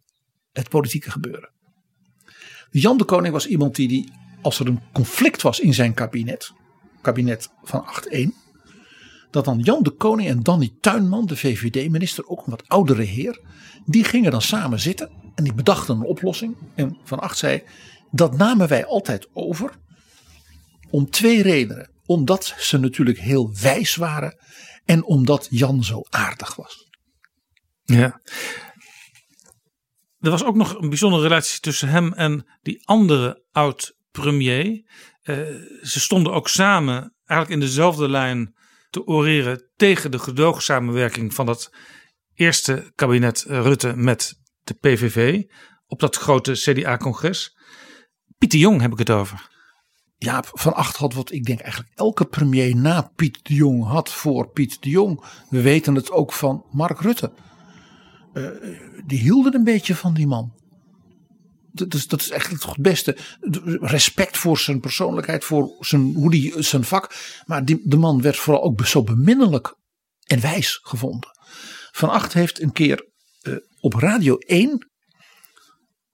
het 0.53 0.69
politieke 0.69 1.11
gebeuren. 1.11 1.53
Jan 2.71 2.99
de 2.99 3.05
Koning 3.05 3.33
was 3.33 3.47
iemand 3.47 3.75
die, 3.75 3.89
die 3.89 4.13
als 4.43 4.59
er 4.59 4.67
een 4.67 4.83
conflict 4.93 5.43
was 5.43 5.61
in 5.61 5.75
zijn 5.75 5.95
kabinet, 5.95 6.59
kabinet 7.03 7.51
van 7.63 7.85
8-1, 8.13 8.29
dat 9.31 9.45
dan 9.45 9.59
Jan 9.59 9.83
de 9.83 9.91
Koning 9.91 10.29
en 10.29 10.43
Danny 10.43 10.75
Tuinman, 10.81 11.27
de 11.27 11.37
VVD-minister, 11.37 12.29
ook 12.29 12.39
een 12.39 12.51
wat 12.51 12.69
oudere 12.69 13.03
heer, 13.03 13.41
die 13.87 14.05
gingen 14.05 14.31
dan 14.31 14.43
samen 14.43 14.81
zitten 14.81 15.11
en 15.35 15.45
die 15.45 15.55
bedachten 15.55 15.97
een 15.97 16.05
oplossing. 16.05 16.57
En 16.75 16.99
Van 17.05 17.21
Acht 17.21 17.39
zei, 17.39 17.63
dat 18.11 18.37
namen 18.37 18.69
wij 18.69 18.87
altijd 18.87 19.29
over 19.33 19.79
om 20.91 21.11
twee 21.11 21.43
redenen. 21.43 21.91
Omdat 22.07 22.55
ze 22.59 22.79
natuurlijk 22.79 23.19
heel 23.19 23.55
wijs 23.61 23.97
waren 23.97 24.39
en 24.85 25.05
omdat 25.05 25.47
Jan 25.51 25.85
zo 25.85 26.01
aardig 26.09 26.57
was. 26.57 26.89
Ja. 27.85 28.21
Er 30.21 30.31
was 30.31 30.45
ook 30.45 30.57
nog 30.57 30.79
een 30.79 30.89
bijzondere 30.89 31.23
relatie 31.23 31.61
tussen 31.61 31.89
hem 31.89 32.13
en 32.13 32.47
die 32.63 32.87
andere 32.87 33.45
oud-premier. 33.53 34.85
Uh, 35.31 35.37
ze 35.83 36.01
stonden 36.01 36.33
ook 36.33 36.49
samen, 36.49 37.15
eigenlijk 37.25 37.61
in 37.61 37.67
dezelfde 37.67 38.09
lijn, 38.09 38.55
te 38.91 39.07
oreren 39.07 39.71
tegen 39.77 40.11
de 40.11 40.19
gedoogsamenwerking 40.19 41.35
van 41.35 41.47
dat 41.47 41.75
eerste 42.35 42.93
kabinet 42.95 43.45
Rutte 43.49 43.97
met 43.97 44.39
de 44.63 44.75
PVV 44.75 45.43
op 45.87 46.01
dat 46.01 46.17
grote 46.17 46.53
CDA-congres. 46.53 47.57
Pieter 48.39 48.59
Jong 48.59 48.81
heb 48.81 48.93
ik 48.93 48.99
het 48.99 49.11
over. 49.11 49.49
Ja, 50.19 50.45
Van 50.53 50.75
Acht 50.75 50.97
had 50.97 51.15
wat 51.15 51.33
ik 51.33 51.45
denk 51.45 51.61
eigenlijk 51.61 51.93
elke 51.95 52.25
premier 52.25 52.77
na 52.77 53.11
Piet 53.17 53.39
de 53.43 53.55
Jong 53.55 53.85
had 53.85 54.13
voor 54.13 54.49
Piet 54.49 54.83
de 54.83 54.91
Jong. 54.91 55.25
We 55.49 55.61
weten 55.61 55.95
het 55.95 56.11
ook 56.11 56.33
van 56.33 56.65
Mark 56.71 57.01
Rutte. 57.01 57.33
Uh, 58.35 58.49
die 59.07 59.19
hielden 59.19 59.55
een 59.55 59.65
beetje 59.65 59.95
van 59.95 60.15
die 60.15 60.27
man. 60.27 60.60
Dat 61.73 62.21
is, 62.21 62.31
echt 62.31 62.51
het 62.51 62.77
beste. 62.81 63.17
Respect 63.81 64.39
voor 64.39 64.59
zijn 64.59 64.81
persoonlijkheid, 64.81 65.45
voor 65.45 65.77
zijn, 65.81 66.15
hoe 66.15 66.31
die, 66.31 66.63
zijn 66.63 66.85
vak. 66.85 67.15
Maar 67.47 67.65
die, 67.65 67.81
de 67.85 67.97
man 67.97 68.23
werd 68.23 68.37
vooral 68.37 68.63
ook 68.63 68.87
zo 68.87 69.03
beminnelijk 69.03 69.77
en 70.25 70.41
wijs 70.41 70.81
gevonden. 70.83 71.31
Van 71.91 72.11
Acht 72.11 72.33
heeft 72.33 72.61
een 72.61 72.73
keer 72.73 73.09
uh, 73.43 73.57
op 73.81 73.95
Radio 73.95 74.37
1 74.37 74.89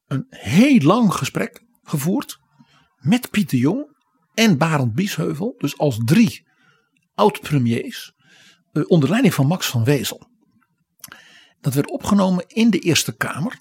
een 0.06 0.26
heel 0.28 0.80
lang 0.80 1.14
gesprek 1.14 1.62
gevoerd 1.82 2.38
met 2.96 3.30
Pieter 3.30 3.58
Jong 3.58 3.96
en 4.34 4.58
Barend 4.58 4.94
Biesheuvel. 4.94 5.54
Dus 5.58 5.78
als 5.78 5.98
drie 6.04 6.46
oud-premiers 7.14 8.12
uh, 8.72 8.84
onder 8.86 9.08
leiding 9.08 9.34
van 9.34 9.46
Max 9.46 9.66
van 9.66 9.84
Wezel. 9.84 10.28
Dat 11.60 11.74
werd 11.74 11.90
opgenomen 11.90 12.44
in 12.46 12.70
de 12.70 12.78
Eerste 12.78 13.16
Kamer. 13.16 13.60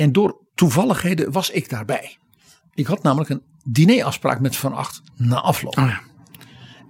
En 0.00 0.12
door 0.12 0.46
toevalligheden 0.54 1.32
was 1.32 1.50
ik 1.50 1.68
daarbij. 1.68 2.18
Ik 2.74 2.86
had 2.86 3.02
namelijk 3.02 3.30
een 3.30 3.42
dinerafspraak 3.64 4.40
met 4.40 4.56
Van 4.56 4.72
Acht 4.72 5.02
na 5.16 5.40
afloop. 5.40 5.78
Oh 5.78 5.86
ja. 5.86 6.00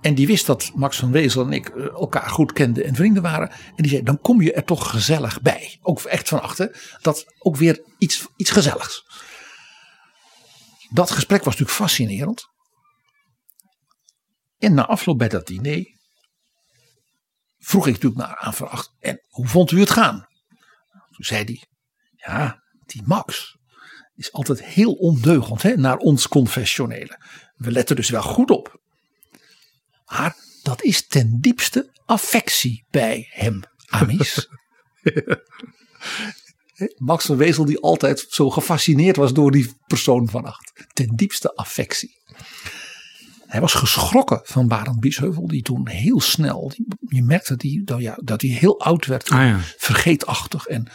En 0.01 0.15
die 0.15 0.27
wist 0.27 0.47
dat 0.47 0.73
Max 0.75 0.99
van 0.99 1.13
Wezel 1.13 1.45
en 1.45 1.53
ik 1.53 1.69
elkaar 1.69 2.29
goed 2.29 2.53
kenden 2.53 2.85
en 2.85 2.95
vrienden 2.95 3.23
waren. 3.23 3.51
En 3.51 3.75
die 3.77 3.89
zei, 3.89 4.03
dan 4.03 4.21
kom 4.21 4.43
je 4.43 4.53
er 4.53 4.65
toch 4.65 4.91
gezellig 4.91 5.41
bij. 5.41 5.79
Ook 5.83 6.01
echt 6.01 6.29
van 6.29 6.43
achter. 6.43 6.99
Dat 7.01 7.25
ook 7.39 7.57
weer 7.57 7.85
iets, 7.99 8.27
iets 8.37 8.51
gezelligs. 8.51 9.05
Dat 10.91 11.11
gesprek 11.11 11.45
was 11.45 11.53
natuurlijk 11.53 11.79
fascinerend. 11.79 12.49
En 14.59 14.75
na 14.75 14.87
afloop 14.87 15.19
bij 15.19 15.29
dat 15.29 15.47
diner 15.47 15.99
vroeg 17.59 17.87
ik 17.87 17.93
natuurlijk 17.93 18.21
naar 18.21 18.37
aan 18.37 18.55
Van 18.55 18.71
Acht. 18.71 18.95
En 18.99 19.21
hoe 19.29 19.47
vond 19.47 19.71
u 19.71 19.81
het 19.81 19.91
gaan? 19.91 20.27
Toen 20.91 21.25
zei 21.25 21.45
hij, 21.45 21.65
ja, 22.17 22.69
die 22.91 23.03
Max 23.05 23.57
is 24.17 24.33
altijd 24.33 24.65
heel 24.65 24.93
ondeugend 24.93 25.63
hè, 25.63 25.77
naar 25.77 25.97
ons 25.97 26.29
confessionele. 26.29 27.19
We 27.57 27.71
letten 27.71 27.97
dus 27.97 28.11
wel 28.11 28.23
goed 28.23 28.51
op. 28.51 28.81
Maar 30.07 30.37
dat 30.63 30.83
is 30.83 31.07
ten 31.07 31.39
diepste 31.41 31.91
affectie 32.07 32.85
bij 32.91 33.27
hem, 33.31 33.61
Amis. 33.87 34.49
Max 36.97 37.25
van 37.25 37.37
Wezel 37.37 37.65
die 37.65 37.81
altijd 37.81 38.27
zo 38.29 38.51
gefascineerd 38.51 39.17
was 39.17 39.33
door 39.33 39.51
die 39.51 39.75
persoon 39.87 40.29
van 40.29 40.45
acht. 40.45 40.87
Ten 40.93 41.17
diepste 41.17 41.55
affectie. 41.55 42.19
Hij 43.47 43.61
was 43.61 43.75
geschrokken 43.75 44.41
van 44.43 44.69
Barend 44.69 45.01
Biesheuvel, 45.01 45.47
die 45.47 45.63
toen 45.63 45.89
heel 45.89 46.21
snel, 46.21 46.73
je 47.09 47.23
merkte 47.23 47.57
die, 47.57 47.85
dat, 47.85 48.01
ja, 48.01 48.19
dat 48.25 48.41
hij 48.41 48.51
heel 48.51 48.81
oud 48.81 49.07
werd, 49.07 49.31
Ah, 49.31 49.39
ja. 49.39 49.59
vergeetachtig. 49.77 50.67
En, 50.67 50.89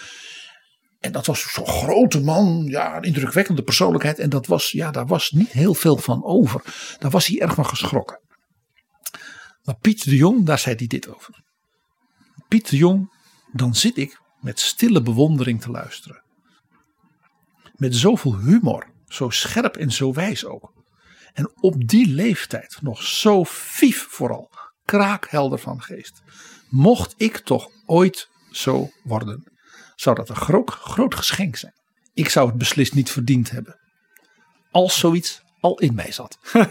en 1.06 1.12
dat 1.12 1.26
was 1.26 1.54
zo'n 1.54 1.68
grote 1.68 2.22
man, 2.22 2.66
ja, 2.68 2.98
een 2.98 3.04
indrukwekkende 3.04 3.64
persoonlijkheid. 3.64 4.20
En 4.20 4.30
dat 4.30 4.48
was, 4.48 4.72
ja, 4.72 4.92
daar 4.92 5.06
was 5.06 5.32
niet 5.32 5.52
heel 5.52 5.74
veel 5.74 5.98
van 5.98 6.24
over. 6.24 6.62
Daar 7.00 7.12
was 7.12 7.28
hij 7.28 7.40
erg 7.42 7.54
van 7.54 7.66
geschrokken. 7.66 8.20
Maar 9.64 9.78
Piet 9.78 10.04
de 10.04 10.16
Jong, 10.16 10.46
daar 10.46 10.60
zei 10.60 10.76
hij 10.76 10.88
dit 10.88 11.16
over. 11.16 11.44
Piet 12.48 12.70
de 12.70 12.78
Jong, 12.78 13.14
dan 13.52 13.76
zit 13.76 13.98
ik 13.98 14.22
met 14.40 14.60
stille 14.60 15.02
bewondering 15.02 15.62
te 15.62 15.72
luisteren. 15.72 16.24
Met 17.76 17.96
zoveel 17.96 18.38
humor, 18.40 18.88
zo 19.08 19.30
scherp 19.30 19.78
en 19.78 19.92
zo 19.92 20.14
wijs 20.14 20.46
ook. 20.46 20.74
En 21.34 21.52
op 21.62 21.88
die 21.88 22.08
leeftijd 22.08 22.78
nog 22.82 23.04
zo 23.04 23.44
vief 23.44 24.08
vooral, 24.10 24.52
kraakhelder 24.86 25.60
van 25.60 25.82
geest. 25.82 26.22
Mocht 26.70 27.14
ik 27.18 27.38
toch 27.38 27.70
ooit 27.86 28.30
zo 28.52 28.90
worden, 29.04 29.55
zou 29.96 30.16
dat 30.16 30.30
een 30.30 30.36
groot, 30.36 30.70
groot 30.70 31.16
geschenk 31.16 31.56
zijn. 31.56 31.74
Ik 32.14 32.30
zou 32.30 32.48
het 32.48 32.58
beslist 32.58 32.94
niet 32.94 33.12
verdiend 33.12 33.52
hebben. 33.52 33.80
Als 34.72 35.00
zoiets 35.00 35.42
al 35.60 35.80
in 35.80 35.96
mij 35.96 36.12
zat. 36.12 36.38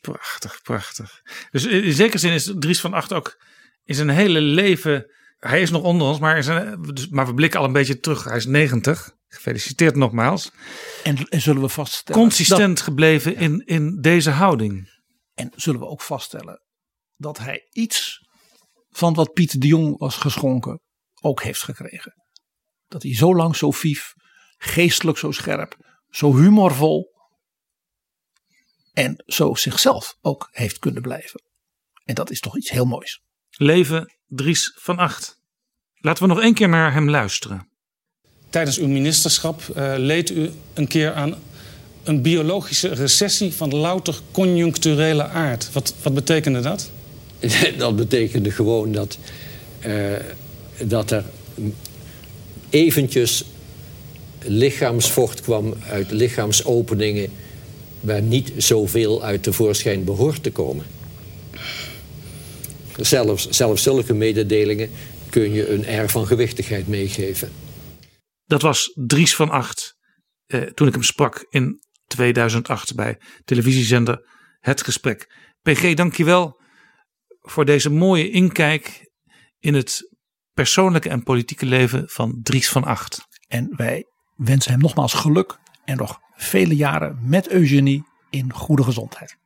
Prachtig, 0.00 0.62
prachtig. 0.62 1.22
Dus 1.50 1.64
in 1.64 1.92
zekere 1.92 2.18
zin 2.18 2.32
is 2.32 2.52
Dries 2.58 2.80
van 2.80 2.92
Acht 2.94 3.12
ook 3.12 3.42
in 3.84 3.94
zijn 3.94 4.08
hele 4.08 4.40
leven. 4.40 5.12
Hij 5.38 5.60
is 5.62 5.70
nog 5.70 5.82
onder 5.82 6.06
ons, 6.06 6.18
maar, 6.18 6.42
zijn, 6.42 6.82
dus- 6.82 7.08
maar 7.08 7.26
we 7.26 7.34
blikken 7.34 7.60
al 7.60 7.66
een 7.66 7.72
beetje 7.72 8.00
terug. 8.00 8.24
Hij 8.24 8.36
is 8.36 8.46
90. 8.46 9.16
Gefeliciteerd 9.28 9.96
nogmaals. 9.96 10.50
En, 11.04 11.16
en 11.28 11.40
zullen 11.40 11.62
we 11.62 11.68
vaststellen. 11.68 12.20
Consistent 12.22 12.76
dat- 12.76 12.84
gebleven 12.84 13.36
in, 13.36 13.62
in 13.66 14.00
deze 14.00 14.30
houding. 14.30 14.96
en 15.34 15.52
zullen 15.56 15.80
we 15.80 15.86
ook 15.86 16.02
vaststellen 16.02 16.62
dat 17.16 17.38
hij 17.38 17.68
iets 17.72 18.27
van 18.98 19.14
wat 19.14 19.32
Piet 19.32 19.60
de 19.60 19.66
Jong 19.66 19.98
was 19.98 20.16
geschonken 20.16 20.80
ook 21.20 21.42
heeft 21.42 21.62
gekregen. 21.62 22.14
Dat 22.88 23.02
hij 23.02 23.14
zo 23.14 23.34
lang 23.34 23.56
zo 23.56 23.70
vief, 23.70 24.12
geestelijk 24.56 25.18
zo 25.18 25.30
scherp, 25.30 25.76
zo 26.10 26.36
humorvol 26.36 27.10
en 28.92 29.22
zo 29.26 29.54
zichzelf 29.54 30.16
ook 30.20 30.48
heeft 30.50 30.78
kunnen 30.78 31.02
blijven. 31.02 31.42
En 32.04 32.14
dat 32.14 32.30
is 32.30 32.40
toch 32.40 32.56
iets 32.56 32.70
heel 32.70 32.84
moois. 32.84 33.20
Leven 33.50 34.16
Dries 34.26 34.72
van 34.76 34.98
Acht. 34.98 35.38
Laten 35.94 36.22
we 36.22 36.28
nog 36.28 36.40
één 36.40 36.54
keer 36.54 36.68
naar 36.68 36.92
hem 36.92 37.10
luisteren. 37.10 37.68
Tijdens 38.50 38.78
uw 38.78 38.88
ministerschap 38.88 39.60
eh, 39.60 39.94
leed 39.96 40.30
u 40.30 40.50
een 40.74 40.88
keer 40.88 41.14
aan 41.14 41.34
een 42.04 42.22
biologische 42.22 42.88
recessie 42.88 43.54
van 43.54 43.74
louter 43.74 44.20
conjuncturele 44.30 45.24
aard. 45.24 45.72
Wat, 45.72 45.94
wat 46.02 46.14
betekende 46.14 46.60
dat? 46.60 46.90
Dat 47.78 47.96
betekende 47.96 48.50
gewoon 48.50 48.92
dat, 48.92 49.18
eh, 49.80 50.12
dat 50.84 51.10
er 51.10 51.24
eventjes 52.70 53.44
lichaamsvocht 54.42 55.40
kwam 55.40 55.74
uit 55.88 56.10
lichaamsopeningen 56.10 57.30
waar 58.00 58.22
niet 58.22 58.52
zoveel 58.56 59.22
uit 59.22 59.42
tevoorschijn 59.42 60.04
behoort 60.04 60.42
te 60.42 60.52
komen. 60.52 60.86
zelfs, 62.96 63.48
zelfs 63.48 63.82
zulke 63.82 64.14
mededelingen 64.14 64.90
kun 65.30 65.52
je 65.52 65.70
een 65.70 65.86
air 65.86 66.10
van 66.10 66.26
gewichtigheid 66.26 66.88
meegeven. 66.88 67.50
Dat 68.44 68.62
was 68.62 68.92
Dries 68.94 69.34
van 69.34 69.50
Acht 69.50 69.96
eh, 70.46 70.60
toen 70.60 70.86
ik 70.86 70.92
hem 70.92 71.02
sprak 71.02 71.46
in 71.50 71.80
2008 72.06 72.94
bij 72.94 73.18
televisiezender 73.44 74.26
Het 74.60 74.82
Gesprek. 74.82 75.26
PG, 75.62 75.94
dankjewel 75.94 76.57
voor 77.50 77.64
deze 77.64 77.90
mooie 77.90 78.30
inkijk 78.30 79.10
in 79.58 79.74
het 79.74 80.16
persoonlijke 80.52 81.08
en 81.08 81.22
politieke 81.22 81.66
leven 81.66 82.08
van 82.08 82.40
Dries 82.42 82.68
van 82.68 82.84
Acht. 82.84 83.26
En 83.48 83.72
wij 83.76 84.04
wensen 84.36 84.70
hem 84.70 84.80
nogmaals 84.80 85.12
geluk 85.14 85.58
en 85.84 85.96
nog 85.96 86.18
vele 86.34 86.76
jaren 86.76 87.18
met 87.22 87.48
Eugenie 87.48 88.04
in 88.30 88.52
goede 88.52 88.82
gezondheid. 88.82 89.36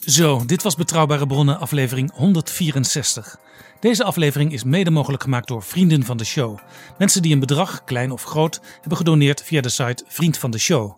Zo, 0.00 0.44
dit 0.46 0.62
was 0.62 0.74
Betrouwbare 0.74 1.26
Bronnen, 1.26 1.58
aflevering 1.58 2.12
164. 2.12 3.47
Deze 3.80 4.04
aflevering 4.04 4.52
is 4.52 4.64
mede 4.64 4.90
mogelijk 4.90 5.22
gemaakt 5.22 5.48
door 5.48 5.62
vrienden 5.62 6.02
van 6.02 6.16
de 6.16 6.24
show. 6.24 6.58
Mensen 6.98 7.22
die 7.22 7.32
een 7.32 7.40
bedrag, 7.40 7.84
klein 7.84 8.10
of 8.10 8.22
groot, 8.22 8.60
hebben 8.80 8.96
gedoneerd 8.96 9.42
via 9.42 9.60
de 9.60 9.68
site 9.68 10.04
Vriend 10.06 10.38
van 10.38 10.50
de 10.50 10.58
Show. 10.58 10.96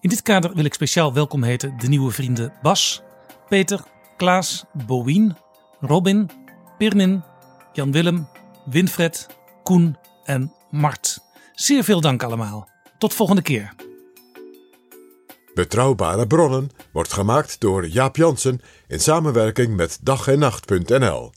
In 0.00 0.08
dit 0.08 0.22
kader 0.22 0.54
wil 0.54 0.64
ik 0.64 0.74
speciaal 0.74 1.12
welkom 1.12 1.42
heten 1.42 1.78
de 1.78 1.88
nieuwe 1.88 2.10
vrienden 2.10 2.52
Bas, 2.62 3.02
Peter, 3.48 3.80
Klaas, 4.16 4.64
Bowien, 4.86 5.36
Robin, 5.80 6.30
Pirmin, 6.78 7.22
Jan-Willem, 7.72 8.28
Winfred, 8.64 9.26
Koen 9.62 9.96
en 10.24 10.52
Mart. 10.70 11.18
Zeer 11.52 11.84
veel 11.84 12.00
dank 12.00 12.22
allemaal. 12.22 12.68
Tot 12.98 13.14
volgende 13.14 13.42
keer. 13.42 13.74
Betrouwbare 15.54 16.26
bronnen 16.26 16.70
wordt 16.92 17.12
gemaakt 17.12 17.60
door 17.60 17.86
Jaap 17.88 18.16
Jansen 18.16 18.60
in 18.86 19.00
samenwerking 19.00 19.76
met 19.76 19.98
dag 20.02 20.28
en 20.28 20.38
nacht.nl. 20.38 21.32